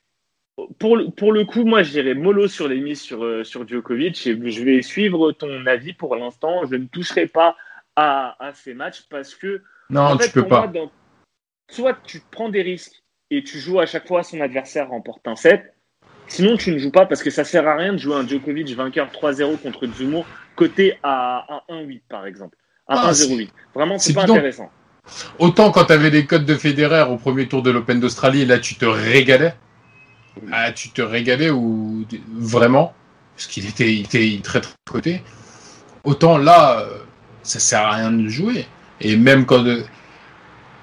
pour, 0.79 0.97
le- 0.97 1.09
pour 1.11 1.31
le 1.33 1.45
coup, 1.45 1.65
moi, 1.65 1.83
je 1.83 1.91
dirais 1.91 2.13
mollo 2.15 2.47
sur 2.47 2.67
les 2.67 2.79
mises 2.79 3.01
sur, 3.01 3.23
euh, 3.23 3.43
sur 3.43 3.67
Djokovic 3.67 4.25
et 4.27 4.51
je 4.51 4.63
vais 4.63 4.81
suivre 4.81 5.31
ton 5.33 5.65
avis 5.65 5.93
pour 5.93 6.15
l'instant. 6.15 6.65
Je 6.65 6.75
ne 6.75 6.85
toucherai 6.85 7.27
pas 7.27 7.55
à, 7.95 8.35
à 8.45 8.53
ces 8.53 8.73
matchs 8.73 9.03
parce 9.09 9.35
que, 9.35 9.61
Non, 9.89 10.01
en 10.01 10.17
tu 10.17 10.29
peux 10.31 10.47
pas. 10.47 10.67
dans- 10.67 10.91
soit 11.69 11.97
tu 12.05 12.21
prends 12.31 12.49
des 12.49 12.61
risques 12.61 13.03
et 13.31 13.43
tu 13.43 13.59
joues 13.59 13.79
à 13.79 13.85
chaque 13.85 14.07
fois 14.07 14.23
son 14.23 14.39
adversaire 14.41 14.89
remporte 14.89 15.27
un 15.27 15.35
set. 15.35 15.73
Sinon, 16.27 16.57
tu 16.57 16.71
ne 16.71 16.79
joues 16.79 16.91
pas 16.91 17.05
parce 17.05 17.21
que 17.21 17.29
ça 17.29 17.43
sert 17.43 17.67
à 17.67 17.75
rien 17.75 17.93
de 17.93 17.97
jouer 17.97 18.15
un 18.15 18.27
Djokovic 18.27 18.69
vainqueur 18.75 19.09
3-0 19.11 19.57
contre 19.59 19.85
Zumo 19.95 20.25
côté 20.55 20.97
à, 21.03 21.45
à 21.47 21.63
1-8 21.69 22.01
par 22.09 22.25
exemple. 22.25 22.57
À 22.87 23.09
Ah, 23.09 23.11
1-0-8. 23.11 23.49
Vraiment, 23.75 23.97
c'est 23.99 24.13
pas 24.13 24.21
bidon. 24.21 24.33
intéressant. 24.33 24.71
Autant 25.37 25.71
quand 25.71 25.85
tu 25.85 25.93
avais 25.93 26.09
les 26.09 26.25
codes 26.25 26.45
de 26.45 26.55
Federer 26.55 27.03
au 27.03 27.17
premier 27.17 27.47
tour 27.47 27.61
de 27.61 27.69
l'Open 27.69 27.99
d'Australie, 27.99 28.45
là 28.45 28.57
tu 28.57 28.75
te 28.75 28.85
régalais. 28.85 29.53
Ah, 30.51 30.71
tu 30.71 30.89
te 30.89 31.01
régalais 31.01 31.51
ou 31.51 32.05
vraiment? 32.33 32.93
Parce 33.35 33.47
qu'il 33.47 33.67
était, 33.67 33.93
il 33.93 34.05
était 34.05 34.39
très 34.43 34.61
très 34.61 34.73
côté. 34.89 35.21
Autant 36.03 36.37
là, 36.37 36.79
euh, 36.81 36.97
ça 37.43 37.59
sert 37.59 37.81
à 37.81 37.91
rien 37.95 38.11
de 38.11 38.23
le 38.23 38.29
jouer. 38.29 38.65
Et 39.01 39.15
même 39.15 39.45
quand 39.45 39.63
euh, 39.65 39.83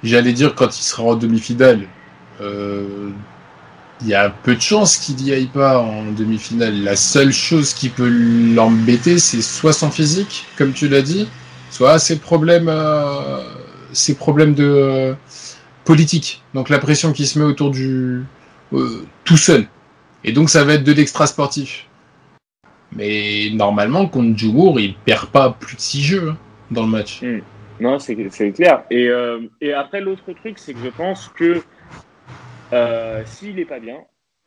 j'allais 0.03 0.32
dire 0.32 0.55
quand 0.55 0.78
il 0.78 0.82
sera 0.82 1.05
en 1.05 1.14
demi-finale, 1.14 1.86
euh, 2.40 3.11
il 4.03 4.09
y 4.09 4.14
a 4.14 4.30
peu 4.30 4.55
de 4.55 4.61
chances 4.61 4.96
qu'il 4.96 5.22
y 5.22 5.32
aille 5.32 5.46
pas 5.46 5.78
en 5.78 6.11
demi-finale. 6.12 6.82
La 6.82 6.96
seule 6.96 7.32
chose 7.32 7.72
qui 7.72 7.88
peut 7.88 8.09
l'embêter, 8.09 9.18
c'est 9.18 9.42
soit 9.42 9.72
son 9.72 9.90
physique, 9.90 10.46
comme 10.57 10.72
tu 10.72 10.88
l'as 10.88 11.03
dit, 11.03 11.28
soit 11.70 11.98
ces 11.98 12.18
problèmes, 12.18 12.68
euh, 12.68 13.40
ces 13.92 14.14
problèmes 14.16 14.55
de 14.55 14.64
euh, 14.64 15.14
politique. 15.84 16.42
Donc 16.55 16.68
la 16.68 16.78
pression 16.78 17.12
qui 17.12 17.26
se 17.26 17.38
met 17.38 17.44
autour 17.44 17.70
du 17.70 18.24
euh, 18.72 19.07
tout 19.24 19.36
seul. 19.36 19.66
Et 20.24 20.32
donc 20.32 20.50
ça 20.50 20.64
va 20.64 20.74
être 20.74 20.84
de 20.84 20.92
l'extra 20.92 21.26
sportif. 21.26 21.86
Mais 22.94 23.50
normalement, 23.55 24.07
contre 24.07 24.36
Djoumour, 24.36 24.78
il 24.80 24.94
perd 24.94 25.26
pas 25.26 25.50
plus 25.50 25.76
de 25.76 25.80
6 25.80 26.03
jeux 26.03 26.30
hein, 26.30 26.36
dans 26.70 26.82
le 26.82 26.88
match. 26.88 27.22
Mm. 27.22 27.40
Non, 27.83 27.99
c'est 27.99 28.14
clair. 28.53 28.85
Et, 28.91 29.09
euh, 29.09 29.41
et 29.61 29.72
après, 29.72 30.01
l'autre 30.01 30.33
truc, 30.35 30.57
c'est 30.59 30.72
que 30.72 30.78
je 30.78 30.89
pense 30.89 31.28
que 31.30 31.61
euh, 32.72 33.22
s'il 33.26 33.57
n'est 33.57 33.64
pas 33.64 33.80
bien, 33.80 33.99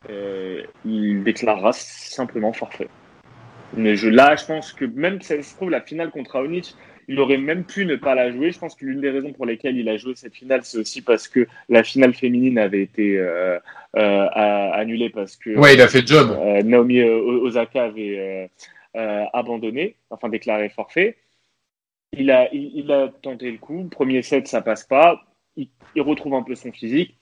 euh, 0.08 0.62
il 0.86 1.22
déclarera 1.22 1.72
simplement 1.74 2.54
forfait. 2.54 2.88
Mais 3.76 3.94
je, 3.94 4.08
là, 4.08 4.36
je 4.36 4.46
pense 4.46 4.72
que 4.72 4.86
même 4.86 5.20
si 5.20 5.28
ça 5.28 5.42
se 5.42 5.54
trouve, 5.54 5.68
la 5.70 5.82
finale 5.82 6.10
contre 6.10 6.32
Raonic, 6.32 6.74
il 7.08 7.20
aurait 7.20 7.36
même 7.36 7.64
pu 7.64 7.84
ne 7.84 7.96
pas 7.96 8.14
la 8.14 8.32
jouer. 8.32 8.52
Je 8.52 8.58
pense 8.58 8.74
que 8.74 8.86
l'une 8.86 9.02
des 9.02 9.10
raisons 9.10 9.32
pour 9.34 9.44
lesquelles 9.44 9.76
il 9.76 9.88
a 9.90 9.98
joué 9.98 10.14
cette 10.16 10.34
finale, 10.34 10.60
c'est 10.64 10.78
aussi 10.78 11.02
parce 11.02 11.28
que 11.28 11.46
la 11.68 11.82
finale 11.84 12.14
féminine 12.14 12.58
avait 12.58 12.82
été 12.82 13.18
euh, 13.18 13.58
euh, 13.96 14.28
annulée 14.72 15.10
parce 15.10 15.36
que 15.36 15.50
Ouais, 15.58 15.74
il 15.74 15.80
a 15.82 15.88
fait 15.88 16.06
job. 16.06 16.36
euh, 16.40 16.62
Naomi 16.62 17.02
Osaka 17.02 17.84
avait 17.84 18.50
abandonné, 19.34 19.94
enfin 20.08 20.30
déclaré 20.30 20.70
forfait. 20.70 21.16
Il 22.12 22.30
a, 22.30 22.52
il, 22.54 22.70
il 22.74 22.92
a 22.92 23.08
tenté 23.22 23.50
le 23.50 23.58
coup. 23.58 23.84
Premier 23.90 24.22
set, 24.22 24.48
ça 24.48 24.60
passe 24.62 24.84
pas. 24.84 25.22
Il, 25.56 25.68
il 25.94 26.02
retrouve 26.02 26.34
un 26.34 26.42
peu 26.42 26.54
son 26.54 26.72
physique. 26.72 27.16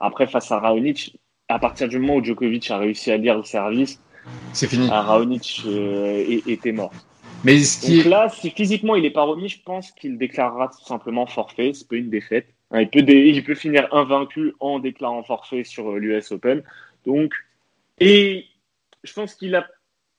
Après, 0.00 0.26
face 0.26 0.50
à 0.50 0.58
Raonic, 0.58 1.18
à 1.48 1.58
partir 1.58 1.88
du 1.88 1.98
moment 1.98 2.16
où 2.16 2.24
Djokovic 2.24 2.70
a 2.70 2.78
réussi 2.78 3.10
à 3.12 3.16
lire 3.16 3.36
le 3.36 3.44
service, 3.44 4.00
C'est 4.52 4.66
fini. 4.68 4.88
à 4.90 5.02
Raonic 5.02 5.62
euh, 5.66 6.40
était 6.46 6.72
mort. 6.72 6.92
Mais 7.44 7.58
ce 7.58 7.84
qui 7.84 7.96
Donc 7.98 8.06
là, 8.06 8.28
si 8.28 8.50
physiquement 8.50 8.94
il 8.94 9.02
n'est 9.02 9.10
pas 9.10 9.24
remis, 9.24 9.48
je 9.48 9.60
pense 9.62 9.90
qu'il 9.92 10.16
déclarera 10.18 10.68
tout 10.68 10.84
simplement 10.84 11.26
forfait. 11.26 11.72
C'est 11.74 11.88
pas 11.88 11.96
une 11.96 12.10
défaite. 12.10 12.48
Hein, 12.70 12.82
Il 12.82 12.88
peut, 12.90 13.02
dé- 13.02 13.28
il 13.28 13.42
peut 13.44 13.54
finir 13.56 13.92
invaincu 13.92 14.54
en 14.60 14.78
déclarant 14.78 15.22
forfait 15.24 15.64
sur 15.64 15.92
l'US 15.96 16.30
Open. 16.32 16.62
Donc, 17.04 17.32
et 17.98 18.46
je 19.04 19.12
pense 19.12 19.34
qu'il 19.34 19.54
a 19.56 19.66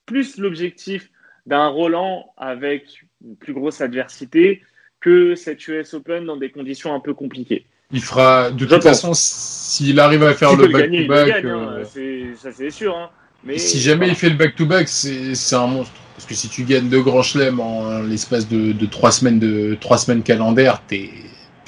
plus 0.06 0.36
l'objectif 0.38 1.10
d'un 1.46 1.68
Roland 1.68 2.32
avec 2.36 3.04
une 3.26 3.36
plus 3.36 3.52
grosse 3.54 3.80
adversité 3.80 4.62
que 5.00 5.34
cette 5.34 5.66
US 5.68 5.94
Open 5.94 6.24
dans 6.24 6.36
des 6.36 6.50
conditions 6.50 6.94
un 6.94 7.00
peu 7.00 7.14
compliquées. 7.14 7.66
il 7.92 8.00
fera. 8.02 8.50
De 8.50 8.64
toute 8.64 8.82
façon, 8.82 9.12
s'il 9.14 9.98
arrive 10.00 10.22
à 10.22 10.34
faire 10.34 10.56
le 10.56 10.68
back-to-back, 10.68 11.44
hein, 11.44 11.84
euh, 11.96 12.34
ça 12.36 12.52
c'est 12.52 12.70
sûr. 12.70 12.96
hein. 12.96 13.10
Mais 13.44 13.58
si 13.58 13.78
jamais 13.78 14.08
il 14.08 14.14
fait 14.14 14.30
le 14.30 14.36
back-to-back, 14.36 14.88
c'est 14.88 15.56
un 15.56 15.66
monstre. 15.66 15.92
Parce 16.14 16.26
que 16.26 16.34
si 16.34 16.48
tu 16.48 16.62
gagnes 16.62 16.88
deux 16.88 17.02
grands 17.02 17.22
chelems 17.22 17.60
en 17.60 18.02
l'espace 18.02 18.48
de, 18.48 18.72
de 18.72 18.86
trois 18.86 19.10
semaines 19.10 19.38
de 19.40 19.76
trois 19.80 19.98
semaines 19.98 20.22
calendaires, 20.22 20.82
t'es 20.86 21.10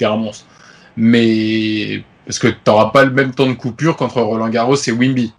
un 0.01 0.15
monstre. 0.15 0.47
Mais 0.95 2.03
parce 2.25 2.39
que 2.39 2.47
t'auras 2.47 2.89
pas 2.91 3.05
le 3.05 3.11
même 3.11 3.33
temps 3.33 3.47
de 3.47 3.53
coupure 3.53 3.95
qu'entre 3.95 4.21
Roland 4.21 4.49
Garros 4.49 4.75
et 4.75 4.91
Wimby. 4.91 5.33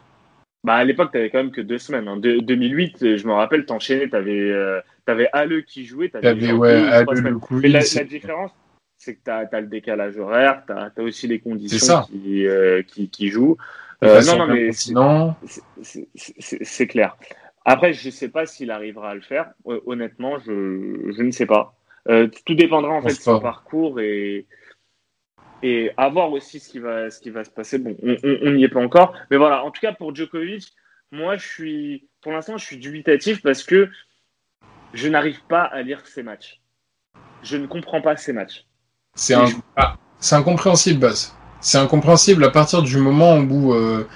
Bah, 0.65 0.75
à 0.75 0.85
l'époque, 0.85 1.11
tu 1.13 1.19
quand 1.31 1.39
même 1.39 1.51
que 1.51 1.61
deux 1.61 1.79
semaines. 1.79 2.09
hein. 2.09 2.17
De- 2.17 2.39
2008, 2.41 3.03
euh, 3.03 3.17
je 3.17 3.27
me 3.27 3.33
rappelle, 3.33 3.65
t'enchaînais, 3.65 4.09
tu 4.09 4.17
avais, 4.17 4.51
euh, 4.51 4.81
t'avais 5.09 5.29
Halle 5.33 5.65
qui 5.65 5.87
jouait. 5.87 6.11
T'avais 6.11 6.39
genre 6.39 6.59
ouais, 6.61 7.05
Mais 7.51 7.69
la, 7.69 7.81
différence, 8.05 8.51
c'est 8.99 9.15
que 9.15 9.21
tu 9.25 9.31
as, 9.31 9.61
le 9.61 9.67
décalage 9.67 10.19
horaire, 10.19 10.65
tu 10.67 10.73
as, 10.73 10.93
aussi 11.03 11.27
les 11.27 11.41
conditions 11.41 11.79
ça. 11.79 12.07
qui, 12.11 12.47
euh, 12.47 12.83
qui, 12.83 13.09
qui 13.09 13.29
jouent. 13.29 13.57
Euh, 14.05 14.21
non, 14.27 14.37
non, 14.37 14.47
mais 14.47 14.71
c'est- 15.83 16.87
clair. 16.87 17.17
Après, 17.65 17.95
je 17.95 18.07
ne 18.07 18.13
sais 18.13 18.29
pas 18.29 18.45
s'il 18.45 18.71
arrivera 18.71 19.11
à 19.11 19.15
le 19.15 19.23
faire. 19.23 19.51
Hon- 19.65 19.81
Honnêtement, 19.87 20.39
je, 20.39 21.11
je 21.17 21.23
ne 21.23 21.31
sais 21.31 21.47
pas. 21.47 21.75
Euh, 22.09 22.29
tout 22.45 22.55
dépendra 22.55 22.93
en 22.93 23.03
fait 23.03 23.09
de 23.09 23.15
son 23.15 23.41
parcours 23.41 24.01
et, 24.01 24.47
et 25.63 25.91
à 25.97 26.09
voir 26.11 26.31
aussi 26.33 26.61
ce 26.61 26.69
qui 26.69 26.79
va, 26.79 27.11
ce 27.11 27.19
qui 27.19 27.31
va 27.31 27.45
se 27.45 27.51
passer. 27.51 27.79
Bon, 27.79 27.97
on 28.03 28.51
n'y 28.51 28.65
est 28.65 28.69
pas 28.69 28.81
encore. 28.81 29.15
Mais 29.31 29.39
voilà, 29.39 29.65
en 29.65 29.71
tout 29.71 29.81
cas, 29.81 29.93
pour 29.93 30.15
Djokovic, 30.15 30.73
moi, 31.11 31.37
je 31.37 31.47
suis, 31.47 32.09
pour 32.21 32.33
l'instant, 32.33 32.59
je 32.59 32.65
suis 32.65 32.77
dubitatif 32.77 33.43
parce 33.43 33.65
que 33.65 33.89
je 34.95 35.09
n'arrive 35.09 35.41
pas 35.49 35.63
à 35.63 35.83
lire 35.83 36.03
ses 36.07 36.23
matchs. 36.23 36.61
Je 37.43 37.57
ne 37.57 37.67
comprends 37.67 38.01
pas 38.01 38.17
ces 38.17 38.33
matchs. 38.33 38.67
C'est 39.15 39.35
un... 39.35 39.47
je- 39.47 39.57
ah, 39.77 39.97
c'est 40.19 40.35
incompréhensible, 40.35 41.01
Baz. 41.01 41.35
C'est 41.61 41.79
incompréhensible 41.79 42.45
à 42.45 42.51
partir 42.51 42.83
du 42.83 42.97
moment 42.99 43.39
où 43.39 43.75
euh, 43.75 44.07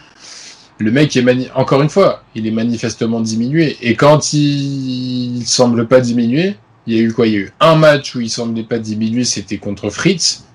le 0.78 0.90
mec 0.90 1.16
est 1.16 1.22
mani- 1.22 1.50
encore 1.54 1.82
une 1.82 1.88
fois, 1.88 2.22
il 2.34 2.46
est 2.46 2.52
manifestement 2.52 3.20
diminué. 3.20 3.76
Et 3.80 3.96
quand 3.96 4.32
il... 4.32 5.36
il 5.38 5.46
semble 5.46 5.86
pas 5.88 6.00
diminuer, 6.00 6.56
il 6.86 6.94
y 6.94 6.98
a 6.98 7.02
eu 7.02 7.12
quoi? 7.12 7.26
Il 7.26 7.32
y 7.32 7.36
a 7.36 7.40
eu 7.40 7.52
un 7.60 7.76
match 7.76 8.14
où 8.14 8.20
il 8.20 8.30
semblait 8.30 8.64
pas 8.64 8.78
diminuer, 8.78 9.24
c'était 9.24 9.58
contre 9.58 9.90
Fritz. 9.90 10.46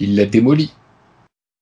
Il 0.00 0.14
l'a 0.16 0.26
démoli. 0.26 0.72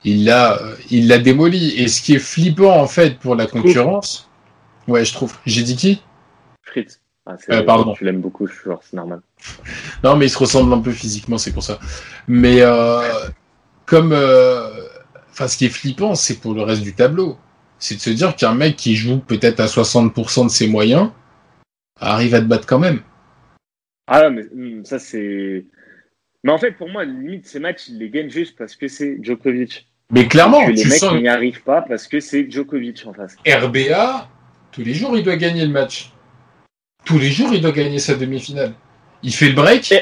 Il 0.05 0.25
l'a, 0.25 0.61
il 0.91 1.09
l'a 1.09 1.19
démoli. 1.19 1.71
Et 1.81 1.89
ce 1.89 2.03
qui 2.03 2.15
est 2.15 2.21
flippant 2.21 2.79
en 2.81 2.87
fait 2.87 3.19
pour 3.19 3.35
la 3.35 3.47
concurrence, 3.47 4.29
ouais, 4.87 5.05
je 5.05 5.13
trouve. 5.13 5.37
J'ai 5.47 5.63
dit 5.63 5.75
qui? 5.75 6.03
Fritz. 6.63 7.01
Ah, 7.27 7.37
Euh, 7.51 7.63
pardon. 7.63 7.93
Tu 7.95 8.05
l'aimes 8.05 8.21
beaucoup, 8.21 8.47
c'est 8.47 8.95
normal. 8.95 9.21
Non, 10.05 10.17
mais 10.17 10.27
ils 10.27 10.31
se 10.31 10.39
ressemblent 10.39 10.73
un 10.73 10.81
peu 10.81 10.93
physiquement, 10.93 11.39
c'est 11.39 11.53
pour 11.53 11.65
ça. 11.65 11.81
Mais 12.29 12.59
euh, 12.61 13.01
comme, 13.85 14.13
euh, 14.13 14.71
enfin, 15.31 15.49
ce 15.49 15.57
qui 15.57 15.67
est 15.67 15.71
flippant, 15.71 16.15
c'est 16.15 16.41
pour 16.41 16.55
le 16.55 16.63
reste 16.63 16.83
du 16.83 16.95
tableau, 16.95 17.37
c'est 17.79 17.97
de 17.97 18.01
se 18.01 18.11
dire 18.11 18.37
qu'un 18.37 18.55
mec 18.55 18.77
qui 18.77 18.95
joue 18.95 19.19
peut-être 19.19 19.61
à 19.61 19.67
60% 19.67 20.45
de 20.45 20.51
ses 20.51 20.69
moyens 20.69 21.11
arrive 22.01 22.35
à 22.35 22.41
te 22.41 22.45
battre 22.47 22.67
quand 22.67 22.79
même. 22.79 23.01
Ah, 24.07 24.31
mais 24.31 24.45
hum, 24.53 24.85
ça, 24.85 24.99
c'est. 25.01 25.65
Mais 26.45 26.53
en 26.53 26.59
fait, 26.59 26.73
pour 26.73 26.89
moi, 26.89 27.05
limite, 27.05 27.47
ces 27.47 27.59
matchs, 27.59 27.89
il 27.89 27.99
les 27.99 28.09
gagne 28.09 28.31
juste 28.31 28.57
parce 28.57 28.77
que 28.77 28.87
c'est 28.87 29.19
Djokovic. 29.21 29.89
Mais 30.13 30.29
clairement, 30.29 30.65
que 30.65 30.71
les 30.71 30.83
tu 30.83 30.89
mecs 30.89 30.99
sens 30.99 31.15
n'y 31.15 31.27
arrivent 31.27 31.65
pas 31.65 31.83
parce 31.83 32.07
que 32.07 32.21
c'est 32.21 32.49
Djokovic 32.49 33.05
en 33.05 33.13
face. 33.13 33.35
RBA, 33.45 34.29
tous 34.71 34.83
les 34.83 34.95
jours, 34.95 35.17
il 35.19 35.25
doit 35.25 35.35
gagner 35.35 35.65
le 35.65 35.73
match. 35.73 36.13
Tous 37.07 37.19
les 37.19 37.31
jours, 37.31 37.55
il 37.55 37.63
doit 37.63 37.73
gagner 37.73 37.99
sa 37.99 38.15
demi-finale. 38.17 38.75
Il 39.23 39.33
fait 39.33 39.49
le 39.49 39.55
break, 39.55 39.95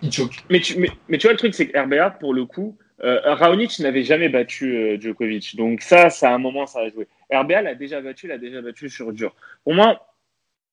il 0.00 0.12
choque. 0.12 0.36
Mais 0.48 0.60
tu, 0.60 0.78
mais, 0.78 0.88
mais 1.08 1.18
tu 1.18 1.26
vois, 1.26 1.32
le 1.32 1.38
truc, 1.38 1.54
c'est 1.54 1.66
que 1.66 1.78
RBA, 1.78 2.10
pour 2.12 2.32
le 2.32 2.46
coup, 2.46 2.78
euh, 3.02 3.20
Raonic 3.24 3.78
n'avait 3.80 4.04
jamais 4.04 4.28
battu 4.28 4.76
euh, 4.76 5.00
Djokovic. 5.00 5.56
Donc 5.56 5.82
ça, 5.82 6.10
ça, 6.10 6.30
à 6.30 6.34
un 6.34 6.38
moment, 6.38 6.66
ça 6.66 6.80
a 6.80 6.88
joué. 6.88 7.08
RBA 7.30 7.62
l'a 7.62 7.74
déjà 7.74 8.00
battu, 8.00 8.28
l'a 8.28 8.38
déjà 8.38 8.62
battu 8.62 8.88
sur 8.88 9.12
dur. 9.12 9.34
Pour 9.64 9.74
moi, 9.74 10.06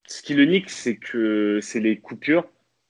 ce 0.08 0.22
qui 0.22 0.36
le 0.36 0.46
nique, 0.46 0.70
c'est 0.70 0.98
que 0.98 1.60
c'est 1.62 1.80
les 1.80 1.98
coupures. 1.98 2.46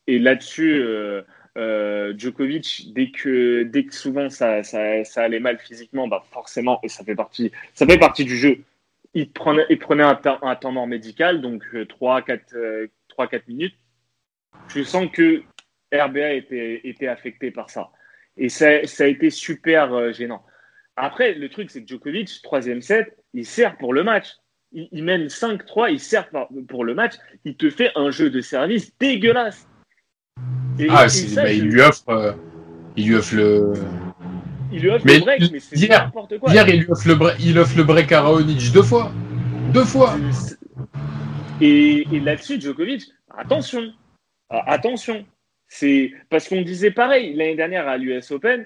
Et 0.07 0.20
là-dessus, 0.20 0.82
euh, 0.82 1.22
euh, 1.57 2.14
Djokovic, 2.18 2.93
dès 2.93 3.12
que, 3.12 3.64
dès 3.64 3.86
que 3.86 3.93
souvent 3.93 4.30
ça, 4.30 4.63
ça, 4.63 5.04
ça 5.04 5.24
allait 5.24 5.39
mal 5.39 5.59
physiquement, 5.59 6.08
bah 6.08 6.24
forcément, 6.32 6.79
et 6.83 6.89
ça 6.89 7.04
fait 7.04 7.16
partie, 7.16 7.51
ça 7.74 7.86
fait 7.86 7.97
partie 7.97 8.25
du 8.25 8.38
jeu. 8.38 8.59
Il 9.13 9.32
prenait, 9.32 9.66
il 9.70 9.78
prenait 9.79 10.04
un, 10.04 10.16
temps- 10.16 10.39
un 10.42 10.55
temps 10.55 10.71
mort 10.71 10.88
médical, 10.88 11.42
donc 11.42 11.63
3-4 11.74 13.42
minutes. 13.47 13.75
Je 14.74 14.83
sens 14.83 15.09
que 15.12 15.43
RBA 15.93 16.33
était, 16.33 16.82
était 16.86 17.08
affecté 17.08 17.51
par 17.51 17.70
ça. 17.70 17.89
Et 18.38 18.47
ça, 18.50 18.86
ça 18.86 19.04
a 19.04 19.08
été 19.08 19.29
super 19.29 19.93
euh, 19.93 20.13
gênant. 20.13 20.43
Après, 20.96 21.33
le 21.33 21.50
truc, 21.50 21.70
c'est 21.70 21.82
que 21.83 21.88
Djokovic, 21.88 22.42
troisième 22.43 22.82
set, 22.82 23.17
il 23.33 23.46
sert 23.46 23.78
pour 23.78 23.93
le 23.93 24.04
match. 24.04 24.29
Il, 24.71 24.88
il 24.93 25.04
mène 25.04 25.28
5-3, 25.28 25.92
il 25.92 26.00
sert 26.00 26.29
pour 26.70 26.86
le 26.86 26.93
match. 26.93 27.16
Il 27.43 27.58
te 27.58 27.70
fait 27.70 27.92
un 27.96 28.12
jeu 28.12 28.29
de 28.29 28.39
service 28.39 28.97
dégueulasse. 28.97 29.67
Et- 30.79 30.88
Ah, 30.89 31.05
et 31.05 31.09
ça, 31.09 31.43
bah, 31.43 31.50
je- 31.51 31.58
il 31.58 31.63
lui 31.70 31.82
offre, 31.82 32.09
euh, 32.09 32.32
il 32.96 33.08
lui 33.09 33.16
offre 33.16 33.36
le, 33.36 33.74
il 34.72 34.82
lui 34.82 34.89
offre 34.89 35.06
Mais 35.06 35.16
le 35.16 35.20
break, 35.22 35.52
mais 35.52 35.60
c'est 35.60 35.88
n'importe 35.88 36.38
quoi. 36.39 36.52
hier, 36.52 36.68
il 36.70 36.82
lui 36.82 36.92
offre 36.92 37.08
le, 37.08 37.16
bre- 37.16 37.36
il 37.39 37.58
offre 37.60 37.78
le 37.78 37.84
break 37.84 38.12
à 38.12 38.22
Raonic 38.22 38.72
deux 38.72 38.84
fois, 38.84 39.12
deux 39.74 39.84
fois. 39.86 40.16
Et, 41.60 42.08
et 42.12 42.20
là-dessus, 42.20 42.60
Djokovic, 42.60 43.04
attention, 43.38 43.93
Ah, 44.50 44.64
attention. 44.68 45.26
C'est 45.68 46.12
parce 46.30 46.50
qu'on 46.50 46.62
disait 46.64 46.92
pareil 46.92 47.34
l'année 47.34 47.56
dernière 47.56 47.88
à 47.88 47.98
l'US 47.98 48.32
Open, 48.32 48.66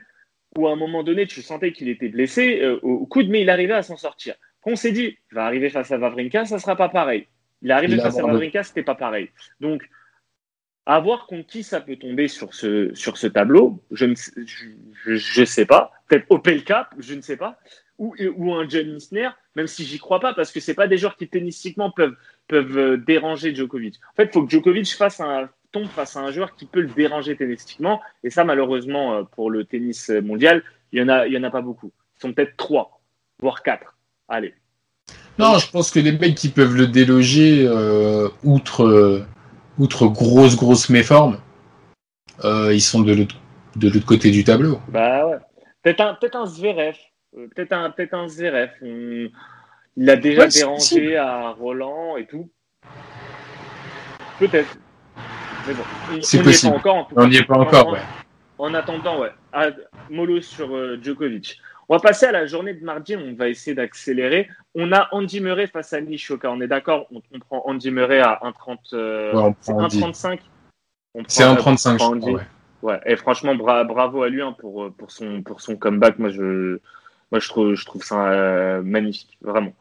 où 0.57 0.67
à 0.67 0.71
un 0.71 0.75
moment 0.75 1.03
donné, 1.03 1.27
tu 1.27 1.41
sentais 1.43 1.71
qu'il 1.71 1.87
était 1.89 2.09
blessé 2.09 2.61
euh, 2.61 2.79
au 2.81 3.05
coude, 3.05 3.29
mais 3.29 3.41
il 3.41 3.49
arrivait 3.49 3.73
à 3.73 3.83
s'en 3.83 3.97
sortir. 3.97 4.33
On 4.65 4.75
s'est 4.75 4.91
dit, 4.91 5.15
il 5.31 5.35
va 5.35 5.45
arriver 5.45 5.69
face 5.69 5.91
à 5.91 5.97
Vavrinka, 5.99 6.45
ça 6.45 6.57
sera 6.57 6.75
pas 6.75 6.89
pareil. 6.89 7.27
Il 7.61 7.69
est 7.69 7.73
arrivé 7.73 7.93
Il 7.95 8.01
face 8.01 8.17
à. 8.17 8.23
Vavrinka, 8.23 8.63
c'était 8.63 8.81
pas 8.81 8.95
pareil. 8.95 9.29
Donc, 9.59 9.83
à 10.85 10.99
voir 10.99 11.25
contre 11.25 11.47
qui 11.47 11.63
ça 11.63 11.81
peut 11.81 11.95
tomber 11.95 12.27
sur 12.27 12.53
ce, 12.53 12.93
sur 12.93 13.17
ce 13.17 13.27
tableau, 13.27 13.81
je 13.91 14.05
ne 14.05 14.15
sais, 14.15 14.31
je, 14.45 15.15
je- 15.15 15.45
sais 15.45 15.65
pas. 15.65 15.91
Peut-être 16.07 16.25
Opelka, 16.29 16.89
je 16.99 17.15
ne 17.15 17.21
sais 17.21 17.37
pas. 17.37 17.59
Ou, 17.97 18.13
ou 18.35 18.53
un 18.53 18.67
John 18.67 18.87
Isner, 18.97 19.29
même 19.55 19.67
si 19.67 19.83
j'y 19.85 19.97
crois 19.97 20.19
pas, 20.19 20.33
parce 20.33 20.51
que 20.51 20.59
c'est 20.59 20.73
pas 20.73 20.87
des 20.87 20.97
joueurs 20.97 21.15
qui 21.15 21.27
tennistiquement 21.27 21.89
peuvent, 21.91 22.15
peuvent 22.47 22.77
euh, 22.77 22.97
déranger 22.97 23.55
Djokovic. 23.55 23.99
En 24.11 24.15
fait, 24.15 24.25
il 24.25 24.31
faut 24.31 24.43
que 24.43 24.51
Djokovic 24.51 24.87
tombe 25.71 25.87
face 25.87 26.15
à 26.15 26.19
un 26.19 26.31
joueur 26.31 26.55
qui 26.55 26.65
peut 26.65 26.81
le 26.81 26.89
déranger 26.89 27.35
tennistiquement. 27.35 28.01
Et 28.23 28.29
ça, 28.29 28.43
malheureusement, 28.43 29.15
euh, 29.15 29.23
pour 29.23 29.49
le 29.49 29.63
tennis 29.63 30.09
mondial, 30.09 30.61
il 30.91 30.99
y 30.99 31.01
en 31.01 31.09
a, 31.09 31.27
en 31.27 31.43
a 31.43 31.49
pas 31.49 31.61
beaucoup. 31.61 31.91
Ils 32.17 32.21
sont 32.21 32.33
peut-être 32.33 32.57
trois, 32.57 33.01
voire 33.39 33.63
quatre. 33.63 33.95
Allez. 34.27 34.53
Non, 35.39 35.57
je 35.57 35.69
pense 35.69 35.91
que 35.91 35.99
les 35.99 36.11
mecs 36.11 36.35
qui 36.35 36.49
peuvent 36.49 36.75
le 36.75 36.87
déloger, 36.87 37.65
euh, 37.67 38.29
outre, 38.43 39.25
outre 39.79 40.07
grosse, 40.07 40.55
grosse 40.55 40.89
méforme, 40.89 41.39
euh, 42.43 42.73
ils 42.73 42.81
sont 42.81 43.01
de 43.01 43.13
l'autre, 43.13 43.35
de 43.75 43.89
l'autre 43.89 44.05
côté 44.05 44.31
du 44.31 44.43
tableau. 44.43 44.79
Bah 44.89 45.27
ouais. 45.27 45.37
Peut-être 45.83 46.01
un, 46.01 46.13
peut 46.15 46.31
un 46.33 46.45
Zverev. 46.45 46.95
Euh, 47.37 47.47
peut-être 47.55 47.73
un, 47.73 47.89
peut 47.91 48.07
un 48.11 48.27
Zverev. 48.27 48.69
Il 48.81 50.09
a 50.09 50.15
déjà 50.15 50.41
Ouais, 50.43 50.47
dérangé 50.49 50.75
possible. 50.75 51.15
à 51.17 51.49
Roland 51.51 52.17
et 52.17 52.25
tout. 52.25 52.49
Peut-être. 54.39 54.77
Mais 55.67 55.73
bon, 55.73 55.83
on- 56.09 56.13
n'y 56.13 56.19
est 56.19 56.43
possible. 56.43 56.71
pas 56.73 56.77
encore. 56.79 56.95
En, 56.95 57.03
tout 57.05 57.13
On 57.17 57.27
n'y 57.27 57.37
est 57.37 57.43
pas 57.43 57.55
En- 57.55 57.61
encore, 57.61 57.87
en- 57.87 57.93
ouais. 57.93 57.99
en 58.57 58.73
attendant, 58.73 59.19
ouais. 59.21 59.31
Ah, 59.53 59.67
mollo 60.09 60.41
sur 60.41 60.75
euh, 60.75 60.99
Djokovic. 61.01 61.57
On 61.87 61.95
va 61.95 61.99
passer 61.99 62.25
à 62.25 62.31
la 62.31 62.45
journée 62.47 62.73
de 62.73 62.83
mardi. 62.83 63.15
On 63.15 63.33
va 63.35 63.47
essayer 63.49 63.75
d'accélérer. 63.75 64.49
On 64.73 64.91
a 64.91 65.07
Andy 65.11 65.39
Murray 65.39 65.67
face 65.67 65.93
à 65.93 66.01
Nishoka. 66.01 66.49
On 66.51 66.59
est 66.61 66.67
d'accord 66.67 67.07
on, 67.11 67.21
on 67.33 67.39
prend 67.39 67.61
Andy 67.65 67.91
Murray 67.91 68.19
à 68.21 68.39
1,30. 68.43 68.77
euh, 68.93 69.33
Ouais, 69.33 69.39
on 69.43 69.55
c'est 69.61 69.71
prend 69.73 69.83
Andy. 69.85 69.99
1,35 70.01 70.39
On 71.13 71.23
C'est 71.27 71.43
prend- 71.43 71.53
un 71.53 71.55
35, 71.55 72.01
on 72.01 72.13
je 72.15 72.19
crois, 72.19 72.31
ouais. 72.33 72.41
Ouais, 72.81 72.99
et 73.05 73.15
franchement, 73.15 73.55
bra- 73.55 73.83
bravo 73.83 74.21
à 74.23 74.29
lui 74.29 74.41
hein, 74.41 74.55
pour, 74.59 74.83
euh, 74.85 74.89
pour, 74.95 75.09
son, 75.11 75.41
pour 75.41 75.61
son 75.61 75.75
comeback. 75.75 76.19
Moi, 76.19 76.29
je, 76.29 76.79
moi, 77.31 77.39
je, 77.39 77.47
trouve, 77.49 77.73
je 77.75 77.85
trouve 77.85 78.03
ça 78.03 78.29
euh, 78.31 78.81
magnifique, 78.83 79.37
vraiment. 79.41 79.73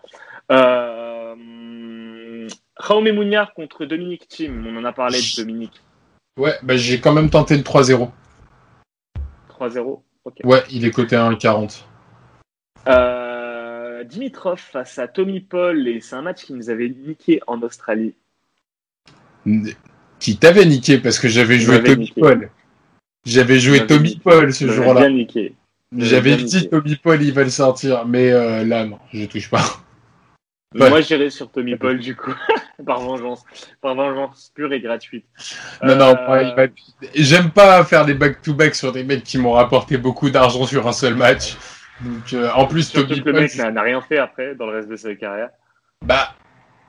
Euh, 0.53 2.49
Jaume 2.87 3.11
Mouniard 3.13 3.53
contre 3.55 3.85
Dominique 3.85 4.29
Thiem. 4.29 4.67
On 4.67 4.77
en 4.79 4.85
a 4.85 4.93
parlé 4.93 5.19
de 5.19 5.37
Dominique. 5.43 5.81
Ouais, 6.39 6.55
bah, 6.63 6.77
j'ai 6.77 7.01
quand 7.01 7.13
même 7.13 7.31
tenté 7.31 7.57
le 7.57 7.63
3-0. 7.63 8.11
3-0. 9.49 10.03
Ok. 10.25 10.35
Ouais, 10.45 10.63
il 10.71 10.85
est 10.85 10.91
coté 10.91 11.17
à 11.17 11.29
1,40. 11.31 11.85
Euh, 12.89 14.05
Dimitrov 14.05 14.59
face 14.59 14.99
à 14.99 15.09
Tommy 15.09 15.41
Paul, 15.41 15.87
et 15.89 16.01
c'est 16.01 16.17
un 16.17 16.23
match 16.23 16.45
qui 16.45 16.53
nous 16.53 16.71
avait 16.71 16.89
niqué 16.89 17.41
en 17.47 17.61
Australie. 17.63 18.15
Qui 20.19 20.37
t'avait 20.39 20.65
niqué 20.67 20.99
parce 20.99 21.19
que 21.19 21.29
j'avais 21.29 21.59
joué 21.59 21.83
Tommy 21.83 21.97
niqué. 22.05 22.21
Paul. 22.21 22.51
J'avais 23.27 23.59
joué 23.59 23.87
Tommy 23.87 24.11
niqué. 24.11 24.21
Paul 24.23 24.53
ce 24.53 24.69
jour-là. 24.69 25.09
J'avais 25.97 26.37
dit 26.37 26.45
niqué. 26.45 26.69
Tommy 26.69 26.97
Paul, 26.97 27.23
il 27.23 27.33
va 27.33 27.45
le 27.45 27.51
sortir. 27.51 28.07
Mais 28.07 28.33
euh, 28.33 28.65
là, 28.65 28.85
non, 28.87 28.99
je 29.13 29.25
touche 29.27 29.51
pas. 29.51 29.65
Moi, 30.75 31.01
j'irai 31.03 31.31
sur 31.31 31.51
Tommy 31.51 31.77
Paul, 31.77 32.01
du 32.01 32.17
coup, 32.17 32.35
par 32.87 33.01
vengeance. 33.01 33.45
Par 33.81 33.95
vengeance 33.95 34.51
pure 34.55 34.73
et 34.73 34.81
gratuite. 34.81 35.25
Non, 35.83 35.95
non, 35.95 36.17
Euh, 36.17 36.55
va- 36.55 36.67
j'aime 37.15 37.51
pas 37.51 37.85
faire 37.85 38.05
des 38.05 38.15
back-to-back 38.15 38.75
sur 38.75 38.91
des 38.93 39.05
mecs 39.05 39.23
qui 39.25 39.39
m'ont 39.39 39.53
rapporté 39.53 39.97
beaucoup 39.99 40.31
d'argent 40.31 40.67
sur 40.67 40.87
un 40.89 40.93
seul 40.93 41.15
match. 41.15 41.57
Donc, 42.01 42.33
euh, 42.33 42.51
en 42.55 42.67
plus, 42.67 42.89
Surtout 42.91 43.15
Tommy 43.15 43.23
que 43.23 43.29
le 43.31 43.33
mec 43.41 43.57
n'a 43.57 43.83
rien 43.83 44.01
fait 44.01 44.19
après 44.19 44.55
dans 44.55 44.67
le 44.67 44.77
reste 44.77 44.89
de 44.89 44.97
sa 44.97 45.15
carrière. 45.15 45.51
bah, 46.05 46.35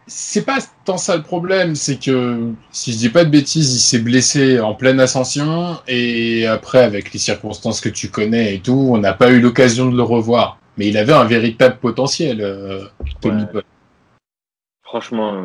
c'est 0.08 0.46
pas 0.46 0.60
tant 0.84 0.98
ça 0.98 1.16
le 1.18 1.24
problème, 1.24 1.74
c'est 1.76 1.98
que 2.00 2.52
si 2.72 2.92
je 2.94 2.98
dis 2.98 3.10
pas 3.10 3.26
de 3.26 3.30
bêtises, 3.32 3.74
il 3.76 3.80
s'est 3.80 4.04
blessé 4.04 4.60
en 4.60 4.76
pleine 4.76 5.00
ascension 5.00 5.78
et 5.88 6.46
après, 6.46 6.84
avec 6.84 7.12
les 7.12 7.18
circonstances 7.20 7.82
que 7.82 7.90
tu 7.90 8.10
connais 8.10 8.56
et 8.56 8.62
tout, 8.62 8.90
on 8.92 9.00
n'a 9.00 9.14
pas 9.14 9.32
eu 9.32 9.40
l'occasion 9.40 9.90
de 9.90 9.98
le 9.98 10.04
revoir. 10.04 10.60
Mais 10.78 10.88
il 10.90 10.98
avait 10.98 11.14
un 11.14 11.24
véritable 11.24 11.78
potentiel, 11.78 12.42
euh, 12.42 12.86
Tommy 13.22 13.44
Ouais. 13.44 13.48
Paul. 13.52 13.64
Franchement, 14.84 15.44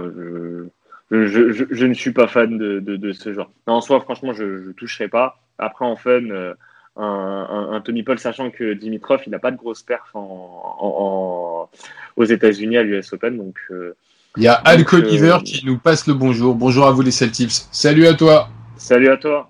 je, 1.11 1.27
je, 1.27 1.53
je, 1.53 1.65
je 1.71 1.87
ne 1.87 1.95
suis 1.95 2.13
pas 2.13 2.27
fan 2.27 2.59
de, 2.59 2.81
de, 2.81 2.97
de 2.97 3.13
ce 3.13 3.33
genre. 3.33 3.51
Non, 3.67 3.75
en 3.75 3.81
soi, 3.81 4.01
franchement, 4.01 4.33
je 4.33 4.45
ne 4.45 4.73
toucherai 4.73 5.09
pas. 5.09 5.41
Après, 5.59 5.85
en 5.87 5.97
fun, 5.97 6.31
euh, 6.31 6.55
un, 7.03 7.47
un, 7.51 7.73
un 7.73 7.81
Tommy 7.81 8.03
Paul, 8.03 8.19
sachant 8.19 8.51
que 8.51 8.75
Dimitrov, 8.75 9.21
il 9.27 9.31
n'a 9.31 9.39
pas 9.39 9.51
de 9.51 9.57
grosse 9.57 9.83
perf 9.83 10.11
en, 10.15 10.21
en- 10.21 10.95
en- 10.99 11.71
aux 12.17 12.25
États-Unis 12.25 12.77
à 12.77 12.83
l'US 12.83 13.13
Open. 13.13 13.37
Donc, 13.37 13.57
euh, 13.71 13.95
Il 14.37 14.43
y 14.43 14.49
a 14.49 14.55
Al 14.55 14.79
Donc, 14.79 14.93
Oliver 14.93 15.33
euh, 15.33 15.41
qui 15.41 15.65
nous 15.67 15.79
passe 15.79 16.07
le 16.07 16.15
bonjour. 16.15 16.55
Bonjour 16.55 16.87
à 16.87 16.91
vous 16.93 17.03
les 17.03 17.11
Celtics. 17.11 17.51
Salut 17.73 18.07
à 18.07 18.15
toi. 18.15 18.49
salut 18.77 19.09
à 19.09 19.17
toi. 19.17 19.49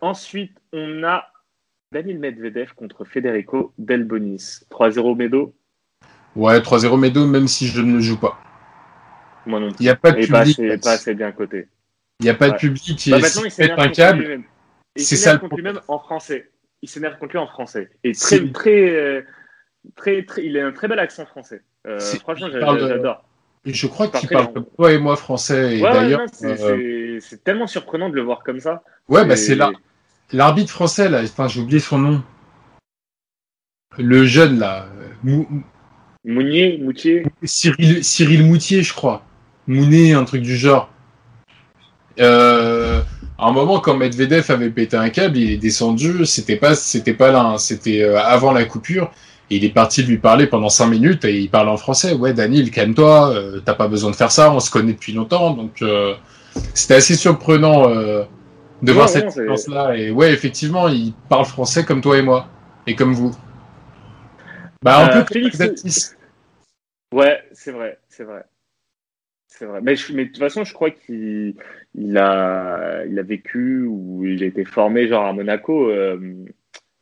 Ensuite, 0.00 0.52
on 0.72 1.02
a 1.04 1.24
Daniel 1.92 2.18
Medvedev 2.18 2.72
contre 2.74 3.04
Federico 3.04 3.72
Delbonis. 3.78 4.60
3-0 4.70 5.16
Medo. 5.16 5.54
Ouais, 6.36 6.58
3-0 6.60 6.98
Medo, 6.98 7.26
même 7.26 7.48
si 7.48 7.66
je 7.66 7.80
ne 7.82 7.94
le 7.94 8.00
joue 8.00 8.18
pas. 8.18 8.38
Moi 9.46 9.58
non 9.60 9.68
plus. 9.68 9.76
Il 9.80 9.82
n'y 9.84 9.88
a 9.88 9.96
pas 9.96 10.12
de 10.12 10.20
Et 10.20 10.26
pas 10.28 10.40
public. 10.44 10.60
assez, 10.60 10.78
pas 10.78 10.92
assez 10.92 11.14
bien 11.14 11.32
coté. 11.32 11.68
Il 12.20 12.24
n'y 12.24 12.30
a 12.30 12.34
pas 12.34 12.50
de 12.50 12.56
public 12.56 13.08
et 13.08 13.10
Bah, 13.10 13.18
maintenant, 13.18 13.42
s'il 13.42 13.64
il 13.64 13.68
pète 13.68 13.78
un 13.78 13.88
câble. 13.88 14.42
Et 14.96 15.00
c'est 15.00 15.16
ça 15.16 15.34
le 15.42 15.48
lui-même 15.56 15.80
en 15.88 15.98
français. 15.98 16.50
Il 16.82 16.88
s'énerve 16.88 17.18
contre 17.18 17.32
lui 17.32 17.38
en 17.38 17.46
français. 17.46 17.90
Et 18.04 18.12
très, 18.12 18.48
très, 18.50 18.90
euh, 18.90 19.22
très, 19.96 20.22
très, 20.24 20.44
il 20.44 20.58
a 20.58 20.66
un 20.66 20.72
très 20.72 20.88
bel 20.88 20.98
accent 20.98 21.26
français. 21.26 21.62
Euh, 21.86 21.98
franchement, 22.20 22.48
j'adore. 22.50 23.24
Je 23.66 23.86
crois 23.86 24.08
qu'il 24.08 24.28
parle 24.28 24.52
comme 24.54 24.64
toi 24.76 24.92
et 24.92 24.98
moi 24.98 25.16
français. 25.16 25.76
Et 25.76 25.80
d'ailleurs, 25.82 26.22
c'est 26.32 26.62
euh, 26.62 27.18
c'est- 27.20 27.44
tellement 27.44 27.66
surprenant 27.66 28.08
de 28.08 28.14
le 28.14 28.22
voir 28.22 28.42
comme 28.42 28.60
ça. 28.60 28.82
ouais, 29.08 29.26
bah, 29.26 29.36
c'est 29.36 29.54
là. 29.54 29.70
L'arbitre 30.32 30.70
français, 30.70 31.08
là, 31.08 31.22
j'ai 31.48 31.60
oublié 31.60 31.80
son 31.80 31.98
nom. 31.98 32.22
Le 33.98 34.24
jeune, 34.24 34.58
là. 34.58 34.86
Mou- 35.22 35.48
Mounier, 36.24 36.78
Moutier. 36.78 37.24
Cyril, 37.42 38.04
Cyril 38.04 38.44
Moutier, 38.46 38.82
je 38.82 38.94
crois. 38.94 39.24
Mounet, 39.66 40.12
un 40.12 40.24
truc 40.24 40.42
du 40.42 40.56
genre. 40.56 40.90
Euh, 42.18 43.02
à 43.40 43.48
un 43.48 43.52
moment, 43.52 43.80
quand 43.80 43.96
Medvedev 43.96 44.50
avait 44.50 44.70
pété 44.70 44.96
un 44.96 45.10
câble, 45.10 45.36
il 45.38 45.50
est 45.52 45.56
descendu. 45.56 46.26
C'était 46.26 46.56
pas, 46.56 46.74
c'était 46.74 47.14
pas 47.14 47.30
là, 47.32 47.56
c'était 47.58 48.02
euh, 48.02 48.20
avant 48.20 48.52
la 48.52 48.64
coupure. 48.64 49.10
Et 49.50 49.56
il 49.56 49.64
est 49.64 49.70
parti 49.74 50.02
lui 50.04 50.18
parler 50.18 50.46
pendant 50.46 50.68
cinq 50.68 50.86
minutes 50.86 51.24
et 51.24 51.40
il 51.40 51.50
parle 51.50 51.68
en 51.68 51.76
français. 51.76 52.12
Ouais, 52.12 52.32
Daniel, 52.34 52.70
calme-toi. 52.70 53.30
euh, 53.34 53.60
T'as 53.64 53.74
pas 53.74 53.88
besoin 53.88 54.10
de 54.10 54.16
faire 54.16 54.30
ça. 54.30 54.52
On 54.52 54.60
se 54.60 54.70
connaît 54.70 54.92
depuis 54.92 55.12
longtemps. 55.12 55.50
Donc, 55.52 55.82
euh, 55.82 56.14
c'était 56.74 56.94
assez 56.94 57.16
surprenant 57.16 57.88
euh, 57.88 58.22
de 58.82 58.92
Ouais, 58.92 58.94
voir 58.94 59.06
ouais, 59.06 59.12
cette 59.12 59.32
séquence-là. 59.32 59.96
Et 59.96 60.10
ouais, 60.10 60.32
effectivement, 60.32 60.88
il 60.88 61.14
parle 61.28 61.46
français 61.46 61.84
comme 61.84 62.00
toi 62.00 62.18
et 62.18 62.22
moi 62.22 62.46
et 62.86 62.94
comme 62.94 63.12
vous. 63.12 63.34
Bah, 64.82 65.04
un 65.04 65.22
peu 65.22 65.24
Félix-. 65.32 66.16
Ouais, 67.12 67.42
c'est 67.52 67.72
vrai, 67.72 67.98
c'est 68.08 68.24
vrai. 68.24 68.44
C'est 69.48 69.66
vrai. 69.66 69.80
Mais, 69.82 69.96
je- 69.96 70.12
mais 70.12 70.24
de 70.26 70.30
toute 70.30 70.38
façon, 70.38 70.64
je 70.64 70.72
crois 70.72 70.90
qu'il 70.90 71.54
il 71.94 72.16
a, 72.18 73.04
il 73.06 73.18
a 73.18 73.22
vécu 73.22 73.82
ou 73.88 74.24
il 74.24 74.42
a 74.42 74.46
été 74.46 74.64
formé 74.64 75.08
genre 75.08 75.26
à 75.26 75.32
Monaco. 75.32 75.90
euh, 75.90 76.18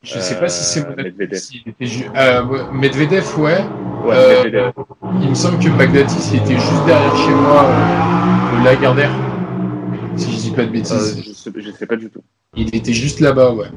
Je 0.02 0.18
sais 0.18 0.38
pas 0.38 0.48
si 0.48 0.64
c'est 0.64 0.86
Euh, 0.86 0.94
Medvedev. 0.96 1.40
ju- 1.80 2.04
euh, 2.16 2.44
ouais, 2.44 2.60
Medvedev, 2.72 3.38
ouais. 3.38 3.58
ouais, 4.04 4.14
Euh, 4.16 4.44
Medvedev. 4.44 4.72
Il 5.22 5.30
me 5.30 5.34
semble 5.34 5.58
que 5.62 5.68
Bagdatis 5.76 6.30
il 6.32 6.40
était 6.40 6.54
juste 6.54 6.86
derrière 6.86 7.16
chez 7.16 7.32
moi, 7.34 7.64
euh, 7.64 8.60
au 8.60 8.64
Lagardère. 8.64 9.10
Si 10.16 10.32
je 10.32 10.36
dis 10.38 10.50
pas 10.52 10.62
de 10.64 10.68
Euh, 10.68 10.72
bêtises. 10.72 11.22
je, 11.24 11.32
sais, 11.32 11.50
je 11.56 11.70
sais 11.72 11.86
pas 11.86 11.96
du 11.96 12.08
tout. 12.10 12.22
Il 12.56 12.74
était 12.74 12.92
juste 12.92 13.20
là-bas, 13.20 13.52
ouais. 13.54 13.68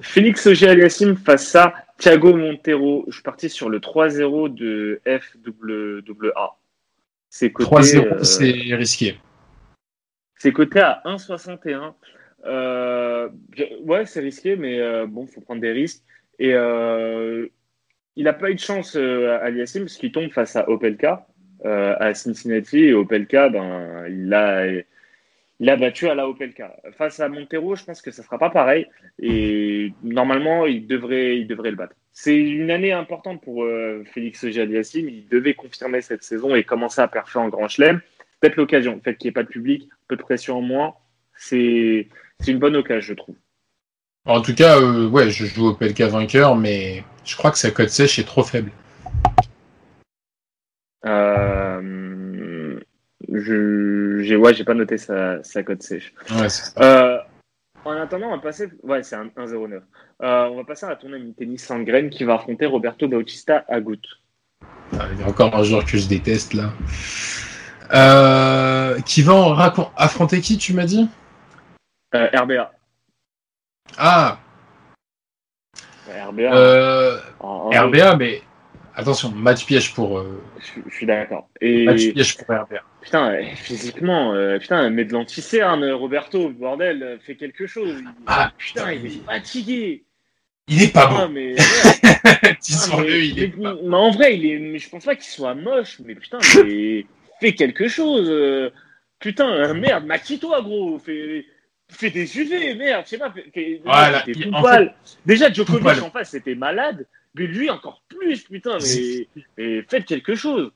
Félix 0.00 0.46
Auger-Aliassime 0.46 1.16
face 1.16 1.54
à 1.56 1.74
Thiago 1.98 2.34
Montero. 2.36 3.04
Je 3.08 3.14
suis 3.14 3.22
parti 3.22 3.48
sur 3.50 3.68
le 3.68 3.80
3-0 3.80 4.48
de 4.48 5.00
FWA. 5.04 6.56
C'est 7.30 7.50
coté, 7.50 7.68
3-0, 7.68 8.06
euh, 8.06 8.22
c'est 8.22 8.74
risqué. 8.74 9.18
C'est 10.38 10.52
coté 10.52 10.80
à 10.80 11.02
1,61. 11.04 11.94
Euh, 12.44 13.28
ouais, 13.82 14.06
c'est 14.06 14.20
risqué, 14.20 14.56
mais 14.56 14.80
euh, 14.80 15.06
bon, 15.06 15.26
faut 15.26 15.40
prendre 15.40 15.60
des 15.60 15.72
risques. 15.72 16.02
Et 16.38 16.54
euh, 16.54 17.48
il 18.16 18.24
n'a 18.24 18.32
pas 18.32 18.50
eu 18.50 18.54
de 18.54 18.60
chance 18.60 18.96
euh, 18.96 19.38
à 19.38 19.44
Aliassim 19.46 19.80
parce 19.80 19.96
qu'il 19.96 20.12
tombe 20.12 20.30
face 20.30 20.56
à 20.56 20.68
Opelka 20.68 21.26
à 21.64 22.14
Cincinnati. 22.14 22.78
Et 22.78 22.94
Opelka, 22.94 23.48
ben, 23.48 24.06
il 24.08 24.32
a, 24.32 24.64
il 25.60 25.68
a 25.68 25.76
battu 25.76 26.08
à 26.08 26.14
la 26.14 26.28
Opelka. 26.28 26.76
Face 26.96 27.18
à 27.18 27.28
Montero, 27.28 27.74
je 27.74 27.84
pense 27.84 28.00
que 28.00 28.12
ça 28.12 28.22
sera 28.22 28.38
pas 28.38 28.50
pareil. 28.50 28.86
Et 29.18 29.92
normalement, 30.04 30.66
il 30.66 30.86
devrait, 30.86 31.38
il 31.38 31.48
devrait 31.48 31.70
le 31.70 31.76
battre. 31.76 31.96
C'est 32.12 32.38
une 32.38 32.70
année 32.70 32.92
importante 32.92 33.42
pour 33.42 33.64
euh, 33.64 34.04
Félix 34.12 34.44
Auger-Aliassime. 34.44 35.08
Il 35.08 35.28
devait 35.28 35.54
confirmer 35.54 36.00
cette 36.00 36.22
saison 36.22 36.54
et 36.54 36.62
commencer 36.62 37.00
à 37.00 37.08
perfer 37.08 37.38
en 37.38 37.48
Grand 37.48 37.68
Chelem. 37.68 38.00
Peut-être 38.40 38.56
l'occasion. 38.56 38.94
Le 38.94 39.00
fait 39.00 39.16
qu'il 39.16 39.28
n'y 39.28 39.30
ait 39.30 39.32
pas 39.32 39.42
de 39.42 39.48
public, 39.48 39.88
peu 40.06 40.16
de 40.16 40.22
pression 40.22 40.58
en 40.58 40.62
moins, 40.62 40.94
c'est 41.36 42.08
une 42.46 42.58
bonne 42.58 42.76
occasion, 42.76 43.00
je 43.00 43.14
trouve. 43.14 43.36
En 44.26 44.42
tout 44.42 44.54
cas, 44.54 44.78
euh, 44.78 45.08
ouais, 45.08 45.30
je 45.30 45.46
joue 45.46 45.68
au 45.68 45.74
PLK 45.74 46.02
vainqueur, 46.02 46.54
mais 46.54 47.02
je 47.24 47.36
crois 47.36 47.50
que 47.50 47.58
sa 47.58 47.70
cote 47.70 47.88
sèche 47.88 48.18
est 48.18 48.24
trop 48.24 48.42
faible. 48.42 48.70
Euh, 51.06 52.78
je, 53.32 54.18
j'ai, 54.22 54.36
ouais, 54.36 54.54
j'ai 54.54 54.64
pas 54.64 54.74
noté 54.74 54.98
sa, 54.98 55.42
sa 55.42 55.62
cote 55.62 55.82
sèche. 55.82 56.12
Ouais. 56.30 56.48
Euh, 56.78 57.18
en 57.84 57.92
attendant, 57.92 58.26
on 58.28 58.36
va 58.36 58.42
passer. 58.42 58.68
Ouais, 58.82 59.02
c'est 59.02 59.16
un 59.16 59.26
1-0-9. 59.28 59.74
Euh, 59.74 59.80
on 60.20 60.56
va 60.56 60.64
passer 60.64 60.86
à 60.86 60.90
la 60.90 60.96
tournée 60.96 61.18
de 61.18 61.30
tennis 61.32 61.64
Sangren 61.64 62.10
qui 62.10 62.24
va 62.24 62.34
affronter 62.34 62.66
Roberto 62.66 63.08
Bautista 63.08 63.64
Agut. 63.68 64.00
Ah, 64.98 65.06
Il 65.12 65.20
y 65.20 65.22
a 65.22 65.28
encore 65.28 65.54
un 65.54 65.62
joueur 65.62 65.84
que 65.84 65.96
je 65.96 66.08
déteste 66.08 66.54
là. 66.54 66.72
Euh, 67.92 69.00
qui 69.02 69.22
va 69.22 69.34
en 69.34 69.56
affronter 69.96 70.40
qui, 70.40 70.58
tu 70.58 70.74
m'as 70.74 70.84
dit? 70.84 71.08
Euh, 72.14 72.28
RBA. 72.34 72.72
Ah, 73.96 74.38
RBA. 76.06 76.54
euh, 76.54 77.18
en- 77.40 77.70
en- 77.74 77.86
RBA, 77.86 78.16
mais 78.16 78.42
attention, 78.94 79.30
match 79.30 79.64
piège 79.64 79.94
pour. 79.94 80.18
euh, 80.18 80.42
Je, 80.58 80.80
je 80.88 80.94
suis 80.94 81.06
d'accord. 81.06 81.48
Et 81.60 81.84
match 81.86 82.12
piège 82.12 82.36
pour 82.36 82.46
RBA. 82.54 82.80
putain, 83.00 83.30
euh, 83.32 83.42
physiquement, 83.56 84.32
euh, 84.34 84.58
putain, 84.58 84.88
mets 84.90 85.04
de 85.06 85.12
l'anticerne, 85.14 85.90
Roberto, 85.92 86.50
bordel, 86.50 87.02
euh, 87.02 87.18
fais 87.24 87.36
quelque 87.36 87.66
chose. 87.66 87.96
Il- 88.00 88.08
Ah, 88.26 88.52
putain, 88.58 88.92
il 88.92 89.06
est 89.06 89.24
fatigué. 89.24 90.04
Il 90.70 90.82
est 90.82 90.92
pas 90.92 91.08
Ah, 91.10 91.26
beau. 91.26 91.32
mais, 91.32 91.54
ouais. 91.54 91.58
Ah, 92.12 92.96
mais- 93.00 93.28
il 93.28 93.42
est 93.42 93.56
mais- 93.56 93.62
pas 93.64 93.74
mais 93.82 93.96
en 93.96 94.10
vrai, 94.10 94.36
il 94.36 94.44
est, 94.46 94.58
mais 94.58 94.78
je 94.78 94.90
pense 94.90 95.04
pas 95.06 95.14
qu'il 95.16 95.24
soit 95.24 95.54
moche, 95.54 95.98
mais 96.04 96.14
putain, 96.14 96.38
mais 96.62 97.06
fais 97.40 97.54
quelque 97.54 97.88
chose. 97.88 98.28
euh, 98.30 98.70
Putain, 99.20 99.74
merde, 99.74 100.04
maquille-toi, 100.06 100.62
gros. 100.62 100.98
Fais, 101.00 101.44
fais 101.90 102.10
des 102.10 102.38
UV, 102.38 102.74
merde, 102.76 103.02
je 103.04 103.10
sais 103.10 103.18
pas. 103.18 103.32
Fais, 103.32 103.50
fais- 103.52 103.80
Voilà, 103.84 104.20
tout 104.22 104.54
en. 104.54 104.62
Déjà, 105.26 105.52
Djokovic 105.52 106.02
en 106.02 106.10
face, 106.10 106.30
c'était 106.30 106.54
malade, 106.54 107.04
mais 107.34 107.46
lui 107.46 107.68
encore 107.68 108.02
plus, 108.08 108.44
putain, 108.44 108.78
mais, 108.80 109.42
mais 109.56 109.82
faites 109.82 110.04
quelque 110.04 110.34
chose. 110.36 110.70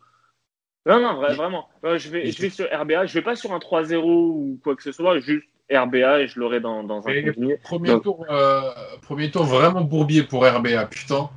Non, 0.86 0.98
non, 1.00 1.22
vra- 1.22 1.34
vraiment. 1.36 1.68
Euh, 1.84 1.96
je, 1.98 2.10
vais, 2.10 2.26
je 2.32 2.42
vais 2.42 2.50
sur 2.50 2.66
RBA, 2.72 3.06
je 3.06 3.14
vais 3.14 3.22
pas 3.22 3.36
sur 3.36 3.52
un 3.52 3.58
3-0 3.60 4.02
ou 4.02 4.58
quoi 4.64 4.74
que 4.74 4.82
ce 4.82 4.90
soit, 4.90 5.20
juste 5.20 5.44
RBA 5.72 6.22
et 6.22 6.26
je 6.26 6.40
l'aurai 6.40 6.58
dans, 6.58 6.82
dans 6.82 7.06
un 7.06 7.12
combiné. 7.32 7.56
Premier 7.58 7.90
Donc- 7.90 8.02
tour, 8.02 8.26
euh, 8.28 8.62
premier 9.02 9.30
tour 9.30 9.44
vraiment 9.44 9.82
bourbier 9.82 10.24
pour 10.24 10.44
RBA, 10.44 10.86
putain. 10.86 11.30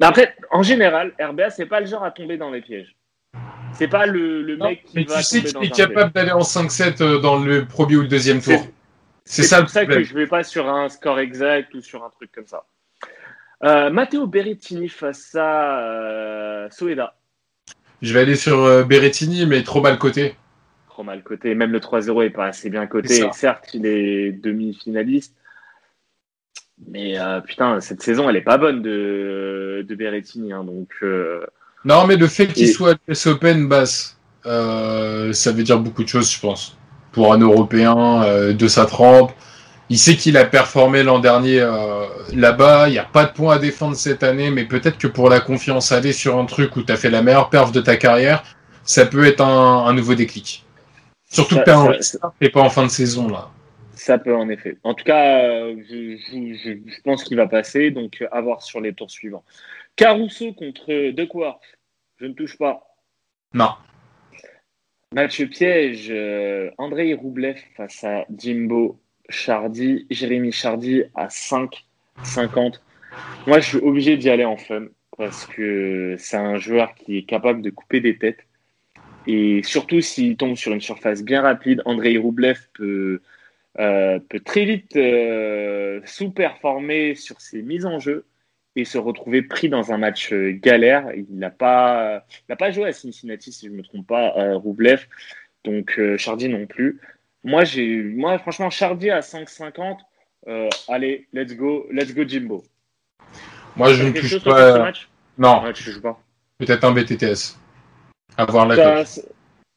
Mais 0.00 0.06
après, 0.06 0.34
en 0.50 0.64
général, 0.64 1.12
RBA, 1.20 1.50
c'est 1.50 1.66
pas 1.66 1.78
le 1.80 1.86
genre 1.86 2.02
à 2.02 2.10
tomber 2.10 2.36
dans 2.36 2.50
les 2.50 2.60
pièges. 2.60 2.96
C'est 3.74 3.88
pas 3.88 4.06
le, 4.06 4.42
le 4.42 4.56
Non, 4.56 4.68
mec 4.68 4.84
qui 4.84 4.96
mais 4.96 5.04
va 5.04 5.18
tu 5.18 5.22
sais 5.22 5.42
qu'il 5.42 5.64
est 5.64 5.74
capable 5.74 6.12
d'aller 6.12 6.32
en 6.32 6.40
5-7 6.40 7.02
euh, 7.02 7.18
dans 7.20 7.38
le 7.38 7.64
premier 7.66 7.96
ou 7.96 8.02
le 8.02 8.08
deuxième 8.08 8.40
tour. 8.40 8.66
C'est 9.24 9.42
ça 9.42 9.60
pour 9.60 9.68
ça 9.68 9.84
que 9.84 10.02
je 10.02 10.14
vais 10.14 10.26
pas 10.26 10.42
sur 10.42 10.68
un 10.68 10.88
score 10.88 11.18
exact 11.18 11.74
ou 11.74 11.82
sur 11.82 12.02
un 12.04 12.10
truc 12.10 12.32
comme 12.32 12.46
ça. 12.46 12.64
Euh, 13.62 13.90
Matteo 13.90 14.26
Berrettini 14.26 14.88
face 14.88 15.34
à 15.34 15.80
euh, 15.80 16.68
Soeda. 16.70 17.14
Je 18.00 18.14
vais 18.14 18.20
aller 18.20 18.36
sur 18.36 18.60
euh, 18.64 18.84
Berrettini, 18.84 19.44
mais 19.46 19.62
trop 19.64 19.80
mal 19.80 19.98
coté. 19.98 20.34
Trop 20.88 21.02
mal 21.02 21.22
coté. 21.22 21.54
Même 21.54 21.72
le 21.72 21.80
3-0 21.80 22.24
est 22.24 22.30
pas 22.30 22.46
assez 22.46 22.70
bien 22.70 22.86
coté. 22.86 23.28
Certes, 23.32 23.74
il 23.74 23.84
est 23.86 24.32
demi-finaliste. 24.32 25.34
Mais 26.86 27.16
putain, 27.44 27.80
cette 27.80 28.02
saison, 28.02 28.30
elle 28.30 28.36
est 28.36 28.40
pas 28.40 28.56
bonne 28.56 28.82
de, 28.82 29.84
de 29.86 29.94
Berrettini. 29.96 30.52
hein, 30.52 30.62
donc, 30.62 30.94
Non, 31.84 32.06
mais 32.06 32.16
le 32.16 32.26
fait 32.26 32.48
qu'il 32.48 32.64
Et- 32.68 32.72
soit 32.72 32.92
à 32.92 32.94
l'US 33.06 33.26
Open 33.26 33.68
basse, 33.68 34.18
euh, 34.46 35.32
ça 35.32 35.52
veut 35.52 35.62
dire 35.62 35.78
beaucoup 35.78 36.02
de 36.02 36.08
choses, 36.08 36.30
je 36.30 36.40
pense. 36.40 36.76
Pour 37.12 37.32
un 37.32 37.38
Européen 37.38 38.22
euh, 38.22 38.52
de 38.52 38.68
sa 38.68 38.84
trempe, 38.86 39.32
il 39.90 39.98
sait 39.98 40.16
qu'il 40.16 40.36
a 40.36 40.44
performé 40.44 41.02
l'an 41.02 41.18
dernier 41.18 41.60
euh, 41.60 42.04
là-bas. 42.34 42.88
Il 42.88 42.92
n'y 42.92 42.98
a 42.98 43.04
pas 43.04 43.24
de 43.24 43.32
points 43.32 43.54
à 43.54 43.58
défendre 43.58 43.96
cette 43.96 44.22
année, 44.22 44.50
mais 44.50 44.64
peut-être 44.64 44.98
que 44.98 45.06
pour 45.06 45.30
la 45.30 45.40
confiance, 45.40 45.92
aller 45.92 46.12
sur 46.12 46.38
un 46.38 46.44
truc 46.44 46.76
où 46.76 46.82
tu 46.82 46.92
as 46.92 46.96
fait 46.96 47.10
la 47.10 47.22
meilleure 47.22 47.48
perf 47.48 47.72
de 47.72 47.80
ta 47.80 47.96
carrière, 47.96 48.42
ça 48.84 49.06
peut 49.06 49.24
être 49.24 49.40
un, 49.40 49.86
un 49.86 49.92
nouveau 49.94 50.14
déclic. 50.14 50.64
Surtout 51.30 51.56
Ça- 51.56 51.62
que 51.62 52.44
tu 52.44 52.50
pas 52.50 52.60
en 52.60 52.70
fin 52.70 52.84
de 52.84 52.90
saison 52.90 53.28
là. 53.28 53.48
Ça 53.94 54.16
peut 54.18 54.34
en 54.34 54.48
effet. 54.48 54.76
En 54.84 54.94
tout 54.94 55.04
cas, 55.04 55.42
euh, 55.44 55.74
je, 55.90 56.16
je- 56.16 56.78
je- 56.86 57.02
pense 57.02 57.24
qu'il 57.24 57.36
va 57.36 57.46
passer, 57.48 57.90
donc 57.90 58.24
à 58.30 58.40
voir 58.40 58.62
sur 58.62 58.80
les 58.80 58.92
tours 58.92 59.10
suivants. 59.10 59.42
Caruso 59.98 60.52
contre 60.52 61.10
Duckworth. 61.10 61.76
Je 62.18 62.26
ne 62.26 62.32
touche 62.32 62.56
pas. 62.56 62.86
Non. 63.52 63.70
Match 65.12 65.42
piège. 65.46 66.06
euh, 66.10 66.70
Andrei 66.78 67.14
Roublev 67.14 67.58
face 67.76 68.04
à 68.04 68.24
Jimbo 68.30 69.00
Chardy. 69.28 70.06
Jérémy 70.08 70.52
Chardy 70.52 71.02
à 71.16 71.26
5,50. 71.26 72.80
Moi, 73.48 73.58
je 73.58 73.66
suis 73.66 73.78
obligé 73.78 74.16
d'y 74.16 74.30
aller 74.30 74.44
en 74.44 74.56
fun 74.56 74.86
parce 75.16 75.46
que 75.46 76.14
c'est 76.16 76.36
un 76.36 76.58
joueur 76.58 76.94
qui 76.94 77.18
est 77.18 77.24
capable 77.24 77.60
de 77.60 77.70
couper 77.70 78.00
des 78.00 78.16
têtes. 78.16 78.46
Et 79.26 79.64
surtout 79.64 80.00
s'il 80.00 80.36
tombe 80.36 80.54
sur 80.54 80.72
une 80.72 80.80
surface 80.80 81.24
bien 81.24 81.42
rapide, 81.42 81.82
Andrei 81.86 82.18
Roublev 82.18 82.60
peut, 82.72 83.20
euh, 83.80 84.20
peut 84.28 84.40
très 84.40 84.64
vite 84.64 84.94
euh, 84.94 86.00
sous-performer 86.04 87.16
sur 87.16 87.40
ses 87.40 87.62
mises 87.62 87.84
en 87.84 87.98
jeu 87.98 88.24
et 88.78 88.84
se 88.84 88.98
retrouver 88.98 89.42
pris 89.42 89.68
dans 89.68 89.92
un 89.92 89.98
match 89.98 90.32
euh, 90.32 90.52
galère. 90.52 91.10
Il 91.14 91.26
n'a 91.30 91.50
pas, 91.50 92.24
il 92.48 92.56
pas 92.56 92.70
joué 92.70 92.88
à 92.88 92.92
Cincinnati, 92.92 93.52
si 93.52 93.66
je 93.66 93.72
ne 93.72 93.76
me 93.78 93.82
trompe 93.82 94.06
pas, 94.06 94.34
euh, 94.36 94.56
Roublev. 94.56 95.06
Donc, 95.64 95.98
euh, 95.98 96.16
Chardy 96.16 96.48
non 96.48 96.66
plus. 96.66 97.00
Moi, 97.44 97.64
j'ai, 97.64 98.02
moi, 98.02 98.38
franchement, 98.38 98.70
Chardy 98.70 99.10
à 99.10 99.20
5,50. 99.20 99.98
euh, 100.46 100.68
allez, 100.88 101.26
let's 101.32 101.54
go, 101.56 101.86
let's 101.90 102.14
go 102.14 102.22
Jimbo. 102.26 102.64
Moi, 103.76 103.92
je 103.94 104.04
ne 104.04 104.12
touche 104.12 104.42
pas. 104.44 104.78
match? 104.78 105.08
Non, 105.36 105.62
Ouais, 105.62 105.72
tu 105.72 105.90
joues 105.90 106.00
pas. 106.00 106.20
peut-être 106.58 106.84
un 106.84 106.92
BTTS. 106.92 107.58
Avoir 108.36 108.66
la 108.66 108.76
cote. 109.04 109.20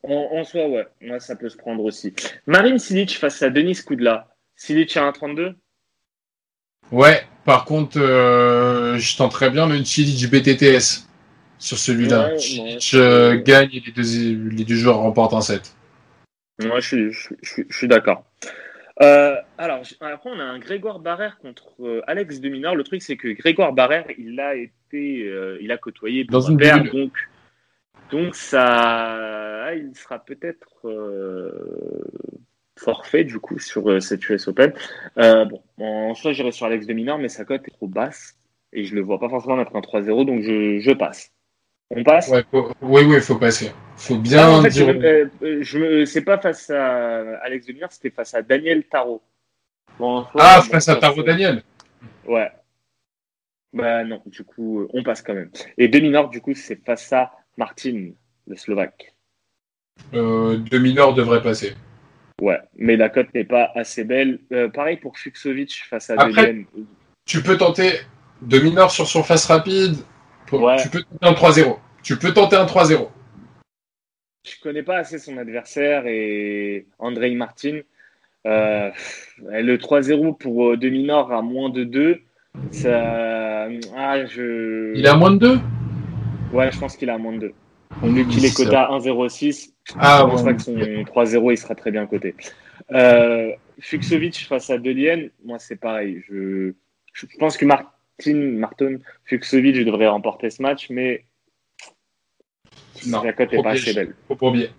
en, 0.03 0.13
en 0.39 0.43
soi, 0.43 0.67
ouais. 0.67 0.87
Moi, 1.01 1.19
ça 1.19 1.35
peut 1.35 1.49
se 1.49 1.57
prendre 1.57 1.83
aussi. 1.83 2.13
Marine 2.45 2.77
Silic 2.79 3.17
face 3.17 3.41
à 3.41 3.49
Denis 3.49 3.79
Koudla. 3.83 4.27
Silic 4.55 4.95
à 4.97 5.09
1,32 5.11 5.55
Ouais, 6.91 7.23
par 7.45 7.65
contre, 7.65 7.99
euh, 7.99 8.97
je 8.97 9.17
tenterais 9.17 9.49
bien 9.49 9.67
le 9.67 9.83
Chilic 9.83 10.29
BTTS 10.29 11.07
sur 11.59 11.77
celui-là. 11.77 12.29
Ouais, 12.29 12.39
Chilic 12.39 12.91
ouais. 12.93 12.99
euh, 12.99 13.41
gagne 13.41 13.69
et 13.73 13.83
les 13.85 13.91
deux, 13.91 14.49
les 14.55 14.63
deux 14.65 14.75
joueurs 14.75 14.97
remportent 14.97 15.33
un 15.33 15.41
set. 15.41 15.75
Moi, 16.63 16.79
je 16.79 16.87
suis, 16.87 17.11
je, 17.11 17.29
je- 17.41 17.61
je 17.67 17.77
suis 17.77 17.87
d'accord. 17.87 18.23
Euh, 19.01 19.35
alors, 19.57 19.81
après, 20.01 20.29
on 20.29 20.39
a 20.39 20.43
un 20.43 20.59
Grégoire 20.59 20.99
Barrère 20.99 21.39
contre 21.39 21.73
euh, 21.79 22.01
Alex 22.05 22.39
Deminor. 22.39 22.75
Le 22.75 22.83
truc, 22.83 23.01
c'est 23.01 23.17
que 23.17 23.29
Grégoire 23.29 23.73
Barrère, 23.73 24.05
il 24.19 24.39
a 24.39 24.53
été, 24.55 25.23
euh, 25.23 25.57
il 25.61 25.71
a 25.71 25.77
côtoyé 25.77 26.25
Dans 26.25 26.41
une 26.41 26.57
bulle. 26.57 26.91
donc, 26.91 27.11
donc 28.11 28.35
ça, 28.35 29.65
ah, 29.65 29.73
il 29.73 29.95
sera 29.95 30.19
peut-être 30.23 30.67
forfait 32.83 33.23
du 33.23 33.39
coup 33.39 33.59
sur 33.59 33.89
euh, 33.89 33.99
cette 33.99 34.27
US 34.29 34.47
Open. 34.47 34.73
Euh, 35.17 35.45
bon, 35.45 35.61
en 35.77 36.13
soi, 36.15 36.33
j'irai 36.33 36.51
sur 36.51 36.65
Alex 36.65 36.87
Deminor, 36.87 37.17
mais 37.17 37.29
sa 37.29 37.45
cote 37.45 37.61
est 37.67 37.71
trop 37.71 37.87
basse 37.87 38.35
et 38.73 38.85
je 38.85 38.95
le 38.95 39.01
vois 39.01 39.19
pas 39.19 39.29
forcément 39.29 39.55
mettre 39.57 39.75
un 39.75 39.81
3-0, 39.81 40.25
donc 40.25 40.41
je, 40.41 40.79
je 40.79 40.91
passe. 40.91 41.31
On 41.89 42.03
passe? 42.03 42.29
Ouais, 42.29 42.43
faut, 42.49 42.71
oui, 42.81 43.03
oui, 43.05 43.19
faut 43.19 43.35
passer. 43.35 43.71
Faut 43.97 44.15
Ah, 44.15 44.19
bien 44.19 44.49
en 44.49 44.61
fait, 44.63 44.69
dire. 44.69 44.87
je, 44.87 45.45
euh, 45.45 45.57
je 45.61 46.05
c'est 46.05 46.21
pas 46.23 46.37
face 46.37 46.69
à 46.69 47.35
Alex 47.43 47.65
Deminor, 47.67 47.91
c'était 47.91 48.09
face 48.11 48.33
à 48.33 48.41
Daniel 48.41 48.83
Tarot. 48.85 49.21
Bon, 49.99 50.25
ah, 50.39 50.61
bon, 50.61 50.69
face 50.71 50.87
à 50.87 50.93
ça, 50.93 50.95
Taro 50.95 51.17
c'est- 51.17 51.23
Daniel. 51.23 51.63
Ouais. 52.25 52.49
Bah 53.73 54.03
non, 54.03 54.21
du 54.25 54.43
coup, 54.43 54.81
euh, 54.81 54.87
on 54.93 55.03
passe 55.03 55.21
quand 55.21 55.33
même. 55.33 55.49
Et 55.77 55.87
Deminor, 55.87 56.29
du 56.29 56.41
coup, 56.41 56.53
c'est 56.53 56.83
face 56.85 57.11
à 57.13 57.31
Martin, 57.57 58.11
le 58.47 58.55
Slovaque. 58.55 59.13
Euh, 60.13 60.57
de 60.57 60.77
mineur 60.77 61.13
devrait 61.13 61.41
passer. 61.41 61.73
Ouais, 62.41 62.59
mais 62.75 62.97
la 62.97 63.07
cote 63.09 63.27
n'est 63.35 63.43
pas 63.45 63.71
assez 63.75 64.03
belle. 64.03 64.39
Euh, 64.51 64.67
pareil 64.67 64.97
pour 64.97 65.17
Fuxovic 65.17 65.83
face 65.87 66.09
à 66.09 66.15
Après-. 66.17 66.65
Tu 67.25 67.41
peux 67.43 67.55
tenter 67.55 67.91
de 68.41 68.57
mineur 68.59 68.89
sur 68.91 69.07
surface 69.07 69.45
rapide. 69.45 69.95
Pour- 70.47 70.61
Ouais. 70.63 70.75
Tu 70.81 70.89
peux 70.89 71.03
tenter 71.03 71.27
un 71.27 71.33
3-0. 71.33 71.77
Tu 72.03 72.17
peux 72.17 72.33
tenter 72.33 72.55
un 72.55 72.65
3-0. 72.65 73.09
Je 74.43 74.59
connais 74.61 74.81
pas 74.81 74.97
assez 74.97 75.19
son 75.19 75.37
adversaire 75.37 76.07
et 76.07 76.87
Andrei 76.97 77.35
Martin. 77.35 77.81
Euh, 78.47 78.89
le 79.47 79.77
3-0 79.77 80.35
pour 80.35 80.71
euh, 80.71 80.77
Deminor 80.77 81.31
à 81.31 81.43
moins 81.43 81.69
de 81.69 81.83
2. 81.83 82.19
Ça... 82.71 83.67
Ah, 83.95 84.25
je... 84.25 84.93
Il 84.95 85.05
est 85.05 85.09
à 85.09 85.15
moins 85.15 85.31
de 85.31 85.37
2 85.37 85.59
Ouais, 86.53 86.71
je 86.71 86.79
pense 86.79 86.97
qu'il 86.97 87.07
est 87.07 87.11
à 87.13 87.17
moins 87.19 87.33
de 87.33 87.39
2. 87.39 87.53
Vu 88.09 88.27
qu'il 88.27 88.43
est 88.43 88.55
coté 88.55 88.75
à 88.75 88.89
1,06, 88.89 89.70
Ah, 89.97 90.23
je 90.23 90.29
pense 90.31 90.41
ouais. 90.41 90.45
pas 90.45 90.53
que 90.53 90.61
son 90.61 90.73
3-0 90.75 91.51
il 91.51 91.57
sera 91.57 91.75
très 91.75 91.91
bien 91.91 92.05
coté. 92.05 92.35
Euh, 92.91 93.51
Fuxovic 93.79 94.45
face 94.47 94.69
à 94.69 94.77
Delian, 94.77 95.27
moi 95.43 95.59
c'est 95.59 95.75
pareil. 95.75 96.23
Je, 96.29 96.73
je 97.13 97.25
pense 97.39 97.57
que 97.57 97.65
Martin, 97.65 98.35
Martin 98.35 98.97
Fuxovic 99.25 99.83
devrait 99.85 100.07
remporter 100.07 100.49
ce 100.49 100.61
match, 100.61 100.89
mais 100.89 101.25
Non, 103.07 103.23
la 103.23 103.33
cote 103.33 103.51
n'est 103.51 103.63
pas 103.63 103.71
assez 103.71 103.93
belle. 103.93 104.15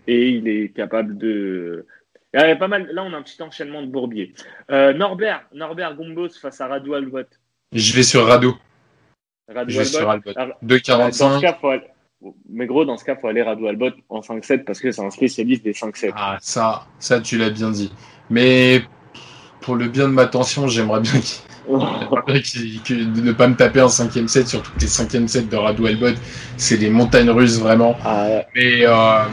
Et 0.07 0.29
il 0.31 0.49
est 0.49 0.75
capable 0.75 1.19
de. 1.19 1.87
Il 2.35 2.41
y 2.41 2.45
a 2.45 2.57
pas 2.57 2.69
mal. 2.69 2.89
Là, 2.93 3.03
on 3.05 3.13
a 3.13 3.17
un 3.17 3.23
petit 3.23 3.43
enchaînement 3.43 3.83
de 3.83 3.89
bourbiers. 3.89 4.33
Euh, 4.71 4.95
Norbert, 4.95 5.45
Norbert 5.53 5.97
Gombos 5.97 6.31
face 6.41 6.61
à 6.61 6.67
Radu 6.67 6.95
Albot. 6.95 7.25
Je 7.73 7.95
vais 7.95 8.03
sur 8.03 8.27
Rado. 8.27 8.55
Radu 9.49 9.73
Je 9.73 9.79
vais 9.79 9.85
sur 9.85 10.09
Albot. 10.09 10.31
Albot. 10.37 10.55
Dans 10.63 11.13
ce 11.13 11.25
2,45. 11.25 11.83
Mais 12.49 12.67
gros, 12.67 12.85
dans 12.85 12.97
ce 12.97 13.05
cas, 13.05 13.17
faut 13.17 13.29
aller 13.29 13.43
Radu 13.43 13.67
Albot 13.67 13.91
en 14.09 14.21
5-7 14.21 14.65
parce 14.65 14.81
que 14.81 14.93
c'est 14.93 15.03
un 15.03 15.11
spécialiste 15.11 15.65
des 15.65 15.73
5-7. 15.73 16.13
Ah, 16.15 16.39
ça, 16.41 16.87
ça, 16.99 17.21
tu 17.21 17.39
l'as 17.39 17.51
bien 17.51 17.71
dit. 17.71 17.93
Mais 18.31 18.83
pour 19.61 19.77
le 19.77 19.89
bien 19.89 20.09
de 20.09 20.13
ma 20.13 20.27
tension, 20.27 20.69
j'aimerais 20.69 21.01
bien 21.01 21.21
qu'il- 21.21 21.43
j'aimerais 21.69 22.43
qu'il- 22.43 22.83
que 22.83 22.95
de 22.95 23.21
ne 23.21 23.33
pas 23.33 23.49
me 23.49 23.57
taper 23.57 23.81
un 23.81 23.89
cinquième 23.89 24.29
set, 24.29 24.49
surtout 24.49 24.73
que 24.73 24.81
les 24.81 24.87
cinquièmes 24.87 25.29
sets 25.29 25.43
de 25.43 25.57
Rado 25.57 25.87
Elbot, 25.87 26.15
c'est 26.57 26.77
les 26.77 26.91
montagnes 26.91 27.31
russes 27.31 27.59
vraiment. 27.59 27.97
Ah, 28.05 28.43
Mais 28.55 28.87
euh, 28.87 29.25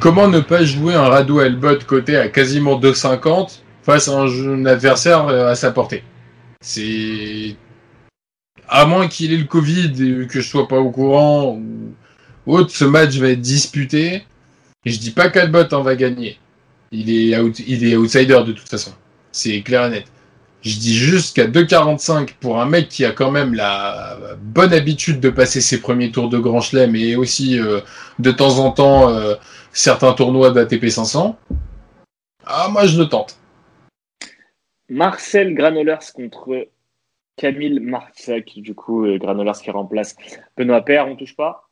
comment 0.00 0.28
ne 0.28 0.40
pas 0.40 0.64
jouer 0.64 0.94
un 0.94 1.08
Rado 1.08 1.40
Elbot 1.40 1.78
côté 1.86 2.16
à 2.16 2.28
quasiment 2.28 2.78
2,50 2.78 3.62
face 3.82 4.08
à 4.08 4.20
un, 4.20 4.66
adversaire 4.66 5.28
euh, 5.28 5.50
à 5.50 5.54
sa 5.54 5.70
portée? 5.70 6.02
C'est 6.60 7.56
à 8.68 8.86
moins 8.86 9.08
qu'il 9.08 9.32
ait 9.32 9.36
le 9.36 9.44
Covid 9.44 9.92
et 10.22 10.26
que 10.26 10.40
je 10.40 10.48
sois 10.48 10.66
pas 10.66 10.78
au 10.78 10.90
courant 10.90 11.52
ou 11.52 11.94
autre, 12.46 12.70
ce 12.70 12.84
match 12.84 13.16
va 13.16 13.28
être 13.30 13.40
disputé. 13.40 14.24
Et 14.84 14.90
je 14.90 14.98
dis 14.98 15.10
pas 15.10 15.30
qu'Albot 15.30 15.72
en 15.72 15.82
va 15.82 15.96
gagner. 15.96 16.38
Il 16.92 17.10
est, 17.10 17.36
outsider 17.36 18.42
de 18.46 18.52
toute 18.52 18.68
façon. 18.68 18.92
C'est 19.32 19.62
clair 19.62 19.86
et 19.86 19.90
net. 19.90 20.04
Je 20.62 20.78
dis 20.78 20.94
juste 20.94 21.36
qu'à 21.36 21.46
2,45 21.46 22.34
pour 22.40 22.60
un 22.60 22.66
mec 22.66 22.88
qui 22.88 23.04
a 23.04 23.10
quand 23.10 23.30
même 23.30 23.52
la 23.52 24.16
bonne 24.40 24.72
habitude 24.72 25.20
de 25.20 25.28
passer 25.28 25.60
ses 25.60 25.80
premiers 25.80 26.10
tours 26.10 26.30
de 26.30 26.38
Grand 26.38 26.60
Chelem 26.60 26.96
et 26.96 27.16
aussi 27.16 27.58
euh, 27.58 27.80
de 28.18 28.30
temps 28.30 28.58
en 28.60 28.70
temps 28.70 29.10
euh, 29.10 29.34
certains 29.72 30.14
tournois 30.14 30.52
d'ATP 30.52 30.88
500. 30.88 31.36
Ah, 32.46 32.68
moi 32.70 32.86
je 32.86 32.98
le 32.98 33.08
tente. 33.08 33.36
Marcel 34.88 35.54
Granolers 35.54 36.12
contre 36.14 36.68
Camille 37.36 37.80
Marsac, 37.80 38.52
du 38.56 38.74
coup, 38.74 39.04
euh, 39.04 39.18
Granolers 39.18 39.60
qui 39.62 39.70
remplace 39.70 40.16
Benoît 40.56 40.82
Père, 40.82 41.08
on 41.08 41.16
touche 41.16 41.36
pas. 41.36 41.63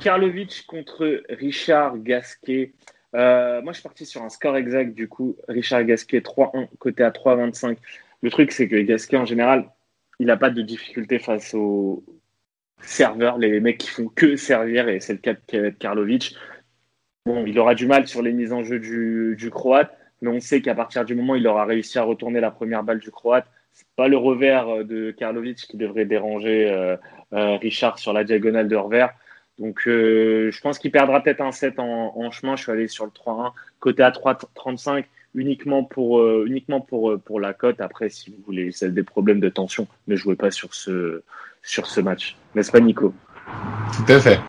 Karlovic 0.00 0.64
contre 0.66 1.22
Richard 1.28 1.98
Gasquet. 1.98 2.72
Euh, 3.14 3.62
moi, 3.62 3.72
je 3.72 3.78
suis 3.78 3.82
parti 3.82 4.06
sur 4.06 4.22
un 4.22 4.28
score 4.28 4.56
exact, 4.56 4.94
du 4.94 5.08
coup, 5.08 5.36
Richard 5.48 5.84
Gasquet 5.84 6.20
3-1, 6.20 6.68
côté 6.78 7.02
à 7.02 7.10
3-25. 7.10 7.78
Le 8.22 8.30
truc, 8.30 8.52
c'est 8.52 8.68
que 8.68 8.76
Gasquet, 8.76 9.16
en 9.16 9.24
général, 9.24 9.70
il 10.18 10.26
n'a 10.26 10.36
pas 10.36 10.50
de 10.50 10.62
difficulté 10.62 11.18
face 11.18 11.54
aux 11.54 12.04
serveurs, 12.80 13.38
les 13.38 13.60
mecs 13.60 13.78
qui 13.78 13.88
font 13.88 14.08
que 14.08 14.36
servir, 14.36 14.88
et 14.88 15.00
c'est 15.00 15.14
le 15.14 15.18
cas 15.18 15.34
de 15.34 15.70
Karlovic. 15.70 16.36
Bon, 17.24 17.44
il 17.46 17.58
aura 17.58 17.74
du 17.74 17.86
mal 17.86 18.06
sur 18.06 18.22
les 18.22 18.32
mises 18.32 18.52
en 18.52 18.62
jeu 18.64 18.78
du, 18.78 19.50
Croate, 19.50 19.96
mais 20.20 20.28
on 20.28 20.40
sait 20.40 20.60
qu'à 20.60 20.74
partir 20.74 21.04
du 21.04 21.14
moment 21.14 21.32
où 21.32 21.36
il 21.36 21.46
aura 21.46 21.64
réussi 21.64 21.98
à 21.98 22.02
retourner 22.02 22.40
la 22.40 22.50
première 22.50 22.84
balle 22.84 23.00
du 23.00 23.10
Croate, 23.10 23.46
c'est 23.72 23.86
pas 23.96 24.08
le 24.08 24.16
revers 24.16 24.84
de 24.84 25.10
Karlovic 25.10 25.58
qui 25.58 25.76
devrait 25.76 26.04
déranger 26.04 26.70
euh, 26.70 26.96
euh, 27.32 27.56
Richard 27.56 27.98
sur 27.98 28.12
la 28.12 28.24
diagonale 28.24 28.68
de 28.68 28.76
revers. 28.76 29.12
Donc, 29.58 29.82
euh, 29.86 30.50
je 30.50 30.60
pense 30.60 30.78
qu'il 30.78 30.90
perdra 30.90 31.22
peut-être 31.22 31.40
un 31.40 31.52
7 31.52 31.78
en, 31.78 32.30
chemin. 32.30 32.56
Je 32.56 32.62
suis 32.62 32.72
allé 32.72 32.88
sur 32.88 33.04
le 33.04 33.10
3-1, 33.10 33.52
côté 33.80 34.02
à 34.02 34.10
3-35, 34.10 35.04
uniquement 35.34 35.82
pour, 35.82 36.20
euh, 36.20 36.44
uniquement 36.46 36.80
pour, 36.80 37.10
euh, 37.10 37.18
pour 37.18 37.40
la 37.40 37.54
cote. 37.54 37.80
Après, 37.80 38.10
si 38.10 38.30
vous 38.30 38.36
voulez, 38.44 38.70
c'est 38.72 38.92
des 38.92 39.02
problèmes 39.02 39.40
de 39.40 39.48
tension, 39.48 39.86
ne 40.08 40.16
jouez 40.16 40.36
pas 40.36 40.50
sur 40.50 40.74
ce, 40.74 41.22
sur 41.62 41.86
ce 41.86 42.00
match. 42.00 42.36
N'est-ce 42.54 42.70
pas, 42.70 42.80
Nico? 42.80 43.14
Tout 43.96 44.12
à 44.12 44.20
fait. 44.20 44.40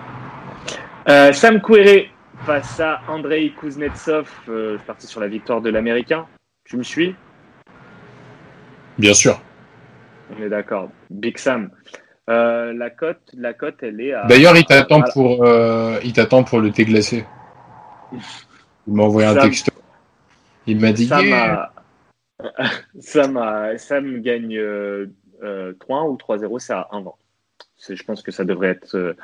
Sam 1.33 1.61
Querrey 1.61 2.09
face 2.45 2.81
à 2.81 3.01
Andrei 3.07 3.51
Kuznetsov. 3.57 4.29
je 4.45 4.75
suis 4.75 4.85
parti 4.85 5.07
sur 5.07 5.21
la 5.21 5.27
victoire 5.27 5.61
de 5.61 5.69
l'Américain. 5.69 6.25
Tu 6.65 6.75
me 6.75 6.83
suis? 6.83 7.15
Bien 8.97 9.13
sûr. 9.13 9.39
On 10.35 10.43
est 10.43 10.49
d'accord. 10.49 10.89
Big 11.09 11.37
Sam. 11.37 11.69
Euh, 12.29 12.73
la 12.73 12.89
cote, 12.89 13.21
la 13.33 13.53
cote, 13.53 13.77
elle 13.81 14.01
est 14.01 14.13
à. 14.13 14.25
D'ailleurs, 14.25 14.57
il 14.57 14.65
t'attend 14.65 15.01
pour, 15.01 15.45
euh, 15.45 15.97
il 16.03 16.11
t'attend 16.11 16.43
pour 16.43 16.59
le 16.59 16.71
thé 16.71 16.83
glacé. 16.83 17.25
Il 18.11 18.93
m'a 18.93 19.03
envoyé 19.03 19.27
un 19.27 19.35
texto. 19.35 19.71
Il 20.65 20.79
m'a 20.79 20.91
dit. 20.91 21.09
Ça 22.99 23.27
m'a, 23.27 23.79
ça 23.79 23.99
me 23.99 24.19
gagne 24.19 24.55
euh, 24.55 25.07
3 25.79 26.03
ou 26.03 26.17
3-0, 26.17 26.59
c'est 26.59 26.73
à 26.73 26.87
1 26.91 27.01
vent. 27.01 27.17
Je 27.89 28.03
pense 28.03 28.21
que 28.21 28.29
ça 28.31 28.43
devrait 28.43 28.69
être 28.69 29.15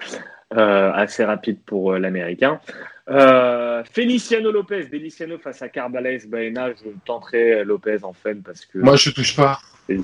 assez 0.50 1.24
rapide 1.24 1.60
pour 1.64 1.94
l'américain. 1.94 2.60
Feliciano 3.08 4.52
Lopez, 4.52 4.86
Deliciano 4.86 5.38
face 5.38 5.62
à 5.62 5.70
Carbalaes 5.70 6.26
Baena, 6.28 6.72
je 6.72 6.90
tenterai 7.06 7.64
Lopez 7.64 8.00
en 8.02 8.14
fin 8.14 8.34
parce 8.44 8.66
que. 8.66 8.80
Moi, 8.80 8.96
je 8.96 9.12
touche 9.12 9.36
pas. 9.36 9.60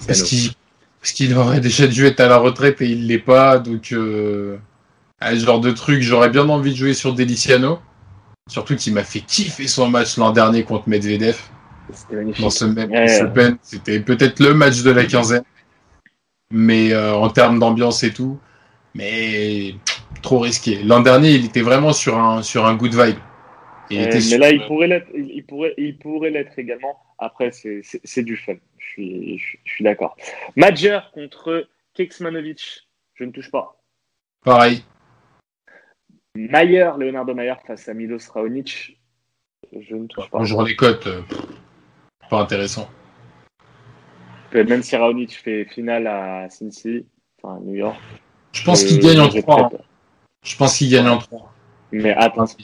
Parce 0.06 0.22
qu'il 0.22 0.52
parce 1.02 1.14
qu'il 1.14 1.36
aurait 1.38 1.62
déjà 1.62 1.88
dû 1.88 2.06
être 2.06 2.20
à 2.20 2.28
la 2.28 2.38
retraite 2.38 2.82
et 2.82 2.88
il 2.88 3.08
l'est 3.08 3.20
pas. 3.20 3.58
Donc, 3.58 3.92
euh, 3.92 4.58
ce 5.22 5.36
genre 5.36 5.62
de 5.62 5.72
truc, 5.72 6.02
j'aurais 6.02 6.30
bien 6.30 6.48
envie 6.50 6.72
de 6.72 6.78
jouer 6.78 6.94
sur 6.94 7.14
Deliciano. 7.14 7.80
Surtout 8.50 8.76
qu'il 8.76 8.94
m'a 8.94 9.04
fait 9.04 9.22
kiffer 9.22 9.68
son 9.68 9.90
match 9.90 10.18
l'an 10.18 10.32
dernier 10.32 10.64
contre 10.64 10.90
Medvedev. 10.90 11.38
C'était 11.94 12.16
magnifique. 12.16 12.42
Dans 12.42 12.50
ce 12.50 12.66
même 12.66 12.92
ouais, 12.92 13.52
c'était 13.62 14.00
peut-être 14.00 14.40
le 14.40 14.54
match 14.54 14.82
de 14.82 14.92
la 14.92 15.06
quinzaine. 15.06 15.44
Mais 16.52 16.94
euh, 16.94 17.14
en 17.14 17.30
termes 17.30 17.60
d'ambiance 17.60 18.04
et 18.04 18.12
tout. 18.12 18.40
Mais 18.96 19.76
trop 20.22 20.40
risqué. 20.40 20.82
L'an 20.84 21.00
dernier, 21.02 21.32
il 21.32 21.46
était 21.46 21.62
vraiment 21.62 21.94
sur 21.94 22.18
un, 22.18 22.42
sur 22.42 22.66
un 22.66 22.76
good 22.76 22.94
vibe. 22.94 23.18
Il 23.92 24.02
était 24.02 24.20
mais 24.32 24.38
là, 24.38 24.52
il 24.52 24.66
pourrait 24.68 24.88
l'être, 24.88 25.08
il 25.16 25.44
pourrait, 25.46 25.74
il 25.78 25.98
pourrait 25.98 26.30
l'être 26.30 26.58
également. 26.58 26.98
Après, 27.18 27.52
c'est 27.52 28.24
du 28.24 28.38
fun 28.38 28.56
je 29.00 29.72
suis, 29.72 29.84
d'accord. 29.84 30.16
Major 30.56 31.12
contre 31.12 31.68
Keksmanovic, 31.94 32.88
je 33.16 33.24
ne 33.24 33.32
touche 33.32 33.52
pas. 33.52 33.82
Pareil. 34.44 34.84
Mayer, 36.36 36.92
Leonardo 36.98 37.34
Mayer 37.34 37.56
face 37.66 37.90
à 37.90 37.94
Milos 37.94 38.30
Raonic, 38.34 39.00
je 39.74 39.96
ne 39.96 40.08
touche 40.08 40.30
pas. 40.30 40.38
Bonjour 40.38 40.64
les 40.64 40.76
cotes, 40.76 41.08
euh, 41.08 41.22
pas 42.30 42.42
intéressant. 42.42 42.90
Même 44.54 44.82
si 44.82 44.96
Raonic 44.96 45.38
fait 45.38 45.66
finale 45.66 46.08
à 46.08 46.50
Cincy, 46.50 47.06
enfin 47.42 47.58
à 47.58 47.60
New 47.60 47.76
York. 47.76 48.00
Je 48.54 48.64
pense 48.64 48.84
qu'il 48.84 49.00
gagne 49.00 49.20
en 49.20 49.30
3. 49.30 49.66
Hein. 49.66 49.70
Je 50.44 50.56
pense 50.56 50.78
qu'il 50.78 50.90
gagne 50.90 51.08
en 51.08 51.18
3. 51.18 51.54
Mais 51.92 52.16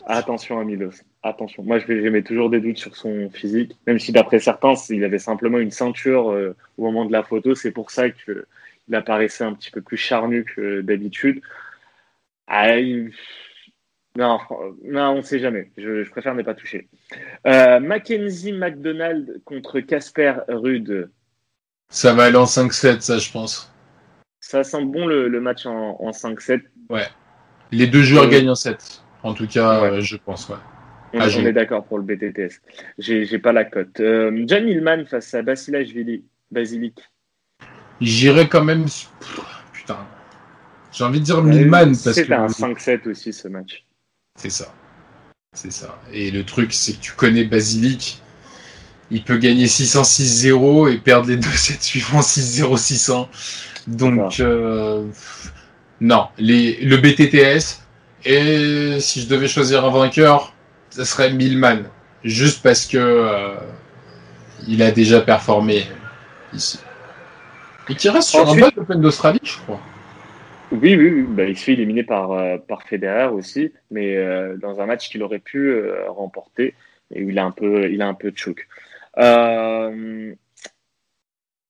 attention 0.06 0.60
à 0.60 0.64
Milos. 0.64 1.02
Attention. 1.26 1.64
Moi, 1.64 1.80
je 1.80 1.92
mets 2.10 2.22
toujours 2.22 2.52
des 2.52 2.60
doutes 2.60 2.78
sur 2.78 2.96
son 2.96 3.32
physique, 3.32 3.76
même 3.88 3.98
si 3.98 4.12
d'après 4.12 4.38
certains, 4.38 4.76
il 4.92 5.04
avait 5.04 5.18
simplement 5.18 5.58
une 5.58 5.72
ceinture 5.72 6.30
euh, 6.30 6.56
au 6.78 6.84
moment 6.84 7.04
de 7.04 7.12
la 7.12 7.24
photo. 7.24 7.56
C'est 7.56 7.72
pour 7.72 7.90
ça 7.90 8.12
qu'il 8.12 8.46
apparaissait 8.94 9.44
un 9.44 9.56
petit 9.56 9.72
peu 9.72 9.82
plus 9.82 9.98
charnu 9.98 10.46
que 10.46 10.82
d'habitude. 10.82 11.42
Ah, 12.46 12.80
non, 14.16 14.38
non, 14.84 15.10
on 15.10 15.16
ne 15.18 15.22
sait 15.24 15.40
jamais. 15.40 15.72
Je, 15.78 16.08
préfère 16.12 16.36
ne 16.36 16.44
pas 16.44 16.54
toucher. 16.54 16.88
Euh, 17.48 17.80
Mackenzie 17.80 18.54
McDonald 18.54 19.42
contre 19.46 19.80
Casper 19.80 20.36
Rude. 20.48 21.10
Ça 21.90 22.14
va 22.14 22.26
aller 22.26 22.38
en 22.38 22.44
5-7, 22.44 23.00
ça, 23.00 23.18
je 23.18 23.32
pense. 23.32 23.74
Ça 24.42 24.64
sent 24.64 24.86
bon 24.86 25.08
le, 25.08 25.42
match 25.42 25.66
en, 25.66 26.12
5-7. 26.12 26.62
Ouais. 26.92 27.08
Les 27.72 27.88
deux 27.88 28.04
joueurs 28.04 28.30
gagnent 28.30 28.52
en 28.52 28.56
7. 28.56 29.02
En 29.24 29.34
tout 29.34 29.48
cas, 29.48 29.86
euh, 29.86 30.02
je 30.02 30.18
pense, 30.18 30.50
ouais. 30.50 30.58
On, 31.14 31.20
ah, 31.20 31.28
est 31.28 31.54
d'accord 31.54 31.86
pour 31.86 31.98
le 31.98 32.04
BTTS. 32.04 32.62
J'ai 32.98 33.40
pas 33.40 33.54
la 33.54 33.64
cote. 33.64 34.00
Euh, 34.00 34.44
John 34.48 34.66
Millman 34.66 35.06
face 35.06 35.34
à 35.34 35.42
Basilashvili. 35.42 36.26
Basilic. 36.52 37.00
J'irai 38.02 38.48
quand 38.48 38.64
même. 38.64 38.86
putain. 39.74 39.98
J'ai 40.92 41.04
envie 41.04 41.20
de 41.20 41.26
dire 41.26 41.44
Millman 41.44 41.92
parce 42.04 42.04
que. 42.04 42.26
C'est 42.26 42.34
un 42.34 42.48
5-7 42.48 43.10
aussi 43.10 43.34
ce 43.34 43.48
match. 43.48 43.86
C'est 44.36 44.50
ça. 44.50 44.74
C'est 45.54 45.72
ça. 45.72 45.98
Et 46.12 46.32
le 46.32 46.44
truc, 46.44 46.74
c'est 46.74 46.94
que 46.94 47.02
tu 47.02 47.14
connais 47.14 47.46
Basilic. 47.46 48.22
Il 49.12 49.24
peut 49.24 49.38
gagner 49.38 49.66
600-6-0 49.66 50.92
et 50.92 50.98
perdre 50.98 51.30
les 51.30 51.38
deux 51.38 51.50
sets 51.50 51.82
suivants 51.82 52.22
6-0, 52.22 52.78
600. 52.78 53.30
Donc, 53.88 54.40
euh, 54.40 55.08
non. 56.02 56.28
Les, 56.38 56.84
le 56.84 56.98
BTTS, 56.98 57.82
et 58.26 59.00
si 59.00 59.22
je 59.22 59.28
devais 59.28 59.48
choisir 59.48 59.86
un 59.86 59.92
vainqueur, 59.92 60.55
ce 60.96 61.04
serait 61.04 61.34
Milman. 61.34 61.84
Juste 62.24 62.64
parce 62.64 62.86
que 62.86 62.98
euh, 62.98 63.56
il 64.68 64.82
a 64.82 64.92
déjà 64.92 65.20
performé 65.20 65.84
ici. 66.54 66.80
Et 67.90 67.96
qui 67.96 68.10
reste 68.10 68.30
sur 68.30 68.50
un 68.50 68.56
bon 68.56 68.72
Open 68.78 69.02
d'Australie, 69.02 69.42
je 69.44 69.58
crois. 69.58 69.82
Oui, 70.72 70.96
oui, 70.96 71.10
oui. 71.10 71.26
Bah, 71.28 71.44
il 71.44 71.58
se 71.58 71.66
fait 71.66 71.74
éliminer 71.74 72.04
par, 72.04 72.32
euh, 72.32 72.58
par 72.58 72.84
Federer 72.84 73.28
aussi, 73.28 73.74
mais 73.92 74.16
euh, 74.16 74.56
dans 74.58 74.80
un 74.80 74.86
match 74.86 75.10
qu'il 75.10 75.22
aurait 75.22 75.40
pu 75.40 75.78
remporter, 76.08 76.74
et 77.14 77.24
où 77.24 77.30
il 77.30 77.38
a 77.38 77.44
un 77.44 77.52
peu, 77.52 77.92
il 77.92 78.02
a 78.02 78.08
un 78.08 78.14
peu 78.14 78.32
de 78.32 78.38
choc. 78.38 78.68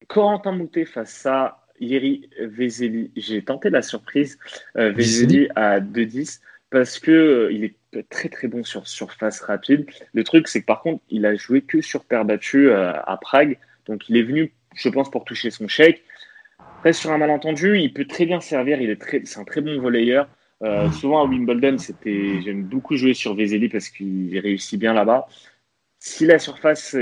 Corentin 0.08 0.52
Moutet 0.52 0.86
face 0.86 1.26
à 1.26 1.66
Yeri 1.80 2.30
Vezeli. 2.40 3.12
J'ai 3.18 3.44
tenté 3.44 3.72
la 3.72 3.82
surprise. 3.82 4.38
Vezeli 4.76 5.50
à 5.56 5.80
2-10 5.80 6.42
parce 6.70 7.00
que 7.00 7.50
il 7.52 7.64
est 7.64 7.76
très 8.04 8.30
très 8.30 8.48
bon 8.48 8.64
sur 8.64 8.88
surface 8.88 9.42
rapide. 9.42 9.86
Le 10.14 10.24
truc, 10.24 10.48
c'est 10.48 10.62
que 10.62 10.66
par 10.66 10.82
contre, 10.82 11.04
il 11.10 11.26
a 11.26 11.36
joué 11.36 11.62
que 11.62 11.82
sur 11.82 12.06
terre 12.06 12.26
battue 12.26 12.70
euh, 12.70 12.94
à 12.94 13.18
Prague. 13.18 13.58
Donc 13.86 14.10
il 14.10 14.18
est 14.18 14.24
venu, 14.24 14.54
je 14.76 14.90
pense, 14.90 15.10
pour 15.10 15.26
toucher 15.26 15.52
son 15.52 15.68
chèque. 15.68 16.04
Après, 16.60 16.94
sur 16.94 17.12
un 17.12 17.18
malentendu, 17.18 17.80
il 17.80 17.94
peut 17.94 18.06
très 18.06 18.26
bien 18.26 18.40
servir. 18.40 18.82
Il 18.82 18.90
est 18.90 19.00
très, 19.00 19.22
c'est 19.26 19.40
un 19.40 19.44
très 19.44 19.62
bon 19.62 19.80
volleyeur. 19.80 20.28
Euh, 20.64 20.90
souvent 20.92 21.22
à 21.22 21.28
Wimbledon, 21.28 21.78
c'était, 21.78 22.42
j'aime 22.42 22.64
beaucoup 22.64 22.96
jouer 22.96 23.14
sur 23.14 23.36
Vezeli 23.36 23.70
parce 23.70 23.90
qu'il 23.90 24.38
réussit 24.40 24.80
bien 24.80 24.94
là-bas. 24.94 25.28
Si 26.00 26.26
la 26.26 26.38
surface, 26.38 26.96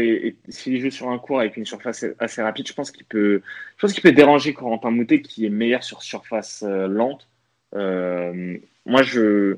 s'il 0.47 0.79
joue 0.79 0.89
sur 0.89 1.09
un 1.09 1.19
cours 1.19 1.39
avec 1.39 1.57
une 1.57 1.65
surface 1.65 2.05
assez 2.19 2.41
rapide, 2.41 2.67
je 2.67 2.73
pense 2.73 2.89
qu'il 2.89 3.05
peut, 3.05 3.41
je 3.75 3.81
pense 3.81 3.93
qu'il 3.93 4.01
peut 4.01 4.13
déranger 4.13 4.53
Corentin 4.53 4.91
Moutet 4.91 5.21
qui 5.21 5.45
est 5.45 5.49
meilleur 5.49 5.83
sur 5.83 6.03
surface 6.03 6.63
lente. 6.63 7.27
Euh, 7.75 8.57
moi, 8.85 9.03
je 9.03 9.57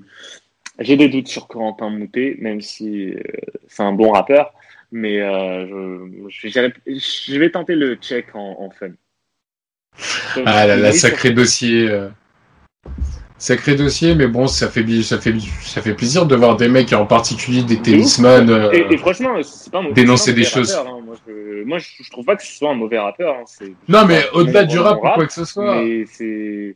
j'ai 0.79 0.97
des 0.97 1.09
doutes 1.09 1.27
sur 1.27 1.47
Corentin 1.47 1.89
Moutet, 1.89 2.35
même 2.39 2.61
si 2.61 3.11
euh, 3.11 3.19
c'est 3.67 3.83
un 3.83 3.93
bon 3.93 4.11
rappeur, 4.11 4.53
mais 4.91 5.21
euh, 5.21 5.97
je, 6.29 6.47
je, 6.49 7.39
vais 7.39 7.49
tenter 7.49 7.75
le 7.75 7.95
check 7.95 8.27
en, 8.33 8.69
fun. 8.69 8.91
Ah 10.45 10.67
là 10.67 10.75
là, 10.75 10.91
sacré 10.91 11.31
dossier. 11.31 11.87
euh. 11.89 12.09
Sacré 13.37 13.75
dossier, 13.75 14.15
mais 14.15 14.27
bon, 14.27 14.47
ça 14.47 14.69
fait, 14.69 14.85
ça, 15.03 15.19
fait, 15.19 15.33
ça 15.61 15.81
fait 15.81 15.93
plaisir 15.93 16.25
de 16.25 16.35
voir 16.35 16.55
des 16.55 16.69
mecs, 16.69 16.93
en 16.93 17.05
particulier 17.05 17.63
des 17.63 17.81
tennisman. 17.81 18.49
euh, 18.49 18.71
Et, 18.71 18.97
franchement, 18.97 19.35
pas 19.71 19.83
dénoncer 19.93 20.31
pas 20.31 20.37
des 20.37 20.45
choses. 20.45 20.73
rappeur, 20.73 20.93
hein. 20.93 21.01
Moi, 21.05 21.15
je, 21.27 21.63
moi, 21.65 21.77
je, 21.77 22.09
trouve 22.09 22.25
pas 22.25 22.35
que 22.37 22.43
ce 22.43 22.53
soit 22.53 22.71
un 22.71 22.75
mauvais 22.75 22.97
rappeur. 22.99 23.35
hein. 23.35 23.65
Non, 23.89 24.05
mais 24.05 24.21
au-delà 24.33 24.63
du 24.63 24.79
rap 24.79 24.97
ou 24.97 25.01
quoi 25.01 25.25
que 25.27 25.33
ce 25.33 25.45
soit, 25.45 25.81
Mais 25.81 26.05
c'est. 26.05 26.75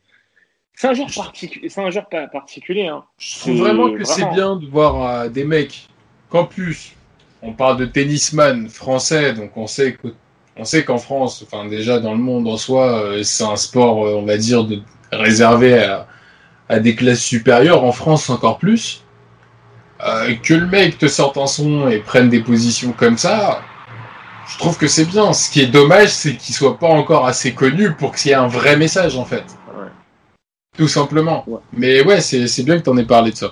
C'est 0.80 0.88
un 0.88 0.93
genre 0.93 1.11
particulier. 1.14 1.68
C'est 1.68 1.81
un 1.81 1.91
pas 2.03 2.27
particulier. 2.27 2.88
Hein. 2.88 3.03
je 3.18 3.39
trouve 3.39 3.57
vraiment 3.57 3.91
que 3.91 4.06
c'est 4.06 4.30
bien 4.30 4.56
de 4.56 4.65
voir 4.65 5.03
euh, 5.03 5.27
des 5.27 5.43
mecs 5.43 5.89
qu'en 6.30 6.45
plus, 6.45 6.95
on 7.41 7.51
parle 7.51 7.76
de 7.76 7.85
tennisman 7.85 8.69
français, 8.69 9.34
donc 9.34 9.57
on 9.57 9.68
sait 9.68 9.95
que 9.95 10.07
on 10.56 10.64
sait 10.64 10.85
qu'en 10.85 10.97
France, 10.97 11.43
enfin 11.45 11.68
déjà 11.68 11.99
dans 11.99 12.14
le 12.14 12.19
monde 12.19 12.47
en 12.47 12.56
soi, 12.56 13.03
euh, 13.03 13.23
c'est 13.23 13.43
un 13.43 13.57
sport, 13.57 14.06
euh, 14.06 14.15
on 14.15 14.26
va 14.26 14.38
dire, 14.38 14.64
de, 14.64 14.80
réservé 15.11 15.84
à, 15.84 16.07
à 16.69 16.80
des 16.80 16.95
classes 16.95 17.23
supérieures. 17.23 17.84
En 17.84 17.91
France, 17.91 18.30
encore 18.30 18.57
plus. 18.57 19.03
Que 20.43 20.53
le 20.53 20.65
mec 20.65 20.97
te 20.97 21.07
sorte 21.07 21.38
un 21.38 21.47
son 21.47 21.89
et 21.89 21.99
prenne 21.99 22.30
des 22.30 22.39
positions 22.39 22.93
comme 22.93 23.18
ça, 23.18 23.61
je 24.47 24.57
trouve 24.57 24.77
que 24.77 24.88
c'est 24.88 25.03
bien. 25.03 25.34
Ce 25.34 25.51
qui 25.51 25.60
est 25.60 25.68
dommage, 25.68 26.07
c'est 26.07 26.38
qu'il 26.38 26.56
soit 26.56 26.80
pas 26.80 26.88
encore 26.88 27.26
assez 27.26 27.53
connu 27.53 27.91
pour 27.91 28.15
qu'il 28.15 28.31
y 28.31 28.31
ait 28.31 28.38
un 28.38 28.47
vrai 28.47 28.77
message, 28.77 29.18
en 29.18 29.26
fait. 29.26 29.43
Tout 30.80 30.88
simplement. 30.88 31.43
Ouais. 31.45 31.60
Mais 31.73 32.01
ouais, 32.06 32.22
c'est 32.22 32.47
c'est 32.47 32.64
bien 32.64 32.77
que 32.80 32.84
t'en 32.84 32.95
aies 32.95 33.06
parlé 33.06 33.31
de 33.31 33.35
ça. 33.35 33.51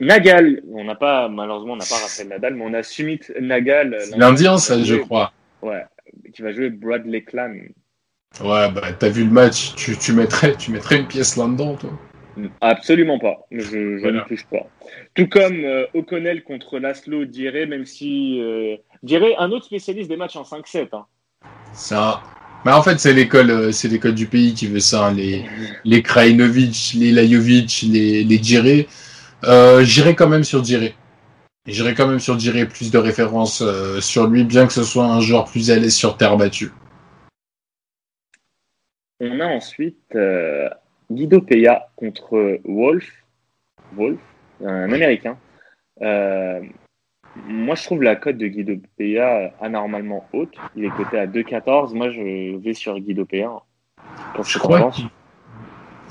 Nagal, 0.00 0.62
on 0.72 0.82
n'a 0.84 0.94
pas, 0.94 1.28
malheureusement, 1.28 1.74
on 1.74 1.76
n'a 1.76 1.84
pas 1.84 1.96
Raphaël 1.96 2.28
Nadal, 2.28 2.54
mais 2.54 2.64
on 2.66 2.72
a 2.72 2.82
Sumit 2.82 3.20
Nagal. 3.38 3.98
C'est 4.00 4.16
l'Indien, 4.16 4.56
ça, 4.56 4.82
je 4.82 4.96
crois. 4.96 5.32
Ouais, 5.62 5.84
qui 6.34 6.40
va 6.40 6.52
jouer 6.52 6.70
Bradley 6.70 7.22
Clan. 7.22 7.54
Ouais, 8.40 8.70
bah 8.72 8.92
t'as 8.98 9.10
vu 9.10 9.24
le 9.24 9.30
match, 9.30 9.74
tu, 9.76 9.96
tu, 9.98 10.12
mettrais, 10.14 10.56
tu 10.56 10.72
mettrais 10.72 10.96
une 11.00 11.06
pièce 11.06 11.36
là-dedans, 11.36 11.76
toi. 11.76 11.90
Absolument 12.62 13.18
pas. 13.18 13.46
Je, 13.52 13.60
je 13.98 14.00
Voilà. 14.00 14.22
ne 14.22 14.24
touche 14.28 14.46
pas. 14.46 14.66
Tout 15.14 15.28
comme 15.28 15.64
euh, 15.64 15.86
O'Connell 15.94 16.42
contre 16.44 16.78
Laszlo 16.78 17.26
Diré, 17.26 17.66
même 17.66 17.84
si 17.84 18.40
euh, 18.40 18.76
Diré, 19.02 19.36
un 19.38 19.52
autre 19.52 19.66
spécialiste 19.66 20.08
des 20.08 20.16
matchs 20.16 20.36
en 20.36 20.42
5-7. 20.42 20.88
Hein. 20.94 21.04
Ça. 21.74 22.22
Bah 22.64 22.78
en 22.78 22.82
fait, 22.82 22.98
c'est 22.98 23.12
l'école, 23.12 23.50
euh, 23.50 23.72
c'est 23.72 23.88
l'école 23.88 24.14
du 24.14 24.26
pays 24.26 24.54
qui 24.54 24.66
veut 24.66 24.80
ça. 24.80 25.06
hein, 25.08 25.12
Les, 25.12 25.44
les 25.84 26.02
les 26.02 27.12
Lajovic, 27.12 27.84
les, 27.90 28.24
les 28.24 28.42
Djiré. 28.42 28.88
Euh, 29.44 29.84
J'irai 29.84 30.14
quand 30.14 30.28
même 30.28 30.44
sur 30.44 30.64
Djiré. 30.64 30.94
J'irai 31.66 31.94
quand 31.94 32.06
même 32.06 32.20
sur 32.20 32.38
Djiré, 32.38 32.66
plus 32.66 32.90
de 32.90 32.98
références 32.98 33.60
euh, 33.62 34.00
sur 34.00 34.26
lui, 34.26 34.44
bien 34.44 34.66
que 34.66 34.72
ce 34.72 34.82
soit 34.82 35.04
un 35.04 35.20
joueur 35.20 35.44
plus 35.44 35.70
à 35.70 35.76
l'aise 35.76 35.94
sur 35.94 36.16
terre 36.16 36.36
battue. 36.38 36.72
On 39.20 39.40
a 39.40 39.46
ensuite 39.46 40.14
euh, 40.14 40.68
Guido 41.10 41.42
Peya 41.42 41.88
contre 41.96 42.60
Wolf. 42.64 43.10
Wolf, 43.94 44.18
un 44.64 44.90
américain. 44.92 45.36
Moi, 47.48 47.74
je 47.74 47.82
trouve 47.82 48.02
la 48.02 48.16
cote 48.16 48.38
de 48.38 48.46
Guido 48.46 48.74
Peya 48.96 49.52
anormalement 49.60 50.26
haute. 50.32 50.54
Il 50.76 50.84
est 50.84 50.90
coté 50.90 51.18
à 51.18 51.26
2,14. 51.26 51.94
Moi, 51.94 52.10
je 52.10 52.56
vais 52.58 52.74
sur 52.74 52.98
Guido. 52.98 53.26
Pour 54.34 54.44
Je 54.44 54.58
crois 54.58 54.90
qu'il 54.90 55.08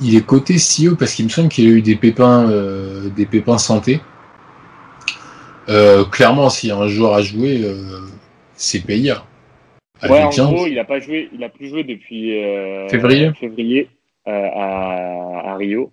il 0.02 0.16
est 0.16 0.26
coté 0.26 0.58
si 0.58 0.88
haut 0.88 0.96
parce 0.96 1.14
qu'il 1.14 1.26
me 1.26 1.30
semble 1.30 1.50
qu'il 1.50 1.68
a 1.68 1.72
eu 1.72 1.82
des 1.82 1.96
pépins, 1.96 2.50
euh, 2.50 3.10
des 3.10 3.26
pépins 3.26 3.58
santé. 3.58 4.02
Euh, 5.70 6.04
clairement, 6.04 6.50
s'il 6.50 6.70
y 6.70 6.72
a 6.72 6.78
un 6.78 6.88
joueur 6.88 7.14
à 7.14 7.22
jouer, 7.22 7.62
euh, 7.64 8.08
c'est 8.56 8.86
Peya. 8.86 9.24
À 10.02 10.12
Ouais, 10.12 10.24
en 10.24 10.30
15. 10.30 10.48
gros, 10.52 10.68
il 10.68 10.78
a 10.80 10.84
pas 10.84 11.00
joué, 11.00 11.30
il 11.34 11.44
a 11.44 11.50
plus 11.50 11.70
joué 11.70 11.84
depuis 11.84 12.32
Février. 12.90 13.32
février 13.40 13.90
à, 14.26 15.52
à 15.52 15.56
Rio. 15.56 15.92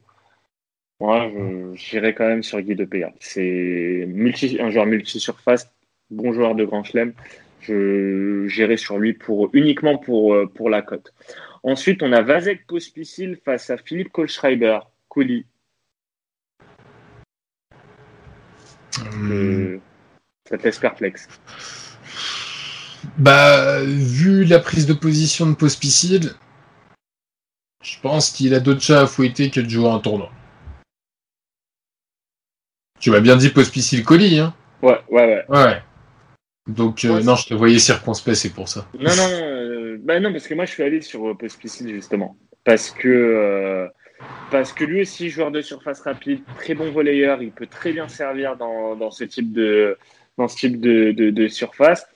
Moi, 1.01 1.31
je- 1.33 1.75
j'irais 1.77 2.15
quand 2.15 2.27
même 2.27 2.43
sur 2.43 2.61
Guy 2.61 2.75
de 2.77 2.85
Peya. 2.85 3.13
C'est 3.21 4.05
multi, 4.07 4.59
un 4.61 4.71
joueur 4.71 4.87
multi-surface, 4.87 5.71
bon 6.11 6.33
joueur 6.33 6.55
de 6.55 6.65
Grand 6.65 6.85
Chelem. 6.85 7.15
Je 7.61 8.47
j'irai 8.49 8.77
sur 8.77 8.99
lui 8.99 9.13
pour 9.13 9.51
uniquement 9.53 9.99
pour 9.99 10.35
euh, 10.35 10.47
pour 10.47 10.71
la 10.71 10.83
cote. 10.83 11.13
Ensuite, 11.63 12.03
on 12.03 12.13
a 12.13 12.23
Vasek 12.23 12.67
Pospisil 12.67 13.39
face 13.45 13.71
à 13.71 13.77
Philippe 13.77 14.13
Kohlschreiber. 14.13 14.79
Couli. 15.09 15.45
Hum. 19.13 19.33
Euh, 19.33 19.79
ça 20.49 20.59
te 20.59 20.65
laisse 20.65 20.79
perplexe. 20.79 21.29
Bah, 23.17 23.83
vu 23.85 24.45
la 24.45 24.59
prise 24.59 24.87
de 24.87 24.93
position 24.93 25.47
de 25.49 25.55
Pospicil, 25.55 26.33
je 27.83 28.01
pense 28.01 28.31
qu'il 28.31 28.55
a 28.55 28.61
d'autres 28.61 28.83
chats 28.83 29.03
à 29.03 29.07
fouetter 29.07 29.51
que 29.51 29.61
de 29.61 29.69
jouer 29.69 29.89
un 29.89 29.99
tournoi. 29.99 30.31
Tu 33.01 33.11
m'as 33.11 33.21
bien 33.21 33.37
dit 33.37 33.49
Pospicil 33.49 34.05
colis, 34.05 34.39
hein 34.39 34.55
Ouais, 34.83 34.99
ouais, 35.09 35.45
ouais. 35.49 35.59
Ouais. 35.59 35.83
Donc, 36.67 37.05
euh, 37.05 37.15
Ouais, 37.17 37.23
non, 37.23 37.35
je 37.35 37.49
te 37.49 37.55
voyais 37.55 37.79
circonspect, 37.79 38.37
c'est 38.37 38.53
pour 38.53 38.69
ça. 38.69 38.87
Non, 38.99 39.11
non, 39.17 39.29
euh, 39.31 39.97
bah 40.01 40.21
non, 40.21 40.31
parce 40.33 40.47
que 40.47 40.55
moi 40.55 40.67
je 40.67 40.71
suis 40.73 40.83
allé 40.83 41.01
sur 41.01 41.31
euh, 41.31 41.35
Pospisil 41.35 41.89
justement. 41.89 42.37
Parce 42.65 42.91
que, 42.91 43.09
euh, 43.09 43.89
parce 44.51 44.73
que 44.73 44.85
lui 44.85 45.01
aussi, 45.03 45.31
joueur 45.31 45.51
de 45.51 45.63
surface 45.63 46.01
rapide, 46.01 46.41
très 46.59 46.75
bon 46.75 46.91
volleyeur, 46.91 47.43
il 47.43 47.51
peut 47.51 47.67
très 47.67 47.93
bien 47.93 48.07
servir 48.09 48.57
dans, 48.57 48.95
dans 48.97 49.11
ce 49.11 49.25
type 49.25 49.53
de, 49.53 49.97
dans 50.37 50.47
ce 50.49 50.57
type 50.57 50.79
de, 50.81 51.13
de, 51.13 51.31
de 51.31 51.49
surface. 51.49 52.07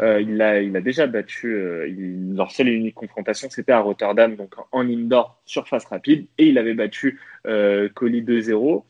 Euh, 0.00 0.20
il, 0.20 0.40
a, 0.40 0.62
il 0.62 0.74
a 0.76 0.80
déjà 0.80 1.06
battu, 1.06 1.52
euh, 1.54 1.86
il- 1.88 2.34
leur 2.34 2.50
seule 2.52 2.68
et 2.68 2.72
unique 2.72 2.94
confrontation, 2.94 3.48
c'était 3.50 3.72
à 3.72 3.80
Rotterdam, 3.80 4.36
donc 4.36 4.54
en 4.72 4.88
indoor, 4.88 5.40
surface 5.44 5.84
rapide, 5.84 6.26
et 6.38 6.46
il 6.46 6.58
avait 6.58 6.74
battu 6.74 7.20
euh, 7.46 7.88
Colli 7.92 8.22
2-0. 8.22 8.84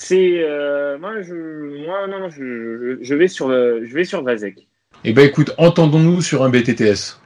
C'est 0.00 0.44
euh, 0.44 0.96
moi, 0.96 1.22
je, 1.22 1.34
moi, 1.84 2.06
non, 2.06 2.20
non, 2.20 2.30
je, 2.30 2.98
je, 3.00 3.14
vais 3.16 3.26
sur, 3.26 3.50
je 3.50 3.92
vais 3.92 4.04
sur 4.04 4.22
Vazek. 4.22 4.68
Eh 5.02 5.12
ben, 5.12 5.26
écoute, 5.26 5.52
entendons-nous 5.58 6.22
sur 6.22 6.44
un 6.44 6.50
BTTS. 6.50 7.20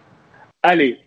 Allez, 0.63 0.99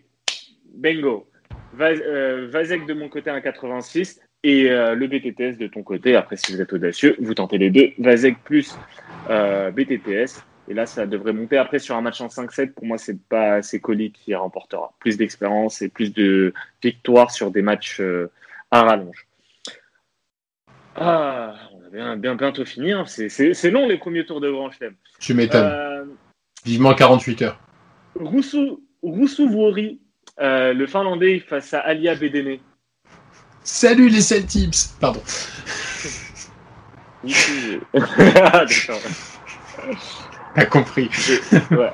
bingo. 0.76 1.28
Va, 1.74 1.88
euh, 1.88 2.48
Vazek 2.52 2.86
de 2.86 2.94
mon 2.94 3.10
côté 3.10 3.32
à 3.32 3.40
1,86 3.40 4.20
et 4.44 4.70
euh, 4.70 4.94
le 4.94 5.08
BTTS 5.08 5.58
de 5.58 5.66
ton 5.66 5.82
côté. 5.82 6.16
Après, 6.16 6.38
si 6.38 6.54
vous 6.54 6.62
êtes 6.62 6.72
audacieux, 6.72 7.16
vous 7.20 7.34
tentez 7.34 7.58
les 7.58 7.72
deux. 7.72 7.90
Vazek 7.98 8.38
plus 8.44 8.78
BTTS. 9.28 10.46
Et 10.68 10.76
là, 10.76 10.86
ça 10.86 11.08
devrait 11.08 11.34
monter. 11.34 11.58
Après, 11.58 11.80
sur 11.80 11.96
un 11.96 12.02
match 12.02 12.22
en 12.22 12.28
5-7, 12.28 12.74
pour 12.74 12.86
moi, 12.86 13.00
c'est 13.00 13.20
pas 13.28 13.64
c'est 13.64 13.80
Colli 13.80 14.12
qui 14.12 14.36
remportera. 14.36 14.94
Plus 15.00 15.18
d'expérience 15.18 15.82
et 15.82 15.90
plus 15.90 16.14
de 16.14 16.54
victoires 16.84 17.32
sur 17.32 17.50
des 17.50 17.64
matchs 17.64 18.04
à 18.70 18.84
rallonge. 18.84 19.26
Ah, 20.96 21.56
on 21.74 21.80
va 21.82 21.90
bien, 21.92 22.16
bien 22.18 22.36
bientôt 22.36 22.66
fini. 22.66 22.92
hein. 22.94 23.04
C'est- 23.08 23.30
long 23.72 23.88
les 23.88 23.98
premiers 23.98 24.26
tours 24.26 24.40
de 24.42 24.50
Grand 24.50 24.72
Chelem. 24.72 24.96
Tu 25.20 25.34
m'étonnes. 25.34 25.66
Euh, 25.72 26.04
Vivement 26.66 26.94
48 26.94 27.42
heures. 27.44 27.60
Rousseau, 28.20 28.82
Rousseau 29.04 29.48
Vuori, 29.50 30.00
euh, 30.40 30.74
le 30.74 30.88
Finlandais 30.88 31.40
face 31.48 31.74
à 31.74 31.80
Alia 31.82 32.16
Bedene. 32.16 32.58
Salut 33.64 34.10
les 34.10 34.22
Celtics 34.22 34.76
Pardon. 35.00 35.22
Rousseau- 37.24 37.82
Ah, 37.94 38.66
d'accord. 38.66 39.02
T'as 40.56 40.66
compris. 40.66 41.10
Ouais. 41.72 41.92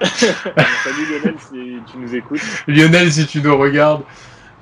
Salut 0.02 1.06
Lionel 1.10 1.34
si 1.38 1.78
tu 1.90 1.96
nous 1.98 2.14
écoutes. 2.14 2.40
Lionel, 2.66 3.10
si 3.12 3.26
tu 3.26 3.40
nous 3.40 3.56
regardes, 3.56 4.02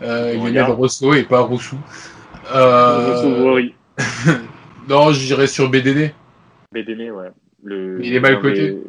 euh, 0.02 0.34
On 0.36 0.44
Lionel. 0.44 0.76
Rousseau 0.76 1.14
et 1.14 1.24
pas 1.24 1.40
Roussou. 1.40 1.76
Euh, 2.54 3.68
non, 4.88 5.12
j'irais 5.12 5.46
sur 5.46 5.70
BDD. 5.70 6.12
Bedene, 6.72 7.10
ouais. 7.10 7.28
Le, 7.62 8.04
Il 8.04 8.14
est 8.14 8.20
mal 8.20 8.40
coté 8.40 8.72
des- 8.72 8.82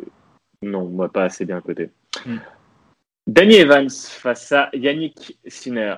Non, 0.62 0.86
moi 0.86 1.12
pas 1.12 1.26
assez 1.26 1.46
bien 1.46 1.62
coté. 1.62 1.90
Hmm. 2.26 2.38
Danny 3.28 3.56
Evans 3.56 3.90
face 3.90 4.52
à 4.52 4.70
Yannick 4.74 5.38
Sinner. 5.48 5.96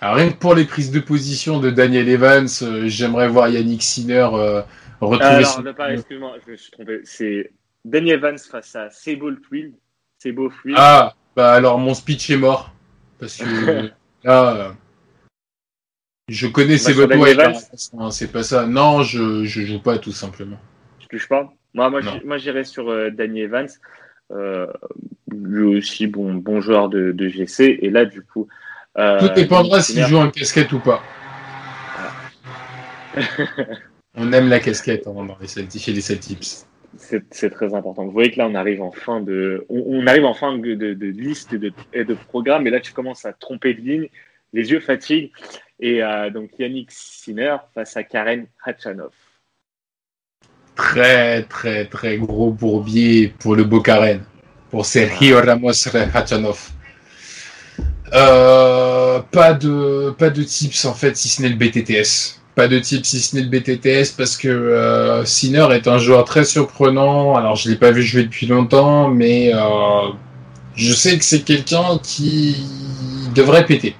Alors, 0.00 0.16
rien 0.16 0.30
que 0.30 0.36
pour 0.36 0.54
les 0.54 0.64
prises 0.64 0.90
de 0.90 1.00
position 1.00 1.58
de 1.58 1.70
Daniel 1.70 2.08
Evans, 2.08 2.48
euh, 2.62 2.84
j'aimerais 2.86 3.28
voir 3.28 3.48
Yannick 3.48 3.82
Sinner 3.82 4.28
euh, 4.32 4.62
retrouver 5.00 5.34
Alors, 5.34 5.52
son... 5.52 5.74
pas, 5.74 5.92
excuse-moi, 5.92 6.36
je 6.46 6.52
me 6.52 6.56
suis 6.56 6.70
trompé. 6.70 7.00
C'est 7.04 7.52
Danny 7.84 8.10
Evans 8.10 8.38
face 8.38 8.76
à 8.76 8.90
Sebo 8.90 9.32
Twill. 9.32 9.74
Ah, 10.76 11.14
bah 11.34 11.52
alors 11.52 11.78
mon 11.78 11.94
speech 11.94 12.30
est 12.30 12.36
mort. 12.36 12.72
Parce 13.18 13.36
que 13.36 13.44
là, 14.24 14.56
euh, 14.56 14.72
je 16.28 16.46
connais 16.48 16.78
ces 16.78 16.92
Bah, 16.94 17.02
motos 17.02 17.08
Daniel 17.10 17.40
avec 17.40 17.56
Evans 17.56 17.62
un- 17.98 18.10
c'est 18.10 18.32
pas 18.32 18.42
ça. 18.42 18.66
Non, 18.66 19.02
je, 19.02 19.44
je 19.44 19.62
joue 19.62 19.80
pas 19.80 19.98
tout 19.98 20.12
simplement. 20.12 20.58
Tu 20.98 21.08
touches 21.08 21.28
pas? 21.28 21.52
Moi, 21.74 21.90
moi, 21.90 22.00
Non. 22.02 22.36
j'irais 22.38 22.64
sur 22.64 22.88
euh, 22.90 23.10
Danny 23.10 23.40
Evans. 23.42 23.68
Euh, 24.32 24.66
lui 25.30 25.76
aussi, 25.78 26.06
bon, 26.06 26.34
bon 26.34 26.60
joueur 26.60 26.88
de, 26.88 27.12
de 27.12 27.28
GC. 27.28 27.78
Et 27.82 27.90
là, 27.90 28.04
du 28.04 28.22
coup. 28.22 28.48
euh, 28.98 29.20
Tout 29.20 29.28
dépendra 29.34 29.80
s'il 29.80 30.04
joue 30.04 30.16
en 30.16 30.30
casquette 30.30 30.72
ou 30.72 30.80
pas. 30.80 31.02
On 34.16 34.32
aime 34.32 34.48
la 34.48 34.60
casquette 34.60 35.06
hein, 35.06 35.12
dans 35.14 35.36
les 35.40 35.78
chez 35.78 35.92
les 35.92 36.00
Celtics. 36.00 36.64
C'est 36.98 37.50
très 37.50 37.74
important. 37.74 38.04
Vous 38.04 38.10
voyez 38.10 38.30
que 38.30 38.38
là, 38.38 38.48
on 38.48 38.54
arrive 38.54 38.80
en 38.82 38.90
fin 38.90 39.20
de, 39.20 39.66
on, 39.68 40.06
arrive 40.06 40.24
en 40.24 40.32
fin 40.32 40.56
de, 40.56 40.74
de, 40.74 41.06
liste 41.06 41.52
et 41.52 41.58
de, 41.58 41.72
et 41.92 42.04
de 42.04 42.14
programme, 42.14 42.66
et 42.66 42.70
là, 42.70 42.80
tu 42.80 42.92
commences 42.94 43.26
à 43.26 43.34
tromper 43.34 43.74
de 43.74 43.80
ligne, 43.82 44.08
les 44.56 44.70
yeux 44.70 44.80
fatiguent, 44.80 45.30
et 45.78 46.02
euh, 46.02 46.30
donc 46.30 46.50
Yannick 46.58 46.88
Sinner 46.90 47.56
face 47.74 47.96
à 47.96 48.02
Karen 48.02 48.46
Hachanov. 48.64 49.12
Très, 50.74 51.42
très, 51.42 51.84
très 51.86 52.16
gros 52.16 52.50
bourbier 52.50 53.34
pour 53.38 53.54
le 53.54 53.64
beau 53.64 53.80
Karen, 53.80 54.22
pour 54.70 54.86
Sergio 54.86 55.40
Ramos 55.40 55.88
Hachanov. 56.14 56.70
Euh, 58.14 59.20
pas 59.30 59.52
de 59.52 60.14
pas 60.16 60.30
de 60.30 60.42
tips 60.42 60.84
en 60.84 60.94
fait 60.94 61.16
si 61.16 61.28
ce 61.28 61.42
n'est 61.42 61.50
le 61.50 61.56
BTTS. 61.56 62.40
Pas 62.54 62.68
de 62.68 62.78
tips 62.78 63.06
si 63.08 63.20
ce 63.20 63.36
n'est 63.36 63.42
le 63.42 63.48
BTTS 63.48 64.12
parce 64.16 64.36
que 64.38 64.48
euh, 64.48 65.24
Sinner 65.26 65.66
est 65.72 65.86
un 65.88 65.98
joueur 65.98 66.24
très 66.24 66.44
surprenant. 66.44 67.34
Alors 67.34 67.56
je 67.56 67.68
l'ai 67.68 67.76
pas 67.76 67.90
vu 67.90 68.02
jouer 68.02 68.22
depuis 68.22 68.46
longtemps, 68.46 69.08
mais 69.08 69.52
je 70.74 70.92
sais 70.94 71.18
que 71.18 71.24
c'est 71.24 71.42
quelqu'un 71.42 71.98
qui 72.02 72.56
devrait 73.34 73.66
péter. 73.66 73.96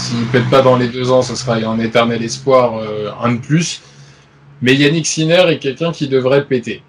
S'il 0.00 0.24
pète 0.28 0.48
pas 0.48 0.62
dans 0.62 0.76
les 0.76 0.88
deux 0.88 1.10
ans, 1.12 1.20
ce 1.20 1.34
sera 1.34 1.56
un 1.56 1.78
éternel 1.78 2.22
espoir, 2.22 2.78
euh, 2.78 3.10
un 3.20 3.32
de 3.34 3.38
plus. 3.38 3.82
Mais 4.62 4.74
Yannick 4.74 5.06
Sinner 5.06 5.44
est 5.48 5.58
quelqu'un 5.58 5.92
qui 5.92 6.08
devrait 6.08 6.46
péter. 6.46 6.82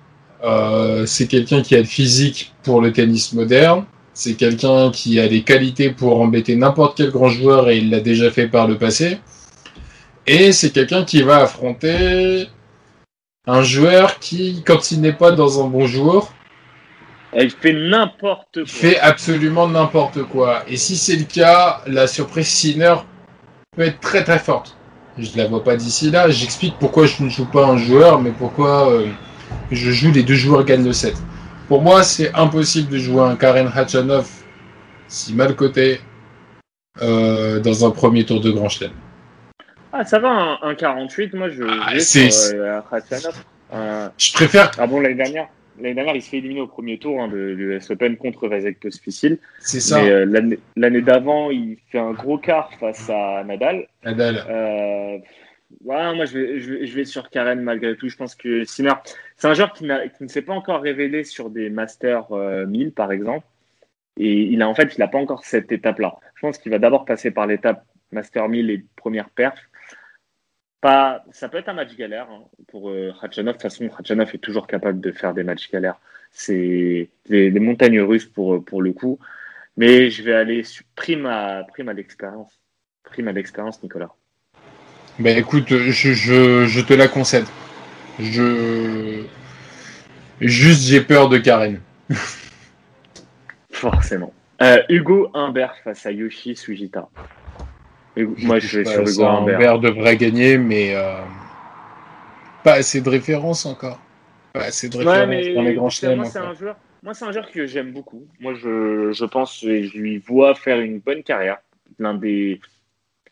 Euh, 0.45 1.05
c'est 1.05 1.27
quelqu'un 1.27 1.61
qui 1.61 1.75
a 1.75 1.79
le 1.79 1.83
physique 1.83 2.53
pour 2.63 2.79
le 2.79 2.93
tennis 2.93 3.33
moderne. 3.33 3.83
C'est 4.13 4.35
quelqu'un 4.35 4.91
qui 4.91 5.19
a 5.19 5.27
des 5.27 5.41
qualités 5.41 5.89
pour 5.89 6.21
embêter 6.21 6.55
n'importe 6.55 6.95
quel 6.97 7.11
grand 7.11 7.27
joueur 7.27 7.69
et 7.69 7.79
il 7.79 7.89
l'a 7.89 7.99
déjà 7.99 8.31
fait 8.31 8.47
par 8.47 8.65
le 8.65 8.77
passé. 8.77 9.19
Et 10.25 10.53
c'est 10.53 10.71
quelqu'un 10.71 11.03
qui 11.03 11.21
va 11.21 11.39
affronter 11.41 12.47
un 13.45 13.61
joueur 13.61 14.19
qui, 14.19 14.63
quand 14.65 14.91
il 14.91 15.01
n'est 15.01 15.11
pas 15.11 15.31
dans 15.31 15.61
un 15.61 15.67
bon 15.67 15.85
jour, 15.85 16.31
il 17.34 17.49
fait 17.52 17.74
n'importe 17.74 18.56
quoi. 18.56 18.66
fait 18.66 18.99
absolument 18.99 19.68
n'importe 19.68 20.24
quoi. 20.24 20.64
Et 20.68 20.78
si 20.78 20.98
c'est 20.98 21.16
le 21.16 21.24
cas, 21.24 21.82
la 21.88 22.08
surprise 22.08 22.48
Sinner 22.48 22.95
peut 23.76 23.84
être 23.84 23.99
très 23.99 24.24
très 24.24 24.40
forte. 24.40 24.78
Je 25.18 25.38
la 25.38 25.48
vois 25.48 25.64
pas 25.64 25.76
d'ici 25.76 26.12
là. 26.12 26.30
J'explique 26.30 26.76
pourquoi 26.80 27.06
je 27.06 27.24
ne 27.24 27.30
joue 27.30 27.45
pas 27.45 27.66
un 27.66 27.78
joueur, 27.78 28.22
mais 28.22 28.32
pourquoi 28.32 28.91
euh, 28.91 29.08
je 29.72 29.91
joue 29.91 30.12
les 30.12 30.24
deux 30.24 30.36
joueurs 30.36 30.64
gagnent 30.64 30.86
le 30.86 30.94
set. 30.94 31.16
Pour 31.68 31.82
moi, 31.82 32.03
c'est 32.03 32.34
impossible 32.34 32.90
de 32.90 32.98
jouer 32.98 33.22
un 33.22 33.36
Karen 33.36 33.72
Hachanov 33.74 34.30
si 35.08 35.34
mal 35.34 35.56
coté 35.56 36.02
euh, 37.02 37.60
dans 37.60 37.86
un 37.86 37.91
premier 37.91 38.26
tour 38.26 38.41
de 38.41 38.52
Grand 38.52 38.70
Chelem. 38.70 38.91
Ah, 39.94 40.06
ça 40.06 40.20
va, 40.20 40.58
un, 40.62 40.76
48, 40.76 41.34
moi 41.34 41.49
je. 41.49 41.64
Ah, 41.64 41.99
c'est. 41.99 42.30
Euh, 43.74 44.10
je 44.18 44.34
préfère. 44.34 44.72
Ah 44.78 44.88
bon, 44.88 44.99
l'année 44.99 45.16
dernière? 45.16 45.48
L'année 45.80 45.95
dernière, 45.95 46.15
il 46.15 46.22
se 46.22 46.30
fait 46.30 46.38
éliminer 46.38 46.61
au 46.61 46.68
premier 46.68 46.98
tour 46.98 47.22
hein, 47.22 47.27
de 47.27 47.38
l'US 47.38 47.89
Open 47.89 48.18
contre 48.18 48.48
Vasek 48.48 48.80
Pospisil. 48.80 49.39
C'est 49.60 49.80
ça. 49.80 50.03
Mais 50.03 50.57
l'année 50.76 51.02
d'avant, 51.02 51.49
il 51.49 51.77
fait 51.89 51.99
un 51.99 52.11
gros 52.11 52.38
quart 52.38 52.73
face 52.80 53.10
à 53.10 53.43
Nadal. 53.43 53.88
Nadal. 54.03 54.45
Euh, 54.49 55.18
moi, 55.84 56.26
je 56.26 56.38
vais, 56.38 56.60
je, 56.60 56.95
vais, 56.95 57.06
sur 57.06 57.30
Karen 57.30 57.61
malgré 57.61 57.95
tout. 57.95 58.10
Je 58.10 58.18
pense 58.18 58.35
que 58.35 58.64
Sinner, 58.65 58.93
c'est 59.38 59.48
un 59.48 59.53
joueur 59.53 59.73
qui, 59.73 59.85
qui 59.85 60.23
ne 60.23 60.27
s'est 60.27 60.41
pas 60.41 60.53
encore 60.53 60.81
révélé 60.81 61.23
sur 61.23 61.49
des 61.49 61.69
Masters 61.69 62.27
1000, 62.31 62.88
euh, 62.88 62.91
par 62.91 63.11
exemple. 63.11 63.45
Et 64.18 64.43
il 64.43 64.61
a 64.61 64.68
en 64.68 64.76
fait, 64.76 64.95
il 64.95 64.99
n'a 64.99 65.07
pas 65.07 65.18
encore 65.18 65.45
cette 65.45 65.72
étape-là. 65.72 66.18
Je 66.35 66.41
pense 66.41 66.57
qu'il 66.57 66.72
va 66.72 66.80
d'abord 66.80 67.06
passer 67.06 67.31
par 67.31 67.48
l'étape 67.48 67.85
Master 68.11 68.49
1000 68.49 68.69
et 68.69 68.85
première 68.95 69.30
perf. 69.30 69.57
Pas, 70.82 71.24
ça 71.32 71.48
peut 71.48 71.60
être 71.60 71.70
un 71.70 71.74
match 71.74 71.95
galère 71.95 72.28
hein, 72.32 72.41
pour 72.68 72.90
euh, 72.90 73.14
De 73.22 73.52
toute 73.52 73.62
façon, 73.62 73.88
Khachanov 73.88 74.32
est 74.34 74.40
toujours 74.40 74.66
capable 74.66 74.99
de 74.99 75.12
faire 75.12 75.36
des 75.36 75.44
matchs 75.44 75.70
galères. 75.70 75.99
C'est 76.32 77.10
des, 77.30 77.52
montagnes 77.60 78.02
russes 78.02 78.26
pour, 78.26 78.66
pour 78.66 78.82
le 78.82 78.91
coup. 78.91 79.20
Mais 79.78 80.10
je 80.10 80.24
vais 80.24 80.34
aller 80.34 80.64
sur 80.64 80.84
prime 80.95 81.28
à, 81.28 81.64
prime 81.66 81.90
à 81.90 81.94
l'expérience. 81.94 82.60
Prime 83.03 83.28
à 83.28 83.32
l'expérience, 83.32 83.82
Nicolas. 83.84 84.10
Ben 85.20 85.38
écoute, 85.38 85.68
je, 85.70 85.91
je, 85.91 86.66
je, 86.66 86.82
te 86.82 86.94
la 86.94 87.08
concède. 87.08 87.45
Je. 88.20 89.24
Juste, 90.40 90.88
j'ai 90.88 91.02
peur 91.02 91.30
de 91.30 91.38
Karen. 91.38 91.80
Forcément. 93.72 94.34
Euh, 94.62 94.82
Hugo 94.90 95.30
Humbert 95.34 95.76
face 95.84 96.06
à 96.06 96.12
Yoshi 96.12 96.56
Moi, 98.17 98.59
je 98.59 98.79
vais 98.79 98.85
sur 98.85 99.01
Hugo 99.01 99.23
Humbert. 99.23 99.55
Humbert 99.55 99.79
devrait 99.79 100.17
gagner, 100.17 100.57
mais 100.57 100.95
euh, 100.95 101.21
pas 102.63 102.73
assez 102.73 103.01
de 103.01 103.09
références 103.09 103.65
encore. 103.65 103.99
Pas 104.53 104.65
assez 104.65 104.89
de 104.89 104.97
références 104.97 105.55
dans 105.55 105.61
les 105.61 105.73
grands 105.73 105.89
chelems. 105.89 106.17
Moi, 106.17 106.25
c'est 106.25 106.39
un 106.39 106.53
joueur. 106.53 106.75
Moi, 107.03 107.13
c'est 107.13 107.25
un 107.25 107.31
joueur 107.31 107.49
que 107.49 107.65
j'aime 107.65 107.91
beaucoup. 107.91 108.27
Moi, 108.39 108.53
je, 108.53 109.11
je 109.11 109.25
pense 109.25 109.63
et 109.63 109.83
je 109.83 109.97
lui 109.97 110.17
vois 110.19 110.53
faire 110.53 110.79
une 110.79 110.99
bonne 110.99 111.23
carrière. 111.23 111.57
L'un 111.99 112.13
des 112.13 112.59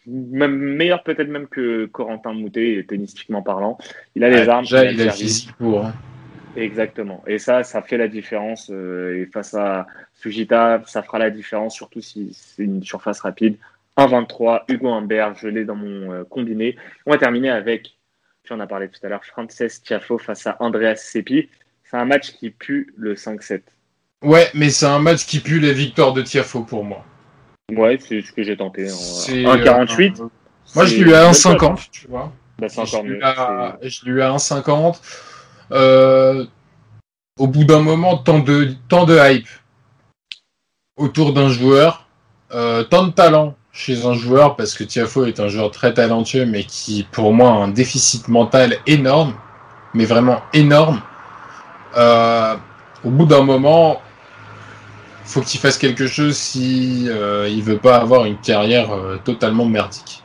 même 0.08 0.56
meilleur 0.56 1.04
peut-être 1.04 1.28
même 1.28 1.48
que 1.48 1.86
Corentin 1.86 2.34
Moutet, 2.34 2.86
tennistiquement 2.88 3.42
parlant. 3.42 3.78
Il 4.16 4.24
a 4.24 4.30
les 4.30 4.50
armes. 4.50 4.66
il 4.66 4.76
a 4.76 4.92
le 4.92 5.12
physique 5.12 5.54
pour. 5.58 5.86
Hein. 5.86 5.94
Exactement. 6.56 7.24
Et 7.28 7.38
ça, 7.38 7.64
ça 7.64 7.82
fait 7.82 7.98
la 7.98 8.08
différence. 8.08 8.70
Euh, 8.72 9.22
et 9.22 9.26
face 9.28 9.54
à 9.54 9.86
Sujita, 10.16 10.82
ça 10.86 11.04
fera 11.04 11.20
la 11.20 11.30
différence, 11.30 11.76
surtout 11.76 12.02
si 12.02 12.30
c'est 12.34 12.64
une 12.64 12.84
surface 12.84 13.20
rapide. 13.20 13.58
1-23, 14.08 14.64
Hugo 14.68 14.90
Humbert, 14.90 15.36
je 15.36 15.48
l'ai 15.48 15.66
dans 15.66 15.76
mon 15.76 16.12
euh, 16.12 16.24
combiné. 16.24 16.76
On 17.06 17.12
va 17.12 17.18
terminer 17.18 17.50
avec, 17.50 17.98
tu 18.44 18.54
en 18.54 18.60
as 18.60 18.68
parlé 18.68 18.90
tout 18.90 19.00
à 19.04 19.10
l'heure, 19.10 19.26
Frances 19.26 19.82
Tiafo 19.84 20.18
face 20.18 20.48
à 20.48 20.58
Andreas 20.60 20.98
Seppi. 20.98 21.50
C'est 21.84 21.98
un 21.98 22.06
match 22.06 22.32
qui 22.34 22.52
pue 22.52 22.94
le 22.98 23.16
5-7. 23.16 23.62
Ouais, 24.24 24.48
mais 24.54 24.70
c'est 24.70 24.86
un 24.86 25.00
match 25.00 25.26
qui 25.26 25.40
pue 25.40 25.60
la 25.60 25.72
victoire 25.72 26.14
de 26.14 26.22
Tiafo 26.22 26.64
pour 26.64 26.84
moi. 26.84 27.04
Ouais, 27.72 27.98
c'est 28.00 28.22
ce 28.22 28.32
que 28.32 28.44
j'ai 28.44 28.58
tenté. 28.58 28.86
1,48. 28.86 30.22
Euh, 30.22 30.30
moi, 30.76 30.86
je 30.86 31.04
lui 31.04 31.12
ai 31.12 31.16
à 31.16 31.32
1,50, 31.32 31.90
tu 31.92 32.08
vois. 32.08 32.32
Bah, 32.58 32.68
c'est 32.70 32.82
encore 32.82 33.04
mieux. 33.04 33.20
je 33.82 34.06
lui 34.06 34.20
ai 34.20 34.24
à 34.24 34.32
1,50. 34.32 35.00
Euh, 35.72 36.46
au 37.38 37.48
bout 37.48 37.64
d'un 37.64 37.82
moment, 37.82 38.18
tant 38.18 38.40
de, 38.40 38.74
tant 38.88 39.06
de 39.06 39.18
hype 39.18 39.48
autour 40.98 41.34
d'un 41.34 41.50
joueur, 41.50 42.08
euh, 42.52 42.84
tant 42.84 43.08
de 43.08 43.12
talent 43.12 43.56
chez 43.72 44.06
un 44.06 44.14
joueur, 44.14 44.56
parce 44.56 44.74
que 44.74 44.84
Tiafo 44.84 45.26
est 45.26 45.40
un 45.40 45.48
joueur 45.48 45.72
très 45.72 45.94
talentueux, 45.94 46.46
mais 46.46 46.64
qui, 46.64 47.08
pour 47.12 47.34
moi, 47.34 47.50
a 47.50 47.54
un 47.54 47.68
déficit 47.68 48.28
mental 48.28 48.78
énorme, 48.88 49.34
mais 49.94 50.06
vraiment 50.06 50.42
énorme. 50.54 51.02
au 51.96 53.10
bout 53.10 53.26
d'un 53.26 53.44
moment, 53.44 54.02
faut 55.30 55.42
qu'il 55.42 55.60
fasse 55.60 55.78
quelque 55.78 56.08
chose 56.08 56.36
si 56.36 57.06
euh, 57.08 57.48
il 57.48 57.62
veut 57.62 57.78
pas 57.78 57.98
avoir 57.98 58.26
une 58.26 58.38
carrière 58.38 58.92
euh, 58.92 59.18
totalement 59.24 59.66
merdique. 59.66 60.24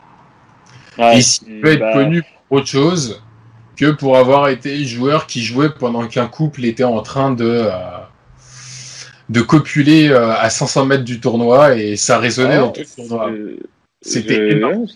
Ouais, 0.97 1.19
il 1.19 1.61
peut 1.61 1.73
être 1.73 1.81
bah, 1.81 1.93
connu 1.93 2.23
pour 2.23 2.59
autre 2.59 2.67
chose 2.67 3.23
que 3.77 3.91
pour 3.91 4.17
avoir 4.17 4.49
été 4.49 4.85
joueur 4.85 5.27
qui 5.27 5.43
jouait 5.43 5.69
pendant 5.69 6.07
qu'un 6.07 6.27
couple 6.27 6.65
était 6.65 6.85
en 6.85 7.03
train 7.03 7.33
de 7.33 7.45
euh, 7.45 7.71
de 9.29 9.41
copuler 9.41 10.09
euh, 10.09 10.33
à 10.33 10.51
500 10.51 10.87
mètres 10.87 11.05
du 11.05 11.21
tournoi 11.21 11.77
et 11.77 11.97
ça 11.97 12.19
résonnait 12.19 12.59
dans 12.59 12.71
tout 12.71 12.81
le 12.81 13.09
tournoi. 13.09 13.31
C'était 14.03 14.51
énorme. 14.51 14.87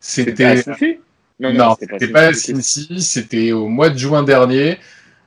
C'était 0.00 0.62
non, 1.38 1.52
non 1.52 1.76
c'était 1.78 2.08
pas, 2.08 2.28
pas 2.28 2.32
c'était 2.32 3.52
au 3.52 3.68
mois 3.68 3.90
de 3.90 3.98
juin 3.98 4.22
dernier. 4.22 4.78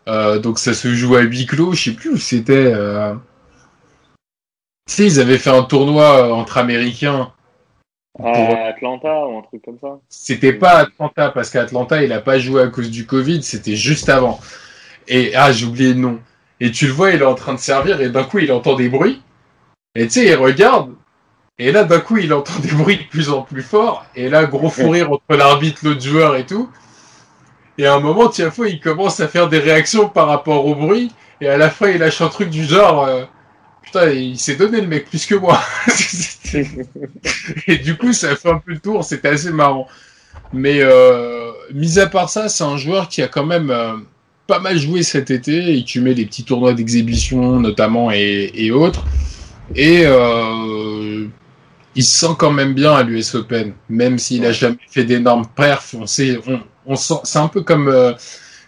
donc 0.07 0.57
ça 0.57 0.73
se 0.73 0.93
joue 0.93 1.15
à 1.15 1.21
huis 1.21 1.45
clos, 1.45 1.73
je 1.73 1.83
sais 1.83 1.91
plus 1.91 2.09
où 2.11 2.17
c'était. 2.17 2.73
Tu 4.89 4.95
sais, 4.95 5.05
ils 5.05 5.19
avaient 5.19 5.37
fait 5.37 5.51
un 5.51 5.61
tournoi 5.61 6.25
euh, 6.25 6.31
entre 6.31 6.57
Américains. 6.57 7.31
À 8.17 8.69
Atlanta 8.69 9.27
ou 9.27 9.37
un 9.37 9.43
truc 9.43 9.61
comme 9.63 9.77
ça 9.79 9.99
C'était 10.09 10.51
pas 10.51 10.79
Atlanta, 10.79 11.29
parce 11.29 11.51
qu'Atlanta, 11.51 12.03
il 12.03 12.11
a 12.11 12.21
pas 12.21 12.39
joué 12.39 12.63
à 12.63 12.67
cause 12.69 12.89
du 12.89 13.05
Covid, 13.05 13.43
c'était 13.43 13.75
juste 13.75 14.09
avant. 14.09 14.39
Et, 15.07 15.35
ah, 15.35 15.51
j'ai 15.51 15.67
oublié 15.67 15.93
le 15.93 15.99
nom. 15.99 16.19
Et 16.59 16.71
tu 16.71 16.87
le 16.87 16.93
vois, 16.93 17.11
il 17.11 17.21
est 17.21 17.25
en 17.25 17.35
train 17.35 17.53
de 17.53 17.59
servir, 17.59 18.01
et 18.01 18.09
d'un 18.09 18.23
coup, 18.23 18.39
il 18.39 18.51
entend 18.51 18.75
des 18.75 18.89
bruits. 18.89 19.21
Et 19.95 20.05
tu 20.07 20.13
sais, 20.13 20.25
il 20.25 20.35
regarde. 20.35 20.91
Et 21.57 21.71
là, 21.71 21.83
d'un 21.83 21.99
coup, 21.99 22.17
il 22.17 22.33
entend 22.33 22.57
des 22.59 22.71
bruits 22.71 22.97
de 22.97 23.03
plus 23.09 23.29
en 23.29 23.41
plus 23.41 23.63
forts. 23.63 24.05
Et 24.15 24.29
là, 24.29 24.45
gros 24.45 24.69
fou 24.69 24.89
rire 24.89 25.11
entre 25.11 25.35
l'arbitre, 25.35 25.81
l'autre 25.83 26.01
joueur 26.01 26.35
et 26.35 26.45
tout. 26.45 26.69
Et 27.77 27.85
à 27.85 27.95
un 27.95 27.99
moment, 27.99 28.29
Tiafo, 28.29 28.65
il 28.65 28.79
commence 28.79 29.19
à 29.19 29.27
faire 29.27 29.49
des 29.49 29.59
réactions 29.59 30.09
par 30.09 30.27
rapport 30.27 30.65
au 30.65 30.75
bruit. 30.75 31.11
Et 31.41 31.47
à 31.47 31.57
la 31.57 31.69
fin, 31.69 31.89
il 31.89 31.99
lâche 31.99 32.21
un 32.21 32.27
truc 32.29 32.49
du 32.49 32.65
genre. 32.65 33.05
Euh, 33.05 33.23
Putain, 33.91 34.11
il 34.11 34.37
s'est 34.37 34.55
donné 34.55 34.81
le 34.81 34.87
mec 34.87 35.09
plus 35.09 35.25
que 35.25 35.33
moi. 35.33 35.59
et 37.67 37.77
du 37.77 37.97
coup, 37.97 38.13
ça 38.13 38.35
fait 38.35 38.49
un 38.49 38.59
peu 38.59 38.73
le 38.73 38.79
tour, 38.79 39.03
c'était 39.03 39.29
assez 39.29 39.51
marrant. 39.51 39.87
Mais 40.53 40.81
euh, 40.81 41.51
mis 41.73 41.97
à 41.97 42.05
part 42.05 42.29
ça, 42.29 42.49
c'est 42.49 42.63
un 42.63 42.77
joueur 42.77 43.09
qui 43.09 43.23
a 43.23 43.27
quand 43.27 43.47
même 43.47 43.71
euh, 43.71 43.95
pas 44.49 44.59
mal 44.59 44.77
joué 44.77 45.03
cet 45.03 45.31
été 45.31 45.77
et 45.77 45.83
qui 45.83 45.99
met 45.99 46.13
des 46.13 46.25
petits 46.25 46.43
tournois 46.43 46.73
d'exhibition 46.73 47.59
notamment 47.59 48.09
et, 48.11 48.71
autres. 48.71 49.05
Et 49.75 50.01
euh, 50.03 51.27
il 51.95 52.03
se 52.03 52.27
sent 52.27 52.33
quand 52.37 52.51
même 52.51 52.73
bien 52.73 52.93
à 52.93 53.03
l'US 53.03 53.35
Open, 53.35 53.73
même 53.87 54.17
s'il 54.17 54.45
a 54.45 54.51
jamais 54.51 54.77
fait 54.89 55.05
d'énormes 55.05 55.45
perfs. 55.55 55.95
On 55.97 56.07
sait, 56.07 56.39
on, 56.47 56.59
on 56.87 56.95
sent, 56.95 57.21
c'est 57.23 57.39
un 57.39 57.47
peu 57.47 57.61
comme 57.61 58.15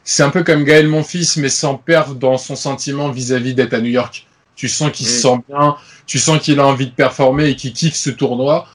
c'est 0.04 0.24
un 0.24 0.30
peu 0.30 0.44
comme 0.44 0.64
Gaël 0.64 0.88
Monfils, 0.88 1.38
mais 1.38 1.50
sans 1.50 1.76
perdre 1.76 2.16
dans 2.16 2.38
son 2.38 2.56
sentiment 2.56 3.10
vis-à-vis 3.10 3.54
d'être 3.54 3.74
à 3.74 3.82
New 3.82 3.90
York. 3.90 4.28
Tu 4.56 4.68
sens 4.68 4.92
qu'il 4.92 5.08
se 5.08 5.22
sent 5.22 5.38
bien, 5.50 5.76
tu 6.06 6.20
sens 6.20 6.40
qu'il 6.40 6.60
a 6.60 6.68
envie 6.68 6.88
de 6.88 6.92
performer 6.92 7.50
et 7.50 7.56
qu'il 7.56 7.74
kiffe 7.74 7.96
ce 7.96 8.10
tournoi. 8.10 8.68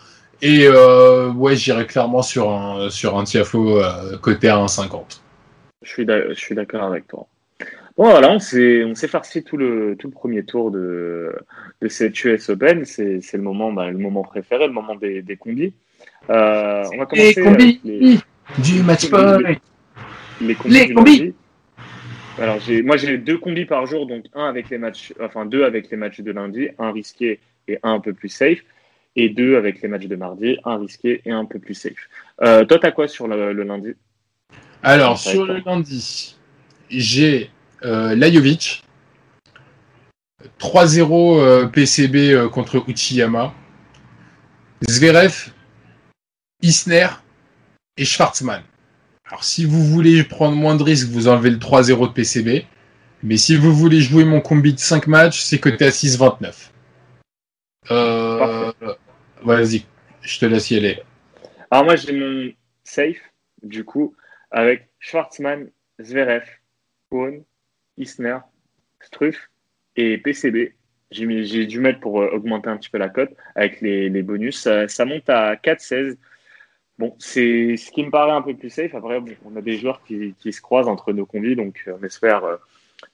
Et 0.43 0.67
euh, 0.67 1.31
ouais, 1.31 1.57
j'irais 1.57 1.87
clairement 1.87 2.23
sur 2.23 2.51
un, 2.51 2.91
sur 2.91 3.17
un 3.19 3.25
Tiafo 3.25 3.79
euh, 3.79 4.19
côté 4.19 4.49
à 4.49 4.57
1,50. 4.57 5.21
Je 5.83 5.91
suis 5.91 6.07
d'a- 6.07 6.29
je 6.29 6.35
suis 6.39 6.55
d'accord 6.55 6.85
avec 6.85 7.07
toi. 7.07 7.27
Bon, 7.97 8.11
voilà, 8.11 8.31
on 8.31 8.39
s'est 8.39 9.09
farci 9.09 9.43
tout 9.43 9.57
le, 9.57 9.97
tout 9.99 10.09
le 10.09 10.13
premier 10.13 10.45
tour 10.45 10.71
de, 10.71 11.35
de 11.81 11.89
cette 11.89 12.23
US 12.25 12.51
Open. 12.51 12.85
C'est 12.85 13.21
le 13.33 13.43
moment, 13.43 13.73
bah, 13.73 13.91
le 13.91 13.97
moment 13.99 14.23
préféré, 14.23 14.67
le 14.67 14.73
moment 14.73 14.97
des, 14.97 15.23
des 15.23 15.37
combis. 15.37 15.73
Euh, 16.29 16.85
on 16.93 16.99
va 16.99 17.07
commencer 17.07 17.41
avec 17.55 17.81
les, 17.85 18.19
du 18.59 18.83
match 18.83 19.09
point. 19.09 19.39
les 20.41 20.55
combis. 20.55 20.75
Les 20.75 20.93
combis. 20.93 21.35
Alors, 22.39 22.59
j'ai, 22.61 22.83
moi, 22.83 22.99
j'ai 22.99 23.17
deux 23.17 23.39
combis 23.39 23.65
par 23.65 23.87
jour, 23.87 24.07
donc 24.07 24.27
un 24.35 24.47
avec 24.47 24.69
les 24.69 24.77
matchs, 24.77 25.15
enfin 25.21 25.47
deux 25.47 25.65
avec 25.65 25.91
les 25.91 25.97
matchs 25.97 26.21
de 26.21 26.33
lundi, 26.33 26.69
un 26.79 26.93
risqué 26.93 27.41
et 27.67 27.79
un 27.83 27.95
un 27.95 28.01
peu 28.01 28.13
plus 28.13 28.29
safe, 28.29 28.63
et 29.17 29.31
deux 29.31 29.57
avec 29.57 29.81
les 29.81 29.89
matchs 29.89 30.07
de 30.07 30.17
mardi, 30.17 30.59
un 30.65 30.77
risqué 30.77 31.23
et 31.25 31.31
un 31.31 31.47
peu 31.47 31.59
plus 31.59 31.73
safe. 31.73 32.11
Euh, 32.43 32.67
toi, 32.67 32.79
t'as 32.79 32.91
quoi 32.91 33.09
sur 33.09 33.27
le, 33.27 33.55
le 33.55 33.63
lundi? 33.63 33.95
Alors, 34.87 35.19
Ça 35.19 35.33
sur 35.33 35.45
le 35.47 35.59
lundi, 35.59 36.37
j'ai 36.91 37.51
euh, 37.83 38.15
Lajovic, 38.15 38.85
3-0 40.61 41.41
euh, 41.41 41.67
PCB 41.67 42.31
euh, 42.31 42.49
contre 42.49 42.85
Uchiyama, 42.87 43.53
Zverev, 44.89 45.51
Isner 46.63 47.09
et 47.97 48.05
Schwartzmann. 48.05 48.63
Alors, 49.25 49.43
si 49.43 49.65
vous 49.65 49.85
voulez 49.85 50.23
prendre 50.23 50.55
moins 50.55 50.77
de 50.77 50.85
risques, 50.85 51.09
vous 51.09 51.27
enlevez 51.27 51.51
le 51.51 51.59
3-0 51.59 52.07
de 52.07 52.13
PCB. 52.13 52.65
Mais 53.25 53.39
si 53.39 53.57
vous 53.57 53.75
voulez 53.75 54.01
jouer 54.01 54.25
mon 54.25 54.41
combi 54.41 54.73
de 54.73 54.79
5 54.79 55.09
matchs, 55.09 55.41
c'est 55.41 55.59
coté 55.59 55.87
à 55.87 55.91
6-29. 55.91 56.71
Euh... 57.91 58.73
Vas-y, 59.43 59.85
je 60.21 60.39
te 60.39 60.47
laisse 60.47 60.71
y 60.71 60.77
aller. 60.77 61.03
Alors 61.73 61.85
moi 61.85 61.97
j'ai 61.97 62.13
mon 62.13 62.53
safe 62.85 63.17
du 63.65 63.85
coup 63.85 64.15
avec 64.57 64.89
Schwartzmann, 65.01 65.71
Zverev, 66.01 66.45
Cohn, 67.11 67.45
Isner, 67.99 68.39
Struff 69.03 69.51
et 69.97 70.17
PCB. 70.17 70.73
J'ai 71.11 71.67
dû 71.67 71.79
mettre 71.79 72.01
pour 72.01 72.23
euh, 72.23 72.31
augmenter 72.31 72.71
un 72.71 72.79
petit 72.79 72.89
peu 72.89 72.97
la 72.97 73.11
cote 73.11 73.37
avec 73.55 73.83
les, 73.83 74.09
bonus. 74.23 74.67
Ça, 74.89 75.05
monte 75.05 75.29
à 75.29 75.57
4-16. 75.57 76.17
Bon, 76.99 77.15
c'est 77.19 77.77
ce 77.77 77.91
qui 77.91 78.03
me 78.03 78.11
paraît 78.11 78.33
un 78.33 78.41
peu 78.41 78.57
plus 78.57 78.71
safe. 78.71 78.95
Après, 78.95 79.21
on 79.45 79.57
a 79.57 79.61
des 79.61 79.77
joueurs 79.77 80.03
qui, 80.05 80.35
se 80.41 80.61
croisent 80.63 80.89
entre 80.89 81.13
nos 81.13 81.27
combis, 81.27 81.55
donc 81.55 81.85
euh, 81.87 81.99
on 82.01 82.05
espère 82.05 82.43
euh, 82.45 82.57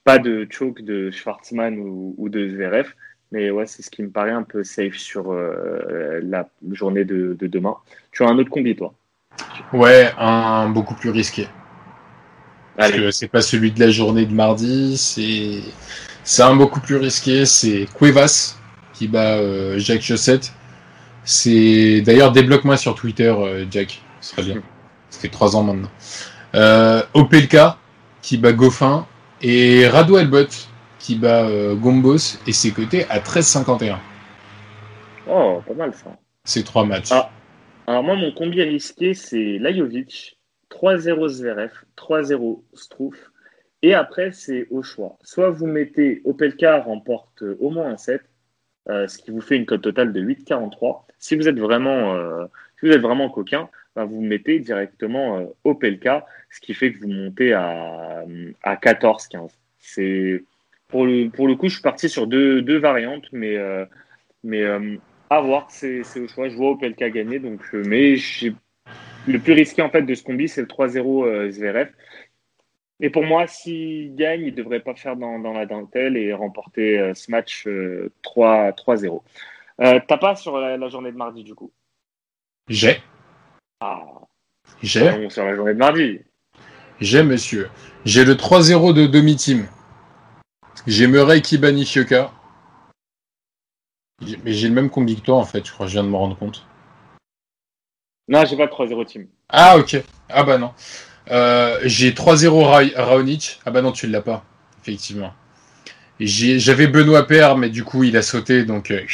pas 0.05 0.20
de 0.20 0.47
choke 0.48 0.81
de 0.82 1.10
Schwartzmann 1.10 1.77
ou, 1.77 2.28
de 2.28 2.51
Zverev. 2.51 2.94
Mais 3.32 3.51
ouais, 3.51 3.66
c'est 3.66 3.82
ce 3.82 3.90
qui 3.90 4.05
me 4.05 4.10
paraît 4.10 4.31
un 4.31 4.44
peu 4.44 4.62
safe 4.62 4.94
sur 4.94 5.32
la 5.32 6.48
journée 6.70 7.05
de, 7.05 7.35
de 7.35 7.47
demain. 7.48 7.78
Tu 8.12 8.23
as 8.23 8.28
un 8.28 8.39
autre 8.39 8.51
combi, 8.51 8.77
toi? 8.77 8.94
Ouais, 9.73 10.12
un 10.19 10.69
beaucoup 10.69 10.94
plus 10.94 11.10
risqué. 11.10 11.48
Parce 12.77 12.90
Allez. 12.90 12.98
que 12.98 13.10
c'est 13.10 13.28
pas 13.28 13.43
celui 13.43 13.73
de 13.73 13.81
la 13.81 13.90
journée 13.90 14.27
de 14.27 14.35
mardi, 14.35 14.97
c'est 14.97 15.62
c'est 16.24 16.43
un 16.43 16.55
beaucoup 16.55 16.81
plus 16.81 16.97
risqué, 16.97 17.44
c'est 17.47 17.86
Cuevas 17.94 18.56
qui 18.93 19.09
bat 19.09 19.36
euh, 19.36 19.78
Jack 19.78 20.02
Chaussette. 20.02 20.52
C'est 21.24 22.01
d'ailleurs 22.01 22.32
débloque-moi 22.32 22.77
sur 22.77 22.94
Twitter, 22.94 23.28
euh, 23.28 23.64
Jack, 23.70 24.02
ce 24.20 24.31
serait 24.31 24.43
bien. 24.43 24.62
Ça 25.10 25.20
fait 25.20 25.28
trois 25.28 25.56
ans 25.56 25.62
maintenant. 25.62 25.90
Euh, 26.55 27.02
Opelka 27.14 27.78
qui 28.23 28.36
bat 28.39 28.52
Goffin 28.52 29.06
et 29.40 29.89
Rado 29.89 30.19
Elbot 30.19 30.47
qui 30.98 31.16
bat 31.16 31.48
Gombos 31.74 32.39
et 32.47 32.52
c'est 32.52 32.70
coté 32.70 33.06
à 33.10 33.19
13,51. 33.19 33.97
Oh, 35.28 35.60
pas 35.66 35.74
mal 35.74 35.93
ça. 35.93 36.10
Ces 36.44 36.62
trois 36.62 36.85
matchs. 36.85 37.09
Ah. 37.10 37.31
Alors 37.86 38.02
moi, 38.02 38.14
mon 38.14 38.32
combi 38.32 38.62
risqué, 38.62 39.14
c'est 39.14 39.59
Lajovic, 39.59 40.38
3-0 40.70 41.28
Zverev, 41.28 41.72
3-0 41.96 42.62
Struff. 42.74 43.30
Et 43.82 43.94
après, 43.94 44.30
c'est 44.32 44.68
au 44.70 44.82
choix. 44.82 45.18
Soit 45.22 45.50
vous 45.50 45.66
mettez 45.66 46.22
Opelka 46.24 46.80
remporte 46.80 47.42
au 47.59 47.70
moins 47.70 47.88
un 47.88 47.96
7, 47.96 48.22
euh, 48.88 49.09
ce 49.09 49.18
qui 49.18 49.30
vous 49.32 49.40
fait 49.40 49.56
une 49.56 49.66
cote 49.66 49.82
totale 49.82 50.12
de 50.12 50.20
8,43. 50.20 51.02
Si 51.18 51.34
vous 51.34 51.48
êtes 51.48 51.59
vraiment, 51.59 52.14
euh, 52.14 52.46
si 52.78 52.86
vous 52.86 52.92
êtes 52.92 53.00
vraiment 53.00 53.28
coquin, 53.28 53.68
ben, 53.96 54.04
vous 54.04 54.20
mettez 54.20 54.60
directement 54.60 55.38
euh, 55.38 55.46
Opelka, 55.64 56.26
ce 56.50 56.60
qui 56.60 56.74
fait 56.74 56.92
que 56.92 57.00
vous 57.00 57.09
montez 57.09 57.52
à, 57.52 58.24
à 58.62 58.76
14,15. 58.76 59.50
C'est 59.78 60.44
pour 60.88 61.06
le, 61.06 61.28
pour 61.28 61.48
le 61.48 61.56
coup, 61.56 61.68
je 61.68 61.74
suis 61.74 61.82
parti 61.82 62.09
sur 62.09 62.26
deux, 62.26 62.62
deux 62.62 62.78
variantes, 62.78 63.26
mais, 63.32 63.56
euh, 63.56 63.84
mais 64.44 64.62
euh, 64.62 64.96
à 65.36 65.40
voir, 65.40 65.70
c'est 65.70 66.02
c'est 66.04 66.20
au 66.20 66.28
choix. 66.28 66.48
Je 66.48 66.56
vois 66.56 66.70
Opelka 66.70 67.10
gagner, 67.10 67.38
donc, 67.38 67.60
euh, 67.74 67.82
mais 67.86 68.16
le 69.26 69.38
plus 69.38 69.52
risqué 69.52 69.82
en 69.82 69.90
fait 69.90 70.02
de 70.02 70.14
ce 70.14 70.22
combi, 70.22 70.48
c'est 70.48 70.60
le 70.62 70.66
3-0 70.66 71.24
euh, 71.26 71.50
Zverev. 71.50 71.90
Et 73.00 73.10
pour 73.10 73.24
moi, 73.24 73.46
s'il 73.46 74.14
gagne, 74.14 74.42
il 74.42 74.52
ne 74.52 74.56
devrait 74.56 74.80
pas 74.80 74.94
faire 74.94 75.16
dans, 75.16 75.38
dans 75.38 75.52
la 75.52 75.66
dentelle 75.66 76.16
et 76.16 76.32
remporter 76.32 76.98
euh, 76.98 77.14
ce 77.14 77.30
match 77.30 77.66
euh, 77.66 78.12
3 78.22 78.70
3-0. 78.72 79.22
Euh, 79.80 80.00
T'as 80.06 80.18
pas 80.18 80.36
sur 80.36 80.59
la, 80.59 80.76
la 80.76 80.88
journée 80.88 81.10
de 81.10 81.16
mardi 81.16 81.42
du 81.42 81.54
coup? 81.54 81.72
J'ai, 82.68 83.02
Ah, 83.80 84.02
j'ai, 84.82 85.00
non, 85.10 85.28
sur 85.30 85.44
la 85.44 85.56
journée 85.56 85.74
de 85.74 85.78
mardi. 85.78 86.20
j'ai 87.00 87.24
monsieur. 87.24 87.68
J'ai 88.04 88.24
le 88.24 88.34
3-0 88.34 88.94
de 88.94 89.06
Domi-Team. 89.06 89.66
J'ai 90.86 91.06
Murray 91.09 91.40
Nishioka. 91.40 92.30
J'ai- 92.30 92.41
Mais 94.44 94.52
j'ai 94.52 94.68
le 94.68 94.74
même 94.74 94.90
combi 94.90 95.16
que 95.16 95.20
toi 95.22 95.36
en 95.36 95.44
fait, 95.44 95.66
je 95.66 95.72
crois, 95.72 95.86
je 95.86 95.92
viens 95.92 96.04
de 96.04 96.08
me 96.08 96.16
rendre 96.16 96.36
compte. 96.36 96.66
Non, 98.28 98.44
j'ai 98.44 98.56
pas 98.56 98.66
de 98.66 98.72
3-0 98.72 99.04
team. 99.06 99.26
Ah 99.48 99.76
ok. 99.76 100.02
Ah 100.28 100.44
bah 100.44 100.58
non. 100.58 100.72
Euh, 101.30 101.78
j'ai 101.84 102.12
3-0 102.12 102.62
Ra- 102.64 103.02
Raonic. 103.04 103.60
Ah 103.66 103.70
bah 103.70 103.82
non, 103.82 103.92
tu 103.92 104.06
l'as 104.06 104.22
pas, 104.22 104.44
effectivement. 104.80 105.32
J'avais 106.20 106.86
Benoît 106.86 107.26
Père, 107.26 107.56
mais 107.56 107.68
du 107.68 107.84
coup 107.84 108.04
il 108.04 108.16
a 108.16 108.22
sauté, 108.22 108.64
donc 108.64 108.90
euh, 108.90 109.04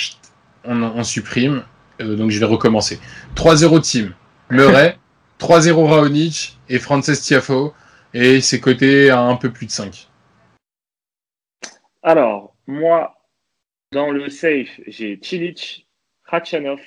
on 0.64 1.02
supprime. 1.04 1.64
Euh, 2.00 2.16
donc 2.16 2.30
je 2.30 2.38
vais 2.38 2.44
recommencer. 2.46 3.00
3-0 3.34 3.80
Team. 3.80 4.14
Murray, 4.50 4.98
3-0 5.40 5.86
Raonic 5.86 6.58
et 6.68 6.78
Frances 6.78 7.20
Tiafo. 7.22 7.72
Et 8.14 8.40
c'est 8.40 8.60
coté 8.60 9.10
à 9.10 9.20
un 9.20 9.36
peu 9.36 9.50
plus 9.50 9.66
de 9.66 9.70
5. 9.70 10.08
Alors, 12.02 12.54
moi, 12.66 13.17
dans 13.92 14.10
le 14.10 14.28
safe, 14.28 14.80
j'ai 14.86 15.18
Cilic, 15.22 15.86
Khachanov, 16.28 16.80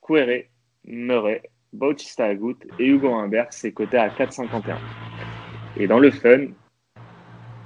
Kouere, 0.00 0.44
Murray, 0.84 1.42
Bautista 1.72 2.26
Agut 2.26 2.56
et 2.78 2.86
Hugo 2.86 3.12
Humbert, 3.14 3.48
c'est 3.52 3.72
coté 3.72 3.96
à 3.98 4.08
4,51. 4.08 4.78
Et 5.76 5.86
dans 5.88 5.98
le 5.98 6.10
fun, 6.12 6.46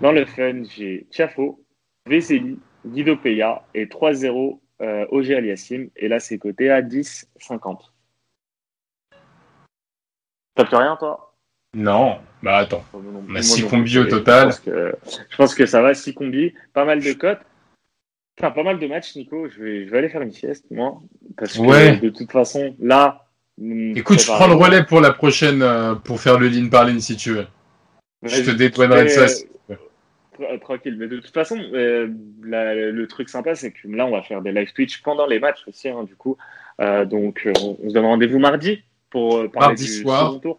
dans 0.01 0.12
le 0.12 0.24
fun, 0.24 0.62
j'ai 0.65 1.06
Tiafo, 1.10 1.62
Veseli, 2.06 2.59
Guido 2.86 3.16
Peya 3.16 3.62
et 3.74 3.86
3-0 3.86 4.60
euh, 4.81 5.06
Oger 5.10 5.36
Aliassim. 5.36 5.89
Et 5.97 6.09
là, 6.09 6.20
c'est 6.20 6.39
coté 6.39 6.70
à 6.70 6.81
10,50. 6.81 7.93
T'as 10.55 10.65
plus 10.65 10.77
rien, 10.77 10.97
toi? 10.97 11.35
Non, 11.74 12.20
bah 12.43 12.59
attends. 12.59 12.85
Oh, 12.94 13.01
non, 13.02 13.12
non, 13.12 13.19
On 13.28 13.31
a 13.31 13.32
moi 13.32 13.43
six 13.43 13.62
non 13.62 13.69
combis 13.69 13.90
plus, 13.90 14.01
au 14.01 14.05
je 14.05 14.10
total. 14.10 14.44
pense 14.48 14.60
que- 14.60 14.94
je 15.31 15.36
pense 15.36 15.55
que 15.55 15.66
ça 15.66 15.82
va, 15.82 15.93
6 15.94 16.15
combis, 16.15 16.55
pas 16.73 16.85
mal 16.86 17.02
de 17.02 17.12
cotes. 17.12 17.43
Pas 18.39 18.62
mal 18.62 18.78
de 18.78 18.86
matchs, 18.86 19.16
Nico. 19.16 19.48
Je 19.48 19.62
vais, 19.62 19.86
je 19.86 19.90
vais 19.90 19.98
aller 19.98 20.09
faire 20.09 20.23
une 20.23 20.32
sieste, 20.32 20.66
moi. 20.70 21.01
Parce 21.36 21.55
que 21.56 21.62
Ouais. 21.62 21.97
de 21.98 22.09
toute 22.10 22.31
façon, 22.31 22.74
là. 22.81 23.24
Écoute, 23.60 24.20
je 24.20 24.27
prends 24.27 24.47
le 24.47 24.55
relais 24.55 24.85
pour 24.85 25.01
la 25.01 25.12
prochaine, 25.12 25.62
euh, 25.62 25.94
pour 25.97 26.20
faire 26.20 26.39
le 26.39 26.47
ligne 26.47 26.70
par 26.70 26.85
ligne 26.85 27.01
si 27.01 27.16
tu 27.16 27.32
veux. 27.32 27.47
Je 28.23 28.43
te 28.43 28.51
dédouanerai 28.52 29.05
de 29.05 29.09
ça. 29.09 29.27
si 29.28 29.44
tu 29.47 29.51
veux. 29.70 29.77
Tra- 30.39 30.60
Tranquille, 30.60 30.97
mais 30.97 31.09
de 31.09 31.16
toute 31.19 31.35
façon, 31.35 31.59
euh, 31.73 32.09
la- 32.44 32.74
le 32.74 33.06
truc 33.09 33.28
sympa, 33.28 33.56
c'est 33.56 33.73
que 33.73 33.89
là, 33.89 34.06
on 34.06 34.12
va 34.12 34.23
faire 34.23 34.40
des 34.43 34.52
live 34.52 34.73
Twitch 34.73 35.02
pendant 35.02 35.27
les 35.27 35.40
matchs 35.40 35.65
aussi, 35.66 35.89
hein, 35.89 36.05
du 36.05 36.15
coup. 36.15 36.36
Euh, 36.81 37.05
donc, 37.05 37.43
euh, 37.47 37.52
on, 37.60 37.77
on 37.82 37.89
se 37.89 37.94
donne 37.94 38.05
rendez-vous 38.05 38.39
mardi 38.39 38.81
pour 39.10 39.39
euh, 39.39 39.48
parler 39.48 39.69
Mardi 39.70 39.85
du 39.86 39.90
soir. 40.02 40.27
second 40.28 40.39
tour. 40.39 40.59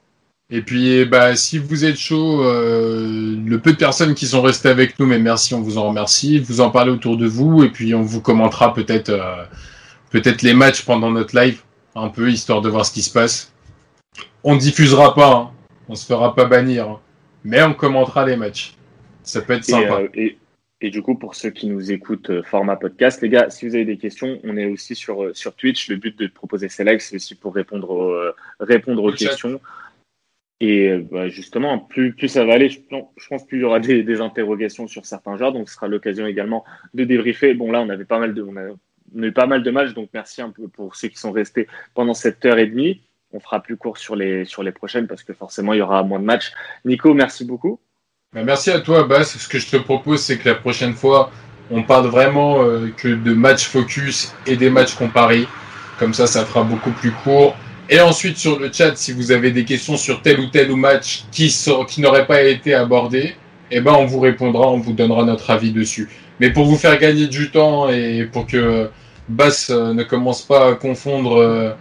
Et 0.52 0.62
puis, 0.64 1.06
bah, 1.06 1.36
si 1.36 1.60
vous 1.60 1.86
êtes 1.86 1.98
chaud, 1.98 2.44
euh, 2.44 3.36
le 3.46 3.60
peu 3.60 3.72
de 3.72 3.78
personnes 3.78 4.16
qui 4.16 4.26
sont 4.26 4.42
restées 4.42 4.70
avec 4.70 4.98
nous, 5.00 5.06
mais 5.06 5.20
merci, 5.20 5.54
on 5.54 5.62
vous 5.62 5.78
en 5.78 5.90
remercie. 5.90 6.40
Vous 6.40 6.60
en 6.60 6.72
parlez 6.72 6.92
autour 6.92 7.18
de 7.18 7.28
vous, 7.28 7.64
et 7.64 7.70
puis 7.70 7.94
on 7.94 8.02
vous 8.02 8.20
commentera 8.20 8.74
peut-être, 8.74 9.10
euh, 9.10 9.44
peut-être 10.10 10.42
les 10.42 10.56
matchs 10.56 10.84
pendant 10.84 11.12
notre 11.12 11.40
live, 11.40 11.62
un 11.94 12.10
peu 12.10 12.32
histoire 12.32 12.62
de 12.62 12.70
voir 12.70 12.84
ce 12.84 12.92
qui 12.92 13.04
se 13.04 13.14
passe. 13.14 13.54
On 14.44 14.56
diffusera 14.56 15.14
pas, 15.14 15.34
hein. 15.36 15.52
on 15.88 15.94
se 15.94 16.06
fera 16.08 16.34
pas 16.34 16.46
bannir, 16.46 16.90
hein. 16.90 17.00
mais 17.44 17.62
on 17.62 17.76
commentera 17.76 18.26
les 18.26 18.36
matchs. 18.36 18.74
Ça 19.22 19.42
peut 19.42 19.54
être 19.54 19.66
sympa. 19.66 20.00
euh, 20.02 20.08
et, 20.16 20.40
et 20.82 20.90
du 20.90 21.04
coup, 21.04 21.14
pour 21.14 21.36
ceux 21.36 21.52
qui 21.52 21.68
nous 21.68 21.92
écoutent 21.92 22.42
format 22.42 22.76
podcast, 22.76 23.22
les 23.22 23.30
gars, 23.30 23.52
si 23.52 23.68
vous 23.68 23.76
avez 23.76 23.86
des 23.86 23.98
questions, 23.98 24.40
on 24.44 24.58
est 24.58 24.66
aussi 24.66 24.96
sur, 24.96 25.30
sur 25.34 25.54
Twitch. 25.54 25.90
Le 25.90 25.98
but 25.98 26.18
de 26.18 26.26
proposer 26.26 26.70
ces 26.70 26.84
lives, 26.84 27.02
c'est 27.02 27.18
aussi 27.18 27.36
pour 27.36 27.54
répondre 27.54 27.92
aux, 27.92 28.16
répondre 28.60 29.04
aux 29.04 29.12
Au 29.12 29.16
chat. 29.16 29.36
Et 30.62 30.98
bah, 30.98 31.30
justement, 31.30 31.80
plus, 31.80 32.14
plus 32.14 32.28
ça 32.28 32.44
va 32.44 32.54
aller, 32.54 32.70
je, 32.70 32.80
pense 33.30 33.46
plus 33.48 33.60
il 33.60 33.62
y 33.62 33.64
aura 33.64 33.80
des, 33.80 34.22
interrogations 34.22 34.88
sur 34.88 35.06
certains 35.06 35.38
joueurs. 35.38 35.54
Donc, 35.54 35.70
ce 35.70 35.76
sera 35.76 35.88
l'occasion 35.88 36.26
également 36.28 36.66
de 36.94 37.06
débriefer. 37.06 37.54
Bon, 37.54 37.72
là, 37.72 37.82
on 37.82 37.90
avait 37.90 38.06
pas 38.06 38.20
mal 38.20 38.34
de, 38.34 38.42
a, 38.42 38.74
on 39.16 39.24
a 39.24 39.26
eu 39.26 39.32
pas 39.32 39.46
mal 39.46 39.64
de 39.64 39.72
matchs. 39.72 39.94
Donc, 39.94 40.10
merci 40.14 40.42
un 40.42 40.50
peu 40.50 40.68
pour 40.68 40.96
ceux 40.96 41.08
qui 41.08 41.18
sont 41.18 41.32
restés 41.32 41.68
pendant 41.94 42.14
cette 42.14 42.44
heure 42.46 42.60
et 42.60 42.68
demie. 42.68 43.02
On 43.32 43.40
fera 43.40 43.62
plus 43.62 43.78
court 43.78 43.98
sur 43.98 44.16
les, 44.16 44.44
sur 44.44 44.64
les 44.64 44.72
prochaines 44.72 45.08
parce 45.08 45.24
que 45.24 45.34
forcément, 45.34 45.74
il 45.74 45.78
y 45.78 45.82
aura 45.82 46.04
moins 46.04 46.20
de 46.20 46.26
matchs. 46.26 46.52
Nico, 46.84 47.14
merci 47.14 47.46
beaucoup. 47.46 47.80
Bah, 48.34 48.44
merci 48.44 48.70
à 48.70 48.82
toi, 48.82 49.06
Bass. 49.06 49.38
Ce 49.38 49.48
que 49.48 49.60
je 49.60 49.70
te 49.70 49.78
propose, 49.78 50.22
c'est 50.22 50.38
que 50.38 50.50
la 50.50 50.56
prochaine 50.56 50.94
fois, 50.94 51.32
on 51.72 51.84
parle 51.84 52.08
vraiment 52.08 52.64
euh, 52.64 52.90
que 52.98 53.08
de 53.08 53.34
matchs 53.34 53.68
focus 53.68 54.36
et 54.46 54.58
des 54.58 54.70
matchs 54.70 54.96
comparés. 54.96 55.48
Comme 56.00 56.14
ça, 56.14 56.28
ça 56.28 56.46
fera 56.46 56.64
beaucoup 56.64 56.92
plus 56.92 57.12
court. 57.12 57.56
Et 57.90 58.00
ensuite, 58.00 58.38
sur 58.38 58.60
le 58.60 58.72
chat, 58.72 58.96
si 58.96 59.14
vous 59.14 59.32
avez 59.32 59.52
des 59.52 59.66
questions 59.66 59.98
sur 59.98 60.22
tel 60.22 60.40
ou 60.40 60.48
tel 60.48 60.70
ou 60.70 60.76
match 60.76 61.24
qui, 61.32 61.54
qui 61.88 62.02
n'aurait 62.02 62.28
pas 62.28 62.44
été 62.44 62.76
abordé, 62.76 63.36
eh 63.72 63.82
ben, 63.82 63.94
on 63.94 64.06
vous 64.06 64.20
répondra, 64.20 64.70
on 64.70 64.78
vous 64.78 64.94
donnera 64.94 65.26
notre 65.26 65.50
avis 65.50 65.72
dessus. 65.72 66.08
Mais 66.40 66.52
pour 66.52 66.66
vous 66.66 66.78
faire 66.78 66.98
gagner 67.00 67.28
du 67.28 67.50
temps 67.50 67.90
et 67.90 68.26
pour 68.32 68.46
que 68.46 68.90
Bass 69.28 69.70
euh, 69.70 69.94
ne 69.94 70.04
commence 70.04 70.44
pas 70.44 70.70
à 70.70 70.76
confondre 70.76 71.38
euh, 71.38 71.72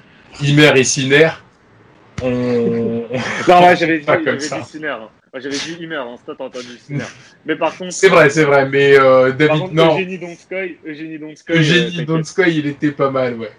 Imer 0.41 0.73
et 0.77 0.85
Siner, 0.85 1.31
on. 2.23 2.29
non, 2.29 3.09
moi 3.61 3.75
j'avais 3.75 3.99
dit, 3.99 4.07
dit 4.07 4.65
Siner. 4.67 4.97
J'avais 5.35 5.57
dit 5.57 5.77
Imer, 5.81 5.97
hein, 5.97 6.17
c'est 6.27 6.37
t'as 6.37 6.45
entendu 6.45 6.79
Siner. 6.85 7.05
Mais 7.47 7.57
par 7.57 7.77
contre. 7.77 7.93
C'est 7.93 8.09
vrai, 8.09 8.29
c'est 8.31 8.45
vrai, 8.45 8.69
mais 8.69 8.99
euh, 8.99 9.33
David, 9.33 9.61
contre, 9.61 9.75
non. 9.75 9.95
Eugénie 9.95 10.19
Donskoy, 10.19 10.79
Eugénie 10.87 11.19
Donskoy. 11.19 11.57
Eugénie 11.57 12.05
Donskoy, 12.05 12.57
il 12.57 12.67
était 12.67 12.93
pas 12.93 13.11
mal, 13.11 13.35
ouais. 13.35 13.53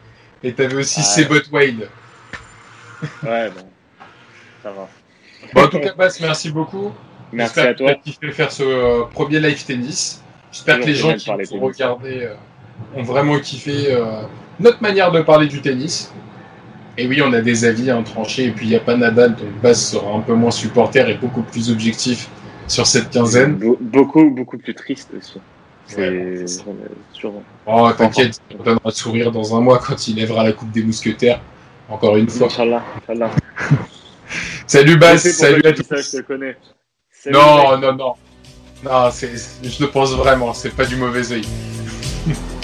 Et 0.43 0.51
t'avais 0.53 0.75
aussi 0.75 0.99
ah, 0.99 1.03
Sebot 1.03 1.49
Wade. 1.51 1.87
Ouais, 3.23 3.49
bon. 3.49 3.65
Ça 4.63 4.71
va. 4.71 4.89
Bon, 5.53 5.63
en 5.63 5.67
tout 5.67 5.79
cas, 5.79 5.93
Bass, 5.93 6.19
merci 6.19 6.51
beaucoup. 6.51 6.91
Merci 7.31 7.59
à 7.59 7.73
toi. 7.73 7.95
qui 7.95 8.11
fait 8.13 8.31
faire 8.31 8.51
ce 8.51 8.63
euh, 8.63 9.03
premier 9.13 9.39
live 9.39 9.63
tennis. 9.63 10.23
J'espère 10.51 10.79
que 10.79 10.85
les 10.85 10.95
gens 10.95 11.13
qui 11.13 11.29
vont 11.29 11.59
regarder 11.59 12.23
euh, 12.23 12.33
ont 12.95 13.03
vraiment 13.03 13.37
kiffé 13.39 13.93
euh, 13.93 14.21
notre 14.59 14.81
manière 14.81 15.11
de 15.11 15.21
parler 15.21 15.47
du 15.47 15.61
tennis. 15.61 16.11
Et 16.97 17.07
oui, 17.07 17.21
on 17.21 17.31
a 17.31 17.41
des 17.41 17.65
avis 17.65 17.89
hein, 17.89 18.03
tranchés. 18.03 18.45
Et 18.45 18.51
puis, 18.51 18.65
il 18.65 18.69
n'y 18.69 18.75
a 18.75 18.81
pas 18.81 18.97
Nadal, 18.97 19.35
donc 19.35 19.51
Bass 19.61 19.91
sera 19.91 20.11
un 20.11 20.19
peu 20.19 20.33
moins 20.33 20.51
supporter 20.51 21.07
et 21.07 21.13
beaucoup 21.15 21.43
plus 21.43 21.71
objectif 21.71 22.29
sur 22.67 22.85
cette 22.85 23.09
quinzaine. 23.09 23.55
Be 23.55 23.77
beaucoup, 23.79 24.29
beaucoup 24.31 24.57
plus 24.57 24.73
triste 24.73 25.09
aussi. 25.17 25.39
C'est 25.85 26.45
sûr. 27.13 27.33
Oh, 27.65 27.89
t'inquiète, 27.97 28.39
on 28.59 28.63
donnera 28.63 28.91
sourire 28.91 29.31
dans 29.31 29.55
un 29.55 29.61
mois 29.61 29.79
quand 29.79 30.07
il 30.07 30.17
lèvera 30.17 30.43
la 30.43 30.51
Coupe 30.51 30.71
des 30.71 30.83
Mousquetaires. 30.83 31.41
Encore 31.89 32.17
une 32.17 32.29
fois. 32.29 32.47
Inch'Allah. 32.47 32.83
Inch'Allah. 33.01 33.31
salut 34.67 34.97
Bass, 34.97 35.27
salut 35.31 35.61
à 35.65 35.73
tous. 35.73 35.83
je 35.89 36.17
te 36.17 36.21
connais. 36.21 36.55
Salut, 37.11 37.35
non, 37.35 37.77
non, 37.77 37.93
non, 37.93 38.15
non. 38.83 39.09
je 39.11 39.83
le 39.83 39.87
pense 39.87 40.13
vraiment, 40.13 40.53
c'est 40.53 40.69
pas 40.69 40.85
du 40.85 40.95
mauvais 40.95 41.31
oeil. 41.31 41.45